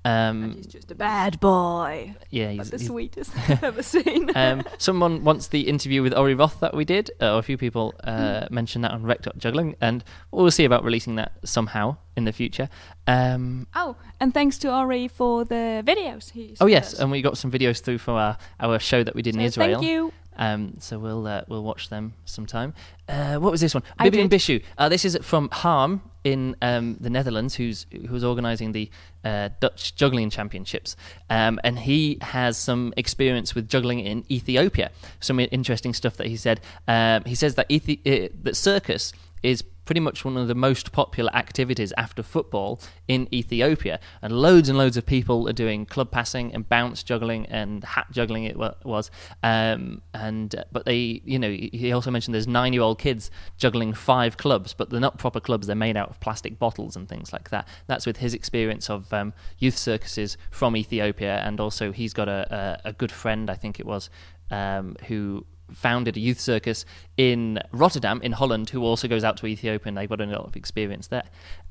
Um, 0.05 0.55
He's 0.57 0.67
just 0.67 0.91
a 0.91 0.95
bad 0.95 1.39
boy. 1.41 2.15
yeah, 2.31 2.51
he's, 2.51 2.71
the 2.71 2.79
he's 2.79 2.87
sweetest 2.87 3.33
I've 3.37 3.63
ever 3.65 3.83
seen. 3.95 4.31
um, 4.37 4.63
someone 4.79 5.25
wants 5.25 5.49
the 5.49 5.69
interview 5.69 6.03
with 6.03 6.15
Ori 6.17 6.35
Roth 6.35 6.61
that 6.61 6.75
we 6.75 6.85
did, 6.85 7.11
uh, 7.21 7.35
or 7.35 7.41
a 7.41 7.43
few 7.43 7.59
people 7.59 7.95
uh, 8.05 8.47
mentioned 8.51 8.85
that 8.85 8.93
on 8.93 9.03
Rec 9.03 9.27
Juggling, 9.37 9.75
and 9.81 10.05
we'll 10.31 10.51
see 10.53 10.65
about 10.65 10.85
releasing 10.85 11.17
that 11.17 11.33
somehow 11.45 11.97
in 12.17 12.25
the 12.25 12.33
future. 12.33 12.69
Um, 13.07 13.67
oh, 13.75 13.97
and 14.21 14.33
thanks 14.33 14.57
to 14.59 14.73
Ori 14.75 15.09
for 15.09 15.45
the 15.45 15.83
videos. 15.85 16.31
He 16.31 16.57
oh 16.61 16.67
yes, 16.67 16.95
us. 16.95 17.01
and 17.01 17.11
we 17.11 17.21
got 17.21 17.37
some 17.37 17.51
videos 17.51 17.81
through 17.81 17.99
for 17.99 18.13
our, 18.13 18.39
our 18.61 18.79
show 18.79 19.03
that 19.03 19.15
we 19.15 19.23
did 19.23 19.35
in 19.35 19.41
Israel. 19.43 19.81
Thank 19.81 19.91
you. 19.91 20.13
Um, 20.39 20.75
so 20.79 20.99
we'll 20.99 21.27
uh, 21.27 21.43
we'll 21.49 21.65
watch 21.65 21.89
them 21.89 22.15
sometime. 22.25 22.75
Uh, 23.09 23.37
what 23.37 23.51
was 23.51 23.61
this 23.61 23.75
one? 23.75 23.83
I 23.99 24.09
did. 24.09 24.31
Bishu. 24.31 24.63
Uh, 24.77 24.89
this 24.89 25.05
is 25.05 25.19
from 25.23 25.49
Harm 25.51 26.03
in 26.25 26.57
um, 26.63 26.97
the 27.01 27.11
Netherlands, 27.11 27.55
who's 27.55 27.87
who's 28.09 28.25
organising 28.25 28.73
the 28.73 28.91
uh, 29.25 29.49
Dutch 29.61 29.95
juggling 29.95 30.31
championships, 30.31 30.97
um, 31.29 31.59
and 31.65 31.79
he 31.79 32.19
has 32.21 32.57
some 32.57 32.95
experience 32.97 33.55
with 33.55 33.69
juggling 33.69 34.01
in 34.01 34.25
Ethiopia. 34.31 34.91
Some 35.21 35.41
interesting 35.41 35.95
stuff 35.95 36.17
that 36.17 36.27
he 36.29 36.37
said. 36.37 36.61
Um, 36.87 37.25
he 37.25 37.35
says 37.35 37.57
that 37.57 37.69
Ethi- 37.69 38.01
uh, 38.07 38.29
that 38.43 38.57
circus 38.57 39.13
is 39.43 39.63
pretty 39.89 40.01
much 40.01 40.23
one 40.23 40.37
of 40.37 40.49
the 40.49 40.55
most 40.55 40.93
popular 40.93 41.35
activities 41.35 41.95
after 41.97 42.23
football 42.23 42.79
in 43.15 43.27
Ethiopia, 43.33 43.99
and 44.21 44.31
loads 44.31 44.69
and 44.69 44.77
loads 44.77 44.99
of 44.99 45.07
people 45.07 45.49
are 45.49 45.55
doing 45.55 45.87
club 45.87 46.11
passing 46.11 46.55
and 46.55 46.69
bounce 46.69 47.03
juggling 47.03 47.47
and 47.47 47.83
hat 47.85 48.07
juggling. 48.11 48.45
It 48.45 48.59
was, 48.85 49.11
um, 49.43 50.03
and 50.13 50.55
uh, 50.55 50.65
but 50.71 50.85
they, 50.85 51.23
you 51.25 51.39
know, 51.39 51.51
he 51.51 51.91
also 51.91 52.11
mentioned 52.11 52.35
there's 52.35 52.47
nine-year-old 52.47 52.99
kids 52.99 53.31
juggling 53.57 53.95
five 53.95 54.37
clubs, 54.37 54.75
but 54.75 54.91
they're 54.91 55.01
not 55.09 55.17
proper 55.17 55.41
clubs. 55.41 55.67
They're 55.67 55.85
made 55.89 55.97
out 55.97 56.11
of 56.11 56.21
plastic 56.21 56.59
bottles 56.59 56.95
and 56.95 57.09
things 57.09 57.33
like 57.33 57.49
that. 57.49 57.67
That's 57.87 58.05
with 58.05 58.19
his 58.19 58.35
experience 58.35 58.91
of 58.91 59.11
um, 59.15 59.33
youth 59.59 59.79
circuses 59.79 60.37
from 60.51 60.77
Ethiopia, 60.77 61.39
and 61.47 61.61
also 61.61 61.93
he's 61.93 62.13
got 62.13 62.29
a, 62.29 62.79
a, 62.85 62.91
a 62.91 62.93
good 62.93 63.11
friend, 63.11 63.49
I 63.49 63.55
think 63.55 63.81
it 63.81 63.87
was, 63.87 64.11
um, 64.51 64.97
who 65.07 65.47
founded 65.73 66.17
a 66.17 66.21
youth 66.21 66.41
circus 66.41 66.85
in 67.17 67.59
Rotterdam 67.73 68.21
in 68.23 68.33
Holland 68.33 68.71
who 68.71 68.83
also 68.83 69.09
goes 69.09 69.25
out 69.25 69.37
to 69.39 69.47
Ethiopia 69.47 69.89
and 69.89 69.97
they've 69.97 70.09
got 70.09 70.21
a 70.21 70.27
lot 70.27 70.47
of 70.47 70.57
experience 70.57 71.09
there. 71.09 71.25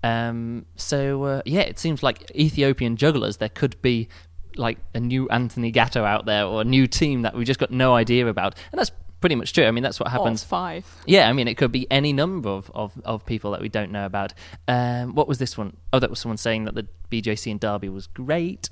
Um, 0.03 0.65
so 0.75 1.23
uh, 1.23 1.41
yeah, 1.45 1.61
it 1.61 1.79
seems 1.79 2.03
like 2.03 2.31
Ethiopian 2.35 2.95
jugglers 2.95 3.37
there 3.37 3.49
could 3.49 3.81
be 3.81 4.09
like 4.55 4.79
a 4.93 4.99
new 4.99 5.27
Anthony 5.29 5.71
Gatto 5.71 6.03
out 6.03 6.25
there 6.25 6.45
or 6.45 6.61
a 6.61 6.65
new 6.65 6.87
team 6.87 7.21
that 7.23 7.35
we've 7.35 7.47
just 7.47 7.59
got 7.59 7.71
no 7.71 7.93
idea 7.93 8.27
about. 8.27 8.55
And 8.71 8.79
that's 8.79 8.91
pretty 9.19 9.35
much 9.35 9.53
true. 9.53 9.65
I 9.65 9.71
mean 9.71 9.83
that's 9.83 9.99
what 9.99 10.09
happens. 10.09 10.43
Or 10.43 10.47
five. 10.47 10.85
Yeah, 11.05 11.29
I 11.29 11.33
mean, 11.33 11.47
it 11.47 11.57
could 11.57 11.71
be 11.71 11.89
any 11.91 12.13
number 12.13 12.49
of, 12.49 12.71
of, 12.73 12.93
of 13.03 13.25
people 13.25 13.51
that 13.51 13.61
we 13.61 13.69
don't 13.69 13.91
know 13.91 14.05
about. 14.05 14.33
Um, 14.67 15.15
what 15.15 15.27
was 15.27 15.37
this 15.37 15.57
one? 15.57 15.77
Oh, 15.91 15.99
that 15.99 16.09
was 16.09 16.19
someone 16.19 16.37
saying 16.37 16.65
that 16.65 16.75
the 16.75 16.87
BJC 17.11 17.51
in 17.51 17.57
Derby 17.57 17.89
was 17.89 18.07
great. 18.07 18.69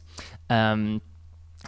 Um, 0.49 1.01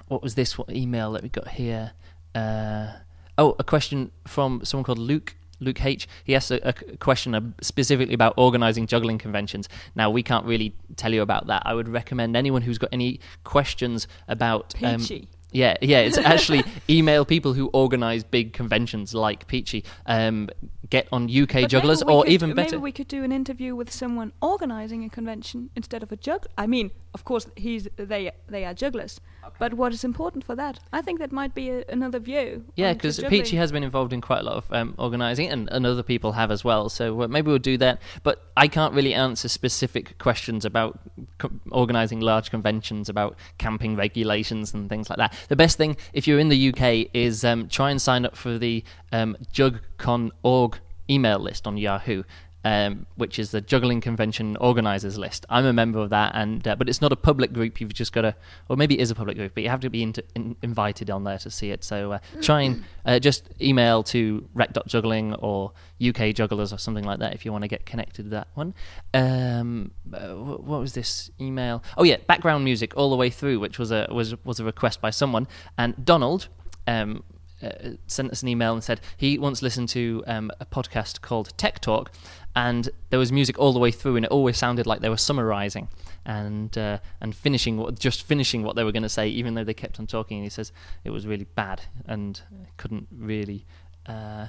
what 0.08 0.22
was 0.22 0.36
this 0.36 0.58
email 0.70 1.12
that 1.14 1.24
we 1.24 1.30
got 1.30 1.48
here? 1.48 1.94
Uh, 2.36 2.94
oh, 3.38 3.56
a 3.60 3.64
question 3.64 4.12
from 4.26 4.62
someone 4.64 4.84
called 4.84 5.00
Luke. 5.00 5.36
Luke 5.60 5.84
H. 5.84 6.08
He 6.24 6.36
asked 6.36 6.52
a, 6.52 6.68
a 6.70 6.74
question 6.98 7.56
specifically 7.62 8.14
about 8.14 8.36
organising 8.38 8.86
juggling 8.86 9.18
conventions. 9.18 9.68
Now 9.96 10.12
we 10.12 10.22
can't 10.22 10.46
really 10.46 10.76
tell 10.98 11.12
you 11.12 11.24
about 11.24 11.48
that. 11.48 11.64
I 11.66 11.74
would 11.74 11.90
recommend 11.90 12.38
anyone 12.38 12.62
who's 12.62 12.78
got 12.78 12.90
any 12.94 13.20
questions 13.44 14.08
about 14.28 14.76
um, 14.84 15.00
Peachy. 15.00 15.28
yeah, 15.52 15.76
yeah. 15.82 16.02
It's 16.02 16.20
actually 16.20 16.64
email 16.90 17.26
people 17.26 17.54
who 17.54 17.72
organise 17.74 18.24
big 18.24 18.54
conventions 18.54 19.16
like 19.16 19.48
Peachy. 19.48 19.84
Um, 20.06 20.50
get 20.92 21.08
on 21.12 21.24
UK 21.30 21.54
But 21.54 21.70
jugglers, 21.70 22.04
or 22.04 22.24
could- 22.24 22.32
even 22.32 22.54
better. 22.54 22.76
Maybe 22.76 22.84
we 22.84 22.92
could 22.92 23.08
do 23.08 23.24
an 23.24 23.32
interview 23.32 23.76
with 23.76 23.92
someone 23.92 24.34
organizing 24.42 25.04
a 25.06 25.10
convention 25.10 25.72
instead 25.76 26.04
of 26.04 26.12
a 26.12 26.16
jug. 26.18 26.46
I 26.58 26.68
mean, 26.68 26.92
of 27.16 27.24
course, 27.26 27.48
he's 27.56 27.88
they 27.96 28.32
they 28.48 28.64
are 28.64 28.76
jugglers. 28.76 29.20
But 29.60 29.74
what 29.74 29.94
is 29.94 30.04
important 30.04 30.44
for 30.44 30.56
that? 30.56 30.80
I 30.94 31.02
think 31.02 31.20
that 31.20 31.32
might 31.32 31.54
be 31.54 31.70
a, 31.70 31.84
another 31.90 32.20
view. 32.20 32.66
Yeah, 32.76 32.94
because. 32.94 33.20
Peachy 33.28 33.58
has 33.58 33.72
been 33.72 33.84
involved 33.84 34.14
in 34.14 34.22
quite 34.22 34.42
a 34.42 34.44
lot 34.44 34.58
of 34.58 34.74
um, 34.74 34.96
organising, 34.98 35.50
and, 35.50 35.70
and 35.70 35.86
other 35.86 36.04
people 36.04 36.34
have 36.34 36.52
as 36.52 36.64
well. 36.64 36.90
So 36.90 37.24
uh, 37.24 37.28
maybe 37.28 37.50
we'll 37.50 37.60
do 37.60 37.78
that. 37.78 38.02
But 38.24 38.44
I 38.56 38.68
can't 38.68 38.94
really 38.94 39.14
answer 39.14 39.48
specific 39.48 40.18
questions 40.18 40.66
about 40.66 41.00
co- 41.38 41.52
organising 41.72 42.20
large 42.20 42.50
conventions, 42.50 43.10
about 43.10 43.36
camping 43.58 43.96
regulations 43.96 44.74
and 44.74 44.90
things 44.90 45.10
like 45.10 45.18
that. 45.18 45.34
The 45.50 45.56
best 45.56 45.78
thing, 45.78 45.98
if 46.14 46.28
you're 46.28 46.40
in 46.40 46.50
the 46.50 46.70
UK, 46.70 47.10
is 47.14 47.44
um, 47.44 47.68
try 47.68 47.92
and 47.92 48.02
sign 48.02 48.26
up 48.26 48.36
for 48.36 48.58
the 48.58 48.84
um, 49.12 49.38
JugCon.org 49.54 50.80
email 51.10 51.40
list 51.40 51.68
on 51.68 51.78
Yahoo. 51.78 52.24
Um, 52.68 53.06
which 53.16 53.40
is 53.40 53.52
the 53.52 53.62
juggling 53.62 54.02
convention 54.02 54.58
organisers 54.58 55.18
list. 55.18 55.46
I'm 55.48 55.66
a 55.66 55.72
member 55.72 56.00
of 56.00 56.10
that, 56.10 56.34
and 56.36 56.68
uh, 56.68 56.76
but 56.76 56.90
it's 56.90 57.02
not 57.02 57.14
a 57.14 57.16
public 57.16 57.54
group. 57.54 57.80
You've 57.80 57.94
just 57.94 58.12
got 58.12 58.24
to, 58.24 58.36
or 58.68 58.76
maybe 58.76 59.00
it 59.00 59.02
is 59.02 59.10
a 59.10 59.16
public 59.16 59.38
group, 59.38 59.54
but 59.54 59.64
you 59.64 59.70
have 59.70 59.80
to 59.80 59.90
be 59.90 60.04
into, 60.04 60.22
in, 60.36 60.54
invited 60.62 61.10
on 61.10 61.24
there 61.24 61.38
to 61.38 61.50
see 61.50 61.72
it. 61.72 61.86
So 61.86 62.12
uh, 62.12 62.20
try 62.42 62.64
and 62.64 62.84
uh, 63.06 63.20
just 63.20 63.48
email 63.62 64.04
to 64.04 64.50
rec.juggling 64.54 65.36
or 65.36 65.72
UK 66.06 66.36
jugglers 66.36 66.74
or 66.74 66.78
something 66.78 67.06
like 67.06 67.20
that 67.20 67.34
if 67.34 67.46
you 67.46 67.54
want 67.54 67.62
to 67.62 67.70
get 67.70 67.86
connected 67.86 68.24
to 68.24 68.30
that 68.32 68.50
one. 68.56 68.74
Um, 69.14 69.92
uh, 70.14 70.34
what 70.36 70.82
was 70.82 70.92
this 70.92 71.32
email? 71.40 71.82
Oh 71.98 72.04
yeah, 72.04 72.18
background 72.28 72.66
music 72.66 72.98
all 72.98 73.10
the 73.10 73.16
way 73.16 73.30
through, 73.30 73.62
which 73.62 73.80
was 73.80 73.92
a 73.92 74.10
was 74.12 74.36
was 74.44 74.60
a 74.60 74.66
request 74.66 75.00
by 75.00 75.12
someone, 75.12 75.48
and 75.78 76.04
Donald. 76.04 76.50
Um, 76.86 77.24
uh, 77.62 77.92
sent 78.08 78.32
us 78.32 78.42
an 78.42 78.48
email 78.48 78.74
and 78.74 78.84
said 78.84 79.02
he 79.16 79.38
once 79.38 79.62
listened 79.62 79.90
to 79.90 80.24
um, 80.28 80.52
a 80.60 80.66
podcast 80.66 81.22
called 81.22 81.58
Tech 81.58 81.80
Talk, 81.80 82.12
and 82.56 82.90
there 83.10 83.20
was 83.20 83.32
music 83.32 83.58
all 83.60 83.74
the 83.74 83.80
way 83.80 83.92
through, 83.92 84.16
and 84.16 84.26
it 84.26 84.32
always 84.32 84.58
sounded 84.58 84.86
like 84.86 85.02
they 85.02 85.10
were 85.10 85.18
summarizing 85.18 85.88
and 86.26 86.78
uh, 86.78 87.00
and 87.22 87.36
finishing 87.36 87.78
what 87.78 87.98
just 87.98 88.24
finishing 88.24 88.64
what 88.64 88.76
they 88.76 88.84
were 88.84 88.92
going 88.92 89.04
to 89.04 89.10
say, 89.10 89.28
even 89.28 89.56
though 89.56 89.64
they 89.64 89.74
kept 89.74 90.00
on 90.00 90.08
talking. 90.08 90.38
And 90.38 90.46
he 90.46 90.50
says 90.50 90.72
it 91.04 91.10
was 91.10 91.26
really 91.26 91.46
bad 91.56 91.82
and 92.06 92.40
couldn't 92.78 93.08
really 93.12 93.66
uh, 94.08 94.48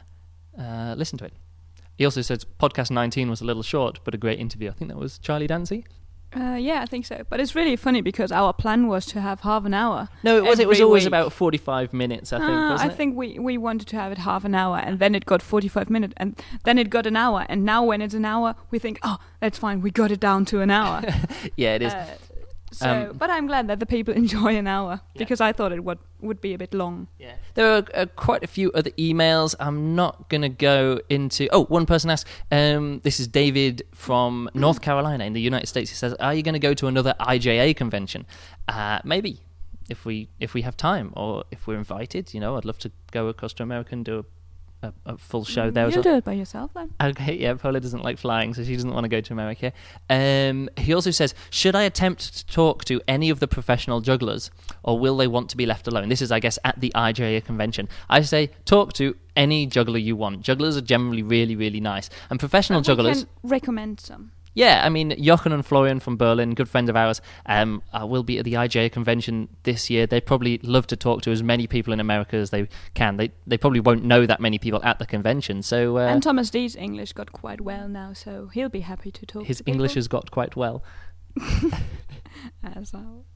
uh, 0.58 0.94
listen 0.96 1.18
to 1.18 1.24
it. 1.24 1.32
He 1.96 2.04
also 2.04 2.22
says 2.22 2.44
podcast 2.60 2.90
19 2.90 3.28
was 3.28 3.40
a 3.40 3.44
little 3.44 3.62
short, 3.62 4.00
but 4.04 4.14
a 4.14 4.18
great 4.18 4.38
interview. 4.38 4.70
I 4.70 4.72
think 4.72 4.90
that 4.90 4.98
was 4.98 5.18
Charlie 5.18 5.46
Dancey. 5.46 5.84
Uh, 6.36 6.56
yeah, 6.60 6.82
I 6.82 6.86
think 6.86 7.06
so. 7.06 7.24
But 7.28 7.40
it's 7.40 7.54
really 7.54 7.74
funny 7.76 8.02
because 8.02 8.30
our 8.30 8.52
plan 8.52 8.86
was 8.86 9.06
to 9.06 9.20
have 9.20 9.40
half 9.40 9.64
an 9.64 9.72
hour. 9.72 10.08
No, 10.22 10.36
it 10.36 10.44
was. 10.44 10.58
It 10.58 10.68
was 10.68 10.80
always 10.80 11.04
week. 11.04 11.08
about 11.08 11.32
45 11.32 11.92
minutes. 11.94 12.32
I 12.32 12.38
think. 12.38 12.50
Wasn't 12.50 12.80
I 12.90 12.92
it? 12.92 12.96
think 12.96 13.16
we, 13.16 13.38
we 13.38 13.56
wanted 13.56 13.88
to 13.88 13.96
have 13.96 14.12
it 14.12 14.18
half 14.18 14.44
an 14.44 14.54
hour, 14.54 14.76
and 14.78 14.98
then 14.98 15.14
it 15.14 15.24
got 15.24 15.40
45 15.40 15.88
minutes, 15.88 16.12
and 16.18 16.40
then 16.64 16.76
it 16.78 16.90
got 16.90 17.06
an 17.06 17.16
hour. 17.16 17.46
And 17.48 17.64
now, 17.64 17.82
when 17.82 18.02
it's 18.02 18.14
an 18.14 18.26
hour, 18.26 18.54
we 18.70 18.78
think, 18.78 18.98
oh, 19.02 19.16
that's 19.40 19.58
fine, 19.58 19.80
we 19.80 19.90
got 19.90 20.10
it 20.10 20.20
down 20.20 20.44
to 20.46 20.60
an 20.60 20.70
hour. 20.70 21.02
yeah, 21.56 21.74
it 21.76 21.82
is. 21.82 21.94
Uh, 21.94 22.16
so, 22.72 22.90
Um, 23.10 23.16
but 23.18 23.30
I'm 23.30 23.46
glad 23.46 23.66
that 23.68 23.78
the 23.80 23.86
people 23.86 24.14
enjoy 24.24 24.56
an 24.56 24.66
hour 24.66 25.00
Yeah. 25.14 25.18
because 25.18 25.40
I 25.40 25.52
thought 25.52 25.72
it 25.72 25.82
would 25.84 25.98
would 26.20 26.40
be 26.40 26.52
a 26.54 26.58
bit 26.58 26.74
long. 26.74 27.06
Yeah. 27.18 27.34
There 27.54 27.68
are 27.76 27.84
uh, 27.94 28.06
quite 28.16 28.42
a 28.42 28.46
few 28.48 28.72
other 28.72 28.90
emails. 28.98 29.54
I'm 29.60 29.94
not 29.94 30.28
going 30.28 30.42
to 30.42 30.48
go 30.48 31.00
into. 31.08 31.48
Oh, 31.52 31.64
one 31.66 31.86
person 31.86 32.10
asked. 32.10 32.26
Um, 32.50 33.00
this 33.04 33.20
is 33.20 33.28
David 33.28 33.82
from 33.94 34.50
North 34.54 34.80
Carolina 34.80 35.24
in 35.24 35.32
the 35.32 35.40
United 35.40 35.66
States. 35.68 35.90
He 35.90 35.96
says, 35.96 36.14
"Are 36.14 36.34
you 36.34 36.42
going 36.42 36.54
to 36.60 36.66
go 36.68 36.74
to 36.74 36.86
another 36.88 37.14
IJA 37.20 37.76
convention? 37.76 38.26
Uh, 38.66 38.98
maybe, 39.04 39.40
if 39.88 40.04
we 40.04 40.28
if 40.40 40.54
we 40.54 40.62
have 40.62 40.76
time 40.76 41.12
or 41.16 41.44
if 41.50 41.66
we're 41.66 41.78
invited. 41.78 42.34
You 42.34 42.40
know, 42.40 42.56
I'd 42.56 42.64
love 42.64 42.78
to 42.78 42.90
go 43.12 43.28
across 43.28 43.52
to 43.54 43.62
America 43.62 43.90
and 43.92 44.04
do 44.04 44.18
a, 44.18 44.24
a, 44.82 44.92
a 45.06 45.18
full 45.18 45.44
show 45.44 45.70
there. 45.70 45.86
as 45.86 45.94
You'll 45.94 46.04
well. 46.04 46.14
do 46.14 46.18
it 46.18 46.24
by 46.24 46.32
yourself 46.34 46.72
then. 46.74 46.92
Okay, 47.00 47.36
yeah, 47.36 47.54
Pola 47.54 47.80
doesn't 47.80 48.02
like 48.02 48.18
flying, 48.18 48.54
so 48.54 48.62
she 48.64 48.74
doesn't 48.74 48.92
want 48.92 49.04
to 49.04 49.08
go 49.08 49.20
to 49.20 49.32
America. 49.32 49.72
Um, 50.08 50.68
he 50.76 50.94
also 50.94 51.10
says, 51.10 51.34
should 51.50 51.74
I 51.74 51.82
attempt 51.82 52.36
to 52.38 52.46
talk 52.46 52.84
to 52.86 53.00
any 53.08 53.30
of 53.30 53.40
the 53.40 53.48
professional 53.48 54.00
jugglers, 54.00 54.50
or 54.82 54.98
will 54.98 55.16
they 55.16 55.26
want 55.26 55.50
to 55.50 55.56
be 55.56 55.66
left 55.66 55.86
alone? 55.86 56.08
This 56.08 56.22
is, 56.22 56.30
I 56.32 56.40
guess, 56.40 56.58
at 56.64 56.80
the 56.80 56.92
IJA 56.94 57.44
convention. 57.44 57.88
I 58.08 58.22
say, 58.22 58.50
talk 58.64 58.92
to 58.94 59.16
any 59.36 59.66
juggler 59.66 59.98
you 59.98 60.16
want. 60.16 60.42
Jugglers 60.42 60.76
are 60.76 60.80
generally 60.82 61.22
really, 61.22 61.56
really 61.56 61.80
nice, 61.80 62.10
and 62.30 62.38
professional 62.38 62.78
And 62.78 62.86
jugglers. 62.86 63.26
Recommend 63.42 64.00
some. 64.00 64.32
Yeah, 64.58 64.84
I 64.84 64.88
mean, 64.88 65.14
Jochen 65.22 65.52
and 65.52 65.64
Florian 65.64 66.00
from 66.00 66.16
Berlin, 66.16 66.54
good 66.54 66.68
friends 66.68 66.90
of 66.90 66.96
ours, 66.96 67.20
um, 67.46 67.80
uh, 67.92 68.04
will 68.04 68.24
be 68.24 68.38
at 68.38 68.44
the 68.44 68.54
IJA 68.54 68.90
convention 68.90 69.48
this 69.62 69.88
year. 69.88 70.04
They 70.04 70.20
probably 70.20 70.58
love 70.64 70.88
to 70.88 70.96
talk 70.96 71.22
to 71.22 71.30
as 71.30 71.44
many 71.44 71.68
people 71.68 71.92
in 71.92 72.00
America 72.00 72.34
as 72.34 72.50
they 72.50 72.68
can. 72.92 73.18
They 73.18 73.30
they 73.46 73.56
probably 73.56 73.78
won't 73.78 74.02
know 74.02 74.26
that 74.26 74.40
many 74.40 74.58
people 74.58 74.82
at 74.82 74.98
the 74.98 75.06
convention, 75.06 75.62
so 75.62 75.98
uh, 75.98 76.08
and 76.08 76.20
Thomas 76.20 76.50
D's 76.50 76.74
English 76.74 77.12
got 77.12 77.30
quite 77.30 77.60
well 77.60 77.86
now, 77.86 78.12
so 78.12 78.50
he'll 78.52 78.68
be 78.68 78.80
happy 78.80 79.12
to 79.12 79.24
talk. 79.24 79.44
his 79.46 79.58
to 79.58 79.64
people. 79.64 79.74
English 79.74 79.94
has 79.94 80.08
got 80.08 80.32
quite 80.32 80.56
well. 80.56 80.82
As 82.62 82.92
well. 82.92 83.24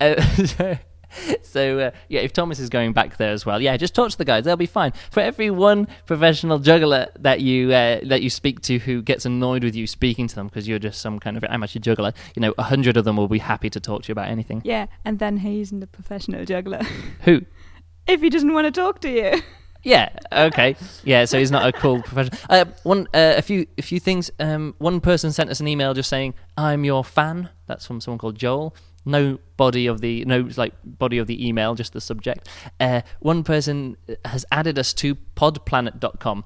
Uh, 0.00 0.20
so, 0.44 0.76
so 1.42 1.78
uh, 1.78 1.90
yeah, 2.08 2.20
if 2.20 2.32
Thomas 2.32 2.58
is 2.58 2.68
going 2.68 2.92
back 2.92 3.16
there 3.16 3.32
as 3.32 3.46
well, 3.46 3.60
yeah, 3.60 3.76
just 3.76 3.94
talk 3.94 4.10
to 4.10 4.18
the 4.18 4.24
guys; 4.24 4.44
they'll 4.44 4.56
be 4.56 4.66
fine. 4.66 4.92
For 5.10 5.20
every 5.20 5.50
one 5.50 5.88
professional 6.06 6.58
juggler 6.58 7.08
that 7.18 7.40
you 7.40 7.72
uh, 7.72 8.00
that 8.04 8.22
you 8.22 8.30
speak 8.30 8.60
to 8.62 8.78
who 8.78 9.02
gets 9.02 9.24
annoyed 9.24 9.64
with 9.64 9.74
you 9.74 9.86
speaking 9.86 10.26
to 10.28 10.34
them 10.34 10.48
because 10.48 10.68
you're 10.68 10.78
just 10.78 11.00
some 11.00 11.18
kind 11.18 11.36
of 11.36 11.44
amateur 11.44 11.78
juggler, 11.78 12.12
you 12.34 12.40
know, 12.40 12.54
a 12.58 12.64
hundred 12.64 12.96
of 12.96 13.04
them 13.04 13.16
will 13.16 13.28
be 13.28 13.38
happy 13.38 13.70
to 13.70 13.80
talk 13.80 14.02
to 14.02 14.08
you 14.08 14.12
about 14.12 14.28
anything. 14.28 14.62
Yeah, 14.64 14.86
and 15.04 15.18
then 15.18 15.38
he 15.38 15.60
isn't 15.60 15.82
a 15.82 15.86
professional 15.86 16.44
juggler 16.44 16.82
Who? 17.22 17.42
if 18.06 18.20
he 18.20 18.30
doesn't 18.30 18.52
want 18.52 18.66
to 18.66 18.70
talk 18.70 19.00
to 19.00 19.10
you. 19.10 19.42
Yeah. 19.82 20.08
Okay. 20.32 20.74
Yeah. 21.04 21.26
So 21.26 21.38
he's 21.38 21.52
not 21.52 21.66
a 21.66 21.72
cool 21.72 22.02
professional. 22.02 22.38
Uh, 22.50 22.64
one. 22.82 23.06
Uh, 23.14 23.34
a 23.36 23.42
few. 23.42 23.66
A 23.78 23.82
few 23.82 24.00
things. 24.00 24.32
Um, 24.40 24.74
one 24.78 25.00
person 25.00 25.30
sent 25.30 25.48
us 25.48 25.60
an 25.60 25.68
email 25.68 25.94
just 25.94 26.10
saying, 26.10 26.34
"I'm 26.56 26.84
your 26.84 27.04
fan." 27.04 27.50
That's 27.66 27.86
from 27.86 28.00
someone 28.00 28.18
called 28.18 28.36
Joel. 28.36 28.74
No 29.06 29.38
body 29.56 29.86
of 29.86 30.00
the 30.00 30.24
no 30.26 30.48
like 30.56 30.74
body 30.84 31.16
of 31.18 31.26
the 31.28 31.46
email, 31.46 31.74
just 31.74 31.92
the 31.94 32.00
subject. 32.00 32.48
Uh, 32.80 33.00
one 33.20 33.44
person 33.44 33.96
has 34.24 34.44
added 34.52 34.78
us 34.78 34.92
to 34.94 35.14
podplanet.com. 35.36 36.44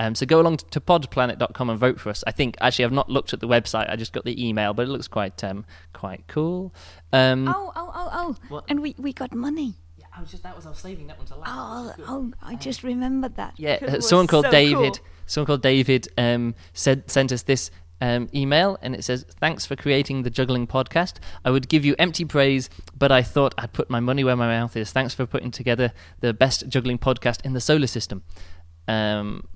Um, 0.00 0.14
so 0.14 0.24
go 0.26 0.40
along 0.40 0.58
to 0.58 0.80
podplanet.com 0.80 1.70
and 1.70 1.78
vote 1.78 2.00
for 2.00 2.08
us. 2.10 2.22
I 2.26 2.30
think 2.30 2.56
actually 2.60 2.84
I've 2.84 2.92
not 2.92 3.10
looked 3.10 3.32
at 3.32 3.40
the 3.40 3.48
website. 3.48 3.90
I 3.90 3.96
just 3.96 4.12
got 4.12 4.24
the 4.24 4.46
email, 4.48 4.72
but 4.72 4.82
it 4.86 4.90
looks 4.90 5.08
quite 5.08 5.42
um, 5.42 5.64
quite 5.92 6.24
cool. 6.28 6.72
Um, 7.12 7.48
Oh, 7.48 7.72
oh, 7.74 7.90
oh, 7.94 8.08
oh. 8.12 8.36
What? 8.48 8.64
And 8.68 8.80
we, 8.80 8.94
we 8.96 9.12
got 9.12 9.34
money. 9.34 9.74
yeah, 9.96 10.06
I 10.16 10.20
was 10.20 10.30
just 10.30 10.44
that 10.44 10.54
was 10.54 10.66
I 10.66 10.70
was 10.70 10.78
saving 10.78 11.08
that 11.08 11.18
one 11.18 11.26
to 11.26 11.36
last. 11.36 11.98
Oh, 11.98 12.04
oh, 12.06 12.32
I 12.42 12.54
just 12.54 12.84
remembered 12.84 13.34
that. 13.36 13.54
Yeah, 13.58 13.78
uh, 13.82 14.00
someone 14.00 14.28
called 14.28 14.44
so 14.46 14.50
David. 14.52 14.94
cool. 14.94 15.06
Someone 15.26 15.46
called 15.46 15.62
David 15.62 16.08
um, 16.16 16.54
said 16.72 17.10
sent 17.10 17.32
us 17.32 17.42
this 17.42 17.70
um, 18.00 18.28
email, 18.34 18.78
and 18.82 18.94
it 18.94 19.04
says, 19.04 19.24
"Thanks 19.40 19.66
for 19.66 19.76
creating 19.76 20.22
the 20.22 20.30
juggling 20.30 20.66
podcast. 20.66 21.14
I 21.44 21.50
would 21.50 21.68
give 21.68 21.84
you 21.84 21.94
empty 21.98 22.24
praise, 22.24 22.70
but 22.96 23.10
I 23.10 23.22
thought 23.22 23.54
I'd 23.58 23.72
put 23.72 23.90
my 23.90 24.00
money 24.00 24.24
where 24.24 24.36
my 24.36 24.48
mouth 24.48 24.76
is. 24.76 24.92
Thanks 24.92 25.14
for 25.14 25.26
putting 25.26 25.50
together 25.50 25.92
the 26.20 26.32
best 26.32 26.68
juggling 26.68 26.98
podcast 26.98 27.44
in 27.44 27.52
the 27.52 27.60
solar 27.60 27.86
system." 27.86 28.22
Um, 28.86 29.48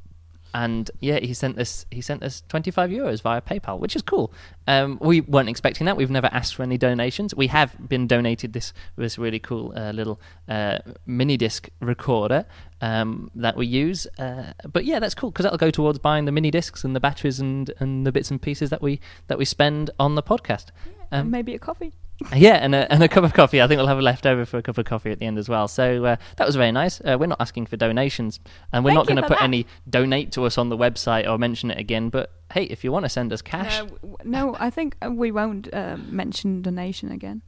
and 0.54 0.90
yeah, 1.00 1.18
he 1.18 1.34
sent 1.34 1.58
us 1.58 1.86
he 1.90 2.00
sent 2.00 2.22
us 2.22 2.42
25 2.48 2.90
euros 2.90 3.22
via 3.22 3.40
PayPal, 3.40 3.78
which 3.78 3.96
is 3.96 4.02
cool. 4.02 4.32
Um, 4.66 4.98
we 5.00 5.20
weren't 5.22 5.48
expecting 5.48 5.86
that. 5.86 5.96
We've 5.96 6.10
never 6.10 6.28
asked 6.32 6.54
for 6.54 6.62
any 6.62 6.78
donations. 6.78 7.34
We 7.34 7.46
have 7.48 7.88
been 7.88 8.06
donated 8.06 8.52
this 8.52 8.72
this 8.96 9.18
really 9.18 9.38
cool 9.38 9.72
uh, 9.76 9.92
little 9.92 10.20
uh, 10.48 10.78
mini 11.06 11.36
disc 11.36 11.68
recorder 11.80 12.44
um, 12.80 13.30
that 13.34 13.56
we 13.56 13.66
use. 13.66 14.06
Uh, 14.18 14.52
but 14.70 14.84
yeah, 14.84 14.98
that's 14.98 15.14
cool 15.14 15.30
because 15.30 15.44
that'll 15.44 15.58
go 15.58 15.70
towards 15.70 15.98
buying 15.98 16.26
the 16.26 16.32
mini 16.32 16.50
discs 16.50 16.84
and 16.84 16.94
the 16.94 17.00
batteries 17.00 17.40
and, 17.40 17.72
and 17.78 18.06
the 18.06 18.12
bits 18.12 18.30
and 18.30 18.40
pieces 18.42 18.70
that 18.70 18.82
we 18.82 19.00
that 19.28 19.38
we 19.38 19.44
spend 19.44 19.90
on 19.98 20.14
the 20.14 20.22
podcast. 20.22 20.66
Um, 21.10 21.30
Maybe 21.30 21.54
a 21.54 21.58
coffee. 21.58 21.92
Yeah, 22.34 22.54
and 22.56 22.74
a, 22.74 22.90
and 22.92 23.02
a 23.02 23.08
cup 23.08 23.24
of 23.24 23.32
coffee. 23.34 23.60
I 23.62 23.66
think 23.66 23.78
we'll 23.78 23.86
have 23.88 23.98
a 23.98 24.02
leftover 24.02 24.44
for 24.44 24.58
a 24.58 24.62
cup 24.62 24.78
of 24.78 24.84
coffee 24.84 25.10
at 25.10 25.18
the 25.18 25.26
end 25.26 25.38
as 25.38 25.48
well. 25.48 25.68
So 25.68 26.04
uh, 26.04 26.16
that 26.36 26.46
was 26.46 26.56
very 26.56 26.72
nice. 26.72 27.00
Uh, 27.00 27.16
we're 27.18 27.26
not 27.26 27.40
asking 27.40 27.66
for 27.66 27.76
donations, 27.76 28.40
and 28.72 28.84
we're 28.84 28.90
Thank 28.90 28.98
not 28.98 29.06
going 29.06 29.16
to 29.16 29.22
put 29.22 29.38
that. 29.38 29.44
any 29.44 29.66
donate 29.88 30.32
to 30.32 30.44
us 30.44 30.58
on 30.58 30.68
the 30.68 30.76
website 30.76 31.28
or 31.28 31.38
mention 31.38 31.70
it 31.70 31.78
again. 31.78 32.08
But 32.08 32.30
hey, 32.52 32.64
if 32.64 32.84
you 32.84 32.92
want 32.92 33.04
to 33.04 33.08
send 33.08 33.32
us 33.32 33.42
cash, 33.42 33.78
No, 33.78 33.86
w- 33.86 34.16
no, 34.24 34.56
I 34.58 34.70
think 34.70 34.96
uh, 35.04 35.10
we 35.10 35.30
won't 35.30 35.72
uh, 35.72 35.96
mention 36.08 36.62
donation 36.62 37.10
again. 37.12 37.42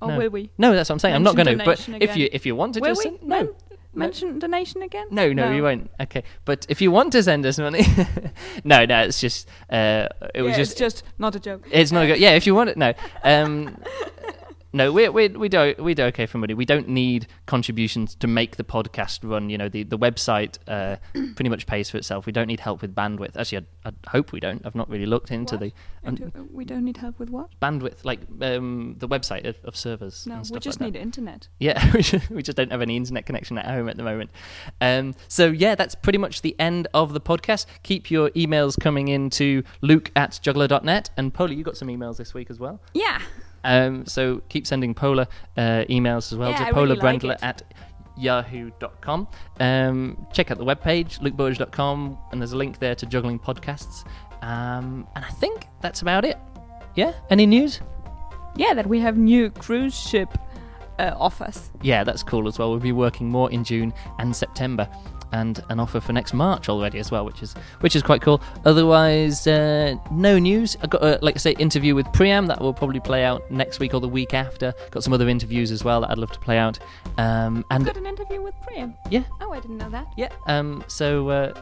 Or 0.00 0.08
No. 0.08 0.18
will 0.18 0.30
we? 0.30 0.50
no, 0.58 0.74
that's 0.74 0.90
what 0.90 0.94
I'm 0.94 0.98
saying. 0.98 1.14
I'm 1.14 1.22
not 1.22 1.36
going 1.36 1.46
to. 1.46 1.56
But 1.64 1.78
donation 1.78 2.02
if 2.02 2.16
you 2.16 2.28
if 2.32 2.44
you 2.44 2.54
want 2.54 2.74
to 2.74 2.80
Will 2.80 2.90
just 2.90 2.98
we? 3.04 3.10
send, 3.16 3.22
no. 3.22 3.36
Men- 3.44 3.54
mention 3.94 4.38
donation 4.38 4.82
again? 4.82 5.06
No, 5.10 5.32
no, 5.32 5.48
we 5.50 5.62
won't. 5.62 5.90
Okay, 5.98 6.22
but 6.44 6.66
if 6.68 6.82
you 6.82 6.90
want 6.90 7.12
to 7.12 7.22
send 7.22 7.46
us 7.46 7.58
money, 7.58 7.82
no, 8.64 8.84
no, 8.84 8.98
it's 9.00 9.18
just 9.22 9.48
uh, 9.70 10.06
it 10.34 10.42
was 10.42 10.50
yeah, 10.50 10.56
just 10.58 10.72
it's 10.72 10.80
just 10.80 11.02
not 11.18 11.34
a 11.34 11.40
joke. 11.40 11.66
It's 11.70 11.92
not 11.92 12.04
a 12.04 12.06
good. 12.08 12.18
Yeah, 12.18 12.32
if 12.32 12.46
you 12.46 12.54
want 12.54 12.68
it, 12.68 12.76
no. 12.76 12.92
Um, 13.24 13.78
no, 14.76 14.92
we 14.92 15.08
we 15.08 15.28
we 15.28 15.48
do 15.48 15.74
we 15.78 15.94
do 15.94 16.04
okay 16.04 16.26
for 16.26 16.38
money. 16.38 16.52
We 16.54 16.64
don't 16.66 16.88
need 16.88 17.26
contributions 17.46 18.14
to 18.16 18.26
make 18.26 18.56
the 18.56 18.64
podcast 18.64 19.28
run. 19.28 19.48
You 19.50 19.58
know, 19.58 19.68
the 19.68 19.82
the 19.84 19.98
website 19.98 20.58
uh, 20.68 20.96
pretty 21.12 21.48
much 21.48 21.66
pays 21.66 21.88
for 21.90 21.96
itself. 21.96 22.26
We 22.26 22.32
don't 22.32 22.46
need 22.46 22.60
help 22.60 22.82
with 22.82 22.94
bandwidth. 22.94 23.36
Actually, 23.36 23.66
I, 23.84 23.88
I 23.88 24.10
hope 24.10 24.32
we 24.32 24.40
don't. 24.40 24.64
I've 24.66 24.74
not 24.74 24.88
really 24.90 25.06
looked 25.06 25.30
into 25.30 25.54
What? 25.56 25.60
the 25.60 25.72
um, 26.06 26.48
we 26.52 26.64
don't 26.64 26.84
need 26.84 26.98
help 26.98 27.18
with 27.18 27.30
what? 27.30 27.48
bandwidth, 27.60 28.04
like 28.04 28.20
um, 28.40 28.94
the 28.98 29.08
website 29.08 29.44
of, 29.46 29.56
of 29.64 29.74
servers. 29.76 30.26
No, 30.26 30.42
we 30.50 30.60
just 30.60 30.80
like 30.80 30.92
need 30.92 31.00
internet. 31.00 31.48
yeah, 31.58 31.90
we 31.94 32.02
just, 32.02 32.30
we 32.30 32.42
just 32.42 32.56
don't 32.56 32.70
have 32.70 32.82
any 32.82 32.96
internet 32.96 33.26
connection 33.26 33.58
at 33.58 33.66
home 33.66 33.88
at 33.88 33.96
the 33.96 34.02
moment. 34.04 34.30
Um, 34.80 35.14
so, 35.26 35.46
yeah, 35.48 35.74
that's 35.74 35.94
pretty 35.96 36.18
much 36.18 36.42
the 36.42 36.54
end 36.60 36.86
of 36.94 37.12
the 37.12 37.20
podcast. 37.20 37.66
Keep 37.82 38.10
your 38.10 38.30
emails 38.30 38.78
coming 38.78 39.08
in 39.08 39.30
to 39.30 39.64
luke 39.80 40.12
at 40.14 40.38
juggler.net. 40.42 41.10
And 41.16 41.34
Pola, 41.34 41.54
you 41.54 41.64
got 41.64 41.76
some 41.76 41.88
emails 41.88 42.18
this 42.18 42.34
week 42.34 42.50
as 42.50 42.60
well. 42.60 42.80
Yeah. 42.94 43.20
Um, 43.66 44.06
so 44.06 44.40
keep 44.48 44.66
sending 44.66 44.94
Pola 44.94 45.26
uh, 45.56 45.84
emails 45.90 46.32
as 46.32 46.38
well 46.38 46.50
Yeah, 46.50 46.58
to 46.58 46.64
I 46.66 46.80
really 46.80 46.96
like 46.96 47.42
at 47.42 47.62
yahoo.com. 48.16 49.26
Um, 49.58 50.26
check 50.32 50.50
out 50.50 50.58
the 50.58 50.64
webpage, 50.64 51.18
lukeburrage.com, 51.18 52.18
and 52.30 52.40
there's 52.40 52.52
a 52.52 52.56
link 52.56 52.78
there 52.78 52.94
to 52.94 53.06
juggling 53.06 53.38
podcasts. 53.38 54.06
Um, 54.42 55.06
and 55.16 55.24
I 55.24 55.30
think 55.30 55.66
that's 55.80 56.02
about 56.02 56.24
it. 56.24 56.38
Yeah? 56.94 57.12
Any 57.28 57.46
news? 57.46 57.80
Yeah, 58.56 58.72
that 58.74 58.86
we 58.86 59.00
have 59.00 59.18
new 59.18 59.50
cruise 59.50 59.98
ship 59.98 60.38
uh, 60.98 61.14
offers. 61.18 61.70
Yeah, 61.82 62.04
that's 62.04 62.22
cool 62.22 62.46
as 62.46 62.58
well. 62.58 62.70
We'll 62.70 62.78
be 62.78 62.92
working 62.92 63.28
more 63.28 63.50
in 63.50 63.64
June 63.64 63.92
and 64.18 64.34
September, 64.34 64.88
and 65.36 65.62
an 65.68 65.78
offer 65.78 66.00
for 66.00 66.12
next 66.12 66.32
March 66.34 66.68
already 66.68 66.98
as 66.98 67.10
well, 67.10 67.24
which 67.24 67.42
is 67.42 67.54
which 67.80 67.94
is 67.94 68.02
quite 68.02 68.22
cool. 68.22 68.40
Otherwise, 68.64 69.46
uh, 69.46 69.94
no 70.10 70.38
news. 70.38 70.76
I 70.82 70.86
got 70.86 71.02
a, 71.02 71.18
like 71.22 71.36
I 71.36 71.38
say, 71.38 71.52
interview 71.52 71.94
with 71.94 72.06
Priam 72.12 72.46
that 72.46 72.60
will 72.60 72.74
probably 72.74 73.00
play 73.00 73.24
out 73.24 73.48
next 73.50 73.78
week 73.80 73.94
or 73.94 74.00
the 74.00 74.08
week 74.08 74.34
after. 74.34 74.72
Got 74.90 75.02
some 75.04 75.12
other 75.12 75.28
interviews 75.28 75.70
as 75.70 75.84
well 75.84 76.00
that 76.00 76.10
I'd 76.10 76.18
love 76.18 76.32
to 76.32 76.40
play 76.40 76.58
out. 76.58 76.78
Um, 77.18 77.64
and 77.70 77.84
Got 77.84 77.96
an 77.96 78.06
interview 78.06 78.40
with 78.42 78.54
Priam. 78.62 78.94
yeah, 79.10 79.22
Oh, 79.40 79.52
I 79.52 79.60
didn't 79.60 79.78
know 79.78 79.90
that. 79.90 80.06
yeah. 80.16 80.30
Um, 80.46 80.82
so 80.88 81.28
uh, 81.28 81.52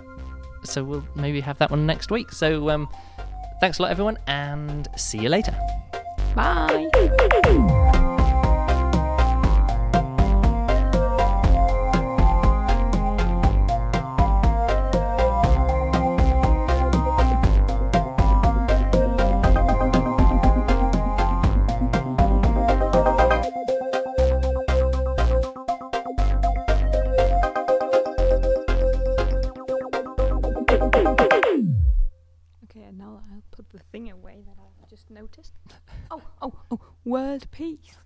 so 0.63 0.83
we'll 0.85 1.07
maybe 1.15 1.41
have 1.41 1.59
that 1.59 1.71
one 1.71 1.85
next 1.87 2.11
week. 2.11 2.33
So 2.33 2.71
um, 2.71 2.89
thanks 3.61 3.79
a 3.79 3.83
lot, 3.83 3.91
everyone, 3.91 4.19
and 4.27 4.89
see 4.97 5.19
you 5.19 5.29
later. 5.29 5.55
Bye. 6.35 6.89
The 33.75 33.83
thing 33.91 34.11
away 34.11 34.39
that 34.47 34.57
I've 34.59 34.89
just 34.89 35.11
noticed. 35.11 35.53
Oh, 36.11 36.23
oh, 36.43 36.53
oh, 36.71 36.81
world 37.05 37.51
peace. 37.51 37.97